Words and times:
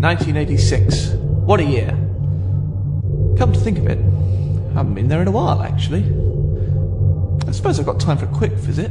1986. 0.00 1.10
What 1.46 1.60
a 1.60 1.64
year. 1.64 1.90
Come 3.38 3.52
to 3.52 3.58
think 3.58 3.78
of 3.78 3.86
it, 3.86 3.98
I 3.98 4.74
haven't 4.74 4.94
been 4.94 5.08
there 5.08 5.22
in 5.22 5.28
a 5.28 5.30
while, 5.30 5.62
actually. 5.62 6.04
I 7.46 7.52
suppose 7.52 7.78
I've 7.78 7.86
got 7.86 8.00
time 8.00 8.18
for 8.18 8.26
a 8.26 8.28
quick 8.28 8.52
visit. 8.52 8.90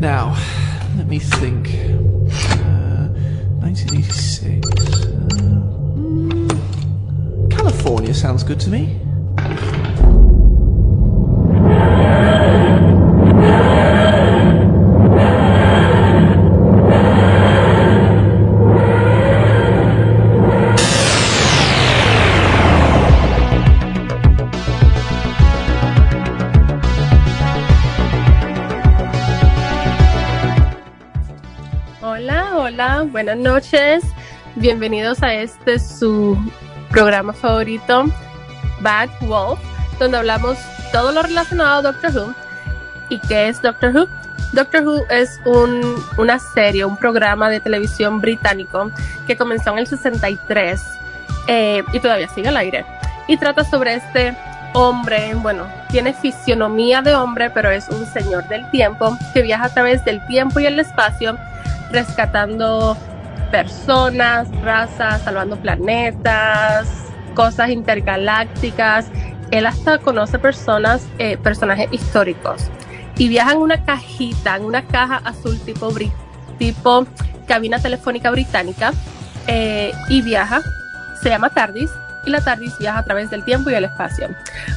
Now, 0.00 0.36
let 0.96 1.06
me 1.06 1.18
think. 1.18 1.68
Uh, 2.62 3.08
1986. 3.60 5.04
Uh, 5.04 5.08
mm, 5.96 7.50
California 7.50 8.14
sounds 8.14 8.42
good 8.44 8.60
to 8.60 8.70
me. 8.70 9.00
Buenas 33.16 33.38
noches. 33.38 34.04
Bienvenidos 34.56 35.22
a 35.22 35.32
este 35.32 35.78
su 35.78 36.36
programa 36.90 37.32
favorito, 37.32 38.04
Bad 38.80 39.08
Wolf, 39.22 39.58
donde 39.98 40.18
hablamos 40.18 40.58
todo 40.92 41.12
lo 41.12 41.22
relacionado 41.22 41.78
a 41.78 41.80
Doctor 41.80 42.10
Who. 42.14 42.34
¿Y 43.08 43.18
qué 43.20 43.48
es 43.48 43.62
Doctor 43.62 43.96
Who? 43.96 44.06
Doctor 44.52 44.86
Who 44.86 45.06
es 45.08 45.40
un, 45.46 45.96
una 46.18 46.38
serie, 46.38 46.84
un 46.84 46.98
programa 46.98 47.48
de 47.48 47.58
televisión 47.58 48.20
británico 48.20 48.90
que 49.26 49.34
comenzó 49.34 49.70
en 49.70 49.78
el 49.78 49.86
63 49.86 50.82
eh, 51.46 51.82
y 51.94 52.00
todavía 52.00 52.28
sigue 52.28 52.48
al 52.48 52.58
aire. 52.58 52.84
Y 53.28 53.38
trata 53.38 53.64
sobre 53.64 53.94
este 53.94 54.36
hombre, 54.74 55.34
bueno, 55.36 55.66
tiene 55.88 56.12
fisionomía 56.12 57.00
de 57.00 57.14
hombre, 57.14 57.48
pero 57.48 57.70
es 57.70 57.88
un 57.88 58.04
señor 58.04 58.46
del 58.48 58.70
tiempo 58.70 59.16
que 59.32 59.40
viaja 59.40 59.64
a 59.64 59.70
través 59.70 60.04
del 60.04 60.20
tiempo 60.26 60.60
y 60.60 60.66
el 60.66 60.78
espacio 60.78 61.38
rescatando 61.92 62.96
personas, 63.50 64.48
razas, 64.62 65.22
salvando 65.22 65.56
planetas, 65.56 66.88
cosas 67.34 67.70
intergalácticas. 67.70 69.06
Él 69.50 69.66
hasta 69.66 69.98
conoce 69.98 70.38
personas, 70.38 71.06
eh, 71.18 71.36
personajes 71.36 71.88
históricos. 71.92 72.70
Y 73.16 73.28
viaja 73.28 73.52
en 73.52 73.58
una 73.58 73.84
cajita, 73.84 74.56
en 74.56 74.64
una 74.64 74.82
caja 74.82 75.22
azul 75.24 75.58
tipo, 75.60 75.90
tipo 76.58 77.06
cabina 77.46 77.78
telefónica 77.78 78.30
británica. 78.30 78.92
eh, 79.48 79.92
y 80.08 80.22
viaja, 80.22 80.60
se 81.22 81.28
llama 81.28 81.50
TARDIS. 81.50 81.90
Y 82.26 82.30
la 82.30 82.40
TARDIS 82.40 82.76
viaja 82.78 82.98
a 82.98 83.04
través 83.04 83.30
del 83.30 83.44
tiempo 83.44 83.70
y 83.70 83.74
el 83.74 83.84
espacio. 83.84 84.28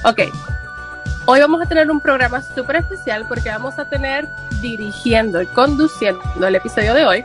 Ok, 0.05 0.21
Hoy 1.31 1.41
vamos 1.41 1.61
a 1.61 1.67
tener 1.67 1.91
un 1.91 1.99
programa 1.99 2.41
súper 2.41 2.77
especial 2.77 3.23
porque 3.27 3.49
vamos 3.49 3.77
a 3.77 3.85
tener 3.85 4.27
dirigiendo 4.61 5.39
y 5.44 5.45
conduciendo 5.45 6.47
el 6.47 6.55
episodio 6.55 6.95
de 6.95 7.05
hoy 7.05 7.23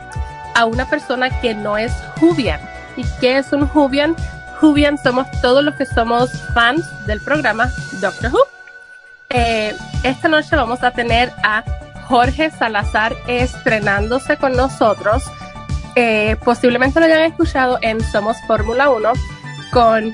a 0.53 0.65
una 0.65 0.87
persona 0.87 1.41
que 1.41 1.55
no 1.55 1.75
es 1.75 1.91
Jubian. 2.19 2.61
¿Y 2.95 3.03
qué 3.19 3.39
es 3.39 3.51
un 3.51 3.67
Jubian? 3.67 4.15
Jubian 4.61 4.99
somos 4.99 5.25
todos 5.41 5.63
los 5.63 5.73
que 5.73 5.87
somos 5.87 6.29
fans 6.53 6.85
del 7.07 7.19
programa 7.19 7.71
Doctor 7.93 8.31
Who. 8.31 8.41
Eh, 9.29 9.75
esta 10.03 10.27
noche 10.27 10.55
vamos 10.55 10.83
a 10.83 10.91
tener 10.91 11.33
a 11.43 11.63
Jorge 12.07 12.51
Salazar 12.51 13.15
estrenándose 13.25 14.37
con 14.37 14.55
nosotros. 14.55 15.23
Eh, 15.95 16.35
posiblemente 16.45 16.99
lo 16.99 17.07
hayan 17.07 17.21
escuchado 17.21 17.79
en 17.81 17.99
Somos 18.01 18.37
Fórmula 18.45 18.87
1 18.87 19.13
con 19.71 20.13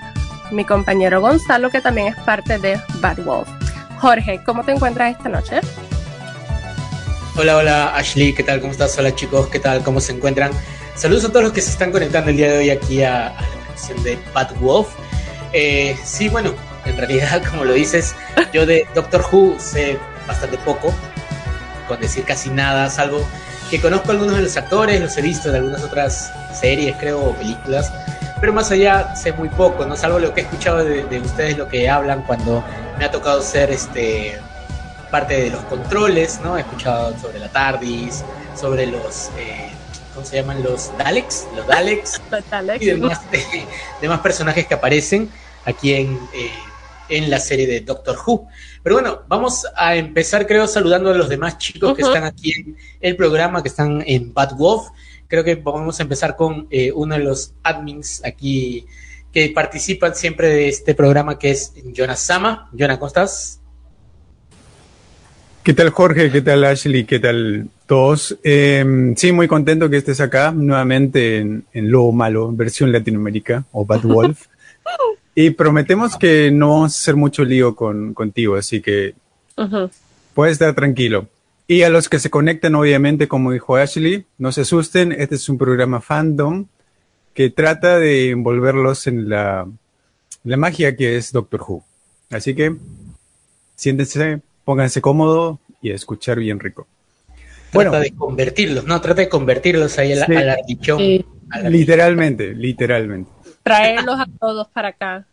mi 0.49 0.63
compañero 0.63 1.19
Gonzalo, 1.19 1.69
que 1.69 1.81
también 1.81 2.07
es 2.07 2.15
parte 2.23 2.57
de 2.57 2.79
Bad 3.01 3.17
Wolf. 3.25 3.60
Jorge, 4.01 4.41
¿cómo 4.43 4.63
te 4.63 4.71
encuentras 4.71 5.15
esta 5.15 5.29
noche? 5.29 5.61
Hola, 7.37 7.57
hola 7.57 7.95
Ashley, 7.95 8.33
¿qué 8.33 8.41
tal? 8.41 8.59
¿Cómo 8.59 8.71
estás? 8.71 8.97
Hola 8.97 9.13
chicos, 9.13 9.47
¿qué 9.47 9.59
tal? 9.59 9.83
¿Cómo 9.83 10.01
se 10.01 10.11
encuentran? 10.11 10.51
Saludos 10.95 11.25
a 11.25 11.27
todos 11.29 11.43
los 11.43 11.53
que 11.53 11.61
se 11.61 11.69
están 11.69 11.91
conectando 11.91 12.31
el 12.31 12.37
día 12.37 12.51
de 12.51 12.57
hoy 12.57 12.69
aquí 12.71 13.03
a, 13.03 13.27
a 13.27 13.41
la 13.41 13.67
canción 13.67 14.01
de 14.01 14.17
Bad 14.33 14.55
Wolf. 14.55 14.87
Eh, 15.53 15.95
sí, 16.03 16.29
bueno, 16.29 16.55
en 16.85 16.97
realidad, 16.97 17.43
como 17.49 17.63
lo 17.63 17.73
dices, 17.73 18.15
yo 18.51 18.65
de 18.65 18.87
Doctor 18.95 19.23
Who 19.31 19.59
sé 19.59 19.99
bastante 20.27 20.57
poco, 20.57 20.91
con 21.87 21.99
decir 22.01 22.23
casi 22.23 22.49
nada, 22.49 22.89
salvo 22.89 23.23
que 23.69 23.79
conozco 23.79 24.11
algunos 24.11 24.35
de 24.35 24.41
los 24.41 24.57
actores, 24.57 24.99
los 24.99 25.15
he 25.15 25.21
visto 25.21 25.49
en 25.49 25.57
algunas 25.57 25.83
otras 25.83 26.33
series, 26.59 26.95
creo, 26.97 27.21
o 27.23 27.35
películas, 27.35 27.93
pero 28.41 28.51
más 28.51 28.71
allá 28.71 29.15
sé 29.15 29.31
muy 29.31 29.47
poco, 29.49 29.85
¿no? 29.85 29.95
Salvo 29.95 30.19
lo 30.19 30.33
que 30.33 30.41
he 30.41 30.43
escuchado 30.43 30.83
de, 30.83 31.03
de 31.05 31.19
ustedes, 31.19 31.57
lo 31.57 31.69
que 31.69 31.87
hablan 31.87 32.23
cuando 32.23 32.63
me 32.97 33.05
ha 33.05 33.11
tocado 33.11 33.41
ser 33.41 33.71
este 33.71 34.37
parte 35.11 35.43
de 35.43 35.49
los 35.51 35.61
controles, 35.65 36.39
¿no? 36.43 36.57
He 36.57 36.61
escuchado 36.61 37.15
sobre 37.19 37.37
la 37.37 37.49
TARDIS, 37.49 38.23
sobre 38.59 38.87
los, 38.87 39.29
eh, 39.37 39.69
¿cómo 40.15 40.25
se 40.25 40.37
llaman? 40.37 40.63
Los 40.63 40.97
Daleks, 40.97 41.47
los 41.55 41.67
Daleks 41.67 42.19
y 42.79 42.85
demás, 42.85 43.21
demás 44.01 44.19
personajes 44.21 44.65
que 44.65 44.73
aparecen 44.73 45.29
aquí 45.65 45.93
en, 45.93 46.19
eh, 46.33 46.51
en 47.09 47.29
la 47.29 47.39
serie 47.39 47.67
de 47.67 47.81
Doctor 47.81 48.17
Who. 48.25 48.47
Pero 48.81 48.95
bueno, 48.95 49.21
vamos 49.27 49.67
a 49.75 49.95
empezar, 49.95 50.47
creo, 50.47 50.65
saludando 50.65 51.11
a 51.11 51.13
los 51.13 51.29
demás 51.29 51.57
chicos 51.59 51.95
que 51.95 52.01
están 52.01 52.23
aquí 52.23 52.53
en 52.53 52.77
el 53.01 53.15
programa, 53.15 53.61
que 53.61 53.69
están 53.69 54.03
en 54.07 54.33
Bad 54.33 54.55
Wolf. 54.55 54.87
Creo 55.31 55.45
que 55.45 55.55
vamos 55.55 55.97
a 55.97 56.03
empezar 56.03 56.35
con 56.35 56.67
eh, 56.71 56.91
uno 56.93 57.15
de 57.15 57.23
los 57.23 57.53
admins 57.63 58.21
aquí 58.25 58.85
que 59.31 59.47
participan 59.47 60.13
siempre 60.13 60.49
de 60.49 60.67
este 60.67 60.93
programa, 60.93 61.39
que 61.39 61.51
es 61.51 61.71
Jonas 61.93 62.19
Sama. 62.19 62.69
Jonas, 62.73 62.97
¿cómo 62.97 63.07
estás? 63.07 63.61
¿Qué 65.63 65.73
tal 65.73 65.91
Jorge? 65.91 66.33
¿Qué 66.33 66.41
tal 66.41 66.65
Ashley? 66.65 67.05
¿Qué 67.05 67.19
tal 67.19 67.69
todos? 67.85 68.37
Eh, 68.43 69.13
sí, 69.15 69.31
muy 69.31 69.47
contento 69.47 69.89
que 69.89 69.95
estés 69.95 70.19
acá 70.19 70.51
nuevamente 70.51 71.37
en, 71.37 71.63
en 71.71 71.89
Lobo 71.89 72.11
Malo, 72.11 72.51
versión 72.51 72.91
Latinoamérica 72.91 73.63
o 73.71 73.85
Bad 73.85 74.01
Wolf. 74.03 74.47
y 75.33 75.51
prometemos 75.51 76.17
que 76.17 76.51
no 76.51 76.71
vamos 76.71 76.93
a 76.93 76.99
hacer 76.99 77.15
mucho 77.15 77.45
lío 77.45 77.73
con, 77.73 78.13
contigo, 78.13 78.57
así 78.57 78.81
que 78.81 79.13
puedes 80.33 80.51
estar 80.51 80.75
tranquilo. 80.75 81.29
Y 81.67 81.83
a 81.83 81.89
los 81.89 82.09
que 82.09 82.19
se 82.19 82.29
conectan, 82.29 82.75
obviamente, 82.75 83.27
como 83.27 83.51
dijo 83.51 83.77
Ashley, 83.77 84.25
no 84.37 84.51
se 84.51 84.61
asusten, 84.61 85.11
este 85.13 85.35
es 85.35 85.47
un 85.47 85.57
programa 85.57 86.01
fandom 86.01 86.65
que 87.33 87.49
trata 87.49 87.97
de 87.97 88.31
envolverlos 88.31 89.07
en 89.07 89.29
la, 89.29 89.67
la 90.43 90.57
magia 90.57 90.95
que 90.97 91.15
es 91.15 91.31
Doctor 91.31 91.61
Who. 91.65 91.83
Así 92.29 92.55
que 92.55 92.75
siéntense, 93.75 94.41
pónganse 94.65 95.01
cómodo 95.01 95.59
y 95.81 95.91
a 95.91 95.95
escuchar 95.95 96.39
bien 96.39 96.59
rico. 96.59 96.87
Trata 97.71 97.89
Bueno, 97.89 97.99
de 97.99 98.11
convertirlos, 98.15 98.83
¿no? 98.85 98.99
Trata 98.99 99.21
de 99.21 99.29
convertirlos 99.29 99.97
ahí 99.97 100.11
al, 100.11 100.25
Sí. 100.25 100.35
al 100.35 100.49
ardichón. 100.49 100.97
Sí. 100.99 101.25
literalmente, 101.69 102.53
literalmente. 102.53 103.31
Traerlos 103.63 104.19
a 104.19 104.27
todos 104.39 104.67
para 104.69 104.89
acá. 104.89 105.25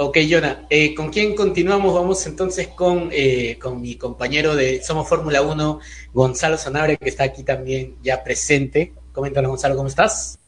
Ok, 0.00 0.18
Jonah, 0.30 0.64
eh, 0.70 0.94
¿con 0.94 1.10
quién 1.10 1.34
continuamos? 1.34 1.92
Vamos 1.92 2.24
entonces 2.28 2.68
con, 2.68 3.08
eh, 3.10 3.58
con 3.60 3.80
mi 3.80 3.96
compañero 3.96 4.54
de 4.54 4.80
Somos 4.80 5.08
Fórmula 5.08 5.42
1, 5.42 5.80
Gonzalo 6.14 6.56
Sanabria, 6.56 6.96
que 6.96 7.08
está 7.08 7.24
aquí 7.24 7.42
también 7.42 7.96
ya 8.00 8.22
presente. 8.22 8.92
Coméntanos, 9.10 9.48
Gonzalo, 9.48 9.74
¿cómo 9.74 9.88
estás? 9.88 10.38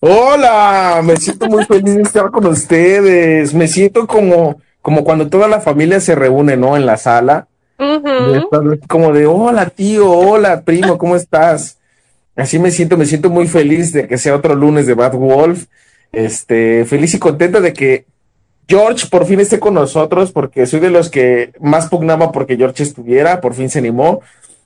Hola, 0.00 1.00
me 1.04 1.16
siento 1.16 1.46
muy 1.46 1.64
feliz 1.64 1.94
de 1.94 2.02
estar 2.02 2.28
con 2.32 2.44
ustedes. 2.44 3.54
Me 3.54 3.68
siento 3.68 4.04
como, 4.08 4.60
como 4.80 5.04
cuando 5.04 5.28
toda 5.28 5.46
la 5.46 5.60
familia 5.60 6.00
se 6.00 6.16
reúne, 6.16 6.56
¿no? 6.56 6.76
En 6.76 6.84
la 6.84 6.96
sala. 6.96 7.46
Como 8.88 9.12
de, 9.12 9.26
hola 9.26 9.70
tío, 9.70 10.10
hola 10.10 10.62
primo, 10.62 10.98
¿cómo 10.98 11.14
estás? 11.14 11.78
Así 12.34 12.58
me 12.58 12.72
siento, 12.72 12.96
me 12.96 13.06
siento 13.06 13.30
muy 13.30 13.46
feliz 13.46 13.92
de 13.92 14.08
que 14.08 14.18
sea 14.18 14.34
otro 14.34 14.56
lunes 14.56 14.88
de 14.88 14.94
Bad 14.94 15.14
Wolf. 15.14 15.66
Este, 16.10 16.84
feliz 16.84 17.14
y 17.14 17.20
contento 17.20 17.60
de 17.60 17.72
que 17.72 18.11
George 18.68 19.06
por 19.10 19.26
fin 19.26 19.40
esté 19.40 19.58
con 19.58 19.74
nosotros, 19.74 20.32
porque 20.32 20.66
soy 20.66 20.80
de 20.80 20.90
los 20.90 21.10
que 21.10 21.52
más 21.60 21.88
pugnaba 21.88 22.32
porque 22.32 22.56
George 22.56 22.82
estuviera, 22.82 23.40
por 23.40 23.54
fin 23.54 23.68
se 23.68 23.78
animó. 23.78 24.20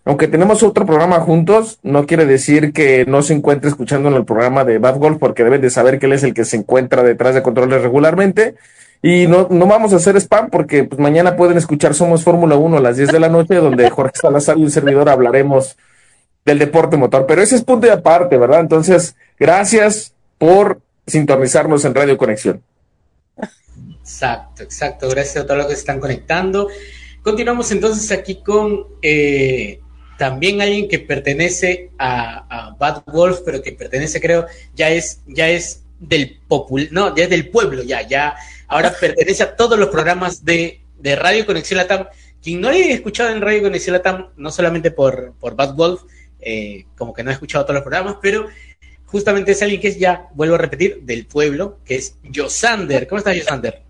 Aunque 0.05 0.29
tenemos 0.29 0.63
otro 0.63 0.87
programa 0.87 1.19
juntos, 1.19 1.81
no 1.83 2.07
quiere 2.07 2.27
decir 2.27 2.73
que 2.73 3.05
no 3.07 3.23
se 3.23 3.35
encuentre 3.35 3.69
escuchando 3.69 4.09
en 4.09 4.15
el 4.15 4.25
programa 4.25 4.65
de 4.65 4.79
Bad 4.79 4.99
Wolf, 4.99 5.19
porque 5.19 5.43
deben 5.43 5.61
de 5.61 5.71
saber 5.71 5.99
que 5.99 6.07
él 6.07 6.13
es 6.13 6.23
el 6.23 6.33
que 6.33 6.45
se 6.45 6.57
encuentra 6.57 7.03
detrás 7.03 7.35
de 7.35 7.43
controles 7.43 7.83
regularmente. 7.83 8.55
Y 9.03 9.27
no, 9.27 9.49
no 9.51 9.67
vamos 9.67 9.93
a 9.93 9.97
hacer 9.97 10.17
spam 10.17 10.49
porque 10.51 10.85
pues, 10.85 11.01
mañana 11.01 11.37
pueden 11.37 11.59
escuchar 11.59 11.95
Somos 11.95 12.23
Fórmula 12.23 12.57
1 12.57 12.77
a 12.77 12.81
las 12.81 12.97
10 12.97 13.13
de 13.13 13.21
la 13.21 13.29
noche, 13.29 13.57
donde 13.57 13.91
Jorge 13.91 14.15
Salazar 14.15 14.57
y 14.59 14.63
un 14.63 14.71
servidor 14.71 15.09
hablaremos 15.09 15.77
del 16.45 16.61
deporte 16.61 16.97
motor. 16.97 17.27
Pero 17.27 17.43
ese 17.43 17.57
es 17.57 17.65
punto 17.65 17.89
y 17.89 17.91
aparte, 17.91 18.37
¿verdad? 18.37 18.61
Entonces, 18.61 19.17
gracias 19.39 20.15
por 20.39 20.81
sintonizarnos 21.07 21.85
en 21.85 21.95
Radio 21.95 22.17
Conexión. 22.17 22.63
Exacto, 24.07 24.63
exacto. 24.63 25.09
Gracias 25.09 25.43
a 25.43 25.47
todos 25.47 25.59
los 25.59 25.67
que 25.67 25.73
se 25.75 25.81
están 25.81 25.99
conectando. 25.99 26.69
Continuamos 27.23 27.73
entonces 27.73 28.13
aquí 28.13 28.37
con 28.37 28.87
eh, 29.03 29.81
también 30.17 30.63
alguien 30.63 30.87
que 30.87 31.01
pertenece 31.01 31.91
a, 31.99 32.47
a, 32.49 32.71
Bad 32.77 33.03
Wolf, 33.07 33.41
pero 33.45 33.61
que 33.61 33.73
pertenece, 33.73 34.21
creo, 34.21 34.47
ya 34.77 34.91
es, 34.91 35.23
ya 35.27 35.49
es 35.49 35.83
del 35.99 36.39
popul, 36.47 36.89
no, 36.93 37.17
ya 37.17 37.25
es 37.25 37.31
del 37.31 37.49
pueblo, 37.49 37.83
ya, 37.83 38.07
ya, 38.07 38.37
ahora 38.69 38.95
pertenece 39.01 39.43
a 39.43 39.57
todos 39.57 39.77
los 39.77 39.89
programas 39.89 40.45
de, 40.45 40.83
de 41.01 41.17
Radio 41.17 41.45
Conexión 41.45 41.79
Latam. 41.79 42.07
Quien 42.41 42.61
no 42.61 42.69
haya 42.69 42.95
escuchado 42.95 43.31
en 43.31 43.41
Radio 43.41 43.63
Conexión 43.63 43.95
Latam, 43.95 44.29
no 44.37 44.53
solamente 44.53 44.93
por, 44.93 45.35
por 45.41 45.57
Bad 45.57 45.75
Wolf, 45.75 46.03
eh, 46.39 46.85
como 46.97 47.13
que 47.13 47.25
no 47.25 47.31
ha 47.31 47.33
escuchado 47.33 47.65
todos 47.65 47.75
los 47.75 47.83
programas, 47.83 48.19
pero 48.23 48.47
justamente 49.05 49.51
es 49.51 49.63
alguien 49.63 49.81
que 49.81 49.89
es 49.89 49.99
ya, 49.99 50.29
vuelvo 50.35 50.55
a 50.55 50.59
repetir, 50.59 51.01
del 51.03 51.27
pueblo, 51.27 51.81
que 51.85 51.97
es 51.97 52.19
Josander. 52.33 53.09
¿Cómo 53.09 53.19
estás, 53.19 53.37
Josander? 53.37 53.86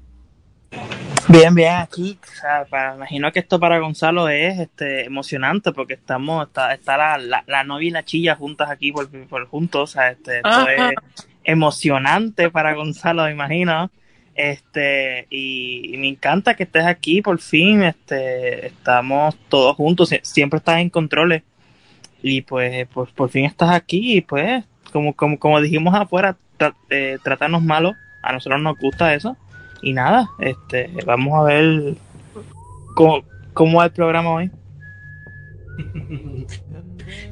Bien, 1.28 1.54
bien, 1.54 1.74
aquí, 1.74 2.18
o 2.22 2.40
sea, 2.40 2.64
para, 2.66 2.94
imagino 2.94 3.32
que 3.32 3.40
esto 3.40 3.58
para 3.58 3.80
Gonzalo 3.80 4.28
es 4.28 4.60
este 4.60 5.06
emocionante 5.06 5.72
porque 5.72 5.94
estamos, 5.94 6.46
está, 6.46 6.72
está 6.72 6.96
la, 6.96 7.18
la, 7.18 7.42
la, 7.48 7.64
novia 7.64 7.88
y 7.88 7.90
la 7.90 8.04
chilla 8.04 8.36
juntas 8.36 8.70
aquí 8.70 8.92
por, 8.92 9.10
por 9.26 9.46
juntos, 9.46 9.90
o 9.90 9.92
sea, 9.92 10.10
este, 10.10 10.36
esto 10.36 10.68
es 10.68 10.94
emocionante 11.42 12.48
para 12.50 12.74
Gonzalo, 12.74 13.24
me 13.24 13.32
imagino. 13.32 13.90
Este, 14.36 15.26
y, 15.30 15.94
y, 15.94 15.96
me 15.96 16.08
encanta 16.08 16.54
que 16.54 16.62
estés 16.62 16.84
aquí 16.84 17.22
por 17.22 17.40
fin, 17.40 17.82
este, 17.82 18.66
estamos 18.66 19.36
todos 19.48 19.74
juntos, 19.74 20.14
siempre 20.22 20.58
estás 20.58 20.78
en 20.78 20.90
controles. 20.90 21.42
Y 22.22 22.42
pues, 22.42 22.86
pues 22.92 23.10
por 23.10 23.30
fin 23.30 23.46
estás 23.46 23.70
aquí 23.70 24.18
y 24.18 24.20
pues, 24.20 24.64
como, 24.92 25.14
como, 25.14 25.38
como 25.38 25.60
dijimos 25.60 25.94
afuera, 25.94 26.36
tra 26.56 26.74
eh, 26.90 27.18
tratarnos 27.22 27.62
malos, 27.62 27.96
a 28.22 28.32
nosotros 28.32 28.60
nos 28.60 28.78
gusta 28.78 29.12
eso 29.14 29.36
y 29.82 29.92
nada, 29.92 30.28
este, 30.38 30.90
vamos 31.04 31.38
a 31.38 31.42
ver 31.44 31.94
cómo, 32.94 33.22
cómo 33.52 33.78
va 33.78 33.86
el 33.86 33.92
programa 33.92 34.30
hoy. 34.30 34.50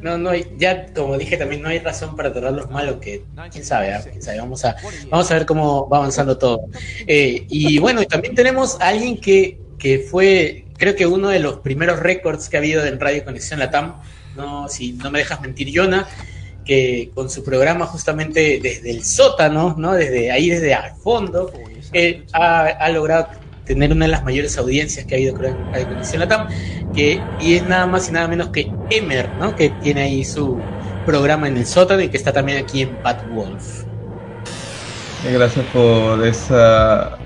No, 0.01 0.19
no, 0.19 0.33
ya 0.35 0.87
como 0.93 1.19
dije 1.19 1.37
también 1.37 1.63
no 1.63 1.69
hay 1.69 1.79
razón 1.79 2.15
para 2.15 2.33
tratar 2.33 2.53
los 2.53 2.71
malos 2.71 2.97
que 3.01 3.25
quién 3.51 3.65
sabe, 3.65 3.91
¿eh? 3.91 4.01
¿Quién 4.05 4.23
sabe? 4.23 4.39
Vamos 4.39 4.65
a 4.65 4.77
vamos 5.11 5.31
a 5.31 5.35
ver 5.35 5.47
cómo 5.47 5.89
va 5.89 5.99
avanzando 5.99 6.39
todo. 6.39 6.67
Eh, 7.07 7.47
y 7.49 7.79
bueno, 7.79 8.05
también 8.05 8.35
tenemos 8.35 8.81
a 8.81 8.89
alguien 8.89 9.19
que, 9.19 9.59
que 9.79 9.99
fue, 9.99 10.67
creo 10.77 10.95
que 10.95 11.07
uno 11.07 11.29
de 11.29 11.41
los 11.41 11.59
primeros 11.61 12.01
récords 12.01 12.49
que 12.49 12.57
ha 12.57 12.61
habido 12.61 12.85
en 12.85 13.01
Radio 13.01 13.25
Conexión 13.25 13.59
Latam, 13.59 14.01
no, 14.37 14.69
si 14.69 14.93
no 14.93 15.11
me 15.11 15.21
dejas 15.21 15.41
mentir, 15.41 15.71
Yona, 15.71 16.07
que 16.65 17.11
con 17.15 17.29
su 17.31 17.43
programa 17.45 17.87
justamente 17.87 18.61
desde 18.63 18.91
el 18.91 19.05
sótano, 19.05 19.75
¿no? 19.77 19.95
Desde 19.95 20.31
ahí, 20.31 20.51
desde 20.51 20.75
al 20.75 20.95
fondo, 20.97 21.53
eh, 21.95 22.25
ha, 22.33 22.89
logrado 22.91 23.29
tener 23.65 23.93
una 23.93 24.05
de 24.05 24.11
las 24.11 24.25
mayores 24.25 24.59
audiencias 24.59 25.07
que 25.07 25.15
ha 25.15 25.19
habido 25.19 25.35
creo, 25.35 25.57
Radio 25.73 25.89
Conexión 25.89 26.21
Latam, 26.21 26.49
que, 26.95 27.21
y 27.41 27.55
es 27.55 27.67
nada 27.67 27.87
más 27.87 28.09
y 28.09 28.13
nada 28.13 28.29
menos 28.29 28.49
que 28.49 28.71
Emer, 28.91 29.29
¿no? 29.41 29.57
Que 29.57 29.71
tiene 29.83 30.03
ahí 30.03 30.25
su 30.25 30.61
programa 31.07 31.49
en 31.49 31.57
el 31.57 31.67
sótano 31.67 32.03
y 32.03 32.09
que 32.09 32.17
está 32.17 32.33
también 32.33 32.59
aquí 32.63 32.83
en 32.83 33.03
Bad 33.03 33.27
Wolf. 33.31 33.85
Gracias 35.33 35.65
por 35.73 36.27
esa 36.27 37.19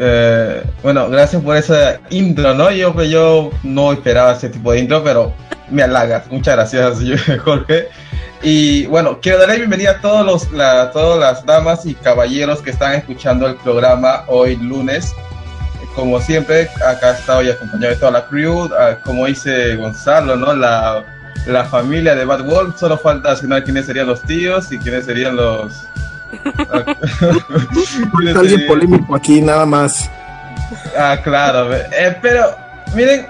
eh, 0.00 0.62
bueno, 0.82 1.10
gracias 1.10 1.42
por 1.42 1.56
esa 1.56 2.00
intro, 2.10 2.54
¿no? 2.54 2.70
Yo, 2.70 3.02
yo 3.02 3.50
no 3.64 3.92
esperaba 3.92 4.32
ese 4.32 4.48
tipo 4.48 4.72
de 4.72 4.80
intro, 4.80 5.02
pero 5.02 5.32
me 5.70 5.82
halagas. 5.82 6.30
Muchas 6.30 6.54
gracias, 6.54 6.98
Jorge. 7.44 7.88
Y 8.42 8.86
bueno, 8.86 9.18
quiero 9.20 9.38
darle 9.38 9.56
bienvenida 9.56 9.92
a 9.92 10.00
todos 10.00 10.24
los, 10.24 10.52
la, 10.52 10.90
todas 10.92 11.18
las 11.18 11.44
damas 11.44 11.84
y 11.86 11.94
caballeros 11.94 12.62
que 12.62 12.70
están 12.70 12.94
escuchando 12.94 13.46
el 13.46 13.56
programa 13.56 14.24
hoy 14.28 14.56
lunes. 14.56 15.12
Como 15.94 16.20
siempre, 16.20 16.68
acá 16.86 17.12
está 17.12 17.38
hoy 17.38 17.50
acompañado 17.50 17.94
de 17.94 17.96
toda 17.96 18.12
la 18.12 18.26
crew, 18.26 18.70
como 19.04 19.26
dice 19.26 19.74
Gonzalo, 19.74 20.36
¿no? 20.36 20.54
La, 20.54 21.04
la 21.46 21.64
familia 21.64 22.14
de 22.14 22.24
Bad 22.24 22.44
Wolf. 22.44 22.78
Solo 22.78 22.96
falta 22.96 23.32
asignar 23.32 23.64
quiénes 23.64 23.86
serían 23.86 24.06
los 24.06 24.22
tíos 24.22 24.70
y 24.70 24.78
quiénes 24.78 25.06
serían 25.06 25.34
los, 25.34 25.88
alguien 28.36 28.66
polémico 28.66 29.14
aquí, 29.14 29.40
nada 29.40 29.66
más. 29.66 30.10
Ah, 30.96 31.18
claro. 31.22 31.74
Eh, 31.74 32.16
pero, 32.20 32.56
miren, 32.94 33.26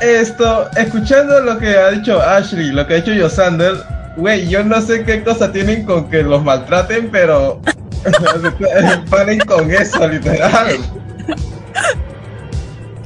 esto, 0.00 0.68
escuchando 0.76 1.40
lo 1.40 1.58
que 1.58 1.76
ha 1.76 1.90
dicho 1.90 2.20
Ashley, 2.20 2.72
lo 2.72 2.86
que 2.86 2.94
ha 2.94 2.96
dicho 2.96 3.12
Yosander, 3.12 3.76
güey, 4.16 4.48
yo 4.48 4.64
no 4.64 4.80
sé 4.80 5.04
qué 5.04 5.22
cosa 5.22 5.52
tienen 5.52 5.84
con 5.84 6.08
que 6.08 6.22
los 6.22 6.42
maltraten, 6.42 7.10
pero 7.10 7.60
paren 9.10 9.40
con 9.40 9.70
eso, 9.70 10.06
literal. 10.08 10.78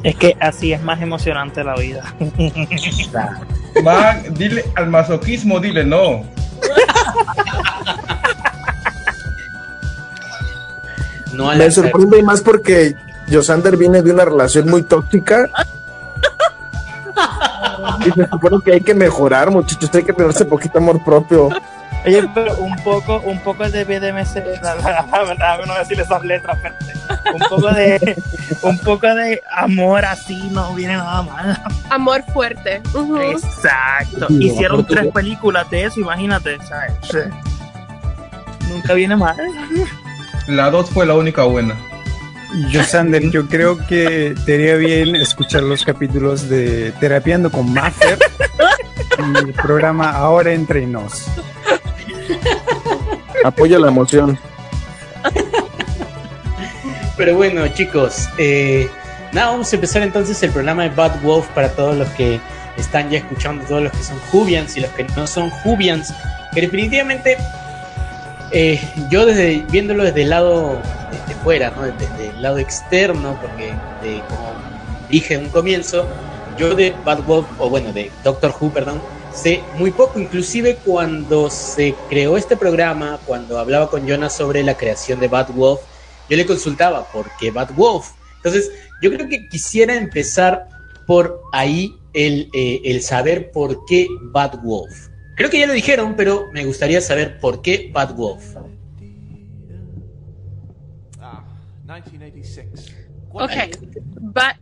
Es 0.02 0.16
que 0.16 0.36
así 0.40 0.72
es 0.72 0.82
más 0.82 1.02
emocionante 1.02 1.64
la 1.64 1.74
vida. 1.74 2.14
Man, 3.82 4.22
dile 4.34 4.64
al 4.76 4.88
masoquismo, 4.88 5.60
dile 5.60 5.84
no. 5.84 6.24
No 11.34 11.54
Me 11.54 11.70
sorprende 11.70 12.22
más 12.22 12.40
porque 12.40 12.94
Josander 13.30 13.76
viene 13.76 14.02
de 14.02 14.12
una 14.12 14.24
relación 14.24 14.68
muy 14.70 14.82
tóxica. 14.82 15.50
Y 18.06 18.10
se 18.10 18.28
supone 18.28 18.58
que 18.64 18.72
hay 18.72 18.80
que 18.80 18.94
mejorar, 18.94 19.50
muchachos. 19.50 19.90
Hay 19.94 20.04
que 20.04 20.12
tenerse 20.12 20.44
poquito 20.44 20.78
amor 20.78 21.02
propio. 21.04 21.48
Oye, 22.06 22.22
pero 22.34 22.56
un 22.58 22.76
poco, 22.76 23.20
un 23.24 23.40
poco 23.40 23.68
de 23.68 23.84
BDMC, 23.84 24.36
no 25.66 25.74
decir 25.74 26.00
esas 26.00 26.22
letras, 26.22 26.56
pero 26.62 26.74
un 27.34 27.40
poco 27.48 27.72
de, 27.72 28.22
un 28.62 28.78
poco 28.78 29.12
de 29.12 29.42
amor 29.52 30.04
así 30.04 30.48
no 30.52 30.72
viene 30.74 30.96
nada 30.96 31.22
mal. 31.22 31.60
Amor 31.90 32.22
fuerte. 32.32 32.80
Uh 32.94 32.98
-huh. 32.98 33.32
Exacto. 33.32 34.28
Sí, 34.28 34.44
Hicieron 34.44 34.86
tres 34.86 35.08
películas 35.12 35.68
de 35.70 35.84
eso, 35.84 36.00
imagínate, 36.00 36.58
¿sabes? 36.64 36.92
Sí. 37.02 37.18
Nunca 38.68 38.94
viene 38.94 39.16
mal. 39.16 39.36
La 40.46 40.70
2 40.70 40.90
fue 40.90 41.06
la 41.06 41.14
única 41.14 41.42
buena. 41.42 41.74
Yo, 42.70 42.82
Sander, 42.84 43.30
yo 43.30 43.46
creo 43.48 43.84
que 43.86 44.34
te 44.44 44.54
haría 44.54 44.76
bien 44.76 45.16
escuchar 45.16 45.62
los 45.62 45.84
capítulos 45.84 46.48
de 46.48 46.92
Terapiando 47.00 47.50
con 47.50 47.72
Maffer 47.72 48.18
en 49.18 49.36
el 49.36 49.52
programa 49.52 50.10
Ahora 50.10 50.52
Entre 50.52 50.86
Nos. 50.86 51.26
Apoya 53.44 53.78
la 53.78 53.88
emoción. 53.88 54.38
Pero 57.16 57.36
bueno, 57.36 57.66
chicos, 57.68 58.28
eh, 58.38 58.88
nada, 59.32 59.50
vamos 59.50 59.72
a 59.72 59.76
empezar 59.76 60.02
entonces 60.02 60.42
el 60.42 60.50
programa 60.50 60.84
de 60.84 60.90
Bad 60.90 61.22
Wolf 61.22 61.46
para 61.48 61.70
todos 61.70 61.96
los 61.96 62.08
que 62.10 62.40
están 62.76 63.10
ya 63.10 63.18
escuchando, 63.18 63.64
todos 63.64 63.82
los 63.82 63.92
que 63.92 64.02
son 64.02 64.18
Jubians 64.30 64.76
y 64.76 64.80
los 64.80 64.90
que 64.90 65.04
no 65.16 65.26
son 65.26 65.50
Jubians, 65.50 66.12
que 66.52 66.60
definitivamente 66.60 67.38
eh, 68.52 68.80
yo 69.10 69.26
desde 69.26 69.64
viéndolo 69.70 70.04
desde 70.04 70.22
el 70.22 70.30
lado 70.30 70.80
de, 71.10 71.18
de 71.26 71.40
fuera, 71.40 71.70
¿no? 71.70 71.82
desde, 71.82 71.98
desde, 71.98 72.28
el 72.28 72.42
lado 72.42 72.58
externo, 72.58 73.38
porque 73.40 73.74
de, 74.02 74.22
como 74.28 74.54
dije 75.08 75.34
en 75.34 75.44
un 75.44 75.50
comienzo, 75.50 76.06
yo 76.58 76.74
de 76.74 76.94
Bad 77.04 77.24
Wolf, 77.24 77.46
o 77.58 77.68
bueno, 77.68 77.92
de 77.92 78.10
Doctor 78.24 78.54
Who, 78.58 78.72
perdón, 78.72 79.00
sé 79.32 79.62
muy 79.76 79.90
poco, 79.90 80.18
inclusive 80.18 80.76
cuando 80.84 81.50
se 81.50 81.94
creó 82.08 82.36
este 82.36 82.56
programa, 82.56 83.18
cuando 83.26 83.58
hablaba 83.58 83.90
con 83.90 84.06
Jonas 84.06 84.34
sobre 84.34 84.62
la 84.62 84.76
creación 84.76 85.20
de 85.20 85.28
Bad 85.28 85.50
Wolf, 85.50 85.80
yo 86.28 86.36
le 86.36 86.46
consultaba, 86.46 87.04
¿por 87.12 87.30
qué 87.38 87.50
Bad 87.50 87.70
Wolf? 87.74 88.10
Entonces, 88.36 88.70
yo 89.02 89.12
creo 89.12 89.28
que 89.28 89.48
quisiera 89.48 89.94
empezar 89.96 90.68
por 91.06 91.42
ahí 91.52 91.94
el, 92.14 92.48
eh, 92.54 92.80
el 92.84 93.02
saber 93.02 93.50
por 93.50 93.84
qué 93.84 94.08
Bad 94.22 94.60
Wolf. 94.62 95.08
Creo 95.36 95.50
que 95.50 95.58
ya 95.58 95.66
lo 95.66 95.74
dijeron, 95.74 96.14
pero 96.16 96.46
me 96.52 96.64
gustaría 96.64 97.00
saber 97.00 97.38
por 97.38 97.60
qué 97.60 97.90
Bad 97.92 98.14
Ok. 103.32 103.52
Ba 104.20 104.56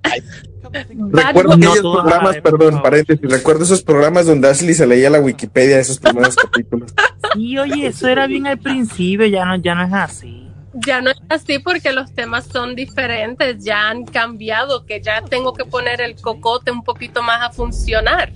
recuerdo 1.10 1.52
aquellos 1.52 1.82
no 1.82 1.92
programas, 1.92 2.36
perdón, 2.38 2.82
paréntesis, 2.82 3.30
recuerdo 3.30 3.64
esos 3.64 3.82
programas 3.82 4.26
donde 4.26 4.48
Ashley 4.48 4.74
se 4.74 4.86
leía 4.86 5.10
la 5.10 5.20
Wikipedia 5.20 5.76
de 5.76 5.82
esos 5.82 5.98
primeros 5.98 6.36
capítulos. 6.36 6.92
Y 7.36 7.58
oye, 7.58 7.88
eso 7.88 8.08
era 8.08 8.26
bien 8.26 8.46
al 8.46 8.58
principio, 8.58 9.26
ya 9.26 9.44
no, 9.44 9.56
ya 9.56 9.74
no 9.74 9.84
es 9.84 9.92
así. 9.92 10.50
Ya 10.74 11.00
no 11.00 11.10
es 11.10 11.20
así 11.28 11.58
porque 11.60 11.92
los 11.92 12.12
temas 12.12 12.46
son 12.46 12.74
diferentes, 12.74 13.62
ya 13.62 13.90
han 13.90 14.04
cambiado, 14.04 14.84
que 14.86 15.00
ya 15.00 15.22
tengo 15.22 15.52
que 15.52 15.64
poner 15.64 16.00
el 16.00 16.16
cocote 16.16 16.70
un 16.70 16.82
poquito 16.82 17.22
más 17.22 17.42
a 17.42 17.52
funcionar. 17.52 18.32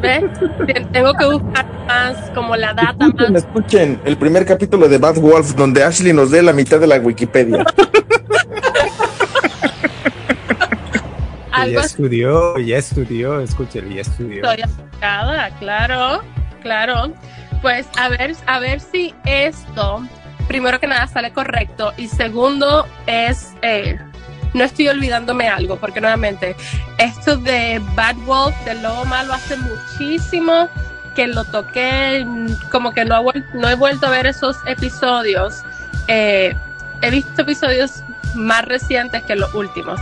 ¿Ves? 0.00 0.24
Tengo 0.92 1.14
que 1.14 1.24
buscar 1.24 1.66
más 1.86 2.30
como 2.34 2.54
la 2.54 2.74
data 2.74 3.06
escuchen, 3.06 3.32
más. 3.32 3.44
Escuchen 3.44 4.00
el 4.04 4.18
primer 4.18 4.44
capítulo 4.44 4.88
de 4.88 4.98
Bad 4.98 5.16
Wolf 5.16 5.54
donde 5.54 5.82
Ashley 5.82 6.12
nos 6.12 6.30
dé 6.30 6.42
la 6.42 6.52
mitad 6.52 6.78
de 6.78 6.86
la 6.86 6.96
Wikipedia. 6.96 7.64
ya 11.66 11.80
estudió, 11.80 12.58
ya 12.58 12.78
estudió, 12.78 13.40
escúchale, 13.40 13.94
ya 13.94 14.00
estudió. 14.02 14.44
Estoy 14.50 14.62
aplicada, 14.62 15.50
claro, 15.58 16.22
claro. 16.62 17.12
Pues 17.62 17.86
a 17.98 18.08
ver, 18.08 18.34
a 18.46 18.58
ver 18.58 18.80
si 18.80 19.14
esto, 19.24 20.06
primero 20.48 20.78
que 20.78 20.86
nada, 20.86 21.06
sale 21.06 21.32
correcto 21.32 21.92
y 21.96 22.08
segundo 22.08 22.86
es, 23.06 23.54
eh, 23.62 23.98
no 24.54 24.64
estoy 24.64 24.88
olvidándome 24.88 25.48
algo, 25.48 25.76
porque 25.76 26.00
nuevamente, 26.00 26.54
esto 26.98 27.36
de 27.36 27.80
Bad 27.94 28.16
Wolf, 28.26 28.54
del 28.64 28.82
lobo 28.82 29.04
malo, 29.04 29.32
hace 29.32 29.56
muchísimo 29.56 30.68
que 31.14 31.26
lo 31.26 31.44
toqué, 31.44 32.26
como 32.70 32.92
que 32.92 33.04
no, 33.04 33.24
no 33.54 33.68
he 33.68 33.74
vuelto 33.74 34.06
a 34.06 34.10
ver 34.10 34.26
esos 34.26 34.56
episodios. 34.66 35.62
Eh, 36.08 36.54
he 37.00 37.10
visto 37.10 37.42
episodios 37.42 38.02
más 38.34 38.64
recientes 38.66 39.22
que 39.24 39.34
los 39.34 39.52
últimos. 39.54 39.98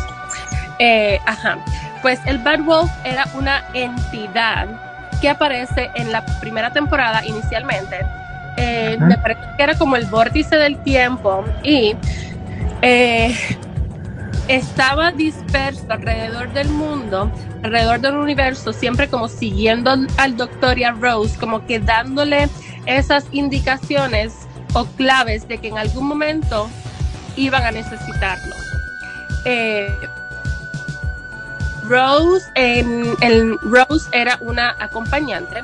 Eh, 0.78 1.20
ajá. 1.26 1.58
Pues 2.02 2.20
el 2.26 2.38
Bad 2.38 2.60
Wolf 2.60 2.90
era 3.04 3.26
una 3.34 3.64
entidad 3.72 4.68
que 5.20 5.28
aparece 5.28 5.90
en 5.94 6.12
la 6.12 6.24
primera 6.40 6.70
temporada 6.72 7.24
inicialmente. 7.24 8.04
Eh, 8.56 8.96
me 9.00 9.16
parece 9.18 9.40
que 9.56 9.62
era 9.62 9.74
como 9.76 9.96
el 9.96 10.06
vórtice 10.06 10.56
del 10.56 10.78
tiempo 10.82 11.44
y 11.64 11.96
eh, 12.82 13.34
estaba 14.48 15.10
disperso 15.10 15.84
alrededor 15.88 16.52
del 16.52 16.68
mundo, 16.68 17.32
alrededor 17.62 18.00
del 18.00 18.16
universo, 18.16 18.72
siempre 18.72 19.08
como 19.08 19.28
siguiendo 19.28 19.90
al 20.18 20.36
doctor 20.36 20.78
y 20.78 20.84
a 20.84 20.92
Rose, 20.92 21.38
como 21.38 21.66
que 21.66 21.80
dándole 21.80 22.48
esas 22.86 23.24
indicaciones 23.32 24.34
o 24.74 24.84
claves 24.84 25.48
de 25.48 25.58
que 25.58 25.68
en 25.68 25.78
algún 25.78 26.06
momento 26.06 26.68
iban 27.36 27.64
a 27.64 27.70
necesitarlo. 27.70 28.54
Eh, 29.46 29.88
Rose, 31.88 32.50
en, 32.54 33.58
Rose 33.58 34.08
era 34.12 34.38
una 34.40 34.74
acompañante, 34.78 35.62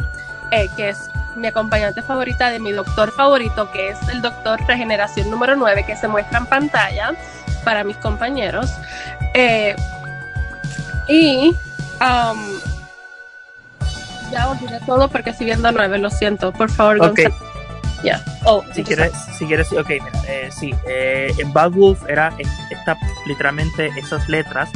eh, 0.51 0.69
que 0.77 0.91
es 0.91 1.11
mi 1.37 1.47
acompañante 1.47 2.03
favorita 2.03 2.51
de 2.51 2.59
mi 2.59 2.73
doctor 2.73 3.13
favorito, 3.13 3.71
que 3.71 3.91
es 3.91 4.09
el 4.09 4.21
doctor 4.21 4.61
Regeneración 4.67 5.31
número 5.31 5.57
9, 5.57 5.85
que 5.87 5.97
se 5.97 6.09
muestra 6.09 6.39
en 6.39 6.47
pantalla 6.47 7.13
para 7.65 7.85
mis 7.85 7.97
compañeros. 7.97 8.71
Eh, 9.35 9.77
y 11.09 11.55
um, 12.01 12.61
ya 14.31 14.49
olvidé 14.49 14.81
todo 14.87 15.09
porque 15.09 15.31
estoy 15.31 15.47
viendo 15.47 15.71
9, 15.71 15.99
lo 15.99 16.11
siento. 16.11 16.53
Por 16.53 16.71
favor, 16.71 17.03
okay. 17.03 17.29
Ya. 18.03 18.23
Oh, 18.45 18.65
si 18.73 18.83
quieres, 18.83 19.13
si 19.37 19.47
quieres, 19.47 19.71
ok, 19.73 19.89
mira, 19.89 20.11
eh, 20.27 20.49
sí, 20.51 20.75
eh, 20.87 21.33
en 21.39 21.53
Bad 21.53 21.73
Wolf 21.73 22.09
era 22.09 22.33
esta, 22.71 22.97
literalmente 23.27 23.91
esas 23.99 24.27
letras 24.29 24.71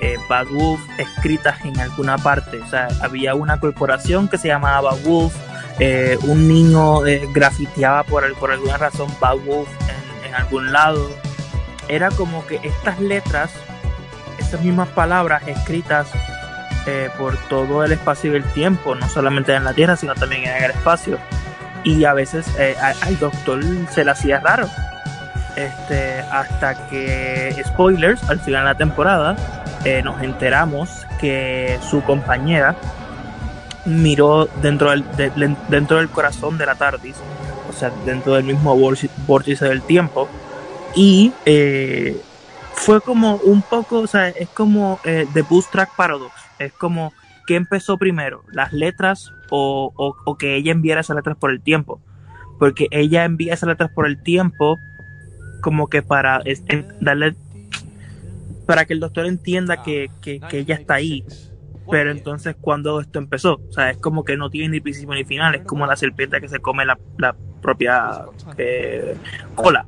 eh, 0.00 0.16
Bad 0.28 0.46
Wolf 0.48 0.80
escritas 0.98 1.62
en 1.64 1.78
alguna 1.78 2.16
parte. 2.18 2.60
O 2.60 2.66
sea, 2.66 2.88
había 3.02 3.34
una 3.34 3.60
corporación 3.60 4.28
que 4.28 4.38
se 4.38 4.48
llamaba 4.48 4.90
Bad 4.90 5.02
Wolf, 5.04 5.34
eh, 5.78 6.18
un 6.22 6.48
niño 6.48 7.06
eh, 7.06 7.28
grafiteaba 7.32 8.02
por, 8.04 8.24
alguna 8.24 8.76
razón 8.78 9.08
Bad 9.20 9.38
Wolf 9.38 9.68
en, 10.24 10.34
algún 10.34 10.72
lado. 10.72 11.10
Era 11.88 12.08
como 12.10 12.46
que 12.46 12.60
estas 12.62 13.00
letras, 13.00 13.50
estas 14.38 14.62
mismas 14.62 14.88
palabras 14.88 15.46
escritas 15.46 16.08
por 17.18 17.36
todo 17.48 17.84
el 17.84 17.92
espacio 17.92 18.32
y 18.32 18.36
el 18.36 18.44
tiempo, 18.52 18.96
no 18.96 19.08
solamente 19.08 19.54
en 19.54 19.64
la 19.64 19.74
Tierra, 19.74 19.96
sino 19.96 20.14
también 20.14 20.44
en 20.44 20.64
el 20.64 20.70
espacio. 20.70 21.18
Y 21.84 22.04
a 22.04 22.14
veces 22.14 22.46
al 23.02 23.18
doctor 23.18 23.62
se 23.90 24.04
le 24.04 24.10
hacía 24.10 24.40
raro. 24.40 24.68
Este, 25.56 26.20
hasta 26.30 26.88
que, 26.88 27.62
spoilers, 27.66 28.22
al 28.30 28.40
final 28.40 28.62
de 28.62 28.70
la 28.70 28.76
temporada, 28.76 29.36
eh, 29.84 30.02
nos 30.02 30.22
enteramos 30.22 31.06
que 31.18 31.78
su 31.88 32.02
compañera 32.02 32.76
miró 33.84 34.48
dentro 34.62 34.90
del, 34.90 35.04
dentro 35.68 35.98
del 35.98 36.08
corazón 36.08 36.58
de 36.58 36.66
la 36.66 36.74
TARDIS, 36.74 37.16
o 37.68 37.72
sea, 37.72 37.90
dentro 38.04 38.34
del 38.34 38.44
mismo 38.44 38.76
vórtice 38.76 39.64
del 39.64 39.82
tiempo, 39.82 40.28
y 40.94 41.32
eh, 41.46 42.20
fue 42.74 43.00
como 43.00 43.36
un 43.36 43.62
poco, 43.62 44.00
o 44.00 44.06
sea, 44.06 44.28
es 44.28 44.48
como 44.48 45.00
eh, 45.04 45.26
The 45.32 45.44
Track 45.70 45.96
Paradox, 45.96 46.34
es 46.58 46.72
como 46.72 47.12
que 47.46 47.56
empezó 47.56 47.96
primero, 47.98 48.42
las 48.52 48.72
letras 48.72 49.32
o, 49.50 49.92
o, 49.96 50.36
que 50.36 50.56
ella 50.56 50.72
enviara 50.72 51.00
esas 51.00 51.16
letras 51.16 51.36
por 51.36 51.50
el 51.50 51.60
tiempo, 51.60 52.00
porque 52.58 52.86
ella 52.90 53.24
envía 53.24 53.54
esas 53.54 53.68
letras 53.68 53.90
por 53.90 54.06
el 54.06 54.22
tiempo 54.22 54.78
como 55.60 55.88
que 55.88 56.02
para 56.02 56.42
darle 57.00 57.34
para 58.66 58.84
que 58.84 58.92
el 58.92 59.00
doctor 59.00 59.26
entienda 59.26 59.82
que, 59.82 60.10
que, 60.20 60.40
ella 60.52 60.76
está 60.76 60.94
ahí. 60.94 61.24
Pero 61.90 62.12
entonces, 62.12 62.54
cuando 62.60 63.00
esto 63.00 63.18
empezó? 63.18 63.60
O 63.68 63.72
sea, 63.72 63.90
es 63.90 63.96
como 63.96 64.24
que 64.24 64.36
no 64.36 64.48
tiene 64.48 64.68
ni 64.68 64.80
principio 64.80 65.12
ni 65.14 65.24
final, 65.24 65.56
es 65.56 65.62
como 65.62 65.86
la 65.86 65.96
serpiente 65.96 66.40
que 66.40 66.48
se 66.48 66.60
come 66.60 66.86
la, 66.86 66.96
la 67.18 67.34
propia 67.60 68.26
eh, 68.58 69.16
cola. 69.56 69.84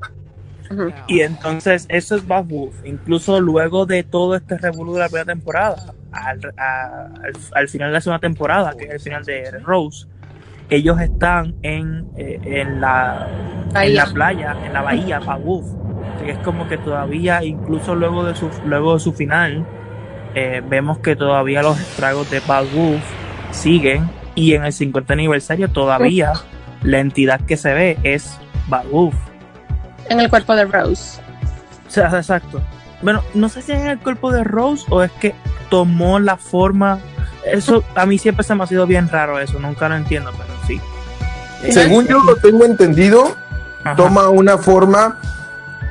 Y 1.06 1.20
entonces, 1.20 1.86
eso 1.88 2.16
es 2.16 2.26
Bad 2.26 2.46
Wolf. 2.46 2.74
Incluso 2.84 3.40
luego 3.40 3.86
de 3.86 4.02
todo 4.02 4.34
este 4.34 4.58
revolú 4.58 4.94
de 4.94 5.00
la 5.00 5.08
primera 5.08 5.26
temporada, 5.26 5.94
al, 6.10 6.40
al, 7.52 7.68
final 7.68 7.90
de 7.90 7.92
la 7.92 8.00
segunda 8.00 8.20
temporada, 8.20 8.74
que 8.76 8.86
es 8.86 8.94
el 8.94 9.00
final 9.00 9.24
de 9.24 9.50
Rose, 9.60 10.06
ellos 10.70 11.00
están 11.00 11.54
en, 11.62 12.06
eh, 12.16 12.40
en, 12.42 12.80
la, 12.80 13.28
en 13.74 13.94
la 13.94 14.06
playa, 14.06 14.56
en 14.64 14.72
la 14.72 14.82
bahía, 14.82 15.18
Wolf 15.18 15.66
es 16.26 16.38
como 16.38 16.68
que 16.68 16.78
todavía, 16.78 17.42
incluso 17.44 17.94
luego 17.94 18.24
de 18.24 18.34
su, 18.34 18.50
luego 18.64 18.94
de 18.94 19.00
su 19.00 19.12
final, 19.12 19.66
eh, 20.34 20.62
vemos 20.66 20.98
que 20.98 21.16
todavía 21.16 21.62
los 21.62 21.78
estragos 21.80 22.30
de 22.30 22.40
Wolf 22.40 23.02
siguen 23.50 24.08
y 24.34 24.54
en 24.54 24.64
el 24.64 24.72
50 24.72 25.12
aniversario 25.12 25.68
todavía 25.68 26.32
la 26.82 27.00
entidad 27.00 27.40
que 27.40 27.56
se 27.56 27.74
ve 27.74 27.98
es 28.02 28.38
Wolf. 28.68 29.14
En 30.08 30.20
el 30.20 30.28
cuerpo 30.30 30.54
de 30.56 30.64
Rose. 30.64 31.20
O 31.86 31.90
sea, 31.90 32.06
exacto. 32.06 32.60
Bueno, 33.02 33.22
no 33.34 33.48
sé 33.48 33.62
si 33.62 33.72
es 33.72 33.80
en 33.80 33.88
el 33.88 33.98
cuerpo 33.98 34.32
de 34.32 34.44
Rose 34.44 34.86
o 34.88 35.02
es 35.02 35.10
que 35.12 35.34
tomó 35.68 36.18
la 36.18 36.36
forma. 36.36 36.98
Eso 37.44 37.84
a 37.94 38.06
mí 38.06 38.18
siempre 38.18 38.44
se 38.44 38.54
me 38.54 38.64
ha 38.64 38.66
sido 38.66 38.86
bien 38.86 39.08
raro 39.08 39.38
eso, 39.38 39.58
nunca 39.58 39.88
lo 39.88 39.96
entiendo, 39.96 40.30
pero 40.36 40.51
sí. 40.66 40.80
Según 41.70 42.06
yo 42.06 42.18
lo 42.24 42.36
tengo 42.36 42.64
entendido, 42.64 43.36
toma 43.96 44.28
una 44.28 44.58
forma 44.58 45.16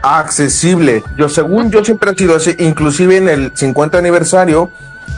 accesible. 0.01 1.03
Yo, 1.17 1.29
según 1.29 1.71
yo 1.71 1.83
siempre 1.83 2.11
he 2.11 2.15
sido 2.15 2.35
así, 2.35 2.55
inclusive 2.59 3.17
en 3.17 3.29
el 3.29 3.51
50 3.55 3.97
aniversario, 3.97 4.69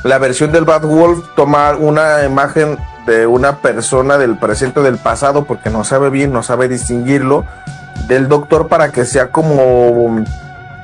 la 0.03 0.17
versión 0.17 0.51
del 0.51 0.65
Bad 0.65 0.83
Wolf 0.83 1.25
toma 1.36 1.75
una 1.75 2.24
imagen 2.25 2.77
de 3.07 3.25
una 3.25 3.57
persona 3.57 4.17
del 4.17 4.38
presente 4.38 4.79
o 4.79 4.83
del 4.83 4.98
pasado, 4.98 5.45
porque 5.45 5.69
no 5.69 5.83
sabe 5.83 6.10
bien, 6.10 6.31
no 6.31 6.43
sabe 6.43 6.67
distinguirlo, 6.67 7.45
del 8.07 8.27
doctor 8.27 8.67
para 8.67 8.91
que 8.91 9.05
sea 9.05 9.29
como 9.29 10.24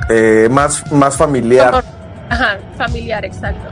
eh, 0.10 0.48
más, 0.52 0.92
más 0.92 1.18
familiar. 1.18 1.84
Ajá, 2.30 2.60
familiar, 2.78 3.26
exacto. 3.26 3.70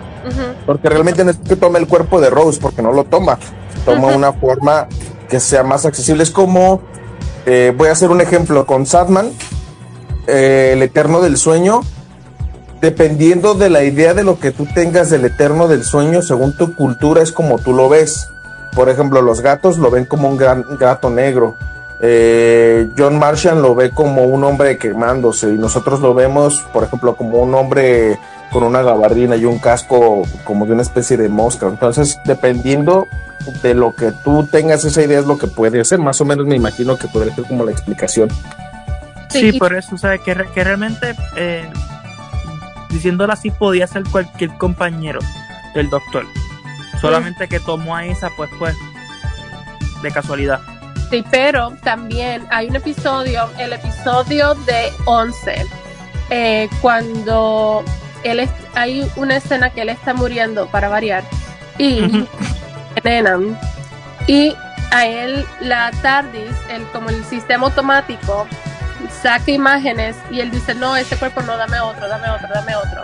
Porque 0.66 0.90
realmente 0.90 1.24
no 1.24 1.32
es 1.32 1.38
que 1.38 1.56
tome 1.56 1.80
el 1.80 1.88
cuerpo 1.88 2.20
de 2.20 2.30
Rose, 2.30 2.60
porque 2.60 2.82
no 2.82 2.92
lo 2.92 3.04
toma. 3.04 3.38
Toma 3.86 4.08
una 4.08 4.34
forma 4.34 4.88
que 5.30 5.40
sea 5.40 5.64
más 5.64 5.86
accesible. 5.86 6.24
Es 6.24 6.32
como, 6.32 6.82
eh, 7.46 7.74
voy 7.78 7.90
a 7.90 7.92
hacer 7.92 8.10
un 8.10 8.20
ejemplo 8.20 8.66
con 8.66 8.86
Sadman 8.86 9.32
eh, 10.28 10.72
el 10.74 10.84
eterno 10.84 11.22
del 11.22 11.38
sueño, 11.38 11.82
dependiendo 12.82 13.54
de 13.54 13.70
la 13.70 13.84
idea 13.84 14.14
de 14.14 14.24
lo 14.24 14.40
que 14.40 14.52
tú 14.52 14.68
tengas 14.74 15.10
del 15.10 15.24
eterno 15.24 15.70
del 15.70 15.84
sueño, 15.84 16.22
según 16.22 16.56
tu 16.58 16.76
cultura 16.76 17.22
es 17.22 17.32
como 17.32 17.60
tú 17.60 17.74
lo 17.74 17.88
ves. 17.88 18.28
Por 18.76 18.90
ejemplo, 18.90 19.22
los 19.22 19.42
gatos 19.42 19.78
lo 19.78 19.90
ven 19.90 20.06
como 20.06 20.28
un 20.28 20.38
gran 20.38 20.66
gato 20.78 21.10
negro. 21.10 21.56
Eh, 22.02 22.90
John 22.98 23.18
Marshall 23.18 23.62
lo 23.62 23.74
ve 23.74 23.90
como 23.92 24.24
un 24.24 24.44
hombre 24.44 24.78
quemándose 24.78 25.50
y 25.50 25.58
nosotros 25.58 26.02
lo 26.02 26.14
vemos, 26.14 26.62
por 26.74 26.84
ejemplo, 26.84 27.16
como 27.16 27.40
un 27.40 27.56
hombre 27.56 28.20
con 28.52 28.64
una 28.64 28.82
gabardina 28.82 29.36
y 29.36 29.46
un 29.46 29.60
casco 29.60 30.24
como 30.44 30.66
de 30.66 30.74
una 30.74 30.82
especie 30.82 31.18
de 31.18 31.30
mosca. 31.30 31.68
Entonces, 31.68 32.20
dependiendo 32.26 33.08
de 33.62 33.74
lo 33.74 33.94
que 33.94 34.12
tú 34.24 34.46
tengas 34.46 34.84
esa 34.86 35.02
idea 35.02 35.20
es 35.20 35.26
lo 35.26 35.38
que 35.38 35.48
puede 35.48 35.84
ser. 35.86 36.00
Más 36.00 36.20
o 36.22 36.26
menos 36.26 36.46
me 36.46 36.56
imagino 36.56 36.98
que 36.98 37.08
podría 37.08 37.34
ser 37.34 37.46
como 37.46 37.64
la 37.64 37.72
explicación. 37.72 38.30
Sí, 39.30 39.54
por 39.54 39.76
eso, 39.76 39.96
o 39.96 39.98
sea, 39.98 40.18
que, 40.18 40.36
que 40.54 40.64
realmente, 40.64 41.16
eh, 41.36 41.70
diciéndolo 42.90 43.34
así, 43.34 43.52
podía 43.52 43.86
ser 43.88 44.04
cualquier 44.04 44.52
compañero 44.58 45.20
del 45.74 45.90
doctor. 45.90 46.26
Solamente 47.02 47.48
que 47.48 47.60
tomó 47.60 47.96
a 47.96 48.06
esa, 48.06 48.30
pues, 48.36 48.50
pues, 48.58 48.76
de 50.02 50.12
casualidad. 50.12 50.60
Sí, 51.10 51.24
pero 51.30 51.72
también 51.84 52.46
hay 52.50 52.68
un 52.68 52.76
episodio, 52.76 53.50
el 53.58 53.74
episodio 53.74 54.56
de 54.66 54.92
11, 55.06 55.66
eh, 56.30 56.70
cuando 56.82 57.84
él 58.32 58.50
hay 58.76 59.10
una 59.16 59.38
escena 59.38 59.70
que 59.70 59.82
él 59.82 59.90
está 59.90 60.14
muriendo, 60.14 60.68
para 60.68 60.90
variar, 60.90 61.24
y 61.78 62.02
y 64.28 64.56
a 64.92 65.06
él 65.06 65.46
la 65.62 65.92
TARDIS, 66.02 66.56
el, 66.70 66.84
como 66.88 67.10
el 67.10 67.24
sistema 67.26 67.68
automático, 67.68 68.48
saca 69.22 69.52
imágenes 69.52 70.16
y 70.30 70.42
él 70.42 70.52
dice, 70.52 70.76
no, 70.76 70.96
ese 70.96 71.16
cuerpo 71.18 71.42
no, 71.42 71.58
dame 71.58 71.80
otro, 71.80 72.08
dame 72.08 72.30
otro, 72.30 72.48
dame 72.54 72.76
otro. 72.76 73.04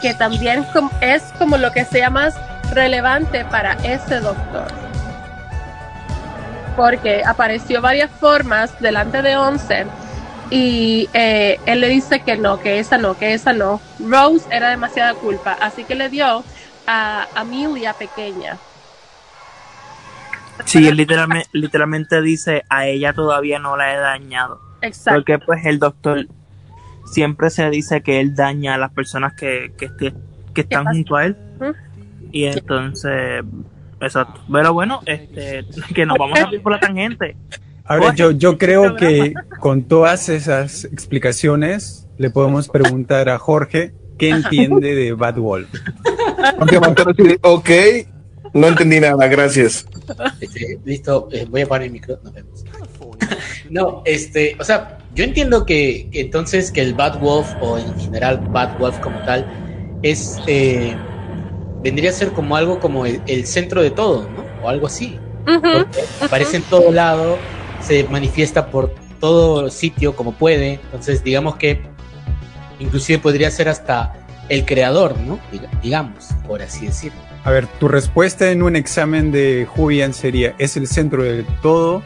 Que 0.00 0.14
también 0.14 0.66
es 1.00 1.22
como 1.38 1.56
lo 1.56 1.72
que 1.72 1.84
sea 1.84 2.10
más 2.10 2.34
relevante 2.72 3.44
para 3.44 3.74
ese 3.84 4.20
doctor. 4.20 4.66
Porque 6.76 7.22
apareció 7.24 7.80
varias 7.80 8.10
formas 8.10 8.78
delante 8.80 9.22
de 9.22 9.36
Once 9.36 9.86
y 10.50 11.08
eh, 11.14 11.58
él 11.66 11.80
le 11.80 11.88
dice 11.88 12.20
que 12.20 12.36
no, 12.36 12.58
que 12.60 12.78
esa 12.78 12.98
no, 12.98 13.16
que 13.16 13.32
esa 13.34 13.52
no. 13.52 13.80
Rose 14.00 14.46
era 14.50 14.70
demasiada 14.70 15.14
culpa, 15.14 15.52
así 15.60 15.84
que 15.84 15.94
le 15.94 16.08
dio 16.08 16.44
a 16.86 17.26
Amelia 17.34 17.92
pequeña. 17.94 18.58
Sí, 20.64 20.86
él 20.86 20.96
literalmente, 20.96 21.48
literalmente 21.52 22.20
dice, 22.22 22.62
a 22.68 22.86
ella 22.86 23.12
todavía 23.12 23.58
no 23.58 23.76
la 23.76 23.92
he 23.94 23.96
dañado. 23.96 24.60
Exacto. 24.82 25.18
Porque 25.18 25.38
pues 25.38 25.64
el 25.64 25.78
doctor 25.78 26.26
siempre 27.06 27.50
se 27.50 27.68
dice 27.70 28.02
que 28.02 28.20
él 28.20 28.34
daña 28.34 28.74
a 28.74 28.78
las 28.78 28.92
personas 28.92 29.32
que, 29.34 29.72
que, 29.78 29.86
esté- 29.86 30.14
que 30.54 30.60
están 30.62 30.86
junto 30.86 31.16
a 31.16 31.26
él. 31.26 31.36
Y 32.30 32.44
entonces, 32.44 33.42
exacto. 34.00 34.40
Pero 34.50 34.72
bueno, 34.72 35.00
este, 35.06 35.64
que 35.94 36.06
nos 36.06 36.18
vamos 36.18 36.38
a 36.38 36.52
ir 36.52 36.62
por 36.62 36.72
la 36.72 36.80
tangente. 36.80 37.36
Ahora, 37.84 38.14
yo, 38.14 38.30
yo 38.30 38.58
creo 38.58 38.96
que 38.96 39.34
con 39.60 39.84
todas 39.84 40.28
esas 40.28 40.84
explicaciones 40.84 42.08
le 42.18 42.30
podemos 42.30 42.68
preguntar 42.68 43.28
a 43.28 43.38
Jorge 43.38 43.94
qué 44.18 44.30
entiende 44.30 44.94
de 44.94 45.12
Bad 45.12 45.36
Wolf. 45.36 45.68
Ok, 47.42 47.70
no 48.52 48.68
entendí 48.68 49.00
nada, 49.00 49.26
gracias. 49.26 49.86
Este, 50.40 50.78
listo, 50.84 51.28
eh, 51.32 51.46
voy 51.48 51.62
a 51.62 51.64
apagar 51.64 51.86
el 51.86 51.92
micro, 51.92 52.18
nos 52.22 52.32
vemos. 52.32 52.64
no, 53.70 54.02
este, 54.04 54.56
o 54.58 54.64
sea, 54.64 54.98
yo 55.14 55.24
entiendo 55.24 55.64
que, 55.64 56.08
que 56.10 56.20
entonces 56.20 56.70
que 56.70 56.80
el 56.80 56.94
Bad 56.94 57.20
Wolf 57.20 57.48
o 57.60 57.78
en 57.78 57.98
general 57.98 58.38
Bad 58.50 58.78
Wolf 58.78 58.98
como 58.98 59.18
tal 59.24 59.46
es 60.02 60.38
eh, 60.46 60.96
vendría 61.82 62.10
a 62.10 62.12
ser 62.12 62.32
como 62.32 62.56
algo 62.56 62.80
como 62.80 63.06
el, 63.06 63.20
el 63.26 63.46
centro 63.46 63.82
de 63.82 63.90
todo, 63.90 64.28
¿no? 64.30 64.44
O 64.64 64.68
algo 64.68 64.86
así. 64.86 65.18
Porque 65.44 66.00
aparece 66.20 66.58
en 66.58 66.62
todo 66.62 66.92
lado, 66.92 67.36
se 67.86 68.04
manifiesta 68.04 68.66
por 68.66 68.94
todo 69.20 69.70
sitio 69.70 70.14
como 70.16 70.32
puede, 70.32 70.74
entonces 70.84 71.22
digamos 71.22 71.56
que 71.56 71.80
inclusive 72.80 73.18
podría 73.18 73.50
ser 73.50 73.68
hasta 73.68 74.14
el 74.48 74.64
creador, 74.64 75.16
¿no? 75.20 75.38
Diga- 75.52 75.70
Digamos, 75.82 76.28
por 76.46 76.62
así 76.62 76.86
decirlo. 76.86 77.20
A 77.44 77.50
ver, 77.50 77.66
tu 77.78 77.88
respuesta 77.88 78.50
en 78.50 78.62
un 78.62 78.76
examen 78.76 79.32
de 79.32 79.66
Julian 79.68 80.12
sería, 80.14 80.54
¿es 80.58 80.76
el 80.76 80.86
centro 80.86 81.22
del 81.24 81.44
todo? 81.60 82.02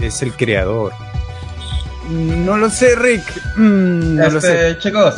¿Es 0.00 0.22
el 0.22 0.32
creador? 0.32 0.92
No 2.08 2.56
lo 2.56 2.68
sé, 2.70 2.96
Rick. 2.96 3.22
Mm, 3.56 4.16
no 4.16 4.30
lo 4.30 4.40
sé. 4.40 4.70
Este, 4.70 4.78
chicos, 4.88 5.14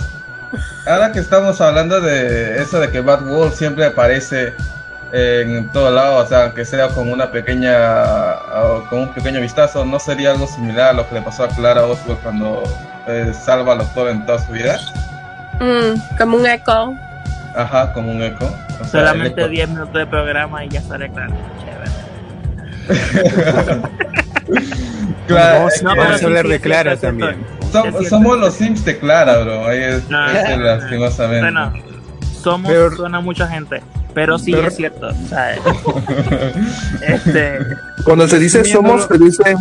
ahora 0.86 1.10
que 1.12 1.20
estamos 1.20 1.60
hablando 1.60 2.00
de 2.00 2.60
eso 2.60 2.78
de 2.80 2.90
que 2.90 3.00
Bad 3.00 3.24
Wolf 3.26 3.56
siempre 3.56 3.86
aparece 3.86 4.52
en 5.12 5.68
todo 5.72 5.90
lado, 5.90 6.16
o 6.24 6.26
sea, 6.26 6.44
aunque 6.44 6.64
sea 6.64 6.88
con 6.88 7.10
una 7.12 7.30
pequeña, 7.30 8.36
con 8.88 9.00
un 9.00 9.08
pequeño 9.12 9.40
vistazo, 9.40 9.84
¿no 9.84 9.98
sería 9.98 10.30
algo 10.30 10.46
similar 10.46 10.88
a 10.88 10.92
lo 10.94 11.08
que 11.08 11.16
le 11.16 11.22
pasó 11.22 11.44
a 11.44 11.48
Clara 11.48 11.84
Oswald 11.84 12.18
cuando 12.22 12.62
eh, 13.06 13.32
salva 13.38 13.72
al 13.72 13.78
doctor 13.78 14.08
en 14.08 14.24
toda 14.24 14.38
su 14.38 14.52
vida? 14.52 14.78
Mm, 15.60 16.16
como 16.18 16.36
un 16.38 16.46
eco. 16.46 16.94
Ajá, 17.54 17.92
como 17.92 18.10
un 18.12 18.22
eco. 18.22 18.46
O 18.80 18.84
sea, 18.84 19.00
Solamente 19.02 19.40
el 19.42 19.46
eco- 19.48 19.50
10 19.50 19.68
minutos 19.68 19.94
de 19.94 20.06
programa 20.06 20.64
y 20.64 20.68
ya 20.70 20.80
sale 20.80 21.10
claro. 21.10 21.34
Chévere. 21.60 21.90
Clara, 25.26 25.54
vamos, 25.58 25.74
es 25.74 25.82
no, 25.82 25.90
que- 25.90 25.94
pero 25.96 26.04
vamos 26.04 26.18
sí, 26.18 26.24
a 26.24 26.28
hablar 26.28 26.48
de 26.48 26.60
Clara 26.60 26.96
también. 26.96 27.36
som- 27.72 28.08
somos 28.08 28.38
los 28.38 28.54
Sims 28.54 28.84
de 28.84 28.98
Clara, 28.98 29.38
bro. 29.38 29.66
Ahí 29.66 29.78
es, 29.82 30.08
no, 30.10 30.26
lastimosamente. 30.26 31.42
Bueno, 31.42 31.72
somos, 32.42 32.70
Pero- 32.70 32.96
suena 32.96 33.20
mucha 33.20 33.46
gente, 33.48 33.82
pero 34.14 34.38
sí 34.38 34.52
Pero- 34.52 34.68
es 34.68 34.76
cierto. 34.76 35.08
O 35.08 35.28
sea, 35.28 35.54
este, 37.02 37.58
Cuando 38.04 38.26
se 38.28 38.38
dice 38.38 38.64
somos, 38.64 39.06
se 39.10 39.18
dice 39.18 39.54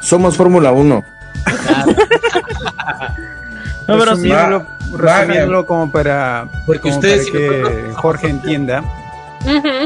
somos 0.00 0.36
Fórmula 0.36 0.72
1. 0.72 1.04
no, 3.88 3.98
pero 3.98 4.16
sí, 4.16 4.28
resumiéndolo, 4.30 4.58
Va- 4.60 5.16
resumiéndolo 5.20 5.66
como 5.66 5.90
para, 5.90 6.46
Porque 6.66 6.80
como 6.80 6.94
ustedes, 6.94 7.28
para 7.30 7.38
si 7.42 7.48
que 7.52 7.92
Jorge 7.94 8.28
entienda, 8.28 8.82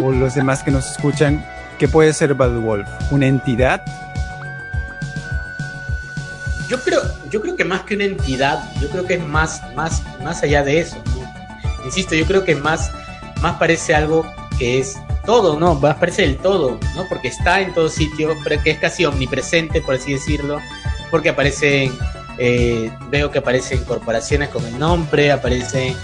o 0.02 0.12
los 0.12 0.34
demás 0.34 0.62
que 0.62 0.70
nos 0.70 0.90
escuchan, 0.90 1.44
¿qué 1.78 1.88
puede 1.88 2.12
ser 2.12 2.34
Bad 2.34 2.52
Wolf? 2.60 2.88
¿Una 3.10 3.26
entidad? 3.26 3.82
Yo 6.68 6.78
creo, 6.80 7.00
yo 7.30 7.40
creo 7.40 7.56
que 7.56 7.64
más 7.64 7.80
que 7.82 7.94
una 7.94 8.04
entidad, 8.04 8.62
yo 8.80 8.88
creo 8.90 9.06
que 9.06 9.14
es 9.14 9.26
más, 9.26 9.62
más, 9.74 10.02
más 10.22 10.42
allá 10.42 10.62
de 10.62 10.80
eso. 10.80 11.02
¿no? 11.06 11.27
Insisto, 11.88 12.14
yo 12.14 12.26
creo 12.26 12.44
que 12.44 12.54
más, 12.54 12.92
más 13.40 13.56
parece 13.56 13.94
algo 13.94 14.30
que 14.58 14.78
es 14.78 14.98
todo, 15.24 15.58
¿no? 15.58 15.74
Más 15.74 15.96
parece 15.96 16.22
el 16.22 16.36
todo, 16.36 16.78
¿no? 16.94 17.06
Porque 17.08 17.28
está 17.28 17.62
en 17.62 17.72
todo 17.72 17.88
sitio, 17.88 18.36
pero 18.44 18.62
que 18.62 18.72
es 18.72 18.78
casi 18.78 19.06
omnipresente, 19.06 19.80
por 19.80 19.94
así 19.94 20.12
decirlo, 20.12 20.60
porque 21.10 21.30
aparecen, 21.30 21.90
eh, 22.36 22.90
veo 23.08 23.30
que 23.30 23.38
aparecen 23.38 23.82
corporaciones 23.84 24.50
con 24.50 24.66
el 24.66 24.78
nombre, 24.78 25.32
aparece, 25.32 25.88
eh, 25.88 25.96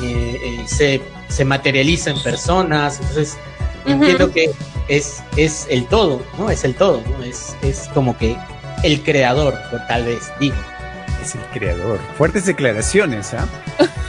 eh, 0.00 0.62
se, 0.66 1.02
se 1.28 1.44
materializa 1.44 2.10
en 2.10 2.22
personas, 2.22 3.00
entonces 3.00 3.36
entiendo 3.84 4.30
que 4.30 4.52
es, 4.86 5.24
es 5.36 5.66
el 5.70 5.86
todo, 5.86 6.22
¿no? 6.38 6.50
Es 6.50 6.62
el 6.62 6.76
todo, 6.76 7.02
¿no? 7.18 7.24
Es, 7.24 7.56
es 7.62 7.90
como 7.92 8.16
que 8.16 8.36
el 8.84 9.02
creador, 9.02 9.58
por 9.72 9.84
tal 9.88 10.04
vez, 10.04 10.30
digo. 10.38 10.54
Es 11.20 11.34
el 11.34 11.42
creador. 11.52 11.98
Fuertes 12.16 12.46
declaraciones, 12.46 13.34
¿ah? 13.34 13.48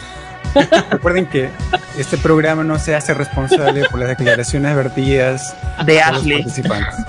Recuerden 0.91 1.25
que 1.27 1.49
este 1.97 2.17
programa 2.17 2.63
no 2.63 2.77
se 2.79 2.95
hace 2.95 3.13
responsable 3.13 3.85
por 3.89 3.99
las 3.99 4.09
declaraciones 4.09 4.75
vertidas 4.75 5.55
de 5.85 5.99
por 5.99 6.11
los 6.13 6.21
Ashley. 6.21 6.43
participantes. 6.43 6.95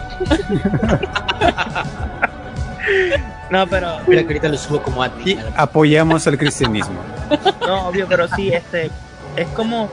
No, 3.50 3.66
pero 3.66 3.98
Espera 4.00 4.22
que 4.22 4.26
ahorita 4.28 4.48
lo 4.48 4.58
subo 4.58 4.82
como. 4.82 5.04
Y 5.24 5.38
apoyamos 5.56 6.26
al 6.26 6.36
cristianismo. 6.38 6.96
No, 7.66 7.88
obvio, 7.88 8.06
pero 8.08 8.26
sí, 8.34 8.52
este, 8.52 8.90
es 9.36 9.46
como, 9.48 9.88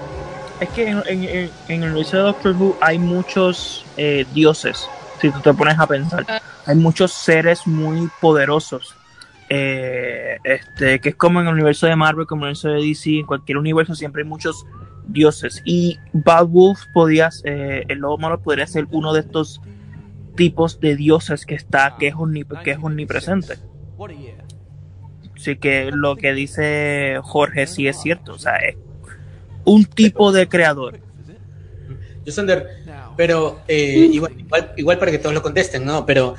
es 0.59 0.69
que 0.69 0.87
en, 0.89 1.03
en- 1.05 1.23
en- 1.23 1.51
en 1.67 1.83
el 1.83 1.89
universo 1.91 2.17
de 2.17 2.23
Doctor 2.23 2.55
Who 2.57 2.77
hay 2.81 2.97
muchos 2.97 3.85
eh, 3.97 4.25
dioses, 4.33 4.87
si 5.21 5.29
tú 5.29 5.39
te 5.41 5.53
pones 5.53 5.77
a 5.79 5.85
pensar, 5.85 6.25
hay 6.65 6.75
muchos 6.75 7.13
seres 7.13 7.67
muy 7.67 8.09
poderosos, 8.19 8.95
eh, 9.53 10.37
este, 10.45 11.01
que 11.01 11.09
es 11.09 11.15
como 11.15 11.41
en 11.41 11.47
el 11.47 11.53
universo 11.53 11.85
de 11.85 11.97
Marvel, 11.97 12.25
como 12.25 12.45
en 12.45 12.51
el 12.51 12.57
universo 12.57 12.69
de 12.69 12.87
DC, 12.87 13.19
en 13.19 13.25
cualquier 13.25 13.57
universo 13.57 13.95
siempre 13.95 14.23
hay 14.23 14.29
muchos 14.29 14.65
dioses, 15.07 15.61
y 15.65 15.99
Bad 16.13 16.47
Wolf 16.47 16.85
podías, 16.93 17.41
eh, 17.43 17.83
el 17.89 17.99
lobo 17.99 18.17
malo 18.17 18.39
podría 18.39 18.65
ser 18.65 18.87
uno 18.91 19.11
de 19.11 19.19
estos 19.19 19.59
tipos 20.37 20.79
de 20.79 20.95
dioses 20.95 21.45
que 21.45 21.55
está, 21.55 21.97
que 21.99 22.07
es, 22.07 22.15
omnipresente. 22.15 23.55
Así 25.35 25.57
que 25.57 25.91
lo 25.91 26.15
que 26.15 26.31
dice 26.31 27.19
Jorge 27.21 27.67
sí 27.67 27.89
es 27.89 28.01
cierto. 28.01 28.35
O 28.35 28.39
sea, 28.39 28.55
es 28.55 28.77
un 29.65 29.83
tipo 29.83 30.31
de 30.31 30.47
creador. 30.47 31.01
Yo, 32.23 32.31
Sander, 32.31 32.67
pero 33.17 33.59
eh, 33.67 34.07
igual, 34.13 34.33
igual, 34.77 34.97
para 34.97 35.11
que 35.11 35.19
todos 35.19 35.35
lo 35.35 35.41
contesten, 35.41 35.83
¿no? 35.83 36.05
Pero 36.05 36.35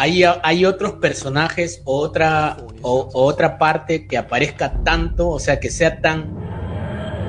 hay, 0.00 0.22
hay 0.44 0.64
otros 0.64 0.92
personajes 0.92 1.82
o 1.84 1.98
otra, 1.98 2.56
o, 2.82 3.10
o 3.12 3.24
otra 3.24 3.58
parte 3.58 4.06
que 4.06 4.16
aparezca 4.16 4.72
tanto, 4.84 5.28
o 5.28 5.40
sea, 5.40 5.58
que 5.58 5.70
sea 5.70 6.00
tan, 6.00 6.24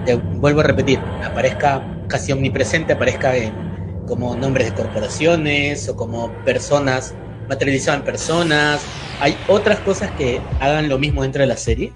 te 0.05 0.13
vuelvo 0.13 0.60
a 0.60 0.63
repetir, 0.63 0.99
aparezca 1.25 1.84
casi 2.08 2.32
omnipresente, 2.32 2.93
aparezca 2.93 3.36
en- 3.36 4.05
como 4.05 4.36
nombres 4.36 4.67
de 4.67 4.73
corporaciones 4.75 5.89
o 5.89 5.95
como 5.95 6.32
personas, 6.43 7.15
materializadas 7.47 8.01
en 8.01 8.05
personas. 8.05 8.86
¿Hay 9.19 9.36
otras 9.47 9.79
cosas 9.79 10.12
que 10.12 10.39
hagan 10.60 10.89
lo 10.89 10.99
mismo 10.99 11.23
dentro 11.23 11.41
de 11.41 11.47
la 11.47 11.58
serie? 11.58 11.91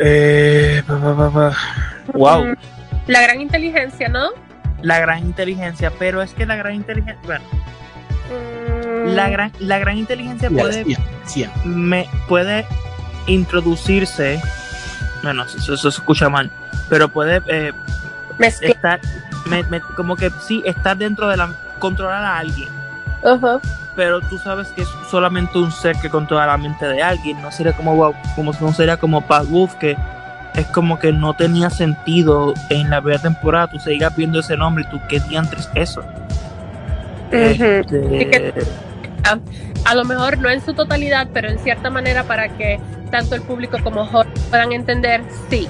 Eh. 0.00 0.82
Wow. 2.12 2.44
Mm, 2.44 2.54
La 3.06 3.22
gran 3.22 3.40
inteligencia, 3.40 4.08
¿no? 4.10 4.28
La 4.82 4.98
gran 5.00 5.20
inteligencia, 5.20 5.90
pero 5.98 6.20
es 6.20 6.34
que 6.34 6.44
la 6.44 6.56
gran 6.56 6.74
inteligencia, 6.74 7.18
bueno, 7.24 7.44
Mm, 8.28 8.55
la 9.04 9.28
gran, 9.28 9.52
la 9.58 9.78
gran 9.78 9.98
inteligencia 9.98 10.48
puede, 10.62 10.84
me, 11.64 12.08
puede 12.28 12.66
introducirse, 13.26 14.40
bueno, 15.22 15.44
eso, 15.44 15.58
eso 15.58 15.76
se 15.76 15.88
escucha 15.88 16.28
mal, 16.28 16.50
pero 16.88 17.08
puede 17.08 17.42
eh, 17.46 17.72
estar, 18.70 19.00
me- 19.46 19.62
me- 19.64 19.80
como 19.80 20.16
que 20.16 20.30
sí, 20.46 20.62
estar 20.64 20.96
dentro 20.96 21.28
de 21.28 21.36
la, 21.36 21.50
controlar 21.78 22.24
a 22.24 22.38
alguien. 22.38 22.68
Pero 23.94 24.20
tú 24.20 24.38
sabes 24.38 24.68
que 24.68 24.82
es 24.82 24.88
solamente 25.10 25.58
un 25.58 25.72
ser 25.72 25.96
que 25.96 26.10
controla 26.10 26.46
la 26.46 26.56
mente 26.58 26.86
de 26.86 27.02
alguien, 27.02 27.40
no 27.40 27.50
sería 27.50 27.72
como 27.72 28.14
como 28.34 28.52
no 28.60 28.72
sería 28.74 28.96
como 28.98 29.22
Bad 29.22 29.46
Wolf 29.46 29.74
que 29.76 29.96
es 30.54 30.66
como 30.68 30.98
que 30.98 31.12
no 31.12 31.34
tenía 31.34 31.70
sentido 31.70 32.52
en 32.70 32.90
la 32.90 33.00
primera 33.00 33.22
temporada, 33.22 33.68
tú 33.68 33.78
sigas 33.78 34.14
viendo 34.16 34.40
ese 34.40 34.56
nombre 34.56 34.84
y 34.86 34.90
tú 34.90 35.00
qué 35.08 35.20
diantres 35.20 35.68
es 35.74 35.98
Este, 37.30 38.30
que- 38.30 38.52
a 39.84 39.94
lo 39.94 40.04
mejor 40.04 40.38
no 40.38 40.48
en 40.50 40.64
su 40.64 40.74
totalidad, 40.74 41.28
pero 41.32 41.48
en 41.48 41.58
cierta 41.58 41.90
manera 41.90 42.24
para 42.24 42.48
que 42.56 42.78
tanto 43.10 43.34
el 43.34 43.42
público 43.42 43.78
como 43.82 44.04
Jorge 44.06 44.32
puedan 44.50 44.72
entender, 44.72 45.22
sí. 45.50 45.68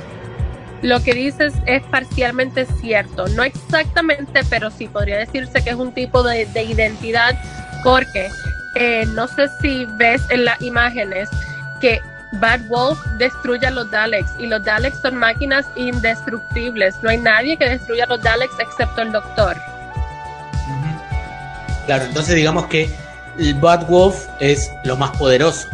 Lo 0.83 1.03
que 1.03 1.15
dices 1.15 1.55
es 1.65 1.83
parcialmente 1.85 2.67
cierto, 2.81 3.29
no 3.29 3.43
exactamente, 3.43 4.41
pero 4.51 4.71
sí 4.71 4.89
podría 4.89 5.17
decirse 5.19 5.63
que 5.65 5.71
es 5.71 5.77
un 5.77 5.93
tipo 5.93 6.23
de, 6.23 6.47
de 6.47 6.65
identidad 6.65 7.35
porque 7.83 8.29
eh, 8.75 9.07
no 9.15 9.27
sé 9.27 9.49
si 9.61 9.87
ves 9.97 10.23
en 10.31 10.45
las 10.45 10.61
imágenes 10.61 11.31
que 11.81 12.01
Bad 12.33 12.61
Wolf 12.69 12.99
destruye 13.19 13.67
a 13.67 13.71
los 13.71 13.91
Daleks 13.91 14.31
y 14.39 14.47
los 14.47 14.63
Daleks 14.63 14.99
son 15.01 15.17
máquinas 15.17 15.65
indestructibles. 15.77 16.97
No 17.03 17.09
hay 17.09 17.19
nadie 17.19 17.57
que 17.57 17.69
destruya 17.71 18.05
a 18.05 18.09
los 18.09 18.21
Daleks 18.23 18.55
excepto 18.61 19.01
el 19.03 19.13
Doctor. 19.13 19.57
Claro, 21.87 22.05
entonces 22.05 22.35
digamos 22.35 22.67
que 22.67 22.91
el 23.39 23.55
Bad 23.55 23.89
Wolf 23.89 24.27
es 24.41 24.71
lo 24.85 24.97
más 24.97 25.17
poderoso, 25.17 25.69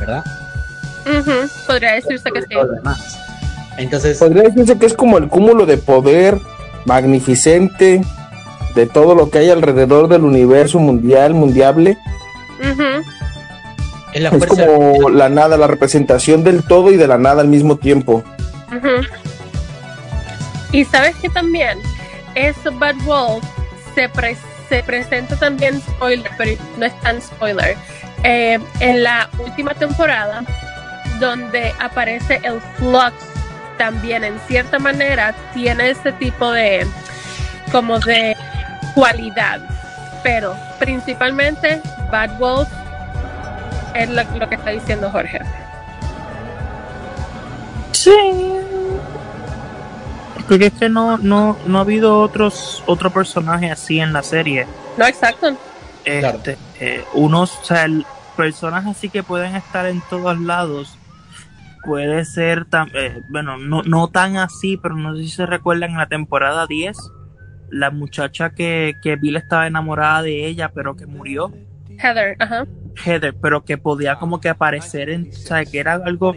¿verdad? 0.00 0.24
Podría 1.66 1.92
decirse 1.92 2.30
que 2.32 2.42
sí. 2.42 2.48
Todo 2.54 2.64
lo 2.64 2.72
demás. 2.74 3.18
Entonces, 3.76 4.18
Podría 4.18 4.44
decirse 4.44 4.78
que 4.78 4.86
es 4.86 4.94
como 4.94 5.18
el 5.18 5.28
cúmulo 5.28 5.66
de 5.66 5.76
poder 5.76 6.38
magnificente 6.86 8.02
de 8.74 8.86
todo 8.86 9.14
lo 9.14 9.30
que 9.30 9.38
hay 9.38 9.50
alrededor 9.50 10.08
del 10.08 10.22
universo 10.24 10.78
mundial, 10.78 11.34
mundiable. 11.34 11.96
Es 14.12 14.22
la 14.22 14.28
Es 14.30 14.46
como 14.46 15.10
la 15.10 15.28
nada, 15.28 15.56
la 15.56 15.66
representación 15.66 16.44
del 16.44 16.62
todo 16.62 16.90
y 16.92 16.96
de 16.96 17.06
la 17.06 17.18
nada 17.18 17.42
al 17.42 17.48
mismo 17.48 17.76
tiempo. 17.76 18.22
Y 20.72 20.84
sabes 20.84 21.14
que 21.16 21.28
también 21.28 21.78
eso 22.34 22.72
Bad 22.78 22.96
Wolf 23.04 23.44
se, 23.94 24.08
pre- 24.08 24.36
se 24.74 24.82
presenta 24.82 25.36
también 25.36 25.80
spoiler, 25.80 26.28
pero 26.36 26.60
no 26.78 26.86
es 26.86 27.00
tan 27.00 27.22
spoiler. 27.22 27.76
eh, 28.24 28.58
en 28.80 29.04
la 29.04 29.28
última 29.38 29.72
temporada, 29.72 30.42
donde 31.20 31.72
aparece 31.78 32.40
el 32.42 32.60
Flux, 32.76 33.14
también 33.78 34.24
en 34.24 34.36
cierta 34.48 34.80
manera 34.80 35.32
tiene 35.52 35.90
ese 35.90 36.10
tipo 36.12 36.50
de 36.50 36.84
como 37.70 38.00
de 38.00 38.36
cualidad. 38.96 39.60
Pero 40.24 40.56
principalmente 40.80 41.80
Bad 42.10 42.36
Wolf 42.38 42.68
es 43.94 44.08
lo, 44.08 44.24
lo 44.24 44.48
que 44.48 44.56
está 44.56 44.70
diciendo 44.70 45.08
Jorge. 45.08 45.40
Sí. 47.92 48.63
Porque 50.48 50.66
es 50.66 50.72
que 50.74 50.88
no, 50.88 51.18
no, 51.18 51.56
no 51.66 51.78
ha 51.78 51.80
habido 51.82 52.20
otros 52.20 52.82
otro 52.86 53.10
personaje 53.10 53.70
así 53.70 54.00
en 54.00 54.12
la 54.12 54.22
serie. 54.22 54.66
No, 54.96 55.06
exacto. 55.06 55.56
Claro. 56.04 56.38
Este, 56.38 56.58
eh, 56.80 57.04
unos, 57.14 57.58
o 57.60 57.64
sea, 57.64 57.84
el- 57.84 58.04
personas 58.36 58.84
así 58.86 59.08
que 59.10 59.22
pueden 59.22 59.54
estar 59.56 59.86
en 59.86 60.02
todos 60.10 60.38
lados. 60.40 60.98
Puede 61.84 62.24
ser 62.24 62.64
tan, 62.64 62.88
eh, 62.94 63.22
bueno, 63.28 63.56
no, 63.58 63.82
no 63.82 64.08
tan 64.08 64.36
así, 64.36 64.76
pero 64.76 64.96
no 64.96 65.14
sé 65.16 65.22
si 65.22 65.28
se 65.30 65.46
recuerdan 65.46 65.90
en 65.92 65.98
la 65.98 66.06
temporada 66.08 66.66
10, 66.66 66.96
la 67.70 67.90
muchacha 67.90 68.50
que, 68.50 68.94
que 69.02 69.16
Bill 69.16 69.36
estaba 69.36 69.66
enamorada 69.66 70.22
de 70.22 70.46
ella, 70.46 70.70
pero 70.74 70.96
que 70.96 71.06
murió, 71.06 71.52
Heather, 71.98 72.36
ajá. 72.38 72.66
Heather, 73.04 73.34
pero 73.40 73.64
que 73.64 73.76
podía 73.78 74.16
como 74.16 74.40
que 74.40 74.48
aparecer 74.48 75.10
en, 75.10 75.28
o 75.30 75.36
sea, 75.36 75.64
que 75.64 75.78
era 75.78 75.94
algo 75.94 76.34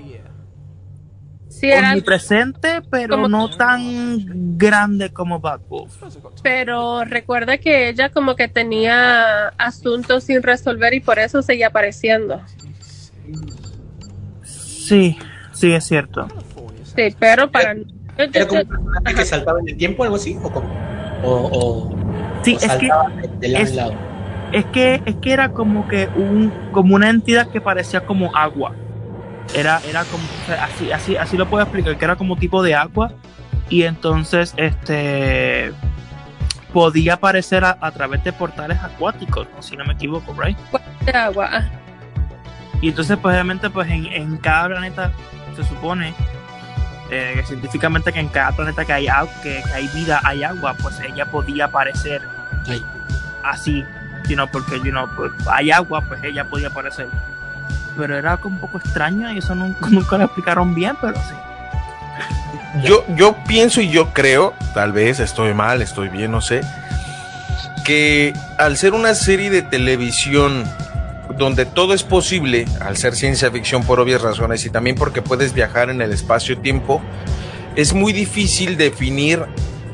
Sí, 1.59 1.71
era, 1.71 1.89
omnipresente, 1.89 2.81
pero 2.91 3.15
como- 3.15 3.27
no 3.27 3.49
tan 3.49 4.57
grande 4.57 5.09
como 5.11 5.39
Bad 5.39 5.61
Wolf. 5.69 5.91
pero 6.43 7.03
recuerda 7.03 7.57
que 7.57 7.89
ella 7.89 8.09
como 8.09 8.35
que 8.35 8.47
tenía 8.47 9.47
asuntos 9.57 10.23
sin 10.25 10.43
resolver 10.43 10.93
y 10.93 10.99
por 10.99 11.17
eso 11.17 11.41
seguía 11.41 11.67
apareciendo. 11.67 12.41
Sí, 14.43 15.17
sí, 15.53 15.73
es 15.73 15.83
cierto. 15.85 16.27
Sí, 16.95 17.15
pero 17.19 17.49
para... 17.51 17.75
¿Era 18.17 18.47
como 18.47 18.61
un 18.61 19.15
que 19.15 19.25
saltaba 19.25 19.59
en 19.59 19.69
el 19.69 19.77
tiempo 19.77 20.03
algo 20.03 20.15
así? 20.15 20.37
¿O 20.41 20.49
cómo? 20.51 20.67
O, 21.23 21.49
o, 21.51 21.97
Sí, 22.43 22.53
o 22.53 22.57
es 22.57 22.61
que 22.61 22.67
saltaba 22.67 23.09
de, 23.09 23.27
de 23.39 23.47
lado 23.49 23.63
es- 23.63 23.69
en 23.71 23.75
lado. 23.75 23.93
Es 24.53 24.65
que, 24.67 25.01
es 25.05 25.15
que 25.17 25.33
era 25.33 25.49
como 25.49 25.87
que 25.87 26.07
un, 26.15 26.53
como 26.71 26.95
una 26.95 27.09
entidad 27.09 27.49
que 27.49 27.59
parecía 27.59 27.99
como 28.05 28.33
agua. 28.35 28.73
Era, 29.53 29.81
era 29.87 30.03
como, 30.05 30.23
o 30.23 30.45
sea, 30.45 30.65
así, 30.65 30.91
así, 30.91 31.15
así 31.15 31.37
lo 31.37 31.47
puedo 31.47 31.63
explicar, 31.63 31.97
que 31.97 32.05
era 32.05 32.15
como 32.15 32.35
tipo 32.35 32.61
de 32.63 32.75
agua. 32.75 33.11
Y 33.69 33.83
entonces, 33.83 34.53
este 34.57 35.73
podía 36.73 37.15
aparecer 37.15 37.63
a, 37.63 37.77
a 37.79 37.91
través 37.91 38.23
de 38.23 38.33
portales 38.33 38.77
acuáticos, 38.83 39.47
si 39.61 39.75
no 39.75 39.85
me 39.85 39.93
equivoco, 39.93 40.33
right? 40.39 40.57
de 41.05 41.11
agua. 41.11 41.49
ah. 41.51 41.69
Y 42.81 42.89
entonces, 42.89 43.17
pues 43.19 43.33
obviamente, 43.33 43.69
pues 43.69 43.89
en, 43.89 44.05
en 44.07 44.37
cada 44.37 44.67
planeta 44.67 45.11
se 45.55 45.63
supone 45.63 46.13
eh, 47.09 47.41
científicamente 47.45 48.11
que 48.11 48.19
en 48.19 48.27
cada 48.27 48.51
planeta 48.51 48.85
que 48.85 48.93
hay, 48.93 49.07
agua, 49.07 49.33
que, 49.41 49.63
que 49.63 49.73
hay 49.73 49.87
vida, 49.87 50.21
hay 50.23 50.43
agua, 50.43 50.75
pues 50.81 50.99
ella 50.99 51.25
podía 51.25 51.65
aparecer 51.65 52.21
Ay. 52.67 52.83
así, 53.43 53.83
you 54.27 54.35
know, 54.35 54.47
porque 54.51 54.75
you 54.83 54.91
know, 54.91 55.07
pues, 55.15 55.31
hay 55.47 55.71
agua, 55.71 56.01
pues 56.01 56.23
ella 56.23 56.43
podía 56.47 56.67
aparecer. 56.67 57.07
Pero 57.97 58.17
era 58.17 58.37
como 58.37 58.55
un 58.55 58.61
poco 58.61 58.77
extraño 58.77 59.31
y 59.31 59.39
eso 59.39 59.55
nunca, 59.55 59.87
nunca 59.89 60.17
lo 60.17 60.25
explicaron 60.25 60.73
bien, 60.75 60.95
pero 61.01 61.15
sí. 61.15 61.33
Yo, 62.83 63.03
yo 63.15 63.35
pienso 63.47 63.81
y 63.81 63.89
yo 63.89 64.13
creo, 64.13 64.53
tal 64.73 64.91
vez 64.91 65.19
estoy 65.19 65.53
mal, 65.53 65.81
estoy 65.81 66.09
bien, 66.09 66.31
no 66.31 66.41
sé, 66.41 66.61
que 67.83 68.33
al 68.57 68.77
ser 68.77 68.93
una 68.93 69.15
serie 69.15 69.49
de 69.49 69.61
televisión 69.61 70.63
donde 71.37 71.65
todo 71.65 71.93
es 71.93 72.03
posible, 72.03 72.65
al 72.81 72.97
ser 72.97 73.15
ciencia 73.15 73.51
ficción 73.51 73.83
por 73.83 73.99
obvias 73.99 74.21
razones 74.21 74.65
y 74.65 74.69
también 74.69 74.95
porque 74.95 75.21
puedes 75.21 75.53
viajar 75.53 75.89
en 75.89 76.01
el 76.01 76.11
espacio-tiempo, 76.11 77.01
es 77.75 77.93
muy 77.93 78.13
difícil 78.13 78.77
definir 78.77 79.45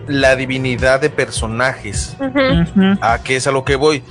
la 0.07 0.35
divinidad 0.35 1.01
de 1.01 1.09
personajes. 1.09 2.15
Ujú. 2.19 2.79
Ujú. 2.79 2.97
¿A 3.01 3.19
qué 3.23 3.37
es 3.37 3.47
a 3.47 3.51
lo 3.51 3.63
que 3.63 3.75
voy? 3.75 4.03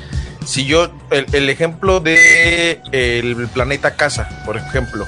Si 0.45 0.67
yo, 0.67 0.91
el, 1.11 1.27
el 1.33 1.49
ejemplo 1.49 2.01
de 2.01 2.81
el 2.93 3.49
planeta 3.49 3.93
Casa, 3.93 4.29
por 4.45 4.57
ejemplo, 4.57 5.07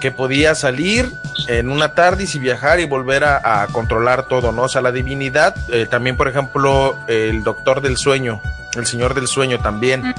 que 0.00 0.10
podía 0.10 0.54
salir 0.54 1.10
en 1.48 1.70
una 1.70 1.94
tarde 1.94 2.26
y 2.32 2.38
viajar 2.38 2.80
y 2.80 2.84
volver 2.84 3.24
a, 3.24 3.62
a 3.62 3.66
controlar 3.68 4.28
todo, 4.28 4.52
¿no? 4.52 4.62
O 4.62 4.68
sea, 4.68 4.82
la 4.82 4.92
divinidad, 4.92 5.54
eh, 5.72 5.86
también, 5.90 6.16
por 6.16 6.28
ejemplo, 6.28 6.98
el 7.08 7.42
Doctor 7.42 7.80
del 7.80 7.96
Sueño, 7.96 8.40
el 8.76 8.86
Señor 8.86 9.14
del 9.14 9.28
Sueño 9.28 9.60
también. 9.60 10.14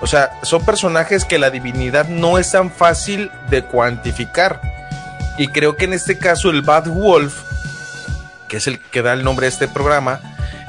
O 0.00 0.06
sea, 0.06 0.30
son 0.42 0.64
personajes 0.64 1.24
que 1.24 1.38
la 1.38 1.50
divinidad 1.50 2.08
no 2.08 2.38
es 2.38 2.50
tan 2.50 2.70
fácil 2.70 3.30
de 3.50 3.62
cuantificar. 3.62 4.60
Y 5.38 5.48
creo 5.48 5.76
que 5.76 5.84
en 5.84 5.92
este 5.92 6.18
caso 6.18 6.50
el 6.50 6.62
Bad 6.62 6.88
Wolf, 6.88 7.34
que 8.48 8.58
es 8.58 8.66
el 8.66 8.80
que 8.80 9.02
da 9.02 9.12
el 9.12 9.24
nombre 9.24 9.46
a 9.46 9.48
este 9.48 9.68
programa, 9.68 10.20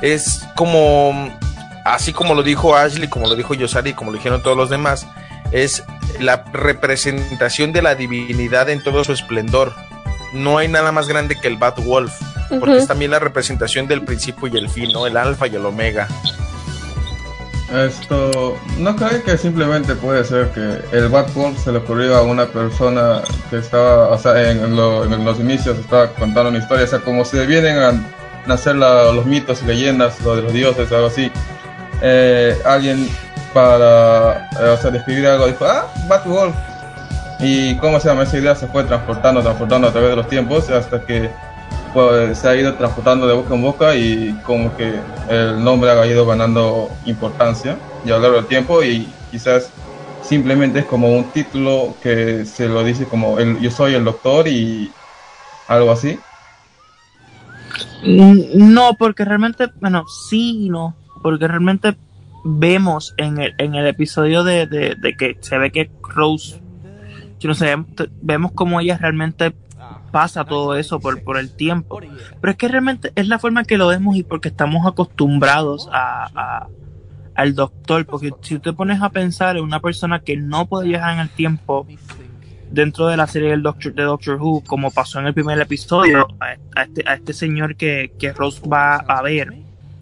es 0.01 0.45
como, 0.56 1.38
así 1.86 2.13
como 2.13 2.34
lo 2.36 2.43
dijo 2.43 2.76
Ashley, 2.76 3.08
como 3.10 3.28
lo 3.28 3.36
dijo 3.36 3.54
Yosari, 3.54 3.93
como 3.93 4.12
lo 4.12 4.17
dijeron 4.17 4.41
todos 4.43 4.58
los 4.58 4.69
demás, 4.69 5.06
es 5.52 5.84
la 6.19 6.43
representación 6.54 7.74
de 7.74 7.82
la 7.82 7.96
divinidad 7.96 8.69
en 8.69 8.82
todo 8.84 9.04
su 9.04 9.12
esplendor. 9.13 9.74
No 10.34 10.58
hay 10.58 10.67
nada 10.67 10.91
más 10.91 11.08
grande 11.08 11.36
que 11.39 11.48
el 11.48 11.58
Bad 11.58 11.76
Wolf, 11.84 12.12
porque 12.60 12.78
es 12.78 12.88
también 12.88 13.12
la 13.12 13.19
representación 13.19 13.88
del 13.88 14.02
principio 14.04 14.48
y 14.48 14.58
el 14.58 14.69
fin, 14.69 14.91
¿no? 14.91 15.06
El 15.06 15.15
alfa 15.17 15.48
y 15.48 15.56
el 15.56 15.65
omega. 15.65 16.08
Esto, 17.72 18.58
¿no 18.78 18.96
creo 18.96 19.24
que 19.24 19.36
simplemente 19.38 19.96
puede 19.96 20.24
ser 20.26 20.50
que 20.52 20.96
el 20.96 21.08
Bad 21.10 21.32
Wolf 21.34 21.63
se 21.63 21.72
le 21.72 21.80
ocurrió 21.80 22.15
a 22.17 22.22
una 22.22 22.46
persona 22.46 23.22
que 23.50 23.58
estaba, 23.58 24.10
o 24.10 24.17
sea, 24.19 24.52
en, 24.52 24.60
en 24.63 24.76
lo- 24.76 25.04
en 25.06 25.26
los 25.26 25.39
inicios 25.39 25.80
estaba 25.80 26.08
contando 26.13 26.50
una 26.50 26.60
historia, 26.60 26.84
o 26.86 26.88
sea, 26.88 27.00
como 27.00 27.26
se 27.26 27.46
vienen 27.48 27.78
a 27.80 27.93
nacer 28.46 28.76
la- 28.76 29.12
los 29.12 29.26
mitos 29.26 29.63
y 29.63 29.65
leyendas, 29.65 30.22
lo 30.22 30.36
de 30.36 30.43
los 30.43 30.54
dioses, 30.54 30.91
algo 30.91 31.08
así. 31.08 31.32
Eh, 32.06 32.58
alguien 32.66 33.08
para, 33.54 34.50
eh, 34.60 34.70
o 34.74 34.78
sea, 34.78 34.92
describir 34.92 35.26
algo 35.26 35.48
dijo, 35.48 35.66
ah, 35.66 35.88
Wolf. 36.26 36.54
Y 37.39 37.76
cómo 37.78 38.00
se 38.00 38.10
llama 38.10 38.24
esa 38.24 38.38
idea 38.38 38.56
se 38.56 38.68
fue 38.68 38.84
transportando, 38.84 39.42
transportando 39.42 39.88
a 39.88 39.92
través 39.92 40.10
de 40.10 40.16
los 40.18 40.28
tiempos 40.28 40.70
hasta 40.70 41.06
que 41.06 41.30
pues, 41.94 42.38
se 42.38 42.48
ha 42.48 42.56
ido 42.56 42.74
transportando 42.76 43.28
de 43.28 43.34
boca 43.34 43.54
en 43.56 43.62
boca 43.62 43.96
y 43.96 44.34
como 44.46 44.76
que 44.76 45.00
el 45.30 45.63
nombre 45.63 45.92
ha 45.92 46.06
ido 46.06 46.26
ganando 46.26 46.89
importancia 47.06 47.78
y 48.06 48.10
a 48.10 48.16
lo 48.16 48.20
largo 48.20 48.38
del 48.38 48.48
tiempo 48.48 48.84
y 48.84 49.08
quizás 49.32 49.70
simplemente 50.22 50.80
es 50.80 50.86
como 50.86 51.10
un 51.10 51.26
título 51.32 51.96
que 52.02 52.46
se 52.46 52.68
lo 52.68 52.84
dice 52.84 53.06
como 53.06 53.39
el, 53.39 53.60
yo 53.60 53.72
soy 53.72 53.94
el 53.94 54.04
doctor 54.04 54.48
y 54.48 54.92
algo 55.68 55.92
así. 55.92 56.20
Mm, 58.04 58.74
No, 58.74 58.96
porque 58.98 59.24
realmente, 59.26 59.68
bueno, 59.80 60.06
sí 60.30 60.68
no, 60.70 60.96
porque 61.23 61.47
realmente 61.47 61.95
vemos 62.43 63.13
en 63.17 63.39
el, 63.39 63.53
en 63.57 63.73
el 63.75 63.88
episodio 63.88 64.43
de, 64.43 64.67
de, 64.67 64.95
de 64.95 65.15
que 65.15 65.38
se 65.39 65.57
ve 65.57 65.71
que 65.71 65.89
Rose, 66.03 66.62
yo 67.39 67.47
no 67.49 67.55
sé, 67.55 67.73
vemos 68.21 68.51
como 68.51 68.79
ella 68.79 68.97
realmente 68.97 69.53
pasa 70.12 70.45
todo 70.45 70.75
eso 70.75 70.99
por, 70.99 71.23
por 71.23 71.38
el 71.38 71.55
tiempo. 71.55 71.95
Pero 72.39 72.51
es 72.51 72.57
que 72.57 72.67
realmente 72.67 73.12
es 73.15 73.27
la 73.27 73.39
forma 73.39 73.63
que 73.63 73.77
lo 73.77 73.88
vemos 73.88 74.15
y 74.15 74.23
porque 74.23 74.49
estamos 74.49 74.86
acostumbrados 74.86 75.89
a, 75.91 76.29
a- 76.36 76.67
al 77.36 77.55
doctor, 77.55 78.05
porque 78.05 78.31
si 78.41 78.59
te 78.59 78.73
pones 78.73 79.01
a 79.01 79.09
pensar 79.09 79.57
en 79.57 79.63
una 79.63 79.79
persona 79.79 80.19
que 80.19 80.38
no 80.38 80.67
puede 80.67 80.88
viajar 80.89 81.13
en 81.15 81.19
el 81.21 81.29
tiempo 81.29 81.88
dentro 82.69 83.07
de 83.07 83.17
la 83.17 83.25
serie 83.25 83.49
del 83.49 83.63
Doctor, 83.63 83.93
de 83.95 84.03
Doctor 84.03 84.39
Who, 84.39 84.63
como 84.67 84.91
pasó 84.91 85.19
en 85.19 85.25
el 85.27 85.33
primer 85.33 85.59
episodio, 85.59 86.27
a, 86.39 86.55
a 86.75 86.83
este, 86.83 87.03
a 87.07 87.13
este 87.15 87.33
señor 87.33 87.75
que, 87.75 88.13
que 88.19 88.33
Rose 88.33 88.62
va 88.67 88.97
a 88.97 89.21
ver, 89.23 89.51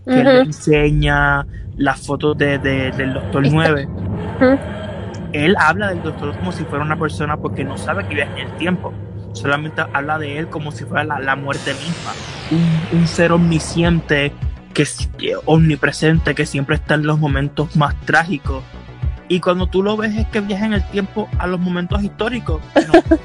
que 0.06 0.24
le 0.24 0.34
Ujú. 0.40 0.48
enseña 0.48 1.46
las 1.78 2.06
fotos 2.06 2.38
de, 2.38 2.58
de- 2.60 2.92
del 2.92 3.14
Doctor 3.14 3.46
Está- 3.46 3.56
9. 3.56 3.88
Él 5.34 5.56
habla 5.58 5.88
del 5.90 6.04
doctor 6.04 6.36
como 6.38 6.52
si 6.52 6.64
fuera 6.66 6.84
una 6.84 7.00
persona 7.00 7.38
porque 7.38 7.64
no 7.64 7.78
sabe 7.78 8.06
que 8.08 8.16
viaja 8.16 8.34
en 8.38 8.48
el 8.48 8.58
tiempo. 8.58 8.94
Solamente 9.34 9.82
habla 9.94 10.18
de 10.20 10.38
él 10.40 10.48
como 10.50 10.72
si 10.74 10.84
fuera 10.84 11.04
la, 11.20 11.36
muerte 11.38 11.74
misma. 11.74 12.12
Un, 12.92 13.00
un, 13.00 13.08
ser 13.08 13.32
omnisciente, 13.32 14.34
que 14.74 14.82
es 14.82 15.10
omnipresente, 15.46 16.36
que 16.36 16.46
siempre 16.46 16.76
está 16.76 16.96
en 16.96 17.06
los 17.08 17.18
momentos 17.18 17.78
más 17.78 17.96
trágicos. 18.02 18.62
Y 19.30 19.40
cuando 19.40 19.68
tú 19.68 19.84
lo 19.84 19.96
ves 19.96 20.14
es 20.18 20.28
que 20.28 20.42
viaja 20.42 20.66
en 20.66 20.74
el 20.74 20.84
tiempo 20.90 21.30
a 21.40 21.48
los 21.48 21.62
momentos 21.62 22.04
históricos. 22.04 22.60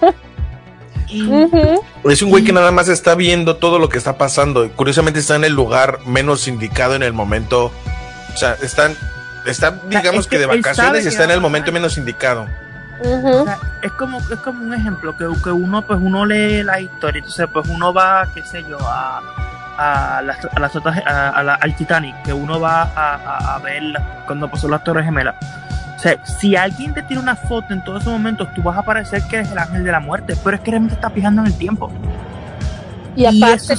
Es 2.05 2.23
un 2.23 2.31
güey 2.31 2.45
que 2.45 2.53
nada 2.53 2.71
más 2.71 2.89
está 2.89 3.15
viendo 3.15 3.57
todo 3.57 3.79
lo 3.79 3.89
que 3.89 3.99
está 3.99 4.19
pasando. 4.19 4.71
Curiosamente 4.73 5.21
está 5.21 5.37
en 5.37 5.45
el 5.45 5.53
lugar 5.53 6.01
menos 6.07 6.49
indicado 6.49 6.95
en 6.95 7.03
el 7.03 7.13
momento. 7.13 7.73
O 8.35 8.37
sea, 8.37 8.55
están, 8.63 8.97
está, 9.47 9.79
digamos 9.89 10.27
que, 10.27 10.39
de 10.39 10.47
vacaciones 10.47 11.05
y 11.05 11.09
está 11.09 11.25
en 11.25 11.31
el 11.31 11.41
momento 11.41 11.73
menos 11.73 11.97
indicado. 11.99 12.47
es 13.83 13.93
como 13.93 14.19
es 14.19 14.39
como 14.43 14.65
un 14.65 14.75
ejemplo 14.75 15.17
que, 15.17 15.27
que, 15.45 15.51
uno 15.51 15.83
pues 15.83 15.99
uno 16.03 16.25
lee 16.25 16.63
la 16.63 16.81
historia 16.81 17.19
entonces 17.19 17.47
pues 17.53 17.69
uno 17.69 17.93
va 17.93 18.27
qué 18.35 18.43
sé 18.43 18.65
yo 18.67 18.79
a, 18.81 19.21
a 19.77 20.23
las, 20.23 20.39
a 20.47 20.59
las 20.59 20.75
a, 20.77 21.43
la, 21.43 21.55
al 21.57 21.77
Titanic 21.77 22.23
que 22.23 22.33
uno 22.33 22.59
va 22.59 22.85
a, 22.97 23.55
a, 23.55 23.59
ver 23.59 23.83
cuando 24.25 24.51
pasó 24.51 24.67
las 24.69 24.83
Torres 24.83 25.05
Gemelas 25.05 25.35
o 25.86 25.86
sea, 26.09 26.25
si 26.25 26.57
alguien 26.57 26.95
te 26.95 27.03
tira 27.03 27.21
una 27.21 27.37
foto 27.37 27.73
en 27.73 27.83
todos 27.85 28.03
esos 28.03 28.13
momentos, 28.13 28.49
tú 28.55 28.63
vas 28.63 28.79
a 28.79 28.83
parecer 28.83 29.23
que 29.29 29.37
eres 29.37 29.51
el 29.51 29.59
ángel 29.59 29.85
de 29.85 29.93
la 29.93 30.01
muerte, 30.01 30.35
pero 30.43 30.57
es 30.57 30.63
que 30.63 30.71
realmente 30.71 30.95
estás 30.95 31.13
fijando 31.13 31.43
en 31.43 31.49
el 31.49 31.59
tiempo. 31.59 31.91
Y 33.17 33.25
aparte, 33.25 33.75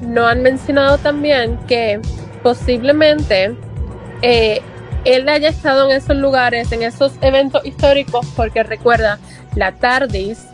no 0.00 0.26
han 0.26 0.42
mencionado 0.42 0.98
también 0.98 1.58
que 1.66 2.00
posiblemente 2.42 3.56
eh, 4.22 4.62
él 5.04 5.28
haya 5.28 5.48
estado 5.48 5.90
en 5.90 5.96
esos 5.96 6.16
lugares, 6.16 6.70
en 6.72 6.82
esos 6.82 7.12
eventos 7.20 7.64
históricos, 7.64 8.26
porque 8.36 8.62
recuerda, 8.62 9.18
la 9.54 9.72
TARDIS 9.72 10.46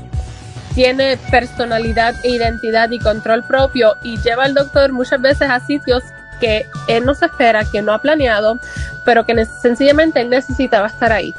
tiene 0.75 1.17
personalidad 1.31 2.15
e 2.25 2.31
identidad 2.31 2.91
y 2.91 2.99
control 2.99 3.45
propio 3.47 3.93
y 4.03 4.17
lleva 4.23 4.45
al 4.45 4.55
doctor 4.55 4.93
muchas 4.93 5.21
veces 5.21 5.49
a 5.49 5.61
sitios 5.61 6.03
que 6.41 6.67
él 6.89 7.05
no 7.05 7.15
se 7.15 7.27
espera, 7.27 7.65
que 7.65 7.83
no 7.83 7.93
ha 7.93 7.99
planeado, 7.99 8.59
pero 9.05 9.25
que 9.25 9.45
sencillamente 9.47 10.21
él 10.21 10.31
necesitaba 10.31 10.87
estar 10.87 11.13
ahí. 11.13 11.35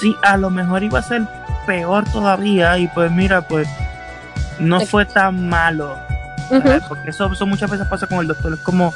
Sí, 0.00 0.16
a 0.22 0.36
lo 0.36 0.50
mejor 0.50 0.82
iba 0.82 0.98
a 0.98 1.02
ser 1.02 1.22
peor 1.66 2.04
todavía 2.12 2.78
y 2.78 2.88
pues 2.88 3.10
mira, 3.10 3.42
pues 3.42 3.68
no 4.58 4.80
fue 4.80 5.04
tan 5.04 5.48
malo. 5.48 5.98
Porque 6.88 7.10
eso, 7.10 7.28
muchas 7.46 7.70
veces 7.70 7.86
pasa 7.86 8.06
con 8.06 8.20
el 8.20 8.26
doctor, 8.26 8.54
es 8.54 8.60
como 8.60 8.94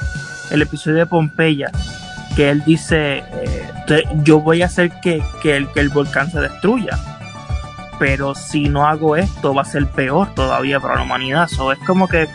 el 0.50 0.62
episodio 0.62 0.98
de 0.98 1.06
Pompeya, 1.06 1.70
que 2.34 2.50
él 2.50 2.62
dice, 2.64 3.18
eh, 3.18 4.04
yo 4.22 4.40
voy 4.40 4.62
a 4.62 4.66
hacer 4.66 4.90
que, 5.00 5.22
que, 5.42 5.56
el, 5.56 5.70
que 5.72 5.80
el 5.80 5.90
volcán 5.90 6.30
se 6.30 6.40
destruya, 6.40 6.98
pero 7.98 8.34
si 8.34 8.68
no 8.68 8.86
hago 8.86 9.16
esto 9.16 9.54
va 9.54 9.62
a 9.62 9.66
ser 9.66 9.86
peor 9.86 10.34
todavía 10.34 10.80
para 10.80 10.96
la 10.96 11.02
humanidad. 11.02 11.48
So, 11.48 11.72
es 11.72 11.78
como 11.80 12.08
que 12.08 12.26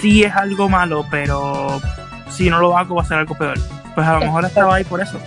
sí 0.00 0.24
es 0.24 0.34
algo 0.34 0.68
malo, 0.68 1.06
pero 1.10 1.80
si 2.30 2.50
no 2.50 2.60
lo 2.60 2.76
hago 2.76 2.96
va 2.96 3.02
a 3.02 3.06
ser 3.06 3.18
algo 3.18 3.36
peor. 3.36 3.58
Pues 3.94 4.06
a 4.06 4.14
lo 4.14 4.20
mejor 4.20 4.44
estaba 4.44 4.76
ahí 4.76 4.84
por 4.84 5.00
eso. 5.00 5.18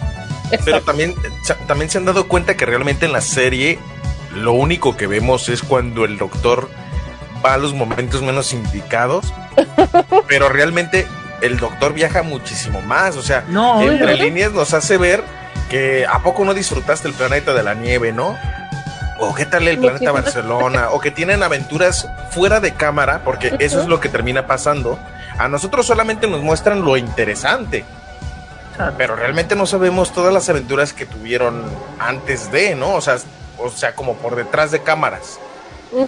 Pero 0.63 0.82
también, 0.82 1.15
también 1.67 1.89
se 1.89 1.97
han 1.97 2.06
dado 2.06 2.28
cuenta 2.28 2.56
que 2.56 2.65
realmente 2.65 3.06
en 3.06 3.12
la 3.12 3.21
serie 3.21 3.80
lo 4.36 4.54
único 4.54 4.95
que 4.97 5.08
vemos 5.08 5.49
es 5.49 5.62
cuando 5.62 6.06
el 6.06 6.17
doctor 6.17 6.69
va 7.45 7.54
a 7.54 7.58
los 7.58 7.73
momentos 7.73 8.21
menos 8.21 8.54
indicados, 8.54 9.34
pero 10.28 10.49
realmente 10.49 11.08
el 11.41 11.58
doctor 11.58 11.93
viaja 11.93 12.23
muchísimo 12.23 12.82
más, 12.82 13.17
o 13.17 13.21
sea, 13.21 13.43
entre 13.82 14.15
líneas 14.15 14.54
nos 14.54 14.73
hace 14.73 14.97
ver 14.97 15.23
que 15.69 16.06
a 16.06 16.19
poco 16.19 16.45
no 16.45 16.54
disfrutaste 16.54 17.08
el 17.08 17.13
planeta 17.13 17.54
de 17.54 17.63
la 17.63 17.73
nieve, 17.73 18.12
¿no? 18.12 18.38
O 19.19 19.34
qué 19.36 19.45
tal 19.45 19.67
el 19.67 19.80
planeta 19.80 20.12
Barcelona, 20.12 20.89
o 20.91 20.99
que 20.99 21.12
tienen 21.12 21.43
aventuras 21.43 22.08
fuera 22.32 22.60
de 22.60 22.73
cámara, 22.73 23.21
porque 23.23 23.56
eso 23.60 23.80
es 23.82 23.88
lo 23.88 23.99
que 23.99 24.10
termina 24.10 24.47
pasando. 24.47 24.99
A 25.38 25.47
nosotros 25.47 25.86
solamente 25.86 26.28
nos 26.28 26.41
muestran 26.41 26.84
lo 26.84 26.97
interesante, 26.97 27.86
pero 28.97 29.15
realmente 29.15 29.56
no 29.56 29.65
sabemos 29.65 30.13
todas 30.13 30.34
las 30.34 30.49
aventuras 30.49 30.93
que 30.93 31.06
tuvieron 31.06 31.63
antes 31.99 32.52
de, 32.52 32.76
¿no? 32.76 32.95
O 32.95 33.02
sea, 33.02 33.17
o 33.58 33.69
sea, 33.69 33.95
como 33.95 34.15
por 34.15 34.36
detrás 34.36 34.71
de 34.71 34.82
cámaras. 34.82 35.39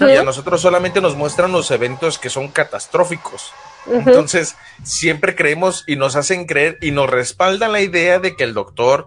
Y 0.01 0.15
a 0.15 0.23
nosotros 0.23 0.61
solamente 0.61 0.99
nos 0.99 1.15
muestran 1.15 1.51
los 1.51 1.69
eventos 1.69 2.17
que 2.17 2.29
son 2.29 2.47
catastróficos. 2.47 3.53
Entonces, 3.87 4.55
siempre 4.83 5.35
creemos 5.35 5.83
y 5.85 5.95
nos 5.95 6.15
hacen 6.15 6.45
creer 6.45 6.79
y 6.81 6.89
nos 6.89 7.07
respaldan 7.07 7.71
la 7.71 7.81
idea 7.81 8.17
de 8.17 8.35
que 8.35 8.43
el 8.43 8.55
doctor 8.55 9.05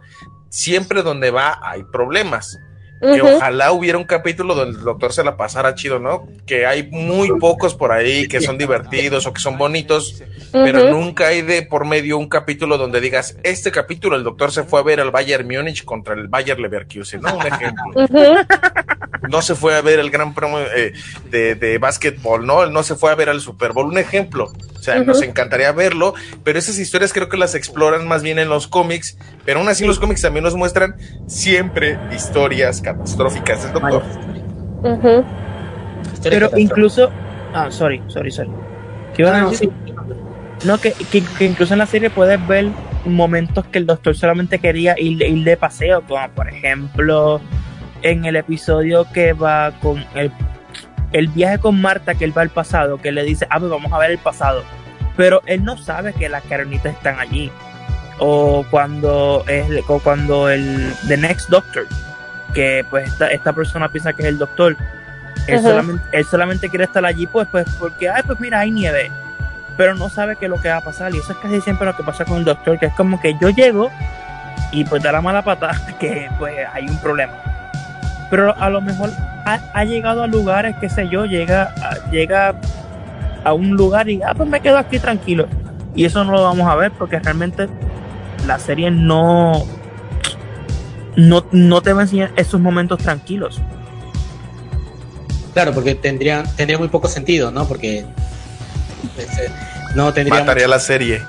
siempre 0.51 1.03
donde 1.03 1.31
va 1.31 1.59
hay 1.63 1.83
problemas. 1.83 2.59
Que 3.01 3.23
ojalá 3.23 3.73
hubiera 3.73 3.99
un 3.99 4.05
capítulo 4.05 4.55
donde 4.55 4.79
el 4.79 4.85
doctor 4.85 5.13
se 5.13 5.23
la 5.23 5.37
pasara 5.37 5.75
chido, 5.75 5.99
¿no? 5.99 6.27
Que 6.47 6.67
hay 6.67 6.89
muy 6.91 7.31
pocos 7.39 7.75
por 7.75 7.93
ahí 7.93 8.27
que 8.27 8.41
son 8.41 8.59
divertidos 8.59 9.27
o 9.27 9.33
que 9.33 9.41
son 9.41 9.57
bonitos, 9.57 10.23
pero 10.53 10.91
nunca 10.91 11.29
hay 11.29 11.43
de 11.43 11.63
por 11.63 11.85
medio 11.87 12.19
un 12.19 12.29
capítulo 12.29 12.77
donde 12.77 13.01
digas, 13.01 13.37
este 13.43 13.71
capítulo 13.71 14.17
el 14.17 14.25
doctor 14.25 14.51
se 14.53 14.65
fue 14.65 14.81
a 14.81 14.83
ver 14.83 15.01
al 15.01 15.11
Bayern 15.11 15.47
Múnich 15.47 15.85
contra 15.85 16.15
el 16.15 16.29
Bayern 16.29 16.61
Leverkusen, 16.61 17.21
¿no? 17.21 17.37
Un 17.37 17.47
ejemplo. 17.47 18.07
No 19.29 19.43
se 19.43 19.55
fue 19.55 19.75
a 19.75 19.81
ver 19.83 19.99
el 19.99 20.11
gran 20.11 20.33
premio 20.33 20.61
eh, 20.75 20.93
de, 21.31 21.55
de 21.55 21.79
básquetbol, 21.79 22.47
¿no? 22.47 22.67
No 22.67 22.83
se 22.83 22.95
fue 22.95 23.11
a 23.11 23.15
ver 23.15 23.29
al 23.29 23.41
Super 23.41 23.73
Bowl, 23.73 23.87
un 23.87 23.99
ejemplo. 23.99 24.53
O 24.79 24.83
sea, 24.83 25.01
nos 25.01 25.23
encantaría 25.23 25.73
verlo, 25.73 26.15
pero 26.45 26.59
esas 26.59 26.79
historias 26.79 27.13
creo 27.13 27.29
que 27.29 27.37
las 27.37 27.55
exploran 27.55 28.07
más 28.07 28.23
bien 28.23 28.39
en 28.39 28.49
los 28.49 28.69
cómics, 28.69 29.19
pero 29.45 29.59
aún 29.59 29.69
así 29.69 29.85
los 29.85 29.99
cómics 29.99 30.23
también 30.23 30.45
nos 30.45 30.55
muestran 30.55 30.97
siempre 31.27 31.99
historias 32.15 32.81
catastróficas 32.92 33.64
del 33.64 33.72
doctor. 33.72 34.03
Pero 36.22 36.51
incluso. 36.57 37.11
Ah, 37.55 37.70
sorry, 37.70 38.03
sorry, 38.09 38.31
sorry. 38.31 38.51
¿Qué 39.14 39.22
iban 39.22 39.35
a 39.35 39.46
ah, 39.46 39.51
decir? 39.51 39.72
No, 40.64 40.79
que, 40.79 40.92
que, 40.92 41.44
incluso 41.44 41.74
en 41.74 41.79
la 41.79 41.87
serie 41.87 42.11
puedes 42.11 42.44
ver 42.46 42.68
momentos 43.05 43.64
que 43.66 43.79
el 43.79 43.87
doctor 43.87 44.16
solamente 44.16 44.59
quería 44.59 44.94
ir, 44.98 45.22
ir 45.22 45.44
de 45.44 45.57
paseo, 45.57 46.03
como 46.07 46.29
por 46.31 46.48
ejemplo 46.48 47.40
en 48.03 48.24
el 48.24 48.37
episodio 48.37 49.07
que 49.12 49.33
va 49.33 49.72
con 49.81 50.05
el 50.14 50.33
el 51.12 51.29
viaje 51.29 51.59
con 51.59 51.81
Marta 51.81 52.14
que 52.14 52.24
él 52.24 52.37
va 52.37 52.42
al 52.42 52.51
pasado, 52.51 52.98
que 52.98 53.12
le 53.12 53.24
dice, 53.24 53.46
ah, 53.51 53.59
pues 53.59 53.70
vamos 53.70 53.92
a 53.92 53.98
ver 53.98 54.11
el 54.11 54.18
pasado. 54.18 54.62
Pero 55.16 55.42
él 55.46 55.64
no 55.64 55.77
sabe 55.77 56.12
que 56.12 56.29
las 56.29 56.44
caronitas 56.44 56.94
están 56.94 57.18
allí. 57.18 57.51
O 58.18 58.64
cuando, 58.70 59.44
es, 59.48 59.66
cuando 60.03 60.48
el 60.48 60.92
The 61.07 61.16
Next 61.16 61.48
Doctor, 61.51 61.87
que 62.55 62.85
pues 62.89 63.09
esta, 63.09 63.31
esta 63.31 63.53
persona 63.53 63.89
piensa 63.89 64.13
que 64.13 64.23
es 64.23 64.29
el 64.29 64.39
doctor, 64.39 64.77
él, 65.47 65.63
solamente, 65.63 66.05
él 66.13 66.25
solamente 66.25 66.69
quiere 66.69 66.85
estar 66.85 67.05
allí 67.05 67.27
pues, 67.27 67.49
pues 67.51 67.67
porque, 67.79 68.09
ay, 68.09 68.23
pues 68.27 68.39
mira, 68.41 68.61
hay 68.61 68.71
nieve. 68.71 69.11
Pero 69.77 69.95
no 69.95 70.09
sabe 70.09 70.37
qué 70.37 70.47
es 70.47 70.51
lo 70.51 70.61
que 70.61 70.69
va 70.69 70.79
a 70.79 70.81
pasar. 70.81 71.15
Y 71.15 71.19
eso 71.19 71.33
es 71.33 71.39
casi 71.39 71.61
siempre 71.61 71.87
lo 71.87 71.97
que 71.97 72.03
pasa 72.03 72.25
con 72.25 72.39
el 72.39 72.45
doctor, 72.45 72.79
que 72.79 72.87
es 72.87 72.95
como 72.95 73.21
que 73.21 73.37
yo 73.41 73.49
llego 73.51 73.91
y 74.73 74.85
pues 74.85 75.03
da 75.03 75.13
la 75.13 75.21
mala 75.21 75.43
pata 75.43 75.71
que 76.01 76.29
pues 76.39 76.55
hay 76.75 76.89
un 76.89 76.99
problema 76.99 77.33
pero 78.31 78.57
a 78.57 78.69
lo 78.69 78.81
mejor 78.81 79.11
ha, 79.45 79.85
llegado 79.85 80.23
a 80.23 80.27
lugares, 80.27 80.77
qué 80.79 80.91
sé 80.91 81.09
yo, 81.09 81.25
llega, 81.25 81.75
a, 81.83 82.11
llega 82.11 82.55
a 83.45 83.53
un 83.55 83.71
lugar 83.71 84.09
y, 84.11 84.21
ah, 84.23 84.35
pues 84.37 84.49
me 84.49 84.61
quedo 84.61 84.77
aquí 84.77 84.99
tranquilo. 84.99 85.47
Y 85.95 86.05
eso 86.05 86.23
no 86.25 86.33
lo 86.33 86.43
vamos 86.43 86.69
a 86.69 86.75
ver 86.75 86.93
porque 86.93 87.19
realmente 87.19 87.69
la 88.47 88.59
serie 88.59 88.91
no, 88.91 89.65
no, 91.18 91.44
no 91.52 91.83
te 91.83 91.92
va 91.92 92.00
a 92.00 92.02
enseñar 92.04 92.33
esos 92.37 92.61
momentos 92.61 92.98
tranquilos. 93.00 93.61
Claro, 95.52 95.74
porque 95.74 95.94
tendría, 95.94 96.44
tendría 96.57 96.78
muy 96.78 96.88
poco 96.88 97.09
sentido, 97.09 97.50
¿no? 97.50 97.66
Porque 97.68 98.07
este, 99.16 99.50
no 99.94 100.12
tendría... 100.14 100.40
Mataría 100.40 100.68
la 100.68 100.78
serie. 100.78 101.22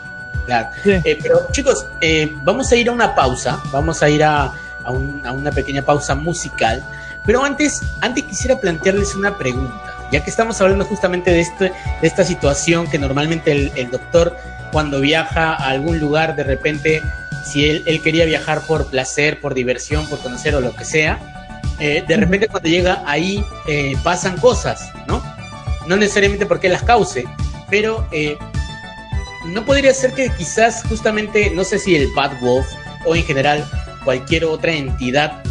Claro. 0.45 0.69
Eh, 0.85 1.17
pero 1.21 1.39
chicos, 1.51 1.85
eh, 2.01 2.31
vamos 2.43 2.71
a 2.71 2.75
ir 2.75 2.89
a 2.89 2.91
una 2.91 3.13
pausa, 3.13 3.61
vamos 3.71 4.01
a 4.01 4.09
ir 4.09 4.23
a 4.23 4.53
a, 4.83 5.31
una 5.31 5.51
pequeña 5.51 5.81
pausa 5.81 6.15
musical. 6.15 6.83
Pero 7.25 7.43
antes, 7.43 7.81
antes 8.01 8.23
quisiera 8.23 8.59
plantearles 8.59 9.15
una 9.15 9.37
pregunta, 9.37 9.93
ya 10.11 10.23
que 10.23 10.29
estamos 10.29 10.59
hablando 10.61 10.85
justamente 10.85 11.31
de, 11.31 11.41
este, 11.41 11.65
de 11.65 12.07
esta 12.07 12.23
situación 12.23 12.89
que 12.89 12.97
normalmente 12.97 13.51
el, 13.51 13.91
doctor 13.91 14.35
cuando 14.71 14.99
viaja 14.99 15.53
a 15.53 15.69
algún 15.69 15.99
lugar, 15.99 16.35
de 16.35 16.43
repente, 16.43 17.03
si 17.51 17.69
él, 17.69 17.83
él 17.85 18.01
quería 18.01 18.25
viajar 18.25 18.61
por 18.67 18.89
placer, 18.89 19.39
por 19.39 19.53
diversión, 19.53 20.07
por 20.07 20.19
conocer 20.19 20.55
o 20.55 20.61
lo 20.61 20.75
que 20.75 20.85
sea, 20.85 21.39
eh, 21.79 22.03
de 22.05 22.17
repente 22.17 22.47
cuando 22.49 22.67
llega 22.67 23.01
ahí 23.05 23.43
eh, 23.67 23.95
pasan 24.03 24.37
cosas, 24.37 24.91
¿no? 25.07 25.23
No 25.87 25.95
necesariamente 25.95 26.45
porque 26.45 26.67
las 26.67 26.83
cause, 26.83 27.23
pero 27.69 28.05
eh, 28.11 28.37
no 29.45 29.65
podría 29.65 29.93
ser 29.93 30.13
que 30.13 30.29
quizás 30.37 30.83
justamente, 30.89 31.49
no 31.51 31.63
sé 31.63 31.79
si 31.79 31.95
el 31.95 32.11
Bad 32.13 32.41
Wolf 32.41 32.67
o 33.05 33.15
en 33.15 33.23
general 33.23 33.65
cualquier 34.03 34.43
otra 34.43 34.73
entidad 34.73 35.41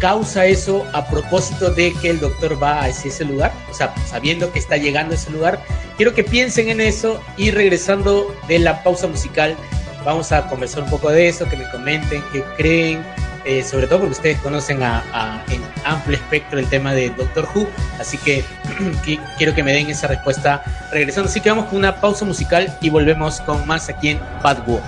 causa 0.00 0.46
eso 0.46 0.84
a 0.92 1.06
propósito 1.06 1.70
de 1.70 1.92
que 2.00 2.10
el 2.10 2.18
doctor 2.18 2.60
va 2.60 2.80
hacia 2.80 3.10
ese 3.10 3.24
lugar, 3.24 3.52
o 3.70 3.74
sea, 3.74 3.94
sabiendo 4.08 4.50
que 4.50 4.58
está 4.58 4.76
llegando 4.76 5.12
a 5.12 5.16
ese 5.16 5.30
lugar. 5.30 5.62
Quiero 5.96 6.14
que 6.14 6.24
piensen 6.24 6.68
en 6.68 6.80
eso 6.80 7.22
y 7.36 7.50
regresando 7.50 8.34
de 8.48 8.58
la 8.58 8.82
pausa 8.82 9.06
musical, 9.06 9.56
vamos 10.04 10.32
a 10.32 10.42
conversar 10.48 10.82
un 10.82 10.90
poco 10.90 11.10
de 11.10 11.28
eso, 11.28 11.46
que 11.48 11.56
me 11.56 11.68
comenten 11.70 12.22
qué 12.32 12.42
creen, 12.56 13.02
eh, 13.44 13.62
sobre 13.64 13.86
todo 13.86 14.00
porque 14.00 14.12
ustedes 14.12 14.38
conocen 14.40 14.82
a, 14.82 15.02
a- 15.12 15.42
en 15.50 15.62
amplio 15.84 16.16
espectro 16.16 16.58
el 16.58 16.66
tema 16.68 16.92
de 16.92 17.10
Doctor 17.10 17.48
Who, 17.54 17.68
así 17.98 18.18
que 18.18 18.44
qui- 19.04 19.20
quiero 19.38 19.54
que 19.54 19.62
me 19.62 19.72
den 19.72 19.88
esa 19.88 20.06
respuesta 20.08 20.62
regresando. 20.92 21.28
Así 21.30 21.40
que 21.40 21.48
vamos 21.50 21.66
con 21.66 21.78
una 21.78 21.96
pausa 22.00 22.24
musical 22.24 22.76
y 22.80 22.90
volvemos 22.90 23.40
con 23.40 23.66
más 23.66 23.88
aquí 23.88 24.10
en 24.10 24.20
Bad 24.42 24.64
Wolf. 24.66 24.84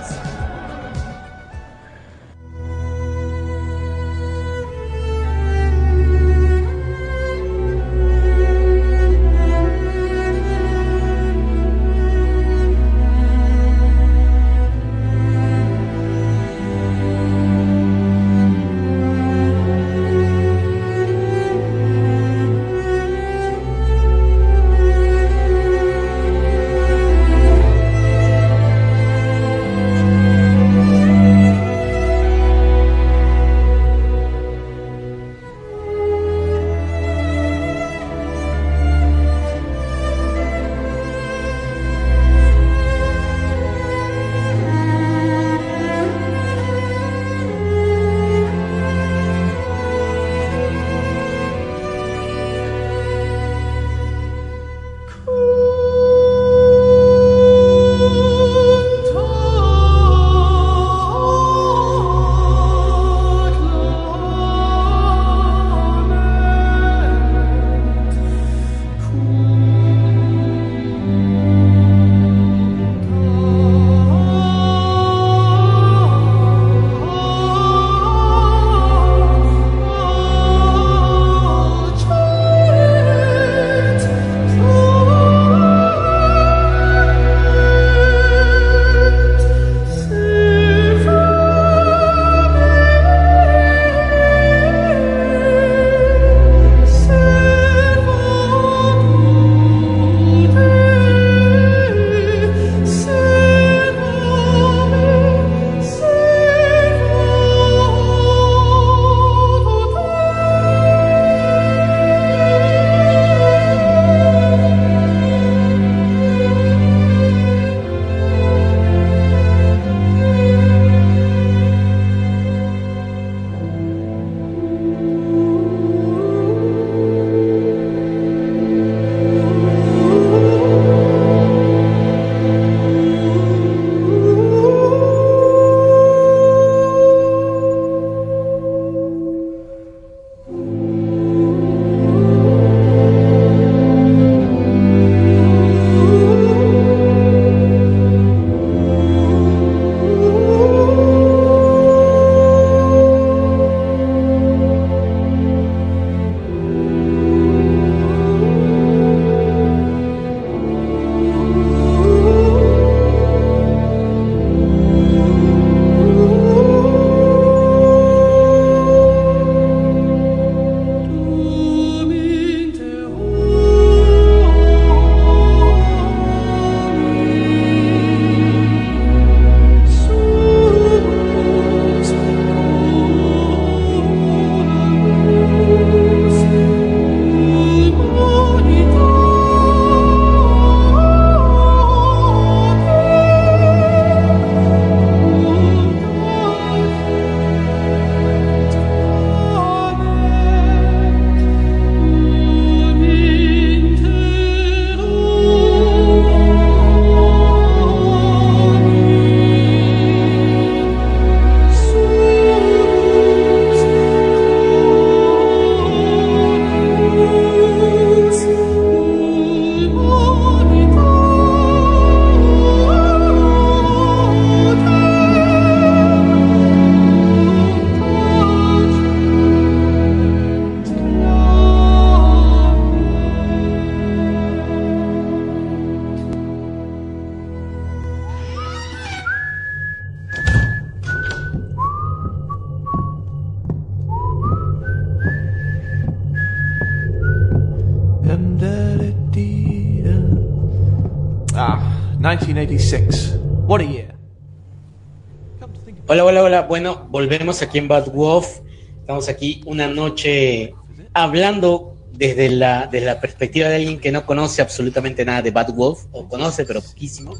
Bueno, 256.83 257.07
volvemos 257.09 257.61
aquí 257.61 257.77
en 257.77 257.87
Bad 257.87 258.11
Wolf. 258.11 258.59
Estamos 258.99 259.29
aquí 259.29 259.61
una 259.65 259.87
noche 259.87 260.75
hablando 261.13 261.95
desde 262.11 262.49
la, 262.49 262.87
desde 262.87 263.05
la 263.05 263.21
perspectiva 263.21 263.69
de 263.69 263.77
alguien 263.77 264.01
que 264.01 264.11
no 264.11 264.25
conoce 264.25 264.61
absolutamente 264.61 265.23
nada 265.23 265.41
de 265.41 265.51
Bad 265.51 265.73
Wolf, 265.73 266.07
o 266.11 266.27
conoce, 266.27 266.65
pero 266.65 266.81
poquísimo. 266.81 267.35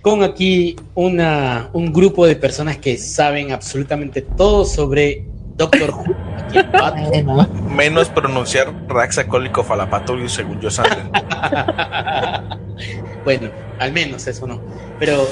Con 0.00 0.22
aquí 0.22 0.74
una, 0.94 1.68
un 1.74 1.92
grupo 1.92 2.26
de 2.26 2.34
personas 2.34 2.78
que 2.78 2.96
saben 2.96 3.52
absolutamente 3.52 4.22
todo 4.22 4.64
sobre 4.64 5.26
Doctor 5.54 5.90
Who. 5.90 6.16
Aquí 6.38 6.58
en 6.58 6.72
Bad 6.72 7.24
Wolf. 7.26 7.48
Menos 7.68 8.08
pronunciar 8.08 8.72
Raxacólico 8.88 9.64
Falapatulio 9.64 10.30
según 10.30 10.62
yo 10.62 10.70
saben. 10.70 11.10
bueno, 13.22 13.50
al 13.78 13.92
menos 13.92 14.26
eso 14.26 14.46
no. 14.46 14.62
Pero 14.98 15.28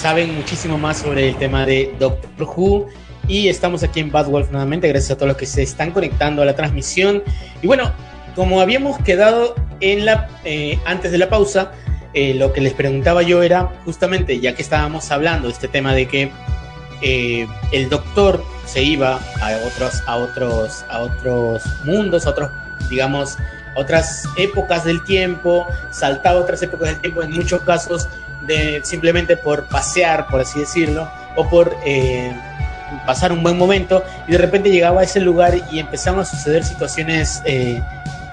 saben 0.00 0.34
muchísimo 0.34 0.78
más 0.78 0.98
sobre 0.98 1.28
el 1.28 1.36
tema 1.36 1.66
de 1.66 1.94
Doctor 1.98 2.48
Who. 2.56 2.86
Y 3.28 3.48
estamos 3.48 3.82
aquí 3.82 4.00
en 4.00 4.10
Bad 4.10 4.28
Wolf 4.28 4.50
nuevamente, 4.50 4.88
gracias 4.88 5.10
a 5.10 5.16
todos 5.16 5.28
los 5.28 5.36
que 5.36 5.44
se 5.44 5.62
están 5.62 5.90
conectando 5.90 6.40
a 6.40 6.46
la 6.46 6.56
transmisión. 6.56 7.22
Y 7.60 7.66
bueno, 7.66 7.92
como 8.34 8.62
habíamos 8.62 8.98
quedado 9.02 9.54
en 9.80 10.06
la, 10.06 10.30
eh, 10.44 10.78
antes 10.86 11.12
de 11.12 11.18
la 11.18 11.28
pausa, 11.28 11.72
eh, 12.14 12.32
lo 12.32 12.50
que 12.54 12.62
les 12.62 12.72
preguntaba 12.72 13.22
yo 13.22 13.42
era 13.42 13.74
justamente, 13.84 14.40
ya 14.40 14.54
que 14.54 14.62
estábamos 14.62 15.10
hablando 15.10 15.48
de 15.48 15.52
este 15.52 15.68
tema 15.68 15.92
de 15.92 16.08
que 16.08 16.32
eh, 17.02 17.46
el 17.70 17.90
doctor 17.90 18.42
se 18.64 18.82
iba 18.82 19.20
a 19.42 19.66
otros, 19.66 20.02
a 20.06 20.16
otros, 20.16 20.82
a 20.88 21.00
otros 21.00 21.62
mundos, 21.84 22.26
a 22.26 22.30
otros, 22.30 22.50
digamos, 22.88 23.36
otras 23.76 24.24
épocas 24.36 24.84
del 24.84 25.04
tiempo, 25.04 25.66
saltaba 25.90 26.40
otras 26.40 26.62
épocas 26.62 26.88
del 26.88 27.00
tiempo, 27.00 27.22
en 27.22 27.32
muchos 27.32 27.60
casos 27.62 28.08
simplemente 28.82 29.36
por 29.36 29.66
pasear, 29.66 30.26
por 30.28 30.40
así 30.40 30.60
decirlo, 30.60 31.10
o 31.36 31.48
por 31.48 31.76
eh, 31.84 32.32
pasar 33.06 33.32
un 33.32 33.42
buen 33.42 33.56
momento, 33.56 34.02
y 34.26 34.32
de 34.32 34.38
repente 34.38 34.70
llegaba 34.70 35.02
a 35.02 35.04
ese 35.04 35.20
lugar 35.20 35.54
y 35.70 35.78
empezaban 35.78 36.20
a 36.20 36.24
suceder 36.24 36.64
situaciones 36.64 37.42
eh, 37.44 37.80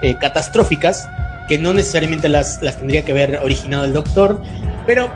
eh, 0.02 0.16
catastróficas 0.16 1.08
que 1.46 1.58
no 1.58 1.72
necesariamente 1.72 2.28
las, 2.28 2.60
las 2.62 2.76
tendría 2.76 3.04
que 3.04 3.12
haber 3.12 3.38
originado 3.42 3.84
el 3.84 3.92
doctor, 3.92 4.42
pero 4.86 5.10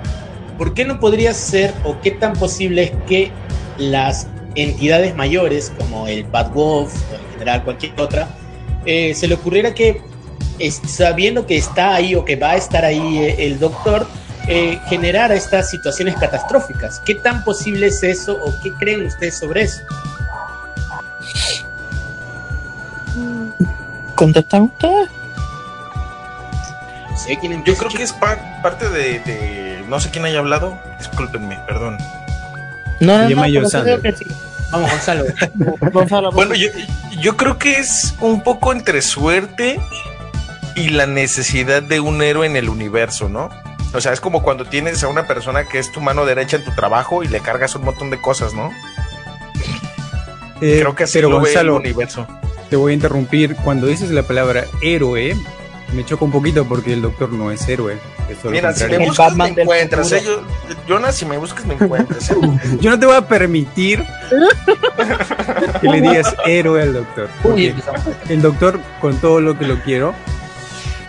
¿por 0.56 0.72
qué 0.74 0.84
no 0.84 0.98
podría 0.98 1.34
ser 1.34 1.74
o 1.84 2.00
qué 2.00 2.12
tan 2.12 2.32
posible 2.34 2.84
es 2.84 2.92
que 3.06 3.30
las 3.76 4.28
entidades 4.54 5.14
mayores, 5.14 5.72
como 5.78 6.06
el 6.08 6.24
Bad 6.24 6.52
Wolf 6.52 6.94
o 6.94 7.14
en 7.14 7.32
general 7.32 7.64
cualquier 7.64 8.00
otra, 8.00 8.28
se 8.84 9.26
le 9.26 9.34
ocurriera 9.34 9.74
que, 9.74 10.00
sabiendo 10.86 11.46
que 11.46 11.58
está 11.58 11.94
ahí 11.94 12.14
o 12.14 12.24
que 12.24 12.36
va 12.36 12.52
a 12.52 12.56
estar 12.56 12.84
ahí 12.84 13.34
el 13.38 13.58
doctor, 13.58 14.06
eh, 14.46 14.80
generara 14.86 15.34
estas 15.34 15.68
situaciones 15.70 16.16
catastróficas? 16.16 17.00
¿Qué 17.04 17.14
tan 17.14 17.44
posible 17.44 17.86
es 17.88 18.02
eso 18.02 18.32
o 18.42 18.58
qué 18.62 18.72
creen 18.72 19.06
ustedes 19.06 19.36
sobre 19.38 19.62
eso? 19.62 19.82
¿Contestan 24.14 24.62
ustedes? 24.62 25.08
Yo 27.64 27.76
creo 27.76 27.90
que 27.90 28.02
es 28.02 28.12
par- 28.12 28.60
parte 28.62 28.88
de, 28.88 29.20
de- 29.20 29.84
No 29.88 30.00
sé 30.00 30.10
quién 30.10 30.24
haya 30.24 30.38
hablado. 30.38 30.78
Discúlpenme, 30.98 31.58
perdón. 31.66 31.98
No, 33.00 33.28
no, 33.28 33.28
no, 33.28 34.02
que 34.02 34.12
sí. 34.12 34.26
Vamos, 34.70 34.90
Gonzalo. 34.90 35.24
Gonzalo, 35.92 36.32
Bueno, 36.32 36.54
yo, 36.54 36.68
yo 37.20 37.36
creo 37.36 37.58
que 37.58 37.78
es 37.78 38.14
un 38.20 38.42
poco 38.42 38.72
entre 38.72 39.02
suerte 39.02 39.78
y 40.74 40.88
la 40.90 41.06
necesidad 41.06 41.82
de 41.82 42.00
un 42.00 42.22
héroe 42.22 42.46
en 42.46 42.56
el 42.56 42.68
universo, 42.70 43.28
¿no? 43.28 43.50
O 43.94 44.00
sea, 44.00 44.12
es 44.12 44.20
como 44.20 44.42
cuando 44.42 44.64
tienes 44.64 45.02
a 45.04 45.08
una 45.08 45.26
persona 45.26 45.64
que 45.64 45.78
es 45.78 45.92
tu 45.92 46.00
mano 46.00 46.24
derecha 46.24 46.56
en 46.56 46.64
tu 46.64 46.70
trabajo 46.72 47.22
y 47.22 47.28
le 47.28 47.40
cargas 47.40 47.74
un 47.74 47.84
montón 47.84 48.10
de 48.10 48.20
cosas, 48.20 48.54
¿no? 48.54 48.70
Eh, 50.60 50.78
Creo 50.80 50.94
que 50.94 51.04
así 51.04 51.14
pero 51.18 51.28
lo 51.30 51.40
ve 51.40 51.52
el 51.52 51.70
universo. 51.70 52.26
te 52.70 52.76
voy 52.76 52.92
a 52.92 52.94
interrumpir. 52.94 53.56
Cuando 53.56 53.86
dices 53.86 54.10
la 54.10 54.22
palabra 54.22 54.64
héroe, 54.80 55.36
me 55.92 56.04
choca 56.06 56.24
un 56.24 56.30
poquito 56.30 56.64
porque 56.66 56.92
el 56.92 57.02
doctor 57.02 57.30
no 57.32 57.50
es 57.50 57.68
héroe. 57.68 57.98
Es 58.30 58.42
Mira, 58.44 58.72
si 58.72 58.84
me 58.86 58.98
buscas, 59.06 59.34
me 59.36 59.48
encuentras. 59.48 60.12
¿eh? 60.12 60.22
Yo- 60.24 60.42
Jonas, 60.88 61.16
si 61.16 61.26
me 61.26 61.36
buscas, 61.36 61.66
me 61.66 61.74
encuentras. 61.74 62.30
¿eh? 62.30 62.34
Yo 62.80 62.90
no 62.90 62.98
te 62.98 63.04
voy 63.06 63.16
a 63.16 63.26
permitir 63.28 64.02
que 65.80 65.88
le 65.88 66.00
digas 66.00 66.34
héroe 66.46 66.80
al 66.82 66.92
doctor. 66.94 67.28
El 68.28 68.40
doctor, 68.40 68.80
con 69.00 69.16
todo 69.18 69.40
lo 69.40 69.58
que 69.58 69.66
lo 69.66 69.80
quiero, 69.82 70.14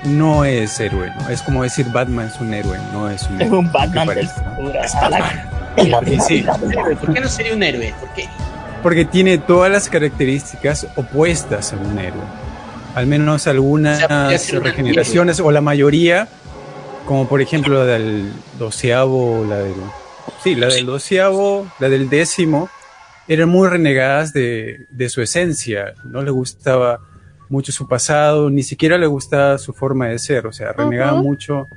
no 0.05 0.45
es 0.45 0.79
héroe. 0.79 1.11
¿no? 1.19 1.29
Es 1.29 1.41
como 1.41 1.63
decir 1.63 1.85
Batman 1.91 2.27
es 2.33 2.39
un 2.39 2.53
héroe, 2.53 2.77
no 2.91 3.09
es 3.09 3.23
un 3.23 3.35
Es 3.41 3.47
héroe. 3.47 3.59
un 3.59 3.71
Batman 3.71 4.07
del 4.07 4.27
futuro. 4.29 4.73
A 5.01 5.09
la- 5.09 5.49
Porque 5.91 6.19
sí, 6.19 6.45
¿Por 7.01 7.13
qué 7.13 7.19
no 7.21 7.27
sería 7.29 7.53
un 7.53 7.63
héroe? 7.63 7.93
¿Por 7.99 8.09
qué? 8.13 8.27
porque 8.83 9.05
tiene 9.05 9.37
todas 9.37 9.71
las 9.71 9.87
características 9.87 10.87
opuestas 10.97 11.71
a 11.71 11.77
un 11.77 11.97
héroe. 11.97 12.19
Al 12.95 13.07
menos 13.07 13.47
algunas 13.47 14.03
O 14.03 14.07
sea, 14.37 14.59
regeneraciones 14.59 15.39
o 15.39 15.51
la 15.51 15.61
mayoría, 15.61 16.27
como 17.05 17.27
por 17.29 17.41
ejemplo 17.41 17.79
la 17.79 17.85
del 17.93 18.33
doceavo, 18.59 19.45
la 19.49 19.55
del 19.59 19.73
sí, 20.43 20.55
la 20.55 20.67
del 20.67 20.85
doceavo, 20.85 21.65
la 21.79 21.87
del 21.87 22.09
décimo, 22.09 22.69
eran 23.29 23.47
muy 23.47 23.69
renegadas 23.69 24.33
de, 24.33 24.85
de 24.89 25.07
su 25.07 25.21
esencia. 25.21 25.93
No 26.03 26.21
le 26.21 26.31
gustaba 26.31 26.99
mucho 27.49 27.71
su 27.71 27.87
pasado, 27.87 28.49
ni 28.49 28.63
siquiera 28.63 28.97
le 28.97 29.07
gustaba 29.07 29.57
su 29.57 29.73
forma 29.73 30.07
de 30.07 30.19
ser. 30.19 30.47
O 30.47 30.51
sea, 30.51 30.71
renegaba 30.73 31.21
mucho 31.21 31.67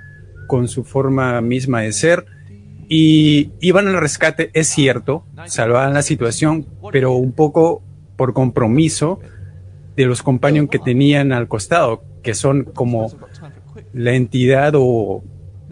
con 0.47 0.69
su 0.69 0.85
forma 0.85 1.41
misma 1.41 1.83
de 1.83 1.93
ser. 1.93 2.27
Y 2.89 3.51
iban 3.61 3.89
al 3.89 4.01
rescate, 4.01 4.51
es 4.55 4.69
cierto, 4.69 5.25
salvaban 5.47 5.95
la 5.95 6.03
situación, 6.03 6.67
pero 6.93 7.13
un 7.15 7.33
poco 7.33 7.83
por 8.17 8.33
compromiso 8.33 9.19
de 9.97 10.07
los 10.07 10.23
compañeros 10.23 10.71
que 10.71 10.79
tenían 10.79 11.33
al 11.33 11.49
costado, 11.49 12.05
que 12.23 12.35
son 12.35 12.65
como 12.65 13.11
la 13.93 14.13
entidad 14.13 14.75
o, 14.77 15.23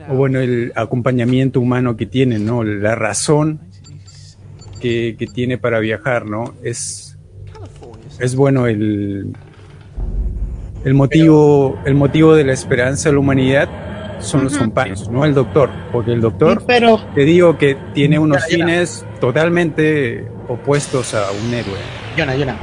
o 0.09 0.15
bueno, 0.15 0.41
el 0.41 0.73
acompañamiento 0.75 1.61
humano 1.61 1.97
que 1.97 2.07
tienen, 2.07 2.45
¿no? 2.45 2.65
La 2.65 2.95
razón 2.97 3.61
que, 4.81 5.15
que 5.17 5.27
tiene 5.27 5.57
para 5.57 5.79
viajar, 5.79 6.27
¿no? 6.27 6.55
Es, 6.65 7.17
es 8.19 8.35
bueno 8.35 8.67
el, 8.67 9.35
el 10.85 10.95
motivo, 10.95 11.79
el 11.85 11.95
motivo 11.95 12.35
de 12.35 12.45
la 12.45 12.53
esperanza 12.53 13.09
de 13.09 13.15
la 13.15 13.21
humanidad 13.21 13.69
son 14.21 14.45
los 14.45 14.57
compañeros, 14.57 15.09
no 15.11 15.25
el 15.25 15.35
doctor, 15.35 15.71
porque 15.93 16.13
el 16.13 16.21
doctor, 16.21 16.63
Pero 16.67 16.99
te 17.15 17.25
digo 17.25 17.59
que 17.59 17.77
tiene 17.93 18.19
unos 18.19 18.43
Ya, 18.43 18.49
ya. 18.49 18.57
fines 18.65 19.05
totalmente 19.21 20.27
opuestos 20.49 21.15
a 21.15 21.31
un 21.31 21.53
héroe. 21.53 21.77
Yona, 22.17 22.35
Yona. 22.37 22.57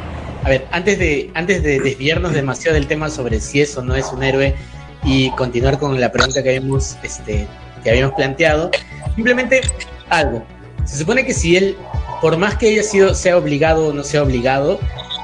A 0.44 0.50
ver, 0.50 0.66
antes 0.72 0.98
de, 0.98 1.30
antes 1.36 1.62
de 1.62 1.80
desviarnos 1.80 2.34
demasiado 2.34 2.74
del 2.74 2.88
tema 2.88 3.10
sobre 3.10 3.40
si 3.40 3.62
es 3.62 3.78
o 3.78 3.84
no 3.84 3.96
es 3.96 4.12
un 4.12 4.24
héroe 4.24 4.56
y 5.04 5.30
continuar 5.32 5.78
con 5.78 6.00
la 6.00 6.12
pregunta 6.12 6.42
que 6.42 6.50
habíamos, 6.50 6.98
este, 7.04 7.48
que 7.84 7.90
habíamos 7.90 8.16
planteado, 8.16 8.72
simplemente 9.16 9.62
algo. 10.10 10.44
Se 10.86 10.98
supone 10.98 11.26
que 11.26 11.34
si 11.34 11.58
él, 11.58 11.76
por 12.22 12.38
más 12.38 12.56
que 12.56 12.70
haya 12.70 12.82
sido, 12.84 13.14
sea 13.14 13.38
obligado 13.38 13.90
o 13.90 13.94
no 13.94 14.04
sea 14.04 14.24
obligado, 14.24 14.80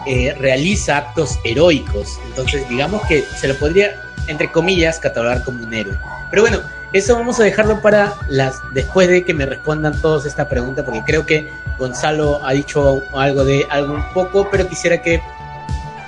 eh, 0.08 0.36
realiza 0.40 0.98
actos 0.98 1.40
heroicos. 1.44 2.20
Entonces, 2.28 2.68
digamos 2.70 3.06
que 3.08 3.22
se 3.22 3.48
lo 3.48 3.56
podría, 3.56 4.02
entre 4.28 4.52
comillas, 4.52 5.00
catalogar 5.00 5.44
como 5.44 5.64
un 5.64 5.74
héroe. 5.74 5.98
Pero 6.30 6.44
bueno, 6.44 6.60
eso 6.94 7.16
vamos 7.16 7.40
a 7.40 7.44
dejarlo 7.44 7.82
para 7.82 8.14
las 8.30 8.62
después 8.74 9.10
de 9.10 9.26
que 9.26 9.34
me 9.34 9.46
respondan 9.46 10.00
todos 10.02 10.26
esta 10.26 10.48
pregunta, 10.48 10.86
porque 10.86 11.04
creo 11.06 11.26
que 11.26 11.50
Gonzalo 11.78 12.40
ha 12.46 12.54
dicho 12.54 13.04
algo 13.14 13.44
de 13.44 13.68
algo 13.70 13.96
un 13.96 14.14
poco, 14.14 14.50
pero 14.50 14.68
quisiera 14.68 15.02
que, 15.02 15.22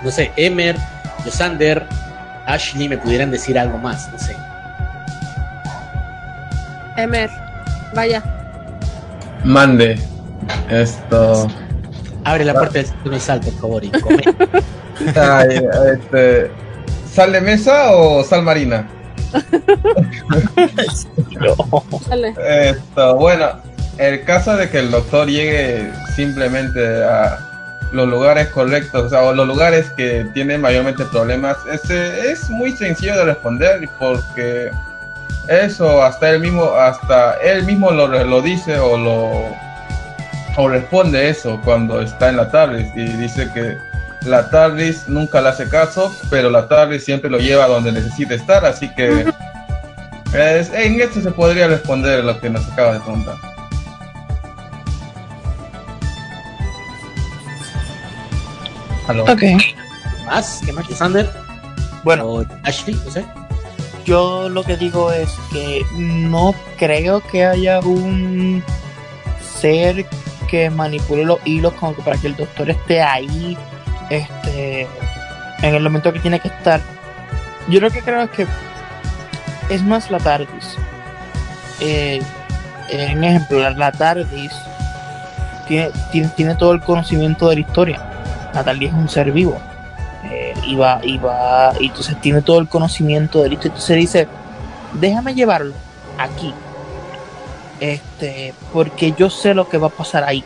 no 0.02 0.12
sé, 0.12 0.32
Emer, 0.38 0.78
Yosander, 1.26 1.86
Ashley 2.46 2.88
me 2.88 2.98
pudieran 2.98 3.30
decir 3.32 3.60
algo 3.60 3.78
más, 3.78 4.10
no 4.12 4.18
sé. 4.18 4.36
Emer, 6.96 7.30
vaya. 7.94 8.24
Mande. 9.44 10.00
Esto. 10.70 11.48
Abre 12.30 12.46
la 12.46 12.54
puerta 12.54 12.74
del 12.74 12.86
centro 12.86 13.16
y 13.16 13.20
sal, 13.20 13.40
por 13.40 13.54
favor, 13.54 13.84
y 13.84 13.90
come. 13.90 14.24
Ay, 15.16 15.62
este, 15.94 16.52
¿Sal 17.12 17.32
de 17.32 17.42
mesa 17.42 17.92
o 17.94 18.24
sal 18.24 18.44
marina? 18.44 18.88
Esto, 22.48 23.16
bueno, 23.16 23.48
el 23.98 24.24
caso 24.26 24.56
de 24.56 24.70
que 24.70 24.78
el 24.78 24.92
doctor 24.92 25.28
llegue 25.28 25.92
simplemente 26.16 27.04
a 27.04 27.40
los 27.94 28.08
lugares 28.08 28.50
correctos, 28.50 29.06
o 29.06 29.10
sea, 29.10 29.24
o 29.24 29.34
los 29.34 29.48
lugares 29.48 29.90
que 29.98 30.28
tienen 30.36 30.62
mayormente 30.62 31.06
problemas, 31.06 31.58
este, 31.72 32.32
es 32.32 32.48
muy 32.52 32.78
sencillo 32.78 33.18
de 33.18 33.26
responder 33.26 33.90
porque 33.98 34.70
eso 35.48 36.04
hasta 36.04 36.30
él 36.30 36.42
mismo, 36.42 36.76
hasta 36.76 37.34
él 37.42 37.64
mismo 37.64 37.90
lo, 37.90 38.08
lo 38.08 38.42
dice 38.44 38.78
o 38.78 39.00
lo 39.00 39.69
o 40.58 40.68
responde 40.68 41.30
eso 41.30 41.60
cuando 41.64 42.02
está 42.02 42.30
en 42.30 42.38
la 42.38 42.50
TARDIS 42.52 42.88
y 42.96 43.04
dice 43.18 43.50
que 43.54 43.78
la 44.28 44.50
TARDIS 44.50 45.08
nunca 45.08 45.42
le 45.42 45.50
hace 45.50 45.70
caso, 45.70 46.14
pero 46.30 46.50
la 46.50 46.68
TARDIS 46.68 47.04
siempre 47.06 47.30
lo 47.30 47.38
lleva 47.40 47.68
donde 47.68 47.92
necesita 47.92 48.34
estar, 48.36 48.66
así 48.66 48.90
que 48.96 49.26
es- 50.34 50.70
en 50.74 51.00
esto 51.02 51.22
se 51.22 51.32
podría 51.32 51.68
responder 51.68 52.24
lo 52.24 52.40
que 52.40 52.50
nos 52.50 52.68
acaba 52.72 52.94
de 52.94 53.00
preguntar. 53.00 53.36
Aló. 59.08 59.24
Ok. 59.24 59.42
¿Más? 60.26 60.62
¿Qué 60.66 60.72
más? 60.74 60.88
¿Yosander? 60.88 61.30
Bueno, 62.04 62.26
¿O 62.28 62.46
Ashley? 62.64 62.96
No 63.06 63.12
sé. 63.12 63.26
yo 64.06 64.50
lo 64.50 64.64
que 64.64 64.78
digo 64.78 65.12
es 65.12 65.30
que 65.52 65.84
no 65.98 66.54
creo 66.78 67.22
que 67.22 67.46
haya 67.46 67.80
un 67.80 68.64
ser 69.60 70.06
que 70.50 70.70
manipule 70.70 71.24
los 71.26 71.40
hilos 71.46 71.74
como 71.74 71.96
que 71.96 72.02
para 72.02 72.18
que 72.18 72.28
el 72.28 72.36
doctor 72.36 72.70
esté 72.70 73.02
ahí 73.02 73.58
este 74.10 74.88
en 75.62 75.76
el 75.76 75.84
momento 75.84 76.12
que 76.12 76.20
tiene 76.20 76.40
que 76.40 76.48
estar 76.48 76.82
yo 77.68 77.80
lo 77.80 77.92
que 77.92 78.02
creo 78.02 78.22
es 78.22 78.30
que 78.32 78.48
es 79.70 79.84
más 79.84 80.10
la 80.12 80.20
TARDIS 80.20 80.76
Eh, 81.82 82.22
en 82.90 83.24
ejemplo, 83.24 83.70
la, 83.70 83.92
TARDIS 83.92 84.52
tiene, 85.68 85.92
tiene, 86.12 86.28
tiene 86.30 86.56
todo 86.56 86.74
el 86.74 86.82
conocimiento 86.82 87.48
de 87.50 87.56
la 87.56 87.62
historia. 87.62 88.02
La 88.54 88.64
TARDIS 88.64 88.90
es 88.90 88.96
un 88.96 89.08
ser 89.08 89.32
vivo. 89.32 89.58
Eh, 90.26 90.54
y 90.66 90.76
va, 90.76 91.00
y 91.04 91.18
va, 91.20 91.72
y 91.80 91.86
entonces 91.86 92.20
tiene 92.20 92.42
todo 92.42 92.60
el 92.60 92.68
conocimiento 92.68 93.44
de 93.44 93.50
la 93.50 93.54
historia. 93.54 93.74
Entonces 93.74 93.98
dice, 93.98 94.28
déjame 94.94 95.36
llevarlo 95.36 95.74
aquí. 96.18 96.54
Este, 97.80 98.54
porque 98.74 99.14
yo 99.18 99.30
sé 99.30 99.54
lo 99.54 99.70
que 99.70 99.78
va 99.78 99.88
a 99.88 99.92
pasar 99.92 100.24
ahí. 100.24 100.44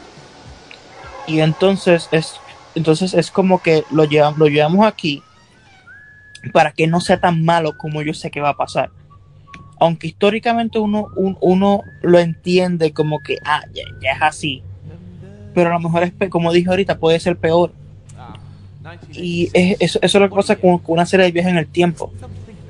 Y 1.28 1.40
entonces 1.40 2.10
es, 2.12 2.36
entonces 2.76 3.14
es 3.14 3.32
como 3.32 3.62
que 3.62 3.84
lo 3.92 4.04
llevamos, 4.06 4.38
lo 4.40 4.48
llevamos 4.48 4.86
aquí 4.86 5.24
para 6.52 6.72
que 6.72 6.88
no 6.88 7.00
sea 7.00 7.20
tan 7.20 7.44
malo 7.46 7.78
como 7.78 8.02
yo 8.02 8.14
sé 8.14 8.30
que 8.30 8.42
va 8.42 8.50
a 8.50 8.58
pasar. 8.58 8.90
Aunque 9.80 10.08
históricamente 10.08 10.80
uno, 10.80 11.08
un- 11.16 11.38
uno 11.42 11.82
lo 12.02 12.20
entiende 12.20 12.92
como 12.94 13.22
que, 13.22 13.38
ah, 13.46 13.62
ya, 13.74 13.84
ya 14.02 14.12
es 14.12 14.22
así. 14.22 14.62
Pero 15.54 15.70
a 15.70 15.74
lo 15.74 15.80
mejor 15.80 16.04
es, 16.04 16.14
como 16.30 16.52
dije 16.52 16.70
ahorita, 16.70 16.98
puede 16.98 17.20
ser 17.20 17.38
peor. 17.38 17.72
Y 19.14 19.50
es- 19.54 19.78
eso, 19.80 20.00
eso 20.02 20.18
es 20.18 20.22
lo 20.22 20.30
que 20.30 20.36
pasa 20.36 20.56
con, 20.58 20.78
con 20.80 20.94
una 20.94 21.06
serie 21.06 21.26
de 21.28 21.32
viajes 21.32 21.52
en 21.52 21.58
el 21.58 21.68
tiempo. 21.68 22.12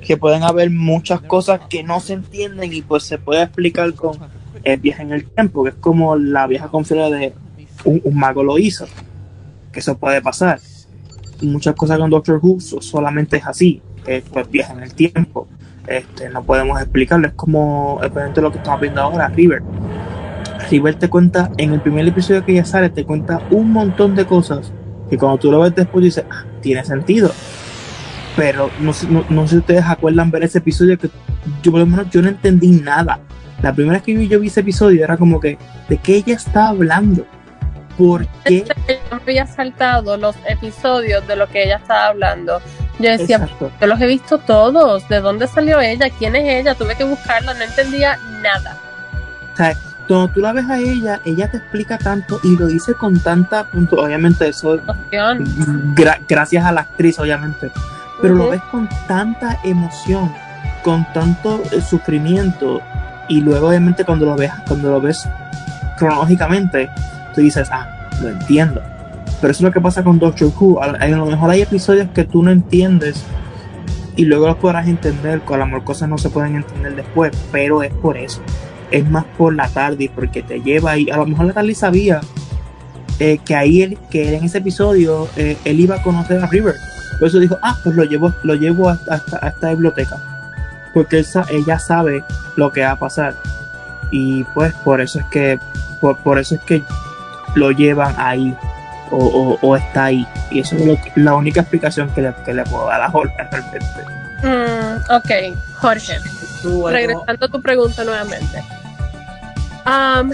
Que 0.06 0.16
pueden 0.16 0.42
haber 0.42 0.70
muchas 0.70 1.20
cosas 1.20 1.60
que 1.68 1.82
no 1.82 1.98
se 2.00 2.12
entienden 2.12 2.72
y 2.72 2.82
pues 2.82 3.04
se 3.04 3.18
puede 3.18 3.42
explicar 3.42 3.92
con 3.94 4.18
el 4.64 4.80
viaje 4.80 5.02
en 5.02 5.12
el 5.12 5.24
tiempo, 5.26 5.62
que 5.64 5.70
es 5.70 5.76
como 5.76 6.16
la 6.16 6.46
vieja 6.46 6.68
confianza 6.68 7.14
de 7.14 7.32
un, 7.84 8.02
mago 8.16 8.42
lo 8.42 8.58
hizo. 8.58 8.86
Que 9.72 9.80
eso 9.80 9.96
puede 9.98 10.20
pasar. 10.22 10.60
Muchas 11.42 11.74
cosas 11.74 11.98
con 11.98 12.10
Doctor 12.10 12.38
Who 12.42 12.60
so- 12.60 12.80
solamente 12.80 13.36
es 13.38 13.46
así. 13.46 13.82
eh, 14.06 14.22
pues 14.32 14.50
viaja 14.50 14.72
en 14.74 14.82
el 14.82 14.94
tiempo. 14.94 15.48
Este, 15.86 16.28
no 16.30 16.42
podemos 16.42 16.80
explicarlo. 16.80 17.26
Es 17.28 17.34
como 17.34 17.98
presente 18.12 18.40
lo 18.40 18.50
que 18.52 18.58
estamos 18.58 18.80
viendo 18.80 19.00
ahora, 19.00 19.28
River. 19.28 19.62
River 20.70 20.94
te 20.96 21.08
cuenta, 21.08 21.50
en 21.58 21.72
el 21.74 21.80
primer 21.80 22.06
episodio 22.08 22.44
que 22.44 22.52
ella 22.52 22.64
sale, 22.64 22.88
te 22.90 23.04
cuenta 23.04 23.40
un 23.50 23.70
montón 23.72 24.14
de 24.14 24.24
cosas 24.26 24.72
que 25.10 25.18
cuando 25.18 25.38
tú 25.38 25.50
lo 25.50 25.60
ves 25.60 25.74
después 25.74 26.04
dices, 26.04 26.24
ah, 26.30 26.44
tiene 26.62 26.84
sentido. 26.84 27.30
Pero 28.36 28.70
no, 28.80 28.92
no, 29.10 29.24
no 29.28 29.42
sé 29.46 29.54
si 29.54 29.58
ustedes 29.58 29.84
acuerdan 29.84 30.30
ver 30.30 30.42
ese 30.44 30.58
episodio 30.58 30.98
que 30.98 31.08
yo 31.62 31.70
por 31.70 31.80
lo 31.80 31.86
menos 31.86 32.10
yo 32.10 32.20
no 32.22 32.28
entendí 32.28 32.68
nada. 32.68 33.20
La 33.62 33.72
primera 33.72 33.94
vez 33.94 34.02
que 34.02 34.14
vi- 34.14 34.28
yo 34.28 34.40
vi 34.40 34.48
ese 34.48 34.60
episodio 34.60 35.02
era 35.04 35.16
como 35.16 35.40
que, 35.40 35.58
¿de 35.88 35.96
qué 35.98 36.16
ella 36.16 36.34
está 36.36 36.68
hablando? 36.68 37.24
¿Por 37.96 38.26
qué? 38.44 38.64
Yo 38.88 39.16
había 39.16 39.46
saltado 39.46 40.16
los 40.16 40.34
episodios 40.48 41.26
de 41.28 41.36
lo 41.36 41.46
que 41.48 41.62
ella 41.64 41.76
estaba 41.76 42.08
hablando. 42.08 42.60
Yo 42.98 43.10
decía, 43.10 43.36
Exacto. 43.36 43.70
yo 43.80 43.86
los 43.86 44.00
he 44.00 44.06
visto 44.06 44.38
todos. 44.38 45.08
¿De 45.08 45.20
dónde 45.20 45.46
salió 45.46 45.80
ella? 45.80 46.08
¿Quién 46.18 46.34
es 46.36 46.60
ella? 46.60 46.74
Tuve 46.74 46.96
que 46.96 47.04
buscarla, 47.04 47.54
no 47.54 47.62
entendía 47.62 48.18
nada. 48.42 48.76
O 49.52 49.56
sea, 49.56 49.74
cuando 50.08 50.28
tú 50.28 50.40
la 50.40 50.52
ves 50.52 50.68
a 50.68 50.78
ella, 50.80 51.20
ella 51.24 51.48
te 51.50 51.58
explica 51.58 51.96
tanto 51.96 52.40
y 52.42 52.56
lo 52.56 52.66
dice 52.66 52.94
con 52.94 53.18
tanta, 53.20 53.64
punto, 53.70 53.96
obviamente 53.96 54.48
eso 54.48 54.80
gra- 55.10 56.20
gracias 56.28 56.64
a 56.64 56.72
la 56.72 56.82
actriz, 56.82 57.18
obviamente, 57.18 57.70
pero 58.20 58.34
lo 58.34 58.42
Ujú. 58.44 58.50
ves 58.52 58.62
con 58.70 58.88
tanta 59.06 59.58
emoción, 59.64 60.32
con 60.82 61.06
tanto 61.12 61.62
eh, 61.72 61.80
sufrimiento 61.80 62.82
y 63.28 63.40
luego 63.40 63.68
obviamente 63.68 64.04
cuando 64.04 64.26
lo 64.26 64.36
ves, 64.36 64.50
cuando 64.68 64.90
lo 64.90 65.00
ves 65.00 65.28
cronológicamente, 65.98 66.90
tú 67.34 67.40
dices, 67.40 67.68
ah, 67.70 67.88
lo 68.22 68.28
entiendo. 68.30 68.82
Pero 69.40 69.50
eso 69.50 69.58
es 69.58 69.62
lo 69.62 69.72
que 69.72 69.80
pasa 69.80 70.02
con 70.02 70.18
Doctor 70.18 70.50
Who. 70.58 70.82
A, 70.82 71.06
lo 71.08 71.26
mejor 71.26 71.50
hay 71.50 71.62
episodios 71.62 72.08
que 72.14 72.24
tú 72.24 72.42
no 72.42 72.50
entiendes 72.50 73.22
y 74.16 74.24
luego 74.24 74.46
los 74.46 74.56
podrás 74.56 74.86
entender, 74.88 75.40
con 75.40 75.56
a 75.56 75.58
lo 75.64 75.66
mejor 75.66 75.84
cosas 75.84 76.08
no 76.08 76.18
se 76.18 76.30
pueden 76.30 76.56
entender 76.56 76.94
después, 76.96 77.32
pero 77.52 77.82
es 77.82 77.92
por 77.92 78.16
eso. 78.16 78.40
Es 78.90 79.08
más 79.08 79.24
por 79.36 79.54
la 79.54 79.68
tarde, 79.68 80.10
porque 80.14 80.42
te 80.42 80.60
lleva 80.60 80.96
y 80.96 81.10
a 81.10 81.16
lo 81.16 81.26
mejor 81.26 81.46
la 81.46 81.52
tarde 81.52 81.74
sabía 81.74 82.20
eh, 83.18 83.38
que 83.44 83.54
ahí 83.56 83.82
él, 83.82 83.98
que 84.10 84.34
en 84.36 84.44
ese 84.44 84.58
episodio 84.58 85.28
eh, 85.36 85.56
él 85.64 85.80
iba 85.80 85.96
a 85.96 86.02
conocer 86.02 86.42
a 86.42 86.46
River. 86.46 86.74
Por 87.18 87.28
eso 87.28 87.38
dijo, 87.38 87.56
ah, 87.62 87.76
pues 87.82 87.94
lo 87.96 88.04
llevo, 88.04 88.32
lo 88.44 88.54
llevo 88.54 88.88
hasta, 88.88 89.14
hasta- 89.14 89.48
esta 89.48 89.70
biblioteca. 89.70 90.16
Porque 90.94 91.18
él 91.18 91.24
sa- 91.26 91.44
ella 91.50 91.78
sabe 91.78 92.24
lo 92.56 92.70
que 92.72 92.82
va 92.84 92.92
a 92.92 92.96
pasar. 92.98 93.34
Y 94.10 94.44
pues 94.54 94.72
por 94.84 95.00
eso 95.00 95.18
es 95.18 95.26
que, 95.26 95.58
por, 96.00 96.16
por 96.18 96.38
eso 96.38 96.54
es 96.54 96.60
que 96.62 96.82
lo 97.54 97.70
llevan 97.72 98.14
ahí. 98.18 98.56
O, 99.10 99.18
o- 99.18 99.58
o 99.60 99.76
está 99.76 100.04
ahí. 100.04 100.26
Y 100.50 100.60
eso 100.60 100.76
es 100.76 100.86
lo 100.86 100.94
que- 101.00 101.12
la 101.16 101.34
única 101.34 101.60
explicación 101.60 102.08
que 102.10 102.22
le, 102.22 102.34
que 102.44 102.54
le 102.54 102.64
puedo 102.64 102.86
dar 102.86 103.02
a 103.02 103.10
Jorge 103.10 103.34
realmente. 103.50 104.04
Mm, 104.42 105.12
ok, 105.12 105.58
Jorge. 105.74 106.18
Tú, 106.62 106.86
Regresando 106.88 107.44
a 107.44 107.48
tu 107.48 107.60
pregunta 107.60 108.04
nuevamente. 108.04 108.62
Am, 109.84 110.30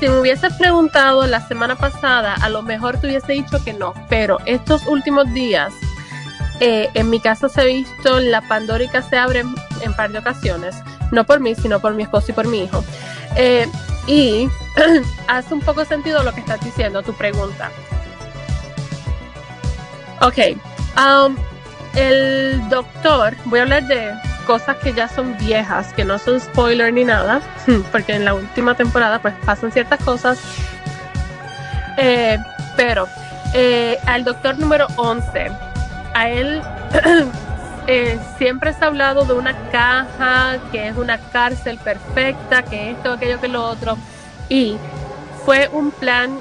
si 0.00 0.08
me 0.08 0.20
hubieses 0.20 0.52
preguntado 0.54 1.26
la 1.26 1.40
semana 1.46 1.76
pasada, 1.76 2.34
a 2.34 2.48
lo 2.48 2.62
mejor 2.62 2.98
te 2.98 3.06
hubiese 3.06 3.32
dicho 3.32 3.62
que 3.64 3.72
no, 3.72 3.94
pero 4.08 4.38
estos 4.44 4.86
últimos 4.86 5.32
días, 5.32 5.72
eh, 6.60 6.88
en 6.94 7.10
mi 7.10 7.20
casa 7.20 7.48
se 7.48 7.60
ha 7.60 7.64
visto 7.64 8.20
la 8.20 8.40
Pandórica 8.42 9.02
se 9.02 9.16
abre 9.16 9.40
en, 9.40 9.54
en 9.80 9.94
par 9.94 10.12
de 10.12 10.18
ocasiones, 10.18 10.76
no 11.10 11.24
por 11.24 11.40
mí, 11.40 11.54
sino 11.54 11.80
por 11.80 11.94
mi 11.94 12.04
esposo 12.04 12.26
y 12.30 12.34
por 12.34 12.46
mi 12.46 12.64
hijo. 12.64 12.84
Eh, 13.36 13.66
y 14.06 14.48
hace 15.28 15.54
un 15.54 15.60
poco 15.60 15.84
sentido 15.84 16.22
lo 16.22 16.32
que 16.32 16.40
estás 16.40 16.60
diciendo, 16.60 17.02
tu 17.02 17.14
pregunta. 17.14 17.70
Ok, 20.20 20.38
am, 20.96 21.36
el 21.94 22.68
doctor, 22.68 23.34
voy 23.46 23.58
a 23.58 23.62
hablar 23.62 23.86
de 23.86 24.14
cosas 24.46 24.76
que 24.76 24.92
ya 24.92 25.08
son 25.08 25.36
viejas, 25.38 25.92
que 25.92 26.04
no 26.04 26.18
son 26.18 26.40
spoiler 26.40 26.92
ni 26.92 27.04
nada, 27.04 27.40
porque 27.92 28.14
en 28.14 28.24
la 28.24 28.34
última 28.34 28.74
temporada 28.74 29.20
pues 29.20 29.34
pasan 29.44 29.72
ciertas 29.72 30.02
cosas. 30.04 30.38
Eh, 31.96 32.38
pero 32.76 33.08
eh, 33.54 33.98
al 34.06 34.24
doctor 34.24 34.58
número 34.58 34.86
11, 34.96 35.50
a 36.14 36.28
él 36.30 36.62
eh, 37.86 38.18
siempre 38.38 38.72
se 38.72 38.84
ha 38.84 38.88
hablado 38.88 39.24
de 39.24 39.34
una 39.34 39.54
caja, 39.70 40.58
que 40.72 40.88
es 40.88 40.96
una 40.96 41.18
cárcel 41.30 41.78
perfecta, 41.78 42.62
que 42.62 42.92
esto, 42.92 43.12
aquello, 43.12 43.40
que 43.40 43.48
lo 43.48 43.64
otro. 43.64 43.98
Y 44.48 44.76
fue 45.44 45.68
un 45.72 45.90
plan 45.90 46.38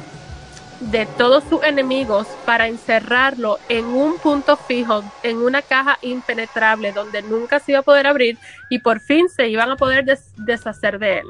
de 0.80 1.06
todos 1.06 1.44
sus 1.46 1.64
enemigos 1.64 2.28
para 2.46 2.68
encerrarlo 2.68 3.58
en 3.70 3.86
un 3.86 4.18
punto 4.20 4.58
fijo, 4.58 5.04
en 5.24 5.38
una 5.38 5.62
caja 5.62 5.98
impenetrable 6.02 6.92
donde 6.92 7.22
nunca 7.22 7.60
se 7.60 7.72
iba 7.72 7.80
a 7.80 7.84
poder 7.84 8.06
abrir 8.08 8.38
y 8.70 8.80
por 8.80 9.00
fin 9.00 9.30
se 9.30 9.48
iban 9.48 9.72
a 9.72 9.78
poder 9.78 10.04
des- 10.04 10.34
deshacer 10.38 11.00
de 11.00 11.20
él. 11.20 11.28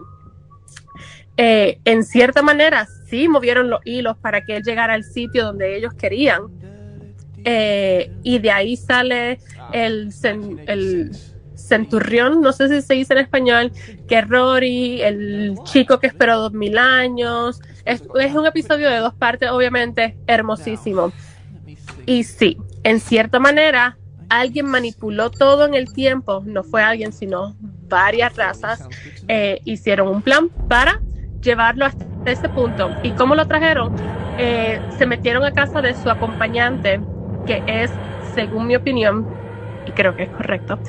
Eh, 1.38 1.80
en 1.86 2.04
cierta 2.04 2.41
manera, 2.41 2.88
sí 3.08 3.28
movieron 3.28 3.70
los 3.70 3.82
hilos 3.86 4.18
para 4.18 4.41
que 4.41 4.58
él 4.58 4.64
llegara 4.64 4.94
al 4.94 5.04
sitio 5.04 5.46
donde 5.46 5.76
ellos 5.78 5.94
querían. 5.94 6.44
Eh, 7.46 8.10
y 8.24 8.39
de 8.39 8.52
ahí 8.52 8.78
sale 8.78 9.39
el, 9.74 10.12
cen- 10.12 10.62
el 10.66 11.12
centurión, 11.56 12.41
no 12.41 12.52
sé 12.52 12.70
si 12.70 12.82
se 12.82 12.94
dice 12.94 13.14
en 13.14 13.20
español, 13.20 13.72
que 14.08 14.22
Rory, 14.22 15.02
el 15.02 15.56
chico 15.64 16.00
que 16.00 16.08
esperó 16.08 16.39
dos 16.39 16.54
mil 16.54 16.78
años. 16.78 17.60
Es, 17.86 18.02
un 18.36 18.46
episodio 18.46 18.89
de 18.89 18.98
dos 18.98 19.14
partes, 19.14 19.50
obviamente, 19.50 20.18
hermosísimo. 20.28 21.12
Y 22.06 22.24
sí, 22.24 22.58
en 22.84 23.00
cierta 23.00 23.39
manera, 23.39 23.98
alguien 24.30 24.66
manipuló 24.66 25.30
todo 25.30 25.66
en 25.66 25.74
el 25.74 25.91
tiempo, 25.94 26.44
no 26.46 26.64
fue 26.64 26.82
alguien, 26.82 27.14
sino 27.14 27.56
varias 27.88 28.36
razas, 28.36 28.88
eh, 29.28 29.62
hicieron 29.66 30.08
un 30.08 30.22
plan 30.22 30.50
para 30.68 31.02
llevarlo 31.41 31.86
hasta 31.86 32.06
ese 32.26 32.50
punto. 32.50 32.89
¿Y 33.04 33.12
cómo 33.12 33.36
lo 33.36 33.46
trajeron? 33.48 33.94
Eh, 34.38 34.82
se 34.98 35.06
metieron 35.06 35.44
a 35.44 35.52
casa 35.52 35.82
de 35.82 35.94
su 35.94 36.10
acompañante, 36.10 37.00
que 37.46 37.64
es, 37.68 37.91
según 38.34 38.68
mi 38.68 38.76
opinión, 38.76 39.28
y 39.86 39.91
creo 39.91 40.16
que 40.16 40.24
es 40.24 40.30
correcto, 40.30 40.80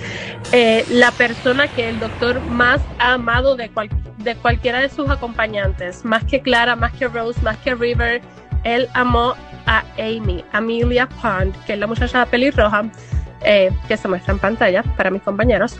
eh, 0.53 0.85
la 0.89 1.11
persona 1.11 1.67
que 1.69 1.89
el 1.89 1.99
doctor 1.99 2.41
más 2.43 2.81
ha 2.99 3.15
amado 3.15 3.57
de, 3.57 3.69
cual- 3.71 3.91
de 4.19 4.37
cualquiera 4.37 4.81
de 4.81 4.89
sus 4.89 5.11
acompañantes, 5.11 6.05
más 6.05 6.25
que 6.25 6.41
Clara, 6.41 6.77
más 6.77 6.93
que 6.93 7.09
Rose, 7.09 7.41
más 7.43 7.57
que 7.59 7.75
River, 7.75 8.23
él 8.63 8.89
amó 8.95 9.35
a 9.67 9.83
Amy, 9.99 10.45
Amelia 10.53 11.09
Pond, 11.21 11.55
que 11.65 11.73
es 11.75 11.79
la 11.79 11.87
muchacha 11.87 12.25
pelirroja 12.27 12.85
eh, 13.43 13.71
que 13.89 13.97
se 13.97 14.09
muestra 14.09 14.33
en 14.33 14.39
pantalla 14.39 14.83
para 14.97 15.11
mis 15.11 15.23
compañeros. 15.23 15.77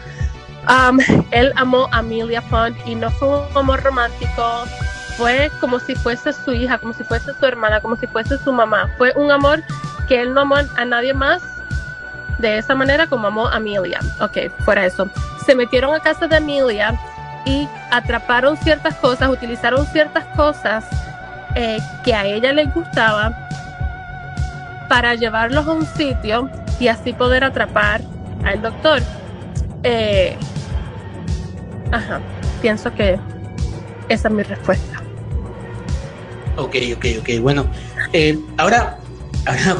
Um, 0.69 0.99
él 1.31 1.53
amó 1.57 1.89
a 1.93 1.99
Amelia 1.99 2.41
Pond 2.43 2.77
y 2.87 2.95
no 2.95 3.11
fue 3.13 3.29
un 3.29 3.57
amor 3.57 3.83
romántico, 3.83 4.65
fue 5.17 5.51
como 5.61 5.79
si 5.79 5.95
fuese 5.95 6.33
su 6.33 6.53
hija, 6.53 6.79
como 6.79 6.93
si 6.95 7.05
fuese 7.05 7.33
su 7.39 7.47
hermana, 7.47 7.81
como 7.81 7.97
si 7.97 8.07
fuese 8.07 8.39
su 8.39 8.53
mamá. 8.53 8.91
Fue 8.99 9.13
un 9.17 9.31
amor 9.31 9.63
que 10.07 10.21
él 10.21 10.35
no 10.35 10.43
amó 10.43 10.57
a 10.57 10.85
nadie 10.85 11.15
más 11.15 11.43
de 12.39 12.59
esa 12.59 12.75
manera 12.75 13.07
como 13.07 13.27
amó 13.27 13.47
a 13.47 13.57
Amelia. 13.57 14.01
Ok, 14.21 14.51
fuera 14.65 14.85
eso. 14.85 15.09
Se 15.45 15.55
metieron 15.55 15.95
a 15.95 16.01
casa 16.01 16.27
de 16.27 16.37
Amelia 16.37 16.99
y 17.47 17.69
atraparon 17.91 18.57
ciertas 18.57 18.95
cosas, 18.97 19.31
utilizaron 19.31 19.87
ciertas 19.87 20.25
cosas 20.37 20.85
eh, 21.55 21.79
que 22.05 22.15
a 22.15 22.25
ella 22.25 22.53
le 22.53 22.65
gustaba 22.67 23.49
para 24.89 25.15
llevarlos 25.15 25.67
a 25.67 25.73
un 25.73 25.87
sitio 25.87 26.51
y 26.81 26.89
así 26.89 27.13
poder 27.13 27.45
atrapar 27.45 28.01
al 28.45 28.61
doctor. 28.61 29.01
Eh, 29.83 30.37
ajá, 31.93 32.21
pienso 32.61 32.93
que 32.95 33.19
Esa 34.09 34.29
es 34.29 34.35
mi 34.35 34.43
respuesta. 34.43 35.01
Ok, 36.57 36.77
ok, 36.97 37.07
ok. 37.21 37.29
Bueno, 37.41 37.67
eh, 38.13 38.39
ahora, 38.59 38.79
ahora 38.87 39.04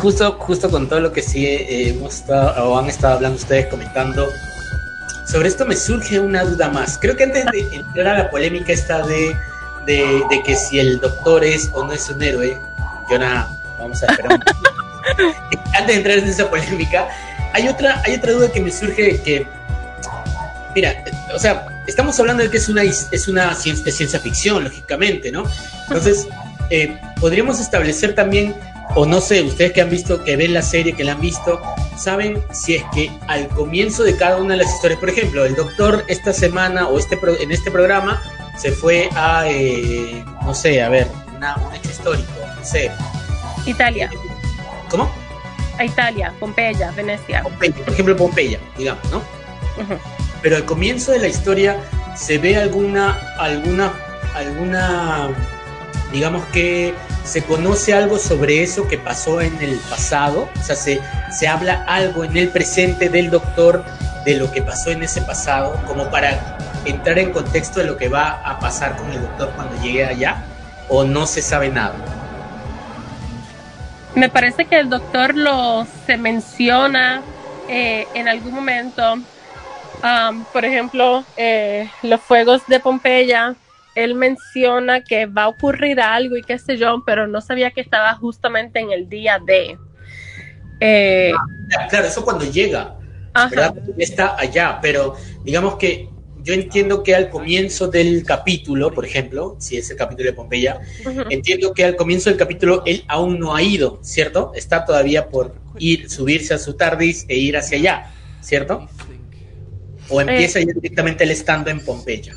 justo, 0.01 0.33
justo 0.39 0.71
con 0.71 0.89
todo 0.89 1.01
lo 1.01 1.13
que 1.13 1.23
sí 1.23 1.47
eh, 1.47 1.89
hemos 1.89 2.17
estado, 2.17 2.71
o 2.71 2.79
han 2.79 2.89
estado 2.89 3.15
hablando 3.15 3.39
ustedes 3.39 3.67
comentando, 3.67 4.29
sobre 5.25 5.49
esto 5.49 5.65
me 5.65 5.77
surge 5.77 6.21
una 6.21 6.45
duda 6.45 6.69
más. 6.69 6.99
Creo 6.99 7.17
que 7.17 7.25
antes 7.25 7.47
de 7.47 7.75
entrar 7.75 8.09
a 8.09 8.19
la 8.25 8.31
polémica 8.31 8.73
esta 8.73 9.07
de, 9.07 9.37
de, 9.87 10.23
de 10.29 10.43
que 10.43 10.55
si 10.55 10.79
el 10.79 11.01
doctor 11.01 11.45
es 11.45 11.71
o 11.73 11.85
no 11.85 11.93
es 11.93 12.09
un 12.09 12.23
héroe, 12.23 12.59
yo 13.11 13.19
nada, 13.19 13.51
vamos 13.79 14.03
a 14.03 14.07
esperar. 14.07 14.39
antes 15.73 15.87
de 15.87 15.95
entrar 15.95 16.19
en 16.19 16.29
esa 16.29 16.49
polémica, 16.49 17.09
hay 17.53 17.69
otra, 17.69 18.03
hay 18.05 18.15
otra 18.15 18.33
duda 18.33 18.53
que 18.53 18.61
me 18.61 18.71
surge 18.71 19.21
que, 19.23 19.47
mira, 20.75 21.05
o 21.35 21.39
sea, 21.39 21.67
estamos 21.87 22.19
hablando 22.21 22.43
de 22.43 22.51
que 22.51 22.59
es 22.59 22.69
una, 22.69 22.83
es 22.83 23.29
una 23.29 23.55
ciencia, 23.55 23.93
ciencia 23.93 24.19
ficción, 24.21 24.65
lógicamente, 24.65 25.31
¿no? 25.31 25.45
Entonces, 25.89 26.27
eh, 26.71 26.99
podríamos 27.21 27.61
establecer 27.61 28.15
también, 28.15 28.55
o 28.95 29.07
no 29.07 29.21
sé, 29.21 29.43
ustedes 29.43 29.73
que 29.73 29.81
han 29.81 29.91
visto, 29.91 30.23
que 30.23 30.37
ven 30.37 30.55
la 30.55 30.63
serie, 30.63 30.93
que 30.95 31.05
la 31.05 31.13
han 31.13 31.21
visto, 31.21 31.61
saben 31.97 32.43
si 32.53 32.77
es 32.77 32.85
que 32.95 33.11
al 33.27 33.49
comienzo 33.49 34.05
de 34.05 34.17
cada 34.17 34.37
una 34.37 34.55
de 34.55 34.65
las 34.65 34.75
historias, 34.75 35.01
por 35.01 35.09
ejemplo, 35.09 35.45
el 35.45 35.55
doctor 35.55 36.05
esta 36.09 36.33
semana 36.33 36.89
o 36.89 36.99
este 36.99 37.19
en 37.41 37.51
este 37.51 37.71
programa 37.71 38.23
se 38.57 38.71
fue 38.73 39.09
a, 39.15 39.45
eh, 39.49 40.25
no 40.43 40.55
sé, 40.55 40.83
a 40.83 40.89
ver, 40.89 41.09
una, 41.37 41.57
un 41.57 41.75
hecho 41.75 41.91
histórico, 41.91 42.31
no 42.57 42.65
sé. 42.65 42.91
Italia. 43.67 44.11
¿Cómo? 44.91 45.11
A 45.79 45.85
Italia, 45.85 46.33
Pompeya, 46.39 46.93
Venecia. 46.93 47.43
Pompeya, 47.43 47.75
por 47.75 47.93
ejemplo, 47.93 48.17
Pompeya, 48.17 48.61
digamos, 48.79 49.11
¿no? 49.11 49.19
Uh 49.19 49.89
-huh. 49.89 49.99
Pero 50.41 50.57
al 50.57 50.65
comienzo 50.65 51.11
de 51.11 51.19
la 51.19 51.27
historia 51.27 51.79
se 52.17 52.39
ve 52.39 52.57
alguna, 52.57 53.19
alguna, 53.39 53.93
alguna 54.37 55.31
digamos 56.13 56.45
que 56.53 56.95
se 57.25 57.43
conoce 57.43 57.95
algo 57.95 58.19
sobre 58.19 58.63
eso 58.63 58.87
que 58.87 58.99
pasó 58.99 59.41
en 59.41 59.61
el 59.61 59.79
pasado, 59.91 60.49
o 60.59 60.63
sea, 60.63 60.77
se, 60.77 61.01
se 61.31 61.49
habla 61.49 61.85
algo 61.87 62.25
en 62.25 62.37
el 62.37 62.51
presente 62.51 63.09
del 63.09 63.31
doctor 63.31 63.85
de 64.25 64.37
lo 64.37 64.53
que 64.53 64.63
pasó 64.63 64.91
en 64.91 65.03
ese 65.03 65.23
pasado, 65.23 65.81
como 65.87 66.11
para 66.11 66.59
entrar 66.85 67.19
en 67.19 67.33
contexto 67.33 67.81
de 67.81 67.87
lo 67.87 67.97
que 67.97 68.09
va 68.09 68.41
a 68.45 68.59
pasar 68.59 68.97
con 68.97 69.11
el 69.11 69.23
doctor 69.23 69.53
cuando 69.57 69.83
llegue 69.83 70.05
allá, 70.05 70.45
o 70.89 71.05
no 71.05 71.27
se 71.27 71.41
sabe 71.41 71.71
nada. 71.71 71.95
Me 74.15 74.29
parece 74.29 74.67
que 74.67 74.79
el 74.79 74.91
doctor 74.91 75.35
lo 75.35 75.87
se 76.07 76.17
menciona 76.17 77.23
eh, 77.69 78.07
en 78.15 78.29
algún 78.29 78.53
momento, 78.53 79.15
um, 79.15 80.45
por 80.53 80.65
ejemplo, 80.65 81.25
eh, 81.37 81.91
los 82.03 82.21
fuegos 82.21 82.63
de 82.69 82.81
Pompeya 82.81 83.55
él 83.95 84.15
menciona 84.15 85.03
que 85.03 85.27
va 85.27 85.45
a 85.45 85.49
ocurrir 85.49 86.01
algo 86.01 86.37
y 86.37 86.43
qué 86.43 86.59
sé 86.59 86.77
yo, 86.77 87.03
pero 87.07 87.27
no 87.27 87.41
sabía 87.41 87.71
que 87.71 87.81
estaba 87.81 88.15
justamente 88.15 88.81
en 88.81 88.91
el 88.91 89.09
día 89.09 89.39
de. 89.45 89.79
Eh, 90.81 91.33
ah, 91.35 91.87
claro, 91.89 92.07
eso 92.07 92.25
cuando 92.25 92.45
llega, 92.45 92.97
¿verdad? 93.51 93.75
está 93.97 94.39
allá, 94.39 94.79
pero 94.83 95.17
digamos 95.45 95.77
que 95.77 96.09
yo 96.43 96.53
entiendo 96.53 97.03
que 97.03 97.15
al 97.15 97.31
comienzo 97.31 97.89
del 97.89 98.23
capítulo, 98.25 98.93
por 98.93 99.07
ejemplo, 99.07 99.57
si 99.59 99.79
es 99.79 99.91
el 99.91 99.97
capítulo 99.97 100.29
de 100.29 100.35
Pompeya, 100.35 100.81
uh 101.07 101.09
-huh. 101.09 101.27
entiendo 101.31 101.73
que 101.73 101.85
al 101.85 101.97
comienzo 101.97 102.29
del 102.29 102.39
capítulo 102.39 102.83
él 102.85 103.03
aún 103.09 103.39
no 103.39 103.55
ha 103.55 103.63
ido, 103.63 103.99
¿cierto? 104.03 104.53
Está 104.55 104.85
todavía 104.85 105.29
por 105.29 105.55
ir, 105.79 106.11
subirse 106.11 106.53
a 106.53 106.59
su 106.59 106.75
TARDIS 106.75 107.25
e 107.29 107.37
ir 107.37 107.57
hacia 107.57 107.79
allá, 107.79 108.11
¿cierto? 108.43 108.87
O 110.11 110.21
empieza 110.21 110.59
eh, 110.59 110.67
ya 110.67 110.75
directamente 110.75 111.25
él 111.25 111.31
estando 111.31 111.71
en 111.71 111.81
Pompeya 111.81 112.35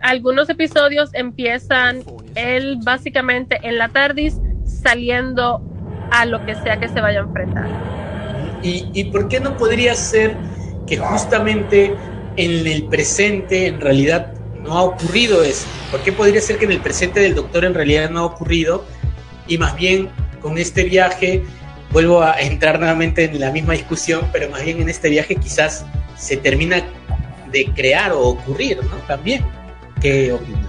algunos 0.00 0.48
episodios 0.48 1.10
empiezan 1.12 2.02
él 2.34 2.78
básicamente 2.82 3.58
en 3.62 3.78
la 3.78 3.88
TARDIS 3.88 4.36
saliendo 4.64 5.62
a 6.10 6.24
lo 6.24 6.44
que 6.46 6.54
sea 6.54 6.78
que 6.78 6.88
se 6.88 7.00
vaya 7.00 7.20
a 7.20 7.22
enfrentar. 7.24 7.66
¿Y, 8.62 8.88
y 8.92 9.04
por 9.04 9.28
qué 9.28 9.40
no 9.40 9.56
podría 9.56 9.94
ser 9.94 10.36
que 10.86 10.96
justamente 10.96 11.94
en 12.36 12.66
el 12.66 12.84
presente 12.84 13.66
en 13.66 13.80
realidad 13.80 14.32
no 14.62 14.78
ha 14.78 14.82
ocurrido 14.82 15.42
eso? 15.42 15.66
¿Por 15.90 16.00
qué 16.00 16.12
podría 16.12 16.40
ser 16.40 16.58
que 16.58 16.64
en 16.64 16.72
el 16.72 16.80
presente 16.80 17.20
del 17.20 17.34
doctor 17.34 17.64
en 17.64 17.74
realidad 17.74 18.10
no 18.10 18.20
ha 18.20 18.24
ocurrido 18.24 18.84
y 19.46 19.58
más 19.58 19.74
bien 19.76 20.10
con 20.40 20.58
este 20.58 20.84
viaje, 20.84 21.42
vuelvo 21.90 22.22
a 22.22 22.38
entrar 22.40 22.78
nuevamente 22.78 23.24
en 23.24 23.40
la 23.40 23.50
misma 23.50 23.72
discusión, 23.72 24.28
pero 24.32 24.48
más 24.50 24.62
bien 24.62 24.80
en 24.80 24.88
este 24.88 25.08
viaje 25.08 25.36
quizás 25.36 25.84
se 26.16 26.36
termina 26.36 26.82
de 27.50 27.64
crear 27.74 28.12
o 28.12 28.20
ocurrir, 28.20 28.78
¿no? 28.84 28.96
También. 29.06 29.44
¿Qué 30.00 30.32
opinas? 30.32 30.66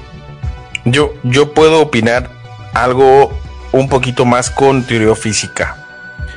Yo, 0.85 1.13
yo 1.23 1.53
puedo 1.53 1.81
opinar 1.81 2.29
algo 2.73 3.37
un 3.71 3.89
poquito 3.89 4.25
más 4.25 4.49
con 4.49 4.83
teoría 4.83 5.15
física. 5.15 5.75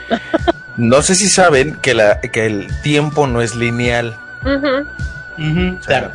No 0.78 1.02
sé 1.02 1.14
si 1.14 1.28
saben 1.28 1.74
que, 1.76 1.92
la, 1.92 2.20
que 2.20 2.46
el 2.46 2.68
tiempo 2.80 3.26
no 3.26 3.42
es 3.42 3.54
lineal. 3.54 4.16
Uh 4.42 4.48
-huh. 4.48 4.86
Uh 5.36 5.42
-huh, 5.42 5.78
o 5.78 5.82
sea, 5.82 6.00
claro. 6.00 6.12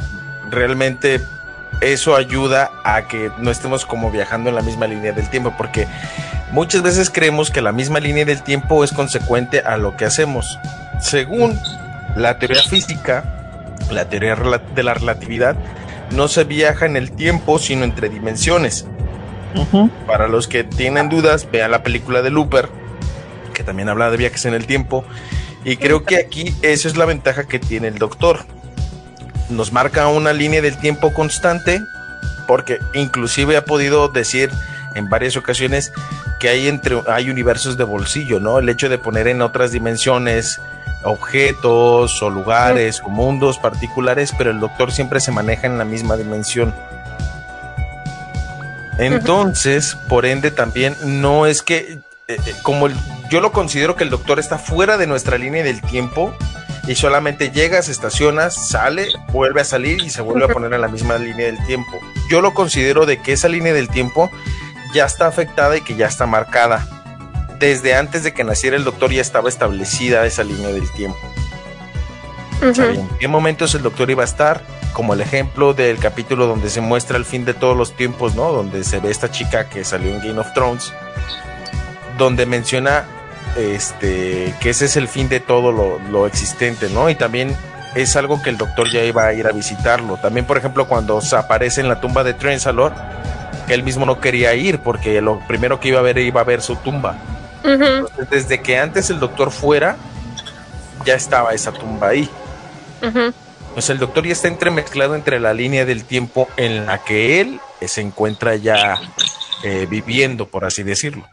Realmente 0.50 1.22
eso 1.82 2.16
ayuda 2.16 2.72
a 2.84 3.08
que 3.08 3.32
no 3.38 3.52
estemos 3.52 3.86
como 3.86 4.10
viajando 4.10 4.50
en 4.50 4.56
la 4.56 4.64
misma 4.64 4.88
línea 4.88 5.12
del 5.12 5.30
tiempo, 5.30 5.54
porque 5.58 5.88
muchas 6.52 6.82
veces 6.82 7.12
creemos 7.12 7.52
que 7.52 7.62
la 7.62 7.72
misma 7.72 8.00
línea 8.00 8.26
del 8.26 8.42
tiempo 8.42 8.84
es 8.84 8.92
consecuente 8.92 9.60
a 9.60 9.78
lo 9.78 9.96
que 9.96 10.06
hacemos. 10.06 10.58
Según 11.00 11.60
la 12.16 12.40
teoría 12.40 12.64
física, 12.64 13.24
la 13.92 14.06
teoría 14.10 14.36
de 14.74 14.84
la 14.84 14.96
relatividad, 14.96 15.56
no 16.12 16.28
se 16.28 16.44
viaja 16.44 16.86
en 16.86 16.98
el 16.98 17.12
tiempo, 17.12 17.60
sino 17.60 17.84
entre 17.84 18.10
dimensiones. 18.10 18.86
Uh 19.56 19.66
-huh. 19.72 19.92
Para 20.06 20.28
los 20.28 20.48
que 20.48 20.64
tienen 20.64 21.10
dudas, 21.10 21.48
vean 21.52 21.72
la 21.72 21.84
película 21.84 22.22
de 22.22 22.30
Looper, 22.30 22.70
que 23.54 23.64
también 23.64 23.90
habla 23.90 24.12
de 24.12 24.18
viajes 24.18 24.46
en 24.46 24.54
el 24.54 24.66
tiempo. 24.66 25.04
Y 25.64 25.78
creo 25.78 26.04
que 26.04 26.18
aquí 26.18 26.56
esa 26.62 26.88
es 26.88 26.96
la 26.96 27.06
ventaja 27.06 27.48
que 27.48 27.60
tiene 27.60 27.88
el 27.88 27.98
doctor. 27.98 28.40
Nos 29.50 29.74
marca 29.74 30.08
una 30.08 30.34
línea 30.34 30.62
del 30.62 30.78
tiempo 30.78 31.14
constante, 31.14 31.82
porque 32.48 32.80
inclusive 32.94 33.58
ha 33.58 33.66
podido 33.66 34.08
decir 34.08 34.50
en 34.96 35.10
varias 35.10 35.36
ocasiones 35.38 35.92
que 36.40 36.50
hay 36.50 36.68
entre 36.68 37.02
hay 37.08 37.30
universos 37.30 37.78
de 37.78 37.84
bolsillo, 37.84 38.40
¿no? 38.40 38.60
El 38.60 38.70
hecho 38.70 38.90
de 38.90 38.98
poner 38.98 39.28
en 39.28 39.42
otras 39.42 39.72
dimensiones 39.72 40.60
objetos 41.04 42.22
o 42.22 42.30
lugares 42.30 43.02
o 43.04 43.10
mundos 43.10 43.58
particulares, 43.58 44.34
pero 44.38 44.52
el 44.52 44.60
doctor 44.60 44.92
siempre 44.92 45.20
se 45.20 45.32
maneja 45.32 45.68
en 45.68 45.78
la 45.78 45.86
misma 45.86 46.18
dimensión. 46.18 46.74
Entonces, 48.98 49.96
por 50.10 50.26
ende, 50.26 50.50
también 50.52 50.96
no 51.04 51.46
es 51.46 51.62
que, 51.62 52.00
eh, 52.28 52.38
como 52.64 52.88
el, 52.88 52.96
yo 53.30 53.42
lo 53.42 53.52
considero 53.52 53.96
que 53.96 54.04
el 54.04 54.10
doctor 54.10 54.40
está 54.40 54.58
fuera 54.58 54.98
de 54.98 55.06
nuestra 55.06 55.38
línea 55.38 55.64
del 55.64 55.82
tiempo 55.82 56.34
y 56.88 56.96
solamente 56.96 57.52
llega, 57.52 57.82
se 57.82 57.92
estaciona, 57.92 58.50
sale, 58.50 59.10
vuelve 59.32 59.62
a 59.62 59.66
salir 59.66 60.02
y 60.02 60.10
se 60.10 60.22
vuelve 60.22 60.46
a 60.46 60.48
poner 60.48 60.74
en 60.74 60.82
la 60.82 60.88
misma 60.88 61.18
línea 61.18 61.46
del 61.46 61.64
tiempo. 61.66 62.00
Yo 62.30 62.42
lo 62.42 62.54
considero 62.54 63.06
de 63.06 63.22
que 63.22 63.34
esa 63.34 63.50
línea 63.50 63.74
del 63.74 63.90
tiempo 63.90 64.32
ya 64.94 65.06
está 65.06 65.28
afectada 65.28 65.78
y 65.78 65.82
que 65.82 65.96
ya 65.96 66.08
está 66.08 66.26
marcada 66.26 66.97
desde 67.60 67.96
antes 67.96 68.24
de 68.24 68.34
que 68.34 68.44
naciera 68.44 68.76
el 68.76 68.84
doctor 68.84 69.12
ya 69.12 69.22
estaba 69.22 69.50
establecida 69.50 70.26
esa 70.26 70.44
línea 70.44 70.70
del 70.70 70.92
tiempo. 70.92 71.18
Uh 72.62 72.66
-huh. 72.66 72.96
¿En 72.96 73.08
qué 73.20 73.28
momentos 73.28 73.76
el 73.76 73.84
doctor 73.84 74.10
iba 74.10 74.24
a 74.24 74.26
estar? 74.26 74.62
Como 74.94 75.14
el 75.14 75.22
ejemplo 75.22 75.74
del 75.74 76.00
capítulo 76.00 76.48
donde 76.48 76.70
se 76.70 76.82
muestra 76.82 77.18
el 77.18 77.26
fin 77.26 77.46
de 77.46 77.54
todos 77.54 77.78
los 77.78 77.96
tiempos, 77.96 78.36
¿no? 78.36 78.52
Donde 78.52 78.84
se 78.84 79.00
ve 79.00 79.12
esta 79.12 79.30
chica 79.30 79.70
que 79.70 79.84
salió 79.84 80.14
en 80.14 80.20
Game 80.20 80.40
of 80.40 80.54
Thrones, 80.54 80.92
donde 82.18 82.46
menciona 82.46 83.06
este 83.56 84.54
que 84.60 84.72
ese 84.72 84.86
es 84.86 84.98
el 84.98 85.08
fin 85.08 85.30
de 85.30 85.40
todo 85.40 85.72
lo, 85.72 86.00
lo 86.10 86.26
existente, 86.26 86.90
¿no? 86.90 87.10
Y 87.10 87.16
también 87.16 87.56
es 87.96 88.16
algo 88.16 88.42
que 88.42 88.50
el 88.50 88.58
doctor 88.58 88.90
ya 88.92 89.04
iba 89.04 89.26
a 89.26 89.34
ir 89.34 89.48
a 89.48 89.52
visitarlo. 89.52 90.18
También, 90.18 90.46
por 90.46 90.58
ejemplo, 90.58 90.88
cuando 90.88 91.22
se 91.22 91.36
aparece 91.36 91.82
en 91.82 91.90
la 91.90 92.00
tumba 92.00 92.24
de 92.24 92.34
Trenzalore, 92.34 92.96
que 93.68 93.74
él 93.74 93.84
mismo 93.84 94.06
no 94.06 94.20
quería 94.20 94.54
ir 94.56 94.80
porque 94.80 95.22
lo 95.22 95.40
primero 95.48 95.80
que 95.80 95.90
iba 95.90 96.00
a 96.00 96.04
ver 96.04 96.18
iba 96.18 96.42
a 96.42 96.44
ver 96.44 96.62
su 96.62 96.76
tumba. 96.78 97.18
Uh 97.68 97.72
-huh. 97.72 97.98
Entonces, 98.00 98.30
desde 98.30 98.62
que 98.62 98.78
antes 98.78 99.10
el 99.10 99.20
doctor 99.20 99.52
fuera, 99.52 99.98
ya 101.06 101.16
estaba 101.16 101.54
esa 101.54 101.72
tumba 101.72 102.10
ahí. 102.10 102.30
Uh 103.02 103.06
-huh. 103.08 103.34
Pues 103.74 103.90
el 103.90 104.00
doctor 104.00 104.26
ya 104.26 104.32
está 104.32 104.48
entremezclado 104.48 105.16
entre 105.16 105.40
la 105.40 105.54
línea 105.54 105.86
del 105.86 106.04
tiempo 106.06 106.48
en 106.58 106.86
la 106.86 107.04
que 107.04 107.42
él 107.42 107.60
se 107.86 108.02
encuentra 108.02 108.56
ya 108.56 109.00
eh, 109.64 109.86
viviendo, 109.90 110.48
por 110.48 110.66
así 110.66 110.82
decirlo. 110.82 111.28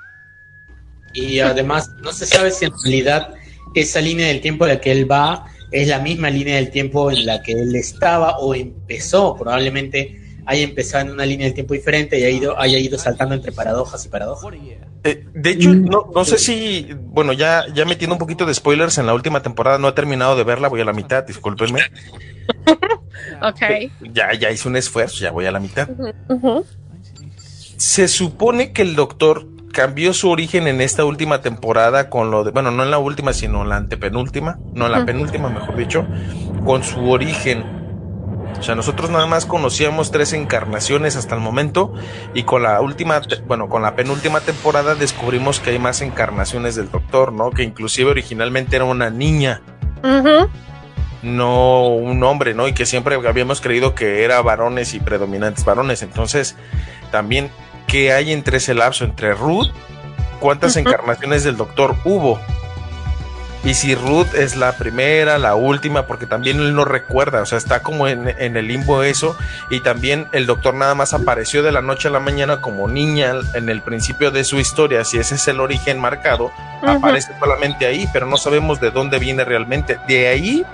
Y 1.12 1.38
además, 1.38 1.90
no 2.02 2.12
se 2.12 2.26
sabe 2.26 2.50
si 2.50 2.64
en 2.66 2.72
realidad 2.82 3.34
esa 3.74 4.00
línea 4.00 4.28
del 4.28 4.40
tiempo 4.40 4.66
en 4.66 4.74
la 4.74 4.80
que 4.80 4.92
él 4.92 5.10
va 5.10 5.46
es 5.70 5.88
la 5.88 6.00
misma 6.00 6.30
línea 6.30 6.56
del 6.56 6.70
tiempo 6.70 7.10
en 7.10 7.24
la 7.24 7.42
que 7.42 7.52
él 7.52 7.74
estaba 7.76 8.38
o 8.38 8.54
empezó. 8.54 9.36
Probablemente 9.36 10.20
haya 10.46 10.62
empezado 10.62 11.06
en 11.06 11.12
una 11.12 11.26
línea 11.26 11.46
del 11.46 11.54
tiempo 11.54 11.74
diferente 11.74 12.18
y 12.18 12.24
haya 12.24 12.36
ido, 12.36 12.60
haya 12.60 12.78
ido 12.78 12.98
saltando 12.98 13.34
entre 13.34 13.52
paradojas 13.52 14.04
y 14.04 14.08
paradojas. 14.08 14.52
Eh, 15.04 15.26
de 15.34 15.50
hecho, 15.50 15.74
no, 15.74 16.10
no, 16.14 16.24
sé 16.24 16.38
si, 16.38 16.88
bueno, 16.98 17.32
ya, 17.32 17.64
ya 17.74 17.84
metiendo 17.84 18.14
un 18.14 18.18
poquito 18.18 18.46
de 18.46 18.54
spoilers 18.54 18.98
en 18.98 19.06
la 19.06 19.14
última 19.14 19.42
temporada, 19.42 19.78
no 19.78 19.88
he 19.88 19.92
terminado 19.92 20.36
de 20.36 20.44
verla, 20.44 20.68
voy 20.68 20.80
a 20.80 20.84
la 20.84 20.92
mitad, 20.92 21.24
discúlpenme. 21.24 21.80
Ok. 23.42 23.90
Ya, 24.12 24.32
ya 24.34 24.50
hice 24.50 24.68
un 24.68 24.76
esfuerzo, 24.76 25.20
ya 25.20 25.30
voy 25.30 25.46
a 25.46 25.52
la 25.52 25.60
mitad. 25.60 25.88
Se 27.76 28.08
supone 28.08 28.72
que 28.72 28.82
el 28.82 28.96
doctor 28.96 29.46
cambió 29.72 30.14
su 30.14 30.30
origen 30.30 30.66
en 30.68 30.80
esta 30.80 31.04
última 31.04 31.42
temporada 31.42 32.08
con 32.08 32.30
lo 32.30 32.44
de, 32.44 32.52
bueno, 32.52 32.70
no 32.70 32.82
en 32.84 32.90
la 32.90 32.98
última, 32.98 33.32
sino 33.32 33.62
en 33.62 33.68
la 33.68 33.76
antepenúltima, 33.76 34.58
no 34.72 34.86
en 34.86 34.92
la 34.92 35.04
penúltima, 35.04 35.50
mejor 35.50 35.76
dicho, 35.76 36.06
con 36.64 36.82
su 36.82 37.10
origen. 37.10 37.83
O 38.58 38.62
sea, 38.62 38.74
nosotros 38.74 39.10
nada 39.10 39.26
más 39.26 39.46
conocíamos 39.46 40.10
tres 40.10 40.32
encarnaciones 40.32 41.16
hasta 41.16 41.34
el 41.34 41.40
momento 41.40 41.92
y 42.32 42.44
con 42.44 42.62
la 42.62 42.80
última, 42.80 43.20
bueno, 43.46 43.68
con 43.68 43.82
la 43.82 43.94
penúltima 43.94 44.40
temporada 44.40 44.94
descubrimos 44.94 45.60
que 45.60 45.70
hay 45.70 45.78
más 45.78 46.00
encarnaciones 46.00 46.74
del 46.74 46.90
doctor, 46.90 47.32
¿no? 47.32 47.50
Que 47.50 47.62
inclusive 47.62 48.10
originalmente 48.10 48.76
era 48.76 48.84
una 48.84 49.10
niña, 49.10 49.60
no 51.22 51.88
un 51.88 52.22
hombre, 52.22 52.54
¿no? 52.54 52.68
Y 52.68 52.72
que 52.72 52.86
siempre 52.86 53.16
habíamos 53.16 53.60
creído 53.60 53.94
que 53.94 54.24
era 54.24 54.40
varones 54.40 54.94
y 54.94 55.00
predominantes 55.00 55.64
varones. 55.64 56.02
Entonces, 56.02 56.56
también, 57.10 57.50
¿qué 57.86 58.12
hay 58.12 58.32
entre 58.32 58.58
ese 58.58 58.74
lapso? 58.74 59.04
Entre 59.04 59.34
Ruth, 59.34 59.68
¿cuántas 60.40 60.76
encarnaciones 60.76 61.44
del 61.44 61.56
doctor 61.56 61.96
hubo? 62.04 62.38
Y 63.64 63.72
si 63.74 63.94
Ruth 63.94 64.34
es 64.34 64.56
la 64.56 64.72
primera, 64.72 65.38
la 65.38 65.54
última, 65.54 66.06
porque 66.06 66.26
también 66.26 66.58
él 66.58 66.74
no 66.74 66.84
recuerda, 66.84 67.40
o 67.40 67.46
sea, 67.46 67.56
está 67.56 67.80
como 67.80 68.06
en, 68.08 68.28
en 68.28 68.58
el 68.58 68.68
limbo 68.68 69.02
eso, 69.02 69.38
y 69.70 69.80
también 69.80 70.26
el 70.32 70.44
doctor 70.44 70.74
nada 70.74 70.94
más 70.94 71.14
apareció 71.14 71.62
de 71.62 71.72
la 71.72 71.80
noche 71.80 72.08
a 72.08 72.10
la 72.10 72.20
mañana 72.20 72.60
como 72.60 72.88
niña 72.88 73.32
en 73.54 73.70
el 73.70 73.80
principio 73.80 74.30
de 74.30 74.44
su 74.44 74.60
historia, 74.60 75.02
si 75.04 75.18
ese 75.18 75.36
es 75.36 75.48
el 75.48 75.60
origen 75.60 75.98
marcado, 75.98 76.52
aparece 76.86 77.32
solamente 77.40 77.86
ahí, 77.86 78.06
pero 78.12 78.26
no 78.26 78.36
sabemos 78.36 78.80
de 78.80 78.90
dónde 78.90 79.18
viene 79.18 79.44
realmente. 79.44 79.98
De 80.06 80.28
ahí 80.28 80.66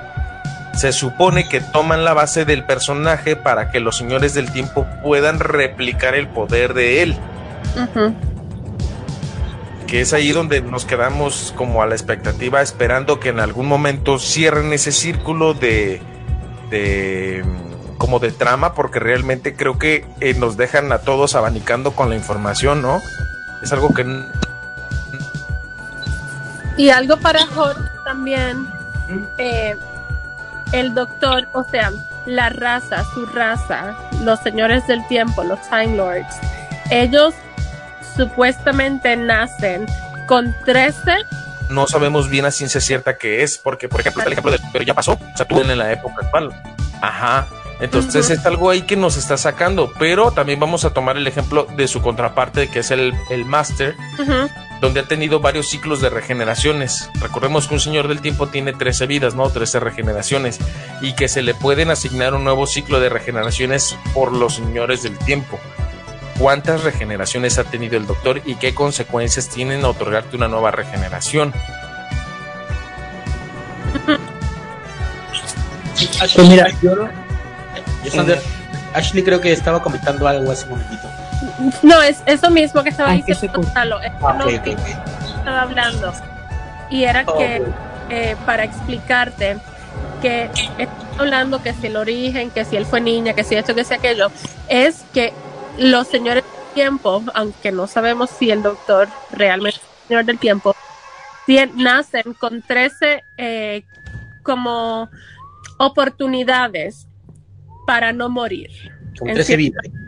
se 0.75 0.93
supone 0.93 1.49
que 1.49 1.61
toman 1.61 2.05
la 2.05 2.15
base 2.15 2.45
del 2.45 2.65
personaje 2.65 3.37
para 3.37 3.71
que 3.71 3.79
los 3.79 3.97
señores 3.97 4.35
del 4.35 4.51
tiempo 4.51 4.89
puedan 5.03 5.39
replicar 5.39 6.17
el 6.17 6.27
poder 6.27 6.75
de 6.75 7.03
él, 7.03 7.17
Ujú. 7.77 8.15
Que 9.91 10.01
es 10.01 10.13
ahí 10.13 10.31
donde 10.31 10.63
nos 10.63 10.85
quedamos 10.85 11.53
como 11.57 11.83
a 11.83 11.87
la 11.87 11.97
expectativa 11.97 12.63
esperando 12.63 13.19
que 13.19 13.31
en 13.31 13.41
algún 13.41 13.67
momento 13.67 14.21
cierren 14.21 14.73
ese 14.73 14.93
círculo 14.93 15.53
de 15.53 16.01
de 16.71 17.45
como 17.99 18.21
de 18.21 18.31
trama 18.31 18.73
porque 18.75 19.01
realmente 19.01 19.57
creo 19.57 19.79
que 19.79 20.07
eh, 20.21 20.35
nos 20.35 20.57
dejan 20.57 20.93
a 20.93 20.99
todos 20.99 21.35
abanicando 21.35 21.91
con 21.91 22.09
la 22.09 22.15
información, 22.15 22.83
¿no? 22.83 23.03
Es 23.65 23.73
algo 23.73 23.93
que 23.93 24.07
Y 26.77 26.91
algo 26.91 27.17
para 27.17 27.45
Jorge 27.47 27.83
también, 28.05 28.69
eh, 29.39 29.75
el 30.73 30.95
doctor, 30.95 31.49
o 31.53 31.65
sea, 31.65 31.91
la 32.27 32.49
raza, 32.49 33.03
su 33.13 33.27
raza, 33.27 33.97
los 34.23 34.39
señores 34.39 34.87
del 34.87 35.05
tiempo, 35.09 35.43
los 35.43 35.61
Time 35.69 35.97
Lords, 35.97 36.37
ellos 36.91 37.35
supuestamente 38.21 39.17
nacen 39.17 39.87
con 40.27 40.55
13, 40.67 41.13
no 41.71 41.87
sabemos 41.87 42.29
bien 42.29 42.45
a 42.45 42.51
ciencia 42.51 42.81
cierta 42.81 43.17
qué 43.17 43.43
es, 43.43 43.57
porque 43.57 43.89
por 43.89 44.01
ejemplo 44.01 44.21
está 44.21 44.29
el 44.29 44.33
ejemplo 44.33 44.53
de 44.53 44.59
pero 44.73 44.85
ya 44.85 44.93
pasó, 44.93 45.13
o 45.13 45.37
sea, 45.37 45.47
tú 45.47 45.59
en 45.61 45.79
la 45.79 45.91
época 45.91 46.17
actual. 46.23 46.51
Ajá. 47.01 47.47
Entonces 47.81 48.27
Ujú. 48.27 48.35
es 48.35 48.45
algo 48.45 48.69
ahí 48.69 48.83
que 48.83 48.97
nos 48.97 49.17
está 49.17 49.39
sacando, 49.39 49.91
pero 49.99 50.33
también 50.33 50.61
vamos 50.61 50.85
a 50.85 50.91
tomar 50.91 51.17
el 51.17 51.27
ejemplo 51.27 51.67
de 51.77 51.89
su 51.89 52.03
contraparte, 52.03 52.69
que 52.69 52.81
es 52.81 52.91
el, 52.91 53.15
el 53.31 53.47
Master, 53.47 53.95
donde 54.83 55.01
ha 55.01 55.05
tenido 55.05 55.41
varios 55.41 55.71
ciclos 55.71 56.03
de 56.03 56.11
regeneraciones. 56.11 57.09
Recordemos 57.23 57.69
que 57.69 57.75
un 57.75 57.81
señor 57.81 58.09
del 58.09 58.21
tiempo 58.21 58.49
tiene 58.49 58.75
13 58.75 59.07
vidas, 59.07 59.35
¿no? 59.35 59.49
13 59.49 59.81
regeneraciones, 59.81 60.59
y 61.01 61.15
que 61.15 61.29
se 61.29 61.41
le 61.41 61.55
pueden 61.55 61.91
asignar 61.91 62.35
un 62.35 62.45
nuevo 62.45 62.67
ciclo 62.67 63.01
de 63.01 63.09
regeneraciones 63.09 63.97
por 64.13 64.33
los 64.33 64.57
señores 64.57 65.03
del 65.03 65.17
tiempo. 65.17 65.59
¿Cuántas 66.41 66.83
regeneraciones 66.85 67.59
ha 67.59 67.65
tenido 67.65 67.99
el 67.99 68.07
doctor 68.07 68.41
y 68.47 68.55
qué 68.55 68.75
consecuencias 68.75 69.51
tienen 69.51 69.85
a 69.85 69.89
otorgarte 69.89 70.37
una 70.37 70.49
nueva 70.49 70.71
regeneración? 70.71 71.53
Ashley, 76.19 76.31
Pues 76.35 76.49
mira, 76.49 76.67
yo 76.83 76.95
lo- 76.97 77.09
yo, 78.05 78.11
Sander, 78.11 78.41
Ashley 78.95 79.23
creo 79.23 79.39
que 79.43 79.53
estaba 79.53 79.83
comentando 79.83 80.27
algo 80.27 80.51
hace 80.51 80.65
un 80.65 80.71
momentito. 80.71 81.09
No, 81.83 82.01
es 82.01 82.23
eso 82.25 82.49
mismo 82.51 82.83
que 82.83 82.89
estaba 82.89 83.11
Ay, 83.11 83.23
que 83.23 83.33
diciendo 83.35 83.61
Gonzalo, 83.61 84.01
es 84.01 84.11
Ah, 84.23 84.39
estaba 85.37 85.61
hablando. 85.61 86.13
Y 86.89 87.05
era 87.05 87.25
Oh, 87.27 87.37
que, 87.37 87.63
eh, 88.09 88.35
para 88.47 88.65
explicarte, 88.65 89.59
que 90.23 90.49
está 90.79 90.95
hablando 91.19 91.63
que 91.63 91.75
si 91.75 91.89
el 91.89 91.97
origen, 91.99 92.51
que 92.51 92.65
si 92.65 92.77
él 92.77 92.87
fue 92.87 93.03
niña, 93.03 93.35
que 93.35 93.45
si 93.45 93.57
esto, 93.57 93.75
que 93.75 93.85
si 93.85 93.93
aquello, 93.93 94.31
es 94.69 95.05
que 95.13 95.35
los 95.81 96.07
señores 96.07 96.45
del 96.45 96.75
tiempo, 96.75 97.23
aunque 97.35 97.73
no 97.73 97.87
sabemos 97.87 98.31
si 98.31 98.51
el 98.51 98.63
doctor 98.63 99.09
realmente 99.33 99.79
es 99.79 99.85
el 100.03 100.09
señor 100.09 100.25
del 100.27 100.39
tiempo, 100.39 100.77
nacen 101.75 102.35
con 102.39 102.63
13 102.63 103.25
eh, 103.37 103.83
como 104.43 105.11
oportunidades 105.79 107.07
para 107.87 108.13
no 108.13 108.29
morir. 108.29 108.71
Con 109.19 109.29
En 109.29 109.35
13 109.35 109.57
cierto- 109.57 109.81
vidas. 109.83 110.01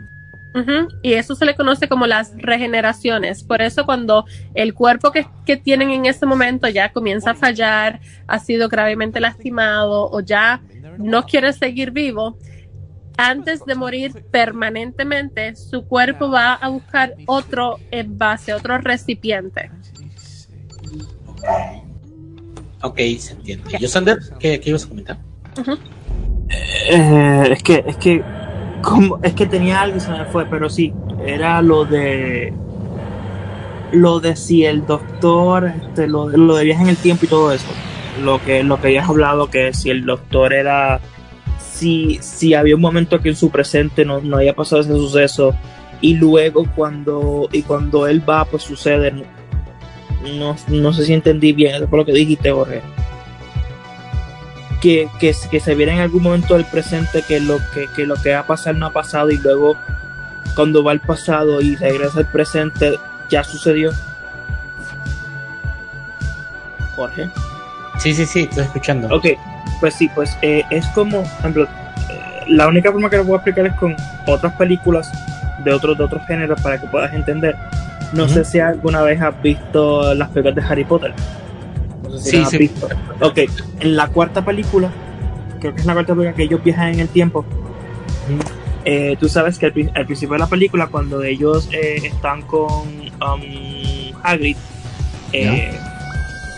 Y 1.01 1.13
eso 1.13 1.33
se 1.33 1.45
le 1.45 1.55
conoce 1.55 1.89
como 1.89 2.05
las 2.05 2.31
regeneraciones. 2.37 3.43
Por 3.43 3.63
eso 3.63 3.85
cuando 3.87 4.25
el 4.53 4.75
cuerpo 4.75 5.11
que, 5.11 5.25
que 5.47 5.57
tienen 5.57 5.89
en 5.89 6.05
ese 6.05 6.27
momento 6.27 6.67
ya 6.69 6.93
comienza 6.93 7.31
a 7.31 7.35
fallar, 7.35 7.99
ha 8.27 8.37
sido 8.37 8.69
gravemente 8.69 9.19
lastimado 9.19 10.11
o 10.11 10.19
ya 10.19 10.61
no 10.99 11.23
quiere 11.25 11.51
seguir 11.53 11.89
vivo, 11.89 12.37
antes 13.17 13.63
de 13.65 13.75
morir 13.75 14.23
permanentemente, 14.31 15.55
su 15.55 15.85
cuerpo 15.85 16.29
va 16.31 16.53
a 16.53 16.69
buscar 16.69 17.13
otro 17.25 17.79
envase, 17.91 18.53
otro 18.53 18.77
recipiente. 18.79 19.69
Ok, 22.81 22.97
se 23.19 23.33
entiende. 23.33 23.77
Yo, 23.79 23.87
Sander, 23.87 24.19
¿qué, 24.39 24.59
qué 24.59 24.69
ibas 24.69 24.85
a 24.85 24.89
comentar? 24.89 25.17
Eh, 26.89 27.47
es 27.51 27.63
que, 27.63 27.83
es 27.87 27.97
que, 27.97 28.23
es 29.23 29.33
que 29.33 29.45
tenía 29.45 29.81
algo 29.81 29.97
y 29.97 29.99
se 30.01 30.11
me 30.11 30.25
fue, 30.25 30.45
pero 30.45 30.69
sí, 30.69 30.93
era 31.25 31.61
lo 31.61 31.85
de, 31.85 32.53
lo 33.93 34.19
de 34.19 34.35
si 34.35 34.65
el 34.65 34.85
doctor, 34.85 35.67
este, 35.67 36.07
lo, 36.07 36.27
de- 36.29 36.37
lo 36.37 36.55
de 36.55 36.65
viaje 36.65 36.83
en 36.83 36.89
el 36.89 36.97
tiempo 36.97 37.25
y 37.25 37.29
todo 37.29 37.51
eso, 37.53 37.67
lo 38.21 38.43
que, 38.43 38.63
lo 38.63 38.79
que 38.81 38.87
habías 38.87 39.07
hablado, 39.07 39.49
que 39.49 39.73
si 39.73 39.89
el 39.89 40.05
doctor 40.05 40.53
era, 40.53 40.99
si, 41.71 42.19
si 42.21 42.53
había 42.53 42.75
un 42.75 42.81
momento 42.81 43.19
que 43.21 43.29
en 43.29 43.35
su 43.35 43.49
presente 43.49 44.05
no, 44.05 44.21
no 44.21 44.37
había 44.37 44.55
pasado 44.55 44.81
ese 44.81 44.93
suceso 44.93 45.55
y 46.01 46.15
luego 46.15 46.65
cuando, 46.75 47.49
y 47.51 47.61
cuando 47.63 48.07
él 48.07 48.27
va, 48.27 48.45
pues 48.45 48.63
sucede, 48.63 49.11
no, 50.37 50.55
no 50.67 50.93
sé 50.93 51.05
si 51.05 51.13
entendí 51.13 51.53
bien, 51.53 51.75
eso 51.75 51.87
fue 51.87 51.99
lo 51.99 52.05
que 52.05 52.13
dijiste, 52.13 52.51
Jorge 52.51 52.81
que, 54.83 55.07
que, 55.17 55.33
que 55.49 55.59
se 55.61 55.75
viera 55.75 55.93
en 55.93 55.99
algún 56.01 56.23
momento 56.23 56.55
del 56.55 56.65
presente 56.65 57.23
que 57.25 57.39
lo 57.39 57.57
que, 57.73 57.87
que 57.95 58.05
lo 58.05 58.15
que 58.15 58.33
va 58.33 58.39
a 58.39 58.47
pasar 58.47 58.75
no 58.75 58.87
ha 58.87 58.91
pasado 58.91 59.31
y 59.31 59.37
luego 59.37 59.77
cuando 60.57 60.83
va 60.83 60.91
al 60.91 60.99
pasado 60.99 61.61
y 61.61 61.77
regresa 61.77 62.19
al 62.19 62.29
presente 62.29 62.99
ya 63.29 63.45
sucedió. 63.45 63.93
Jorge. 66.97 67.29
Sí, 67.97 68.13
sí, 68.13 68.25
sí, 68.25 68.41
estoy 68.41 68.65
escuchando. 68.65 69.07
Ok, 69.15 69.27
pues 69.83 69.95
sí, 69.95 70.09
pues 70.15 70.37
eh, 70.41 70.63
es 70.69 70.87
como, 70.95 71.23
por 71.23 71.39
ejemplo, 71.39 71.63
eh, 71.65 71.67
la 72.47 72.69
única 72.69 72.89
forma 72.89 73.09
que 73.09 73.17
lo 73.17 73.23
puedo 73.25 73.35
explicar 73.35 73.65
es 73.65 73.73
con 73.73 73.93
otras 74.27 74.53
películas 74.53 75.11
de 75.61 75.73
otros 75.73 75.97
de 75.97 76.05
otros 76.05 76.25
géneros 76.25 76.61
para 76.61 76.79
que 76.79 76.87
puedas 76.87 77.13
entender. 77.13 77.53
No 78.13 78.23
Ujú. 78.23 78.33
sé 78.35 78.45
si 78.45 78.59
alguna 78.61 79.01
vez 79.01 79.21
has 79.21 79.41
visto 79.41 80.13
las 80.13 80.29
películas 80.29 80.55
de 80.55 80.71
Harry 80.71 80.85
Potter. 80.85 81.13
No 82.01 82.11
sé 82.11 82.19
si 82.23 82.29
Sí, 82.29 82.37
las 82.37 82.45
has 82.45 82.51
sí. 82.51 82.57
visto. 82.59 82.87
Ok, 83.19 83.39
en 83.81 83.97
la 83.97 84.07
cuarta 84.07 84.45
película, 84.45 84.89
creo 85.59 85.75
que 85.75 85.81
es 85.81 85.85
la 85.85 85.91
cuarta 85.95 86.13
película 86.13 86.33
que 86.33 86.43
ellos 86.43 86.63
viajan 86.63 86.93
en 86.93 86.99
el 87.01 87.09
tiempo. 87.09 87.43
eh, 88.85 89.17
tú 89.19 89.27
sabes 89.27 89.59
que 89.59 89.65
al, 89.65 89.91
al 89.95 90.05
principio 90.05 90.33
de 90.35 90.39
la 90.39 90.47
película, 90.47 90.87
cuando 90.87 91.21
ellos 91.23 91.67
eh, 91.73 91.95
están 92.05 92.41
con 92.43 92.71
um, 92.71 93.41
Hagrid, 94.23 94.55
eh, 95.33 95.77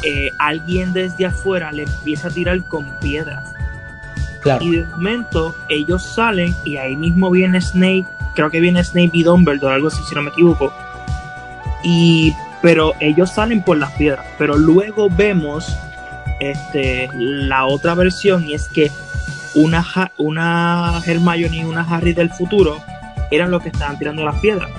eh, 0.03 0.31
alguien 0.37 0.93
desde 0.93 1.25
afuera 1.25 1.71
le 1.71 1.83
empieza 1.83 2.27
a 2.27 2.31
tirar 2.31 2.63
con 2.63 2.85
piedras. 2.99 3.53
Claro. 4.41 4.63
Y 4.63 4.77
de 4.77 4.85
momento 4.85 5.55
ellos 5.69 6.03
salen 6.03 6.55
y 6.63 6.77
ahí 6.77 6.95
mismo 6.95 7.31
viene 7.31 7.59
Snape, 7.61 8.05
creo 8.35 8.51
que 8.51 8.59
viene 8.59 8.83
Snape 8.83 9.11
y 9.13 9.23
Dumbledore, 9.23 9.75
algo 9.75 9.87
así 9.87 10.01
si 10.07 10.13
no 10.13 10.21
me 10.21 10.29
equivoco. 10.29 10.71
Y 11.83 12.33
pero 12.61 12.93
ellos 12.99 13.31
salen 13.31 13.61
por 13.61 13.77
las 13.77 13.91
piedras, 13.91 14.25
pero 14.37 14.57
luego 14.57 15.09
vemos 15.09 15.75
este 16.39 17.09
la 17.13 17.65
otra 17.65 17.93
versión 17.93 18.43
y 18.43 18.53
es 18.53 18.67
que 18.67 18.91
una 19.53 19.85
una 20.17 21.01
Hermione 21.05 21.57
y 21.57 21.63
una 21.63 21.81
Harry 21.81 22.13
del 22.13 22.29
futuro 22.29 22.77
eran 23.31 23.51
los 23.51 23.61
que 23.61 23.69
estaban 23.69 23.97
tirando 23.97 24.23
las 24.23 24.39
piedras. 24.39 24.69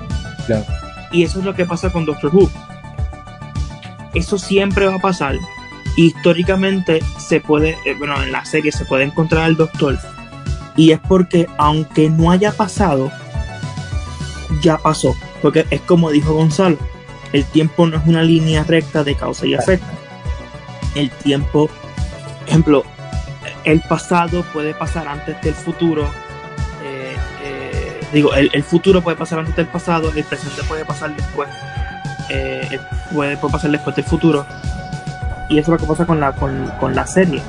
Claro. 0.47 0.65
Y 1.11 1.23
eso 1.23 1.39
es 1.39 1.45
lo 1.45 1.55
que 1.55 1.65
pasa 1.65 1.91
con 1.91 2.05
Doctor 2.05 2.35
Who. 2.35 2.51
Eso 4.17 4.39
siempre 4.39 4.87
va 4.87 4.95
a 4.95 4.99
pasar. 4.99 5.39
Históricamente 5.95 7.03
se 7.19 7.41
puede, 7.41 7.77
eh, 7.85 7.95
bueno, 7.99 8.21
en 8.23 8.33
la 8.33 8.47
serie 8.47 8.73
se 8.73 8.87
puede 8.87 9.05
encontrar 9.05 9.45
al 9.45 9.57
Doctor 9.57 9.99
Y 10.75 10.93
es 10.93 11.01
porque 11.01 11.47
aunque 11.59 12.09
no 12.09 12.31
haya 12.31 12.51
pasado, 12.51 13.13
ya 14.63 14.79
pasó. 14.79 15.15
Porque 15.43 15.67
es 15.71 15.83
como 15.83 16.11
dijo 16.11 16.33
Gonzalo, 16.33 16.79
el 17.35 17.45
tiempo 17.45 17.87
no 17.87 17.99
es 17.99 18.07
una 18.07 18.23
línea 18.23 18.65
recta 18.65 19.05
de 19.05 19.15
causa 19.15 19.47
y 19.47 19.53
efecto. 19.53 19.87
El 20.95 21.11
tiempo, 21.11 21.69
ejemplo, 22.47 22.85
el 23.65 23.83
pasado 23.83 24.45
puede 24.55 24.73
pasar 24.73 25.09
antes 25.09 25.41
del 25.43 25.55
futuro. 25.55 26.05
eh, 26.83 27.17
eh, 27.45 28.01
digo, 28.15 28.33
el, 28.33 28.49
el 28.55 28.63
futuro 28.63 29.03
puede 29.03 29.19
pasar 29.19 29.41
antes 29.41 29.57
del 29.57 29.67
pasado, 29.67 30.11
el 30.15 30.25
presente 30.25 30.63
puede 30.63 30.87
pasar 30.87 31.15
después. 31.15 31.51
Eh, 32.29 32.79
puede, 33.13 33.37
puede 33.37 33.53
pasar 33.53 33.71
después 33.71 33.97
del 33.97 34.05
futuro. 34.05 34.47
Y 35.49 35.59
eso 35.59 35.75
es 35.75 35.81
lo 35.81 35.87
que 35.87 35.91
pasa 35.91 36.07
con 36.07 36.21
la, 36.21 36.33
con, 36.33 36.71
con 36.81 36.95
la 36.95 37.07
serie. 37.07 37.43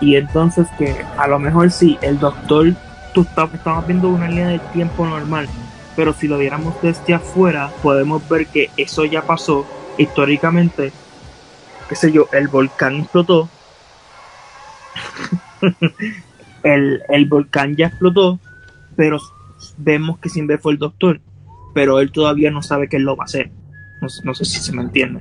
Y 0.00 0.16
entonces 0.16 0.68
que 0.78 1.04
a 1.16 1.26
lo 1.26 1.38
mejor 1.38 1.70
sí, 1.70 1.98
el 2.02 2.18
doctor, 2.18 2.74
tú 3.14 3.22
estás, 3.22 3.52
estamos 3.52 3.86
viendo 3.86 4.08
una 4.08 4.28
línea 4.28 4.48
de 4.48 4.58
tiempo 4.58 5.06
normal, 5.06 5.48
pero 5.96 6.12
si 6.12 6.28
lo 6.28 6.38
viéramos 6.38 6.80
desde 6.82 7.14
afuera, 7.14 7.70
podemos 7.82 8.26
ver 8.28 8.46
que 8.46 8.70
eso 8.76 9.04
ya 9.04 9.22
pasó 9.22 9.66
históricamente. 9.96 10.92
Qué 11.88 11.94
sé 11.96 12.12
yo, 12.12 12.28
el 12.32 12.48
volcán 12.48 12.96
explotó. 12.96 13.48
el, 16.62 17.02
el 17.08 17.26
volcán 17.26 17.74
ya 17.74 17.86
explotó, 17.86 18.38
pero 18.94 19.18
vemos 19.76 20.18
que 20.18 20.28
siempre 20.28 20.58
fue 20.58 20.72
el 20.72 20.78
doctor. 20.78 21.20
Pero 21.74 21.98
él 22.00 22.12
todavía 22.12 22.50
no 22.50 22.62
sabe 22.62 22.88
que 22.88 22.98
lo 22.98 23.16
va 23.16 23.24
a 23.24 23.26
hacer. 23.26 23.50
No, 24.00 24.08
no 24.24 24.34
sé 24.34 24.44
si 24.44 24.60
se 24.60 24.72
me 24.72 24.82
entiende. 24.82 25.20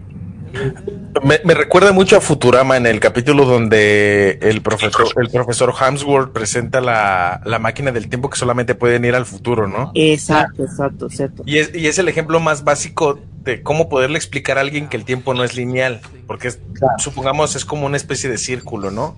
Me, 1.24 1.40
me 1.44 1.54
recuerda 1.54 1.92
mucho 1.92 2.16
a 2.18 2.22
Futurama 2.22 2.78
en 2.78 2.86
el 2.86 3.00
capítulo 3.00 3.46
donde 3.46 4.40
el 4.42 4.62
profesor, 4.62 5.08
el 5.18 5.30
profesor 5.30 5.74
Hamsworth 5.78 6.32
presenta 6.32 6.80
la, 6.80 7.42
la 7.44 7.60
máquina 7.60 7.92
del 7.92 8.08
tiempo 8.08 8.30
que 8.30 8.38
solamente 8.38 8.74
pueden 8.76 9.04
ir 9.04 9.14
al 9.16 9.26
futuro, 9.26 9.68
¿no? 9.68 9.92
Exacto, 9.94 10.64
exacto, 10.64 11.08
exacto. 11.08 11.44
Y 11.46 11.58
es, 11.58 11.76
y 11.76 11.88
es 11.88 11.98
el 12.00 12.08
ejemplo 12.08 12.40
más 12.40 12.64
básico 12.64 13.20
de 13.44 13.62
cómo 13.62 13.90
poderle 13.90 14.18
explicar 14.18 14.58
a 14.58 14.62
alguien 14.62 14.88
que 14.88 14.98
el 14.98 15.06
tiempo 15.06 15.34
no 15.34 15.44
es 15.44 15.56
lineal, 15.56 16.02
porque 16.28 16.50
es- 16.50 16.60
supongamos 16.98 17.56
es 17.56 17.66
como 17.66 17.86
una 17.86 17.98
especie 17.98 18.30
de 18.30 18.38
círculo, 18.38 18.90
¿no? 18.92 19.18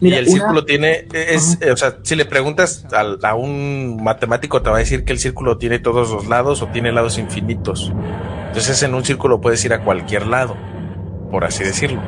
Mira, 0.00 0.16
y 0.16 0.18
el 0.18 0.24
una- 0.26 0.32
círculo 0.34 0.64
tiene, 0.66 1.06
es, 1.12 1.56
eh, 1.62 1.70
o 1.70 1.76
sea, 1.76 1.96
si 2.02 2.14
le 2.16 2.26
preguntas 2.26 2.84
al- 2.92 3.18
a, 3.22 3.34
un 3.34 3.98
matemático 4.02 4.60
te 4.60 4.68
va 4.70 4.76
a 4.76 4.80
decir 4.80 5.04
que 5.04 5.12
el 5.12 5.18
círculo 5.18 5.56
tiene 5.56 5.78
todos 5.78 6.10
los 6.10 6.26
lados 6.26 6.60
o 6.62 6.66
tiene 6.68 6.92
lados 6.92 7.16
infinitos. 7.18 7.90
Entonces 8.56 8.82
en 8.84 8.94
un 8.94 9.04
círculo 9.04 9.38
puedes 9.38 9.62
ir 9.66 9.74
a 9.74 9.80
cualquier 9.80 10.26
lado, 10.26 10.56
por 11.30 11.44
así 11.44 11.62
decirlo. 11.62 12.00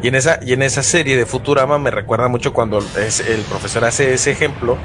Y 0.00 0.06
en 0.06 0.14
esa, 0.14 0.38
y 0.40 0.52
en 0.52 0.62
esa 0.62 0.84
serie 0.84 1.16
de 1.16 1.26
Futurama 1.26 1.80
me 1.80 1.90
recuerda 1.90 2.28
mucho 2.28 2.52
cuando 2.52 2.78
es, 2.78 3.18
el 3.18 3.40
profesor 3.40 3.84
hace 3.84 4.14
ese 4.14 4.30
ejemplo, 4.30 4.78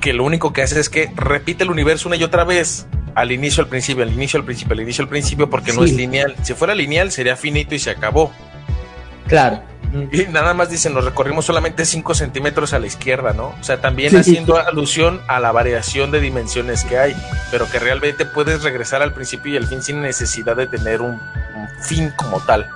que 0.00 0.12
lo 0.12 0.24
único 0.24 0.52
que 0.52 0.62
hace 0.62 0.80
es 0.80 0.88
que 0.88 1.08
repite 1.14 1.62
el 1.62 1.70
universo 1.70 2.08
una 2.08 2.16
y 2.16 2.24
otra 2.24 2.42
vez. 2.42 2.88
Al 3.14 3.30
inicio, 3.30 3.62
al 3.62 3.68
principio, 3.68 4.02
al 4.02 4.12
inicio, 4.12 4.40
al 4.40 4.44
principio, 4.44 4.74
al 4.74 4.80
inicio, 4.80 5.04
al 5.04 5.08
principio, 5.08 5.48
porque 5.48 5.72
no 5.72 5.84
es 5.84 5.92
lineal. 5.92 6.34
Si 6.42 6.52
fuera 6.54 6.74
lineal, 6.74 7.12
sería 7.12 7.36
finito 7.36 7.76
y 7.76 7.78
se 7.78 7.90
acabó. 7.90 8.32
Claro. 9.28 9.62
Y 10.12 10.26
nada 10.32 10.54
más 10.54 10.70
dicen, 10.70 10.92
nos 10.94 11.04
recorrimos 11.04 11.44
solamente 11.44 11.84
5 11.84 12.14
centímetros 12.14 12.72
a 12.72 12.78
la 12.78 12.86
izquierda, 12.86 13.32
¿no? 13.32 13.48
O 13.48 13.62
sea, 13.62 13.80
también 13.80 14.10
Sí, 14.10 14.16
sí, 14.22 14.30
haciendo 14.32 14.56
alusión 14.58 15.20
a 15.28 15.38
la 15.40 15.52
variación 15.52 16.10
de 16.10 16.20
dimensiones 16.20 16.84
que 16.84 16.98
hay, 16.98 17.16
pero 17.50 17.68
que 17.70 17.78
realmente 17.78 18.24
puedes 18.26 18.62
regresar 18.62 19.02
al 19.02 19.12
principio 19.12 19.52
y 19.52 19.56
al 19.56 19.66
fin 19.66 19.82
sin 19.82 20.00
necesidad 20.00 20.56
de 20.56 20.66
tener 20.66 21.00
un, 21.00 21.12
un 21.12 21.68
fin 21.82 22.12
como 22.16 22.40
tal. 22.40 22.66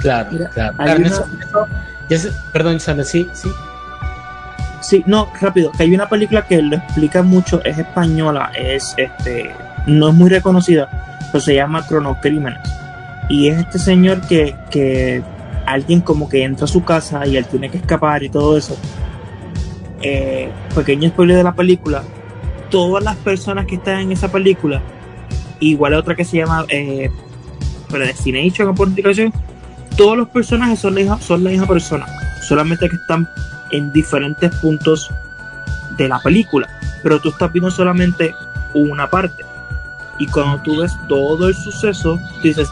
Claro, 0.00 0.30
Mira, 0.32 0.48
claro. 0.50 0.74
hay 0.78 0.84
Claro, 0.86 1.00
en 1.00 1.06
una- 1.06 1.14
eso- 1.16 1.28
en 1.34 1.42
eso- 1.42 1.68
ya 2.08 2.18
sé- 2.18 2.32
perdón, 2.52 2.80
Sandra, 2.80 3.04
sí, 3.04 3.28
sí. 3.32 3.50
Sí, 4.80 5.04
no, 5.06 5.30
rápido, 5.40 5.70
que 5.72 5.82
hay 5.82 5.94
una 5.94 6.08
película 6.08 6.46
que 6.46 6.60
lo 6.62 6.76
explica 6.76 7.22
mucho, 7.22 7.62
es 7.64 7.78
española, 7.78 8.50
es 8.56 8.94
este, 8.96 9.54
no 9.86 10.08
es 10.08 10.14
muy 10.14 10.30
reconocida, 10.30 10.88
pero 11.30 11.40
se 11.40 11.54
llama 11.54 11.86
Cronocrímenes. 11.86 12.58
Y 13.28 13.48
es 13.48 13.58
este 13.58 13.78
señor 13.78 14.22
que, 14.22 14.56
que 14.70 15.22
alguien 15.72 16.00
como 16.00 16.28
que 16.28 16.42
entra 16.42 16.64
a 16.64 16.68
su 16.68 16.84
casa 16.84 17.26
y 17.26 17.36
él 17.36 17.46
tiene 17.46 17.70
que 17.70 17.78
escapar 17.78 18.22
y 18.22 18.28
todo 18.28 18.56
eso. 18.56 18.76
Eh, 20.02 20.50
pequeño 20.74 21.10
spoiler 21.10 21.36
de 21.36 21.44
la 21.44 21.54
película, 21.54 22.02
todas 22.70 23.04
las 23.04 23.16
personas 23.16 23.66
que 23.66 23.74
están 23.74 24.00
en 24.00 24.12
esa 24.12 24.30
película, 24.32 24.80
igual 25.60 25.94
a 25.94 25.98
otra 25.98 26.14
que 26.14 26.24
se 26.24 26.38
llama 26.38 26.64
eh, 26.68 27.10
Predestination 27.90 28.68
o 28.68 28.74
por 28.74 28.88
indicación, 28.88 29.32
todos 29.96 30.16
los 30.16 30.28
personajes 30.28 30.78
son 30.78 30.94
la, 30.94 31.18
son 31.18 31.44
la 31.44 31.50
misma 31.50 31.66
persona, 31.66 32.06
solamente 32.42 32.88
que 32.88 32.96
están 32.96 33.28
en 33.72 33.92
diferentes 33.92 34.54
puntos 34.56 35.10
de 35.98 36.08
la 36.08 36.18
película, 36.20 36.68
pero 37.02 37.20
tú 37.20 37.28
estás 37.28 37.52
viendo 37.52 37.70
solamente 37.70 38.32
una 38.74 39.08
parte. 39.08 39.44
Y 40.18 40.26
cuando 40.26 40.62
tú 40.62 40.80
ves 40.80 40.92
todo 41.08 41.48
el 41.48 41.54
suceso, 41.54 42.18
dices, 42.42 42.68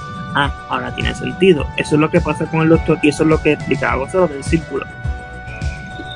ah, 0.47 0.67
ahora 0.69 0.95
tiene 0.95 1.15
sentido. 1.15 1.67
Eso 1.77 1.95
es 1.95 2.01
lo 2.01 2.11
que 2.11 2.21
pasa 2.21 2.47
con 2.47 2.61
el 2.61 2.69
doctor 2.69 2.99
y 3.03 3.09
eso 3.09 3.23
es 3.23 3.29
lo 3.29 3.41
que 3.43 3.53
explicaba 3.53 3.97
Gonzalo 3.97 4.29
del 4.29 4.45
círculo. 4.45 4.87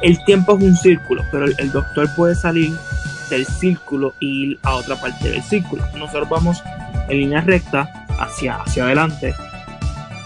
El 0.03 0.23
tiempo 0.25 0.57
es 0.59 0.65
un 0.65 0.77
círculo, 0.77 1.25
pero 1.31 1.45
el, 1.45 1.55
el 1.59 1.71
doctor 1.71 2.09
puede 2.17 2.35
salir 2.35 2.77
del 3.31 3.47
círculo 3.47 4.15
y 4.21 4.51
ir 4.51 4.59
a 4.63 4.75
otra 4.75 4.97
parte 4.97 5.31
del 5.31 5.43
círculo. 5.43 5.85
Nosotros 5.97 6.29
vamos 6.29 6.63
en 7.09 7.19
línea 7.19 7.41
recta 7.41 7.89
hacia, 8.19 8.57
hacia 8.57 8.85
adelante 8.85 9.35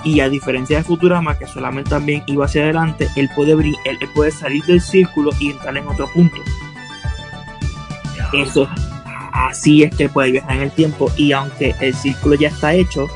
y 0.05 0.21
a 0.21 0.29
diferencia 0.29 0.79
de 0.79 0.85
Futurama 0.85 1.37
que 1.37 1.47
solamente 1.47 1.91
también 1.91 2.23
iba 2.27 2.45
hacia 2.45 2.63
adelante 2.63 3.09
él 3.17 3.29
puede 3.35 3.53
él, 3.53 3.75
él 3.85 4.09
puede 4.15 4.31
salir 4.31 4.65
del 4.65 4.81
círculo 4.81 5.31
y 5.41 5.51
entrar 5.51 5.77
en 5.77 5.87
otro 5.89 6.09
punto 6.13 6.37
eso 8.33 8.69
así 9.33 9.83
es 9.83 9.95
que 9.95 10.09
puede 10.09 10.33
viajar 10.33 10.57
en 10.57 10.63
el 10.63 10.71
tiempo 10.71 11.11
y 11.17 11.33
aunque 11.33 11.75
el 11.81 11.95
círculo 11.95 12.37
ya 12.37 12.49
está 12.49 12.73
hecho 12.73 13.09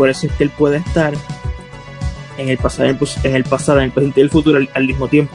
por 0.00 0.08
eso 0.08 0.26
es 0.28 0.32
que 0.32 0.44
él 0.44 0.50
puede 0.50 0.78
estar 0.78 1.12
en 2.38 2.48
el 2.48 2.56
pasado 2.56 2.84
en 2.84 2.90
el, 2.92 2.98
pres- 2.98 3.22
en 3.22 3.34
el 3.36 3.44
pasado 3.44 3.78
en 3.80 3.84
el 3.84 3.90
presente 3.90 4.20
y 4.20 4.22
el 4.22 4.30
futuro 4.30 4.56
al, 4.56 4.70
al 4.72 4.86
mismo 4.86 5.08
tiempo 5.08 5.34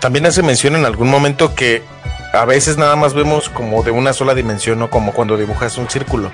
También 0.00 0.26
hace 0.26 0.42
mención 0.42 0.74
en 0.74 0.84
algún 0.84 1.08
momento 1.08 1.54
que 1.54 1.84
a 2.32 2.44
veces 2.46 2.76
nada 2.78 2.96
más 2.96 3.14
vemos 3.14 3.48
como 3.48 3.84
de 3.84 3.92
una 3.92 4.12
sola 4.12 4.34
dimensión, 4.34 4.80
¿no? 4.80 4.90
Como 4.90 5.12
cuando 5.12 5.36
dibujas 5.36 5.78
un 5.78 5.88
círculo. 5.88 6.32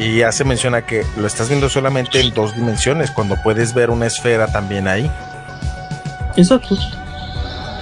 Y 0.00 0.22
hace 0.22 0.42
mención 0.42 0.74
a 0.74 0.82
que 0.82 1.04
lo 1.16 1.26
estás 1.28 1.48
viendo 1.48 1.68
solamente 1.68 2.18
en 2.20 2.34
dos 2.34 2.56
dimensiones, 2.56 3.12
cuando 3.12 3.36
puedes 3.44 3.74
ver 3.74 3.90
una 3.90 4.06
esfera 4.06 4.48
también 4.48 4.88
ahí. 4.88 5.08
exacto 6.36 6.76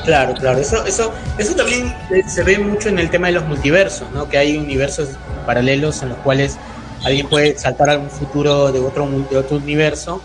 Claro, 0.05 0.35
claro. 0.35 0.59
Eso, 0.59 0.85
eso, 0.85 1.15
eso 1.39 1.55
también 1.55 1.95
eh, 2.11 2.23
se 2.27 2.43
ve 2.43 2.59
mucho 2.59 2.89
en 2.89 2.99
el 2.99 3.09
tema 3.09 3.29
de 3.29 3.35
los 3.35 3.45
multiversos, 3.47 4.11
¿no? 4.13 4.29
Que 4.29 4.37
hay 4.37 4.57
universos 4.59 5.11
paralelos 5.47 6.03
en 6.03 6.09
los 6.11 6.19
cuales 6.19 6.59
alguien 7.05 7.29
puede 7.29 7.59
saltar 7.59 7.91
a 7.91 7.99
un 7.99 8.11
futuro 8.11 8.73
de 8.73 8.81
otro, 8.81 9.09
de 9.31 9.37
otro 9.37 9.57
universo 9.57 10.23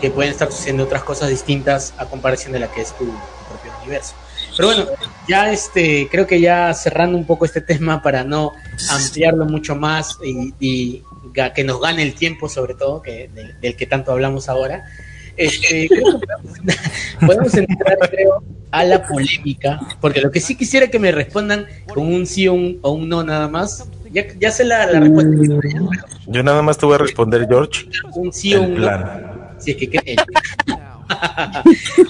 que 0.00 0.10
pueden 0.10 0.32
estar 0.32 0.50
sucediendo 0.50 0.84
otras 0.84 1.02
cosas 1.02 1.28
distintas 1.28 1.94
a 1.98 2.06
comparación 2.06 2.52
de 2.52 2.60
la 2.60 2.68
que 2.68 2.82
es 2.82 2.96
tu, 2.96 3.06
propio 3.48 3.72
universo. 3.82 4.14
Pero 4.56 4.68
bueno, 4.68 4.86
ya 5.28 5.52
este, 5.52 6.08
creo 6.10 6.26
que 6.26 6.40
ya 6.40 6.72
cerrando 6.74 7.16
un 7.16 7.24
poco 7.24 7.44
este 7.44 7.60
tema 7.60 8.02
para 8.02 8.24
no 8.24 8.52
ampliarlo 8.90 9.44
mucho 9.46 9.74
más 9.74 10.18
y, 10.22 11.02
que 11.54 11.64
nos 11.64 11.80
gane 11.80 12.02
el 12.02 12.14
tiempo 12.14 12.48
sobre 12.48 12.74
todo, 12.74 13.00
que, 13.02 13.30
del, 13.60 13.76
que 13.76 13.86
tanto 13.86 14.12
hablamos 14.12 14.48
ahora. 14.48 14.84
Este, 15.36 15.88
que 15.88 16.02
podemos, 17.24 17.54
entrar, 17.54 17.96
a 18.72 18.84
la 18.84 19.06
polémica, 19.06 19.78
porque 20.00 20.20
lo 20.20 20.32
que 20.32 20.40
sí 20.40 20.56
quisiera 20.56 20.88
que 20.88 20.98
me 20.98 21.12
respondan 21.12 21.66
con 21.86 22.12
un 22.12 22.26
sí 22.26 22.48
o 22.48 22.54
un 22.54 23.08
no 23.08 23.22
nada 23.22 23.46
más. 23.48 23.88
Ya, 24.12 24.24
ya 24.38 24.50
sé 24.50 24.64
la, 24.64 24.86
la 24.86 25.00
respuesta, 25.00 25.30
Yo 26.26 26.42
nada 26.42 26.62
más 26.62 26.78
te 26.78 26.86
voy 26.86 26.94
a 26.94 26.98
responder, 26.98 27.46
George. 27.48 27.86
un 28.14 28.32
sí 28.32 28.54
o 28.54 28.62
un 28.62 28.74
no. 28.74 28.76
plan. 28.80 29.54
Si 29.58 29.72
es 29.72 29.76
que 29.76 29.88
creen. 29.90 30.16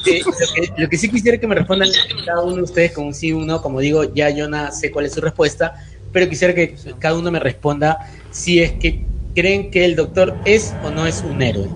Eh, 0.07 0.23
lo, 0.25 0.55
que, 0.55 0.73
lo 0.83 0.89
que 0.89 0.99
sí 0.99 1.09
quisiera 1.09 1.39
que 1.39 1.47
me 1.47 1.55
respondan 1.55 1.89
cada 2.27 2.43
uno 2.43 2.57
de 2.57 2.63
ustedes 2.63 2.91
con 2.93 3.07
un 3.07 3.15
sí 3.15 3.31
o 3.33 3.39
un 3.39 3.47
no, 3.47 3.63
como 3.63 3.79
digo, 3.79 4.03
ya 4.13 4.29
yo 4.31 4.49
no 4.49 4.73
sé 4.73 4.91
cuál 4.91 5.07
es 5.07 5.13
su 5.13 5.21
respuesta, 5.21 5.75
pero 6.13 6.29
quisiera 6.29 6.53
que 6.53 6.75
cada 6.99 7.17
uno 7.17 7.31
me 7.31 7.39
responda 7.39 7.99
si 8.33 8.61
es 8.61 8.73
que 8.73 9.05
creen 9.37 9.71
que 9.71 9.85
el 9.85 9.95
doctor 9.95 10.35
es 10.45 10.75
o 10.85 10.91
no 10.91 11.07
es 11.07 11.23
un 11.23 11.41
héroe. 11.41 11.69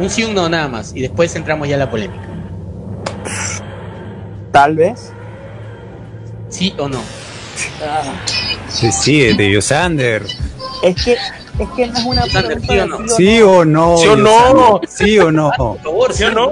Un 0.00 0.10
sí 0.10 0.24
o 0.24 0.28
un 0.28 0.34
no 0.34 0.48
nada 0.48 0.66
más, 0.66 0.92
y 0.94 1.02
después 1.02 1.36
entramos 1.36 1.68
ya 1.68 1.76
a 1.76 1.78
la 1.78 1.90
polémica. 1.90 2.26
tal 4.50 4.74
vez 4.76 5.12
¿Sí 6.48 6.74
o 6.78 6.88
no? 6.88 6.98
Sí, 7.54 7.68
sí, 8.92 9.32
de 9.36 9.50
Yosander. 9.50 10.24
es 10.82 11.04
que 11.04 11.12
es 11.58 11.68
que 11.76 11.86
no 11.88 11.98
es 11.98 12.04
una 12.06 12.26
Sander, 12.26 12.60
pregunta 12.60 13.14
¿sí 13.16 13.40
o 13.42 13.60
de 13.60 13.66
no? 13.66 13.96
¿Sí 13.98 14.06
o 14.08 14.16
no? 14.16 14.16
¿Sí 14.16 14.16
o 14.16 14.16
no? 14.16 14.80
Yosander? 14.80 14.88
¿Sí 14.88 15.18
o 15.18 15.30
no? 15.30 15.50
Por 15.56 15.78
favor, 15.82 16.12
¿Sí 16.14 16.24
o 16.24 16.30
no? 16.30 16.50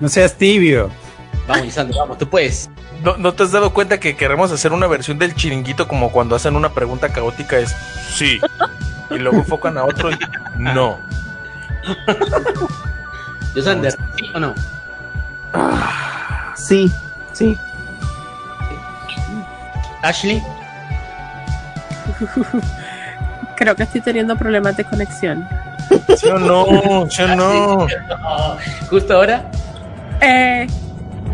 No 0.00 0.08
seas 0.08 0.34
tibio. 0.34 0.90
Vamos, 1.46 1.64
Lisandro, 1.66 1.98
vamos, 2.00 2.18
tú 2.18 2.28
puedes. 2.28 2.70
¿No, 3.02 3.16
¿No 3.16 3.32
te 3.32 3.44
has 3.44 3.52
dado 3.52 3.72
cuenta 3.72 3.98
que 4.00 4.16
queremos 4.16 4.50
hacer 4.52 4.72
una 4.72 4.86
versión 4.86 5.18
del 5.18 5.34
chiringuito 5.34 5.86
como 5.86 6.10
cuando 6.10 6.34
hacen 6.36 6.56
una 6.56 6.70
pregunta 6.70 7.08
caótica? 7.10 7.58
Es 7.58 7.74
sí. 8.14 8.40
Y 9.10 9.14
luego 9.14 9.38
enfocan 9.38 9.78
a 9.78 9.84
otro 9.84 10.10
y 10.10 10.18
no. 10.58 10.98
Yosander, 13.54 13.92
¿sí 14.16 14.30
o 14.34 14.40
no? 14.40 14.54
Sí, 16.56 16.90
sí. 17.32 17.56
Ashley, 20.02 20.42
Creo 23.56 23.74
que 23.74 23.82
estoy 23.82 24.00
teniendo 24.00 24.36
problemas 24.36 24.76
de 24.76 24.84
conexión. 24.84 25.48
¿Sí 26.16 26.28
o 26.28 26.38
no? 26.38 27.10
¿Sí 27.10 27.22
o 27.22 27.36
no? 27.36 27.86
justo 28.88 29.14
ahora. 29.14 29.50
Eh, 30.20 30.66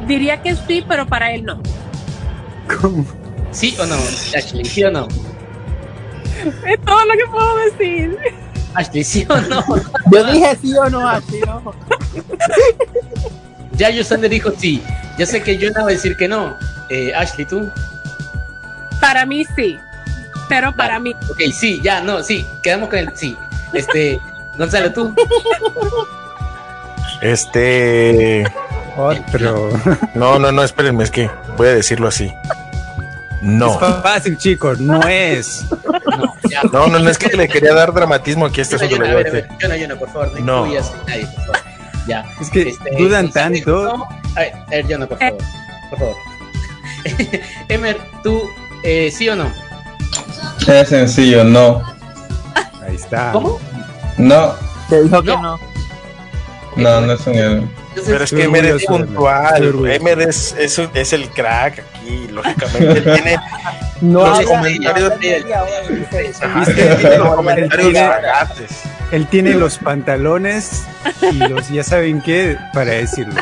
diría 0.06 0.40
que 0.42 0.54
sí, 0.56 0.84
pero 0.86 1.06
para 1.06 1.32
él 1.32 1.44
no. 1.44 1.60
¿Cómo? 2.80 3.04
¿Sí 3.50 3.76
o 3.78 3.86
no? 3.86 3.96
Ashley, 4.36 4.64
¿sí 4.64 4.84
o 4.84 4.90
no? 4.90 5.06
Es 6.66 6.80
todo 6.84 7.04
lo 7.04 7.12
que 7.12 7.30
puedo 7.30 7.56
decir. 7.56 8.18
Ashley, 8.74 9.04
¿sí 9.04 9.26
o 9.28 9.36
no? 9.42 9.62
Yo 10.10 10.24
dije 10.32 10.58
sí 10.60 10.74
o 10.76 10.88
no, 10.90 11.06
así 11.08 11.40
no. 11.46 11.74
Ya 13.76 13.90
Yosander 13.90 14.30
dijo 14.30 14.50
sí. 14.56 14.82
Yo 15.18 15.26
sé 15.26 15.42
que 15.42 15.56
Jonah 15.56 15.82
va 15.82 15.88
a 15.88 15.92
decir 15.92 16.16
que 16.16 16.26
no. 16.26 16.54
Eh, 16.90 17.12
Ashley, 17.14 17.46
¿tú? 17.46 17.70
Para 19.00 19.26
mí 19.26 19.44
sí, 19.56 19.78
pero 20.48 20.74
para 20.74 20.98
mí. 20.98 21.14
Ok, 21.30 21.40
sí, 21.52 21.80
ya, 21.82 22.00
no, 22.00 22.22
sí. 22.22 22.46
Quedamos 22.62 22.88
con 22.88 22.98
el 22.98 23.16
sí. 23.16 23.36
Este, 23.72 24.18
Gonzalo, 24.58 24.92
¿tú? 24.92 25.14
Este. 27.20 28.44
Otro. 28.96 29.70
No, 30.14 30.38
no, 30.38 30.52
no, 30.52 30.62
espérenme, 30.62 31.04
es 31.04 31.10
que 31.10 31.28
voy 31.56 31.68
a 31.68 31.74
decirlo 31.74 32.08
así. 32.08 32.32
No. 33.42 33.74
Es 33.74 34.02
fácil, 34.02 34.38
chicos, 34.38 34.78
no 34.80 35.06
es. 35.08 35.64
No, 36.16 36.34
ya. 36.48 36.62
No, 36.72 36.86
no, 36.86 36.98
no 36.98 37.10
es 37.10 37.18
que 37.18 37.36
le 37.36 37.48
quería 37.48 37.74
dar 37.74 37.92
dramatismo 37.92 38.46
aquí 38.46 38.60
a 38.60 38.62
este 38.62 38.76
asunto. 38.76 38.96
Por 38.96 40.08
favor, 40.10 40.32
no, 40.40 40.44
No. 40.44 40.58
incluyas 40.66 40.92
a 40.92 41.10
nadie, 41.10 41.26
por 41.26 41.44
favor. 41.46 41.60
Ya. 42.06 42.24
Es 42.40 42.50
que 42.50 42.68
Este, 42.68 42.90
dudan 42.96 43.30
tanto. 43.30 43.82
no. 43.84 44.08
A 44.36 44.40
ver, 44.40 44.52
a 44.54 44.70
ver, 44.70 44.86
Jonah, 44.88 45.06
por 45.06 45.18
favor. 45.18 45.38
Por 45.90 45.98
favor. 45.98 46.16
Emer, 47.68 47.98
¿tú 48.22 48.42
eh, 48.84 49.10
sí 49.10 49.28
o 49.28 49.36
no? 49.36 49.50
Es 50.68 50.88
sencillo, 50.88 51.42
no. 51.44 51.82
Ahí 52.86 52.94
está. 52.94 53.32
¿Cómo? 53.32 53.58
No, 54.16 54.54
Te 54.88 55.02
dijo 55.02 55.22
que 55.22 55.30
No. 55.30 55.58
no. 56.76 57.00
no, 57.00 57.12
es 57.12 57.26
un 57.26 57.34
Entonces, 57.34 58.04
Pero 58.06 58.24
es 58.24 58.30
que 58.30 58.44
Emer 58.44 58.64
es 58.66 58.84
puntual. 58.84 59.86
Emer 59.90 60.20
es, 60.20 60.54
es, 60.58 60.80
es 60.94 61.12
el 61.12 61.28
crack 61.30 61.80
aquí, 61.80 62.28
lógicamente. 62.30 62.98
Él 62.98 63.04
tiene 63.14 63.36
No 64.00 64.26
Los 64.26 64.46
comentarios. 64.46 65.12
Él 69.10 69.26
tiene 69.28 69.54
los 69.54 69.78
pantalones 69.78 70.84
y 71.22 71.36
los 71.36 71.68
ya 71.68 71.84
saben 71.84 72.20
qué 72.20 72.56
para 72.72 72.92
decirlo. 72.92 73.40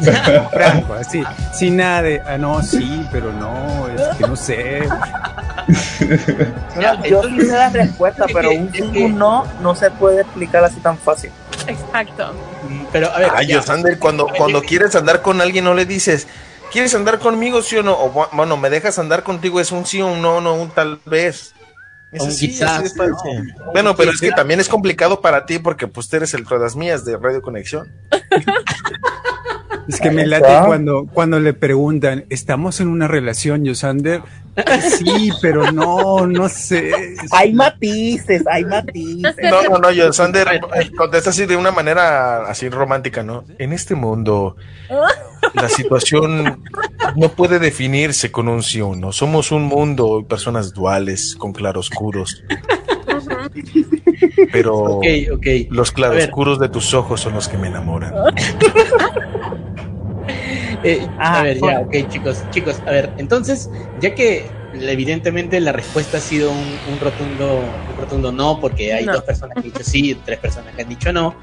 Franco, 0.52 0.94
así, 0.94 1.22
sin 1.54 1.76
nada 1.76 2.02
de, 2.02 2.22
ah, 2.26 2.38
no, 2.38 2.62
sí, 2.62 3.06
pero 3.12 3.32
no, 3.32 3.88
es 3.88 4.16
que 4.16 4.26
no 4.26 4.36
sé. 4.36 4.82
No, 6.76 7.04
yo 7.04 7.22
sí 7.22 7.40
sé 7.42 7.52
la 7.52 7.68
respuesta, 7.68 8.24
es 8.26 8.32
pero 8.32 8.50
un 8.50 8.70
un 8.96 9.18
no 9.18 9.46
no 9.62 9.74
se 9.74 9.90
puede 9.90 10.22
explicar 10.22 10.64
así 10.64 10.80
tan 10.80 10.98
fácil. 10.98 11.30
Exacto. 11.66 12.32
Mm, 12.68 12.84
Pero, 12.90 13.10
a 13.12 13.18
ver. 13.18 13.30
Ay. 13.34 13.46
Yosander, 13.48 13.98
cuando, 13.98 14.26
cuando 14.36 14.62
quieres 14.62 14.96
andar 14.96 15.22
con 15.22 15.40
alguien, 15.40 15.64
no 15.64 15.74
le 15.74 15.84
dices, 15.86 16.26
¿quieres 16.72 16.94
andar 16.94 17.18
conmigo, 17.20 17.62
sí 17.62 17.76
o 17.76 17.82
no? 17.82 17.92
O 17.92 18.12
bu- 18.12 18.28
bueno, 18.32 18.56
¿me 18.56 18.70
dejas 18.70 18.98
andar 18.98 19.22
contigo? 19.22 19.60
Es 19.60 19.70
un 19.70 19.86
sí 19.86 20.00
o 20.00 20.06
un 20.08 20.22
no, 20.22 20.40
no 20.40 20.54
un 20.54 20.70
tal 20.70 20.98
vez. 21.04 21.54
Es 22.10 22.22
Un 22.22 22.28
así, 22.30 22.48
quizás, 22.48 22.92
fácil. 22.96 23.54
Bueno, 23.72 23.94
pero 23.94 24.10
es 24.10 24.20
que 24.20 24.32
también 24.32 24.58
es 24.58 24.68
complicado 24.68 25.20
para 25.20 25.46
ti 25.46 25.60
porque 25.60 25.86
pues 25.86 26.08
tú 26.08 26.16
eres 26.16 26.34
el 26.34 26.44
todas 26.44 26.74
mías 26.74 27.04
de 27.04 27.16
Radio 27.16 27.40
Conexión. 27.42 27.88
Es 29.88 30.00
que 30.00 30.10
me 30.10 30.26
late 30.26 30.66
cuando, 30.66 31.06
cuando 31.12 31.40
le 31.40 31.52
preguntan, 31.54 32.24
¿estamos 32.30 32.80
en 32.80 32.88
una 32.88 33.08
relación, 33.08 33.64
Yosander? 33.64 34.22
Sí, 34.98 35.30
pero 35.40 35.70
no, 35.72 36.26
no 36.26 36.48
sé. 36.48 37.14
Hay 37.30 37.52
matices, 37.52 38.42
hay 38.46 38.64
matices. 38.64 39.36
No, 39.50 39.62
no, 39.62 39.78
no, 39.78 39.90
Yosander 39.90 40.48
eh, 40.48 40.90
contesta 40.96 41.30
así 41.30 41.46
de 41.46 41.56
una 41.56 41.70
manera 41.70 42.46
así 42.46 42.68
romántica, 42.68 43.22
¿no? 43.22 43.44
En 43.58 43.72
este 43.72 43.94
mundo, 43.94 44.56
la 45.54 45.68
situación 45.68 46.62
no 47.16 47.28
puede 47.30 47.58
definirse 47.58 48.30
con 48.30 48.48
un 48.48 48.62
sí 48.62 48.80
o 48.80 48.94
no. 48.94 49.12
Somos 49.12 49.52
un 49.52 49.62
mundo 49.62 50.20
y 50.20 50.24
personas 50.24 50.72
duales, 50.72 51.36
con 51.36 51.52
claroscuros. 51.52 52.42
Pero 54.52 55.00
los 55.70 55.92
claroscuros 55.92 56.58
de 56.58 56.68
tus 56.68 56.92
ojos 56.94 57.20
son 57.20 57.34
los 57.34 57.48
que 57.48 57.56
me 57.56 57.68
enamoran. 57.68 58.12
Eh, 60.82 61.08
Ah, 61.18 61.40
a 61.40 61.42
ver, 61.42 61.60
ya, 61.60 61.80
ok, 61.80 61.94
chicos, 62.08 62.44
chicos, 62.50 62.82
a 62.86 62.90
ver, 62.90 63.14
entonces, 63.18 63.70
ya 63.98 64.14
que 64.14 64.50
evidentemente 64.72 65.60
la 65.60 65.72
respuesta 65.72 66.18
ha 66.18 66.20
sido 66.20 66.52
un, 66.52 66.78
un 66.86 67.00
rotundo, 67.00 67.82
un 67.88 67.96
rotundo 67.96 68.32
no, 68.32 68.60
porque 68.60 68.92
hay 68.94 69.04
No. 69.04 69.14
dos 69.14 69.24
personas 69.24 69.54
que 69.54 69.60
han 69.68 69.72
dicho 69.72 69.84
sí, 69.84 70.16
tres 70.24 70.38
personas 70.38 70.74
que 70.74 70.82
han 70.82 70.88
dicho 70.88 71.12
no. 71.12 71.34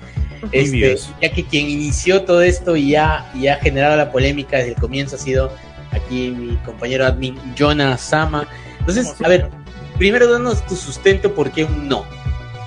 Este, 0.51 0.95
ya 1.21 1.31
que 1.31 1.43
quien 1.45 1.69
inició 1.69 2.23
todo 2.23 2.41
esto 2.41 2.75
y 2.75 2.91
ya, 2.91 3.29
y 3.35 3.47
ha 3.47 3.55
generado 3.57 3.97
la 3.97 4.11
polémica 4.11 4.57
desde 4.57 4.71
el 4.71 4.75
comienzo 4.77 5.15
ha 5.15 5.19
sido 5.19 5.51
aquí 5.91 6.29
mi 6.29 6.55
compañero 6.57 7.05
admin 7.05 7.37
Jonah 7.57 7.97
Sama. 7.97 8.47
Entonces, 8.79 9.15
a 9.23 9.27
ver, 9.27 9.49
primero 9.97 10.31
danos 10.31 10.65
tu 10.65 10.75
sustento 10.75 11.33
porque 11.33 11.65
un 11.65 11.87
no. 11.89 12.05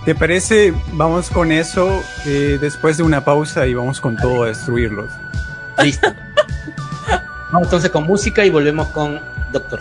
¿Te 0.05 0.14
parece? 0.14 0.73
Vamos 0.93 1.31
con 1.31 1.53
eso 1.53 2.03
eh, 2.27 2.59
después 2.61 2.97
de 2.97 3.03
una 3.03 3.25
pausa 3.25 3.66
y 3.66 3.75
vamos 3.75 4.01
con 4.01 4.16
todo 4.16 4.45
a 4.45 4.49
destruirlos. 4.49 5.11
Listo. 5.83 6.12
Vamos 7.53 7.66
entonces 7.66 7.90
con 7.90 8.05
música 8.05 8.44
y 8.44 8.51
volvemos 8.51 8.88
con 8.88 9.20
Doctor. 9.53 9.80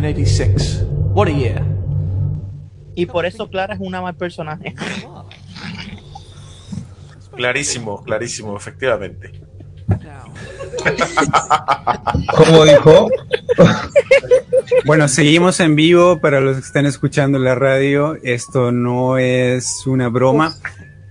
1986. 0.00 0.84
What 1.12 1.28
a 1.28 1.32
year. 1.32 1.62
Y 2.94 3.06
por 3.06 3.26
eso 3.26 3.48
Clara 3.48 3.74
es 3.74 3.80
una 3.80 4.00
mal 4.00 4.16
personaje. 4.16 4.74
Clarísimo, 7.36 8.02
clarísimo, 8.02 8.56
efectivamente. 8.56 9.32
¿Cómo 12.36 12.64
dijo? 12.64 13.08
Bueno, 14.84 15.08
seguimos 15.08 15.58
en 15.60 15.74
vivo 15.74 16.20
para 16.20 16.40
los 16.40 16.56
que 16.56 16.62
están 16.62 16.86
escuchando 16.86 17.38
la 17.38 17.54
radio. 17.54 18.16
Esto 18.22 18.72
no 18.72 19.18
es 19.18 19.86
una 19.86 20.08
broma, 20.08 20.54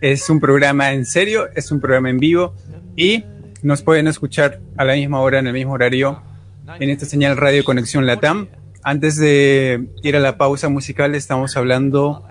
es 0.02 0.30
un 0.30 0.40
programa 0.40 0.92
en 0.94 1.06
serio, 1.06 1.50
es 1.56 1.72
un 1.72 1.80
programa 1.80 2.10
en 2.10 2.20
vivo 2.20 2.56
y 2.96 3.26
nos 3.62 3.82
pueden 3.82 4.08
escuchar 4.08 4.60
a 4.78 4.86
la 4.86 4.94
misma 4.94 5.20
hora, 5.20 5.40
en 5.40 5.48
el 5.48 5.54
mismo 5.54 5.74
horario, 5.74 6.22
en 6.80 6.90
esta 6.90 7.06
señal 7.06 7.38
Radio 7.38 7.64
Conexión 7.64 8.06
Latam. 8.06 8.48
Antes 8.84 9.18
de 9.18 9.90
ir 10.04 10.16
a 10.16 10.20
la 10.20 10.38
pausa 10.38 10.70
musical, 10.70 11.16
estamos 11.16 11.58
hablando 11.58 12.26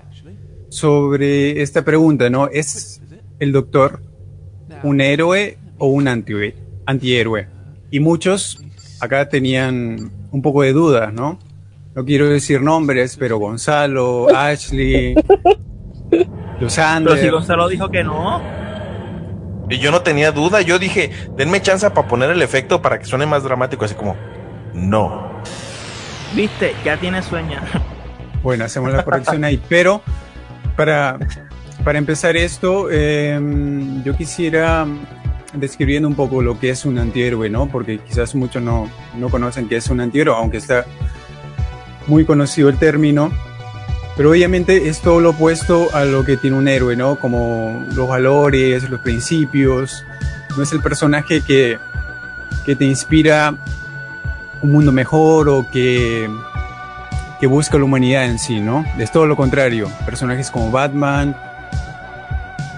sobre 0.71 1.63
esta 1.63 1.85
pregunta, 1.85 2.31
¿no? 2.31 2.49
¿Es 2.49 3.01
el 3.39 3.53
doctor 3.53 4.03
un 4.83 5.01
héroe 5.01 5.59
o 5.79 5.89
un 5.89 6.09
antihéroe? 6.09 6.55
antihéroe? 6.87 7.49
Y 7.91 8.01
muchos 8.01 8.61
acá 9.01 9.29
tenían 9.29 10.11
un 10.31 10.43
poco 10.43 10.63
de 10.63 10.73
dudas, 10.73 11.13
¿no? 11.13 11.39
No 11.95 12.05
quiero 12.05 12.29
decir 12.29 12.63
nombres, 12.63 13.17
pero 13.17 13.39
Gonzalo, 13.39 14.29
Ashley, 14.35 15.15
Lusander. 16.61 17.15
Pero 17.15 17.25
si 17.25 17.31
Gonzalo 17.31 17.69
dijo 17.69 17.91
que 17.91 18.05
no. 18.05 18.41
Y 19.71 19.79
yo 19.79 19.91
no 19.91 20.03
tenía 20.03 20.33
duda, 20.33 20.63
yo 20.63 20.79
dije, 20.79 21.11
denme 21.37 21.61
chance 21.61 21.91
para 21.91 22.09
poner 22.09 22.31
el 22.31 22.41
efecto 22.41 22.81
para 22.81 22.99
que 22.99 23.05
suene 23.05 23.27
más 23.27 23.43
dramático, 23.43 23.85
así 23.85 23.95
como, 23.95 24.17
no. 24.73 25.28
Viste, 26.35 26.75
ya 26.85 26.97
tiene 26.97 27.23
sueño. 27.23 27.61
Bueno, 28.41 28.65
hacemos 28.65 28.93
la 28.93 29.05
corrección 29.05 29.43
ahí, 29.43 29.61
pero 29.69 30.01
para, 30.77 31.19
para 31.85 31.99
empezar 31.99 32.37
esto, 32.37 32.87
eh, 32.89 33.39
yo 34.05 34.17
quisiera 34.17 34.87
describiendo 35.55 36.09
un 36.09 36.15
poco 36.15 36.41
lo 36.41 36.59
que 36.59 36.71
es 36.71 36.85
un 36.85 36.99
antihéroe, 36.99 37.51
¿no? 37.51 37.69
Porque 37.69 37.99
quizás 37.99 38.37
muchos 38.37 38.63
no, 38.63 38.89
no 39.17 39.29
conocen 39.29 39.69
qué 39.69 39.77
es 39.77 39.89
un 39.89 40.01
antihéroe, 40.01 40.37
aunque 40.37 40.59
está 40.59 40.87
muy 42.07 42.25
conocido 42.25 42.69
el 42.69 42.79
término. 42.79 43.33
Pero 44.17 44.31
obviamente 44.31 44.89
es 44.89 45.01
todo 45.01 45.21
lo 45.21 45.31
opuesto 45.31 45.89
a 45.95 46.05
lo 46.05 46.25
que 46.25 46.37
tiene 46.37 46.57
un 46.57 46.67
héroe, 46.67 46.97
¿no? 46.97 47.19
Como 47.19 47.85
los 47.95 48.09
valores, 48.09 48.89
los 48.91 49.01
principios. 49.01 50.05
No 50.57 50.63
es 50.63 50.73
el 50.73 50.81
personaje 50.81 51.41
que, 51.41 51.79
que 52.67 52.75
te 52.75 52.85
inspira 52.85 53.55
un 54.63 54.73
mundo 54.73 54.93
mejor 54.93 55.49
o 55.49 55.67
que, 55.71 56.29
que 57.41 57.47
busca 57.47 57.79
la 57.79 57.85
humanidad 57.85 58.25
en 58.25 58.39
sí, 58.39 58.61
¿no? 58.61 58.85
Es 58.99 59.13
todo 59.13 59.27
lo 59.27 59.37
contrario. 59.37 59.89
Personajes 60.05 60.51
como 60.51 60.71
Batman 60.71 61.37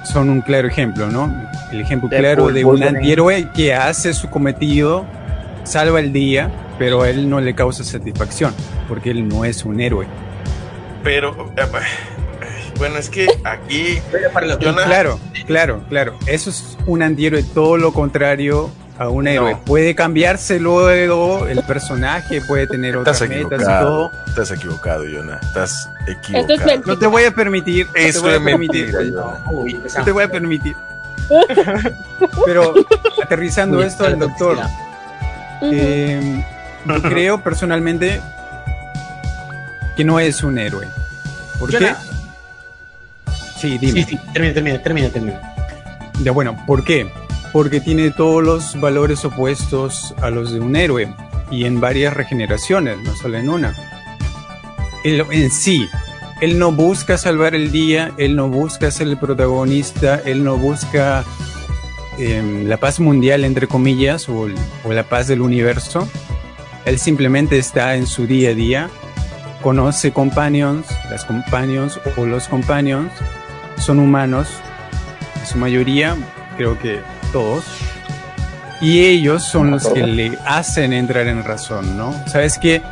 son 0.04 0.28
un 0.30 0.40
claro 0.40 0.68
ejemplo, 0.68 1.08
¿no? 1.10 1.32
El 1.70 1.80
ejemplo 1.80 2.08
claro 2.08 2.48
de 2.48 2.64
un 2.64 2.82
antihéroe 2.82 3.48
que 3.54 3.74
hace 3.74 4.12
su 4.12 4.28
cometido, 4.28 5.06
salva 5.64 6.00
el 6.00 6.12
día, 6.12 6.50
pero 6.78 7.02
a 7.02 7.10
él 7.10 7.28
no 7.28 7.40
le 7.40 7.54
causa 7.54 7.84
satisfacción, 7.84 8.54
porque 8.88 9.10
él 9.10 9.28
no 9.28 9.44
es 9.44 9.64
un 9.64 9.80
héroe. 9.80 10.06
Pero, 11.02 11.52
eh, 11.56 11.62
bueno, 12.78 12.98
es 12.98 13.08
que 13.08 13.26
aquí... 13.44 14.00
Claro, 14.58 15.18
claro, 15.46 15.84
claro. 15.88 16.14
Eso 16.26 16.50
es 16.50 16.76
un 16.86 17.02
antihéroe, 17.02 17.42
todo 17.42 17.76
lo 17.76 17.92
contrario 17.92 18.70
a 19.00 19.08
un 19.08 19.26
héroe. 19.26 19.56
Puede 19.64 19.94
cambiarse 19.94 20.60
luego 20.60 21.46
el 21.46 21.62
personaje, 21.62 22.42
puede 22.42 22.66
tener 22.66 22.98
otras 22.98 23.18
metas 23.26 23.62
y 23.62 23.64
todo. 23.64 24.12
Estás 24.26 24.50
equivocado, 24.50 25.06
Yona. 25.06 25.40
Estás 25.42 25.88
equivocado. 26.06 26.70
Es 26.70 26.86
no 26.86 26.98
te 26.98 27.06
voy 27.06 27.24
a 27.24 27.30
permitir. 27.30 27.88
Eso 27.94 28.20
no 28.20 28.28
te 28.28 28.38
voy 28.38 28.42
a 28.42 28.44
permitir. 28.44 28.94
No 29.14 30.04
te 30.04 30.12
voy 30.12 30.24
a 30.24 30.30
permitir. 30.30 30.76
Pero 32.44 32.74
aterrizando 33.22 33.82
esto 33.82 34.04
al 34.04 34.18
doctor, 34.18 34.58
eh, 35.62 36.44
yo 36.84 37.02
creo 37.02 37.42
personalmente 37.42 38.20
que 39.96 40.04
no 40.04 40.20
es 40.20 40.42
un 40.42 40.58
héroe. 40.58 40.86
¿Por 41.58 41.70
qué? 41.70 41.94
Sí, 43.56 43.78
dime. 43.78 44.04
Sí, 44.04 44.10
sí, 44.10 44.20
termina, 44.34 44.52
termina, 44.52 44.82
termina, 44.82 45.08
termina. 45.08 45.40
Ya 46.22 46.32
bueno, 46.32 46.62
¿por 46.66 46.84
qué? 46.84 47.10
Porque 47.52 47.80
tiene 47.80 48.10
todos 48.10 48.42
los 48.42 48.80
valores 48.80 49.24
opuestos 49.24 50.14
a 50.22 50.30
los 50.30 50.52
de 50.52 50.60
un 50.60 50.76
héroe 50.76 51.12
y 51.50 51.64
en 51.64 51.80
varias 51.80 52.14
regeneraciones, 52.14 52.98
no 52.98 53.14
solo 53.16 53.38
en 53.38 53.48
una. 53.48 53.74
Él, 55.02 55.24
en 55.30 55.50
sí, 55.50 55.88
él 56.40 56.58
no 56.58 56.72
busca 56.72 57.18
salvar 57.18 57.54
el 57.54 57.72
día, 57.72 58.12
él 58.16 58.36
no 58.36 58.48
busca 58.48 58.90
ser 58.90 59.08
el 59.08 59.16
protagonista, 59.16 60.20
él 60.24 60.44
no 60.44 60.56
busca 60.56 61.24
eh, 62.18 62.64
la 62.66 62.76
paz 62.76 63.00
mundial, 63.00 63.44
entre 63.44 63.66
comillas, 63.66 64.28
o, 64.28 64.46
o 64.84 64.92
la 64.92 65.02
paz 65.02 65.26
del 65.26 65.40
universo. 65.40 66.08
Él 66.84 66.98
simplemente 66.98 67.58
está 67.58 67.96
en 67.96 68.06
su 68.06 68.26
día 68.26 68.50
a 68.50 68.54
día, 68.54 68.90
conoce 69.62 70.12
companions, 70.12 70.86
las 71.10 71.24
companions 71.24 72.00
o 72.16 72.24
los 72.24 72.48
companions 72.48 73.12
son 73.76 73.98
humanos, 73.98 74.48
en 75.40 75.46
su 75.46 75.58
mayoría, 75.58 76.16
creo 76.56 76.78
que 76.78 77.00
todos, 77.32 77.64
y 78.80 79.04
ellos 79.04 79.44
son 79.44 79.70
los 79.70 79.88
que 79.88 80.06
le 80.06 80.38
hacen 80.46 80.92
entrar 80.92 81.26
en 81.26 81.44
razón, 81.44 81.96
¿no? 81.96 82.14
¿Sabes 82.26 82.58
qué? 82.58 82.82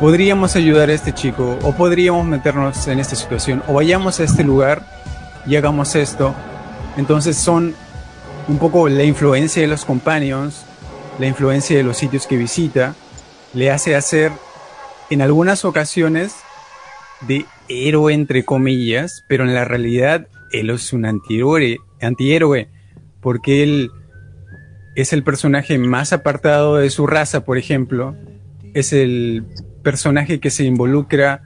Podríamos 0.00 0.56
ayudar 0.56 0.88
a 0.88 0.94
este 0.94 1.12
chico, 1.12 1.58
o 1.62 1.72
podríamos 1.72 2.26
meternos 2.26 2.86
en 2.88 2.98
esta 2.98 3.14
situación, 3.14 3.62
o 3.68 3.74
vayamos 3.74 4.20
a 4.20 4.24
este 4.24 4.42
lugar 4.42 4.82
y 5.46 5.56
hagamos 5.56 5.94
esto. 5.94 6.34
Entonces 6.96 7.36
son 7.36 7.74
un 8.48 8.58
poco 8.58 8.88
la 8.88 9.04
influencia 9.04 9.62
de 9.62 9.68
los 9.68 9.84
companions, 9.84 10.64
la 11.18 11.26
influencia 11.26 11.76
de 11.76 11.82
los 11.82 11.96
sitios 11.96 12.26
que 12.26 12.36
visita, 12.36 12.94
le 13.52 13.70
hace 13.70 13.94
hacer 13.94 14.32
en 15.10 15.20
algunas 15.20 15.64
ocasiones 15.64 16.34
de 17.20 17.44
héroe 17.68 18.14
entre 18.14 18.44
comillas, 18.44 19.24
pero 19.28 19.44
en 19.44 19.54
la 19.54 19.64
realidad 19.64 20.26
él 20.52 20.70
es 20.70 20.92
un 20.92 21.04
antihéroe, 21.04 21.78
antihéroe 22.00 22.68
porque 23.22 23.62
él 23.62 23.90
es 24.94 25.14
el 25.14 25.22
personaje 25.22 25.78
más 25.78 26.12
apartado 26.12 26.76
de 26.76 26.90
su 26.90 27.06
raza, 27.06 27.44
por 27.46 27.56
ejemplo, 27.56 28.14
es 28.74 28.92
el 28.92 29.44
personaje 29.82 30.40
que 30.40 30.50
se 30.50 30.64
involucra 30.64 31.42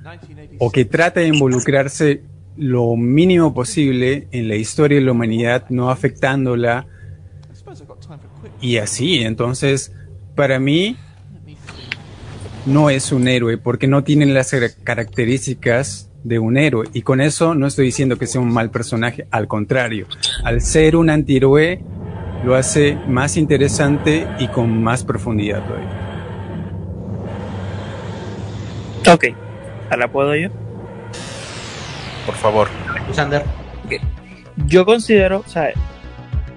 o 0.59 0.73
que 0.73 0.85
trata 0.85 1.21
de 1.21 1.29
involucrarse 1.29 2.23
lo 2.57 2.97
mínimo 2.97 3.55
posible 3.55 4.27
en 4.33 4.49
la 4.49 4.57
historia 4.57 4.99
de 4.99 5.05
la 5.05 5.13
humanidad, 5.13 5.67
no 5.69 5.91
afectándola. 5.91 6.87
Y 8.61 8.79
así, 8.79 9.19
entonces, 9.19 9.93
para 10.35 10.59
mí, 10.59 10.97
no 12.65 12.91
es 12.91 13.13
un 13.13 13.29
héroe 13.29 13.59
porque 13.59 13.87
no 13.87 14.03
tiene 14.03 14.27
las 14.27 14.55
características 14.83 16.06
de 16.27 16.39
un 16.39 16.57
héroe. 16.57 16.89
Y 16.93 17.03
con 17.03 17.21
eso 17.21 17.55
no 17.55 17.67
estoy 17.67 17.87
diciendo 17.87 18.19
que 18.19 18.27
sea 18.27 18.41
un 18.41 18.53
mal 18.53 18.71
personaje, 18.71 19.27
al 19.31 19.47
contrario, 19.47 20.07
al 20.45 20.61
ser 20.61 20.97
un 20.97 21.11
antihéroe 21.11 21.81
lo 22.45 22.55
hace 22.55 22.99
más 23.09 23.37
interesante 23.37 24.27
y 24.39 24.49
con 24.49 24.83
más 24.83 25.05
profundidad 25.05 25.65
todavía. 25.65 26.03
Ok, 29.13 29.25
¿ahora 29.91 30.09
puedo 30.11 30.35
yo? 30.35 30.49
Por 32.27 32.35
favor. 32.35 32.69
Sander. 33.13 33.45
Yo 34.67 34.85
considero, 34.85 35.45
o 35.47 35.49
sea, 35.49 35.71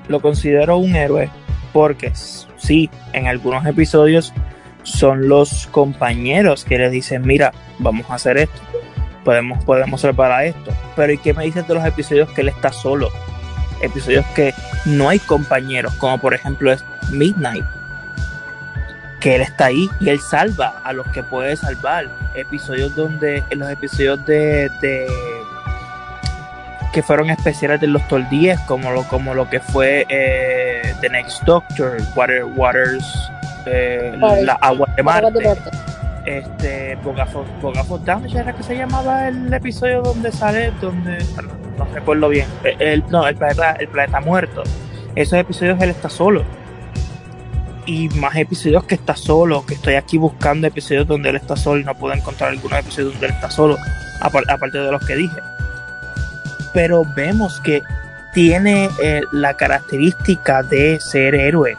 lo 0.07 0.19
considero 0.19 0.77
un 0.77 0.95
héroe 0.95 1.29
porque 1.73 2.11
sí, 2.15 2.89
en 3.13 3.27
algunos 3.27 3.65
episodios 3.65 4.33
son 4.83 5.27
los 5.27 5.67
compañeros 5.67 6.65
que 6.65 6.79
le 6.79 6.89
dicen, 6.89 7.21
mira, 7.25 7.53
vamos 7.77 8.09
a 8.09 8.15
hacer 8.15 8.37
esto, 8.37 8.59
podemos, 9.23 9.63
podemos 9.63 10.01
preparar 10.01 10.45
esto. 10.45 10.71
Pero 10.95 11.13
¿y 11.13 11.17
qué 11.17 11.33
me 11.33 11.45
dices 11.45 11.67
de 11.67 11.73
los 11.73 11.85
episodios 11.85 12.29
que 12.29 12.41
él 12.41 12.49
está 12.49 12.71
solo? 12.71 13.11
Episodios 13.81 14.25
que 14.35 14.53
no 14.85 15.09
hay 15.09 15.19
compañeros, 15.19 15.93
como 15.95 16.17
por 16.17 16.33
ejemplo 16.33 16.71
es 16.71 16.83
Midnight, 17.11 17.65
que 19.19 19.35
él 19.35 19.41
está 19.41 19.65
ahí 19.65 19.89
y 19.99 20.09
él 20.09 20.19
salva 20.19 20.81
a 20.83 20.93
los 20.93 21.07
que 21.07 21.23
puede 21.23 21.55
salvar. 21.55 22.09
Episodios 22.35 22.95
donde, 22.95 23.43
en 23.49 23.59
los 23.59 23.69
episodios 23.69 24.25
de, 24.25 24.69
de 24.81 25.07
que 26.91 27.03
fueron 27.03 27.29
especiales 27.29 27.79
de 27.81 27.87
los 27.87 28.07
Tol 28.07 28.27
10, 28.29 28.61
como 28.61 28.91
lo, 28.91 29.03
como 29.03 29.33
lo 29.33 29.49
que 29.49 29.59
fue 29.59 30.05
eh, 30.09 30.93
The 31.01 31.09
Next 31.09 31.43
Doctor, 31.43 31.97
Water, 32.15 32.43
Waters, 32.43 33.31
eh, 33.65 34.17
la 34.41 34.53
agua 34.61 34.87
de 34.95 35.03
Marte. 35.03 35.78
Este, 36.30 36.95
Bogafos 36.97 38.06
Damage 38.06 38.38
era 38.38 38.53
que 38.53 38.61
se 38.61 38.77
llamaba 38.77 39.30
el 39.30 39.51
episodio 39.51 40.03
donde 40.03 40.31
sale, 40.31 40.72
donde 40.80 41.18
no, 41.76 41.85
recuerdo 41.85 42.30
bien. 42.30 42.45
El, 42.64 43.03
no, 43.10 43.27
el 43.27 43.35
planeta, 43.35 43.72
el 43.72 43.88
planeta 43.88 44.19
muerto. 44.19 44.61
Esos 45.15 45.39
episodios 45.39 45.81
él 45.81 45.89
está 45.89 46.07
solo. 46.07 46.43
y 47.88 48.10
más 48.10 48.35
episodios 48.35 48.84
que 48.84 48.93
está 48.93 49.15
solo, 49.15 49.65
que 49.65 49.73
estoy 49.73 49.95
aquí 49.95 50.19
buscando 50.19 50.68
episodios 50.68 51.07
donde 51.07 51.30
él 51.30 51.35
está 51.38 51.56
solo 51.56 51.81
y 51.81 51.84
no 51.84 51.95
puedo 51.95 52.14
encontrar 52.14 52.51
algunos 52.51 52.77
episodios 52.77 53.14
donde 53.14 53.26
él 53.26 53.34
está 53.34 53.49
solo, 53.49 53.77
aparte 54.22 54.77
de 54.77 54.91
los 54.91 55.03
que 55.03 55.15
dije. 55.15 55.41
Pero 56.76 57.06
vemos 57.15 57.60
que 57.61 57.81
tiene 58.35 58.88
eh, 59.01 59.22
la 59.31 59.56
característica 59.56 60.61
de 60.61 60.99
ser 60.99 61.34
héroe. 61.34 61.76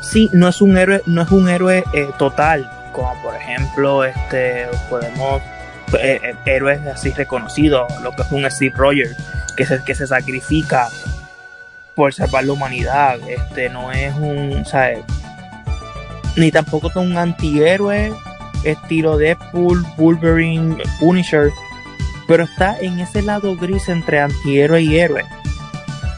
Sí, 0.00 0.30
no 0.32 0.46
es 0.46 0.60
un 0.62 0.78
héroe, 0.78 1.02
no 1.06 1.22
es 1.22 1.32
un 1.32 1.48
héroe 1.48 1.82
eh, 1.92 2.10
total, 2.16 2.70
como 2.94 3.12
por 3.22 3.34
ejemplo, 3.34 4.04
este, 4.04 4.66
podemos 4.88 5.42
eh, 6.00 6.34
héroes 6.46 6.80
así 6.86 7.10
reconocidos, 7.10 7.92
lo 8.00 8.12
que 8.12 8.22
es 8.22 8.32
un 8.32 8.50
Steve 8.50 8.74
Rogers, 8.74 9.16
que 9.56 9.66
se, 9.66 9.82
que 9.84 9.94
se 9.94 10.06
sacrifica 10.06 10.88
por 11.94 12.14
salvar 12.14 12.44
la 12.44 12.52
humanidad. 12.52 13.18
Este 13.28 13.68
no 13.68 13.92
es 13.92 14.14
un, 14.14 14.64
¿sabes? 14.64 15.00
Ni 16.36 16.50
tampoco 16.50 16.88
es 16.88 16.96
un 16.96 17.18
antihéroe 17.18 18.12
estilo 18.64 19.18
Deadpool, 19.18 19.84
Wolverine, 19.96 20.76
Punisher, 20.98 21.50
pero 22.26 22.44
está 22.44 22.78
en 22.78 22.98
ese 23.00 23.22
lado 23.22 23.56
gris 23.56 23.88
entre 23.88 24.20
antihéroe 24.20 24.82
y 24.82 24.96
héroe. 24.96 25.24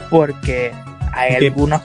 Porque 0.09 0.73
hay 1.17 1.45
algunos. 1.47 1.81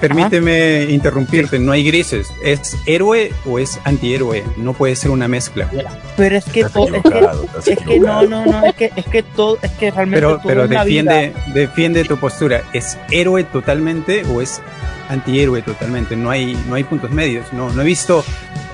Permíteme 0.00 0.84
interrumpirte, 0.90 1.58
no 1.58 1.72
hay 1.72 1.82
grises. 1.82 2.28
¿Es 2.44 2.76
héroe 2.86 3.32
o 3.46 3.58
es 3.58 3.80
antihéroe? 3.84 4.44
No 4.58 4.74
puede 4.74 4.94
ser 4.94 5.10
una 5.10 5.26
mezcla. 5.26 5.70
Pero 6.16 6.36
es 6.36 6.44
que 6.44 6.64
todo, 6.64 6.94
es 6.94 7.78
que, 7.78 7.98
no, 7.98 8.22
no, 8.22 8.44
no, 8.44 8.66
es 8.66 8.74
que, 8.74 8.92
es 8.94 9.06
que 9.06 9.22
todo, 9.22 9.58
es 9.62 9.70
que 9.72 9.90
realmente. 9.90 10.20
Pero, 10.20 10.40
pero 10.44 10.68
defiende, 10.68 11.32
defiende 11.54 12.04
tu 12.04 12.18
postura. 12.18 12.62
¿Es 12.72 12.98
héroe 13.10 13.44
totalmente 13.44 14.22
o 14.24 14.42
es 14.42 14.60
antihéroe 15.08 15.62
totalmente? 15.62 16.14
No 16.14 16.30
hay, 16.30 16.54
no 16.68 16.74
hay 16.74 16.84
puntos 16.84 17.10
medios. 17.10 17.52
No, 17.52 17.70
no 17.70 17.82
he 17.82 17.86
visto 17.86 18.22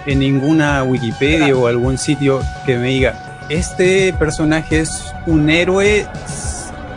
en 0.06 0.18
ninguna 0.18 0.82
Wikipedia 0.82 1.54
o 1.54 1.68
algún 1.68 1.98
sitio 1.98 2.40
que 2.66 2.76
me 2.76 2.88
diga 2.88 3.32
este 3.48 4.12
personaje 4.14 4.80
es 4.80 5.12
un 5.26 5.50
héroe, 5.50 6.06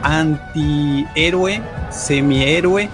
antihéroe, 0.04 1.62
semihéroe 1.90 2.90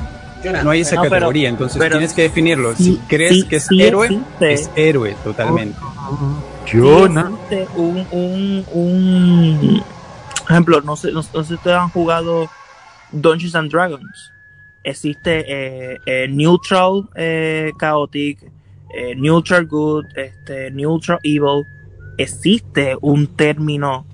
no 0.64 0.70
hay 0.70 0.82
esa 0.82 1.02
categoría, 1.02 1.50
entonces 1.50 1.82
tienes 1.90 2.14
que 2.14 2.24
definirlo. 2.24 2.76
si 2.76 2.98
crees 3.08 3.46
que 3.46 3.58
es 3.58 3.68
héroe, 3.72 4.20
es 4.40 4.70
héroe 4.76 5.16
totalmente. 5.24 5.78
Jonah. 6.72 7.32
Un, 7.76 8.06
un, 8.12 8.66
un 8.74 9.84
ejemplo, 10.50 10.82
no 10.82 10.96
sé, 10.96 11.12
no, 11.12 11.24
sé 11.24 11.44
si 11.44 11.54
ustedes 11.54 11.78
han 11.78 11.90
jugado 11.90 12.50
Dungeons 13.12 13.56
and 13.56 13.72
Dragons. 13.72 14.32
Existe 14.84 15.46
eh, 15.48 15.98
eh, 16.06 16.28
Neutral 16.28 17.08
eh, 17.16 17.72
Chaotic, 17.80 18.40
Neutral 19.16 19.68
Good, 19.68 20.06
este, 20.16 20.72
Neutral 20.72 21.20
Evil. 21.24 21.66
Existe 22.18 22.96
un 23.02 23.28
término 23.36 24.06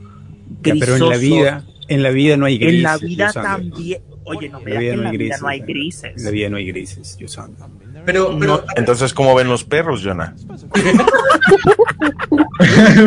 pero 0.61 0.95
en 0.95 1.09
la 1.09 1.17
vida, 1.17 1.63
en 1.87 2.03
la 2.03 2.09
vida 2.09 2.37
no 2.37 2.45
hay 2.45 2.57
grises. 2.57 2.77
En 2.77 2.83
la 2.83 2.97
vida 2.97 3.33
también, 3.33 4.01
Oye, 4.27 4.49
no 4.49 4.59
me 4.59 4.71
digas 4.71 4.83
que 4.83 4.91
en 4.91 5.03
la 5.03 5.11
vida 5.11 5.37
no 5.39 5.47
hay 5.47 5.59
grises. 5.61 6.11
En 6.17 6.25
la 6.25 6.31
vida 6.31 6.49
no 6.49 6.57
hay 6.57 6.67
grises, 6.67 7.15
yo 7.17 7.27
soy. 7.27 7.45
Pero, 8.05 8.37
pero, 8.39 8.63
entonces, 8.75 9.13
¿cómo 9.13 9.35
ven 9.35 9.47
los 9.47 9.63
perros, 9.63 10.01
Jonah? 10.03 10.35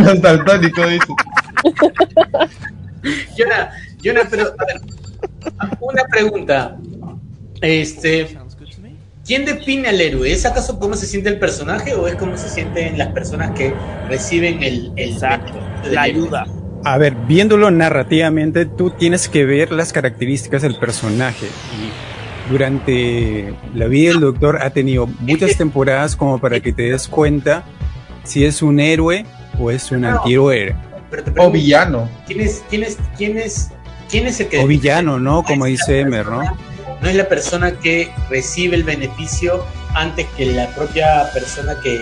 Más 0.05 0.23
daltónico, 0.23 0.87
dice. 0.87 1.07
Jonah, 3.37 3.71
Jonah, 4.03 4.23
pero, 4.31 4.55
a 4.59 4.65
ver, 4.65 4.81
una 5.81 6.05
pregunta. 6.05 6.79
Este, 7.61 8.39
¿quién 9.27 9.45
define 9.45 9.89
al 9.89 10.01
héroe? 10.01 10.33
¿Es 10.33 10.47
acaso 10.47 10.79
cómo 10.79 10.95
se 10.95 11.07
siente 11.07 11.29
el 11.29 11.39
personaje 11.39 11.95
o 11.95 12.09
es 12.09 12.15
cómo 12.17 12.39
se 12.39 12.49
sienten 12.49 12.97
las 12.97 13.09
personas 13.09 13.51
que 13.53 13.75
reciben 14.09 14.63
el, 14.63 14.93
el 14.97 15.13
Exacto, 15.13 15.61
la 15.91 16.03
ayuda? 16.03 16.47
A 16.85 16.97
ver, 16.97 17.15
viéndolo 17.15 17.71
narrativamente, 17.71 18.65
tú 18.65 18.91
tienes 18.91 19.29
que 19.29 19.45
ver 19.45 19.71
las 19.71 19.93
características 19.93 20.63
del 20.63 20.77
personaje. 20.77 21.47
Y 21.47 22.51
durante 22.51 23.55
la 23.75 23.87
vida 23.87 24.13
del 24.13 24.21
doctor 24.21 24.63
ha 24.63 24.71
tenido 24.71 25.07
muchas 25.07 25.57
temporadas 25.57 26.17
como 26.17 26.39
para 26.39 26.61
que 26.61 26.73
te 26.73 26.91
des 26.91 27.07
cuenta 27.07 27.65
si 28.25 28.45
es 28.45 28.63
un 28.63 28.81
héroe 28.81 29.27
o 29.59 29.71
es 29.71 29.91
un 29.93 30.05
antihéroe. 30.05 30.75
O 31.37 31.51
villano. 31.51 32.09
¿Quién 32.27 32.41
es, 32.41 32.65
quién 32.71 32.83
es, 32.85 32.99
quién 33.17 33.37
es, 33.37 33.71
quién 34.09 34.27
es 34.27 34.41
el 34.41 34.49
que... 34.49 34.61
O 34.61 34.67
villano, 34.67 35.19
¿no? 35.19 35.43
Como 35.43 35.67
dice 35.67 36.01
Emer, 36.01 36.27
¿no? 36.27 36.43
No 37.03 37.09
es 37.09 37.17
la 37.17 37.29
persona 37.29 37.73
que 37.73 38.11
recibe 38.31 38.77
el 38.77 38.85
beneficio 38.85 39.65
antes 39.95 40.27
que 40.37 40.47
la 40.47 40.69
propia 40.69 41.31
persona 41.33 41.75
que 41.83 41.99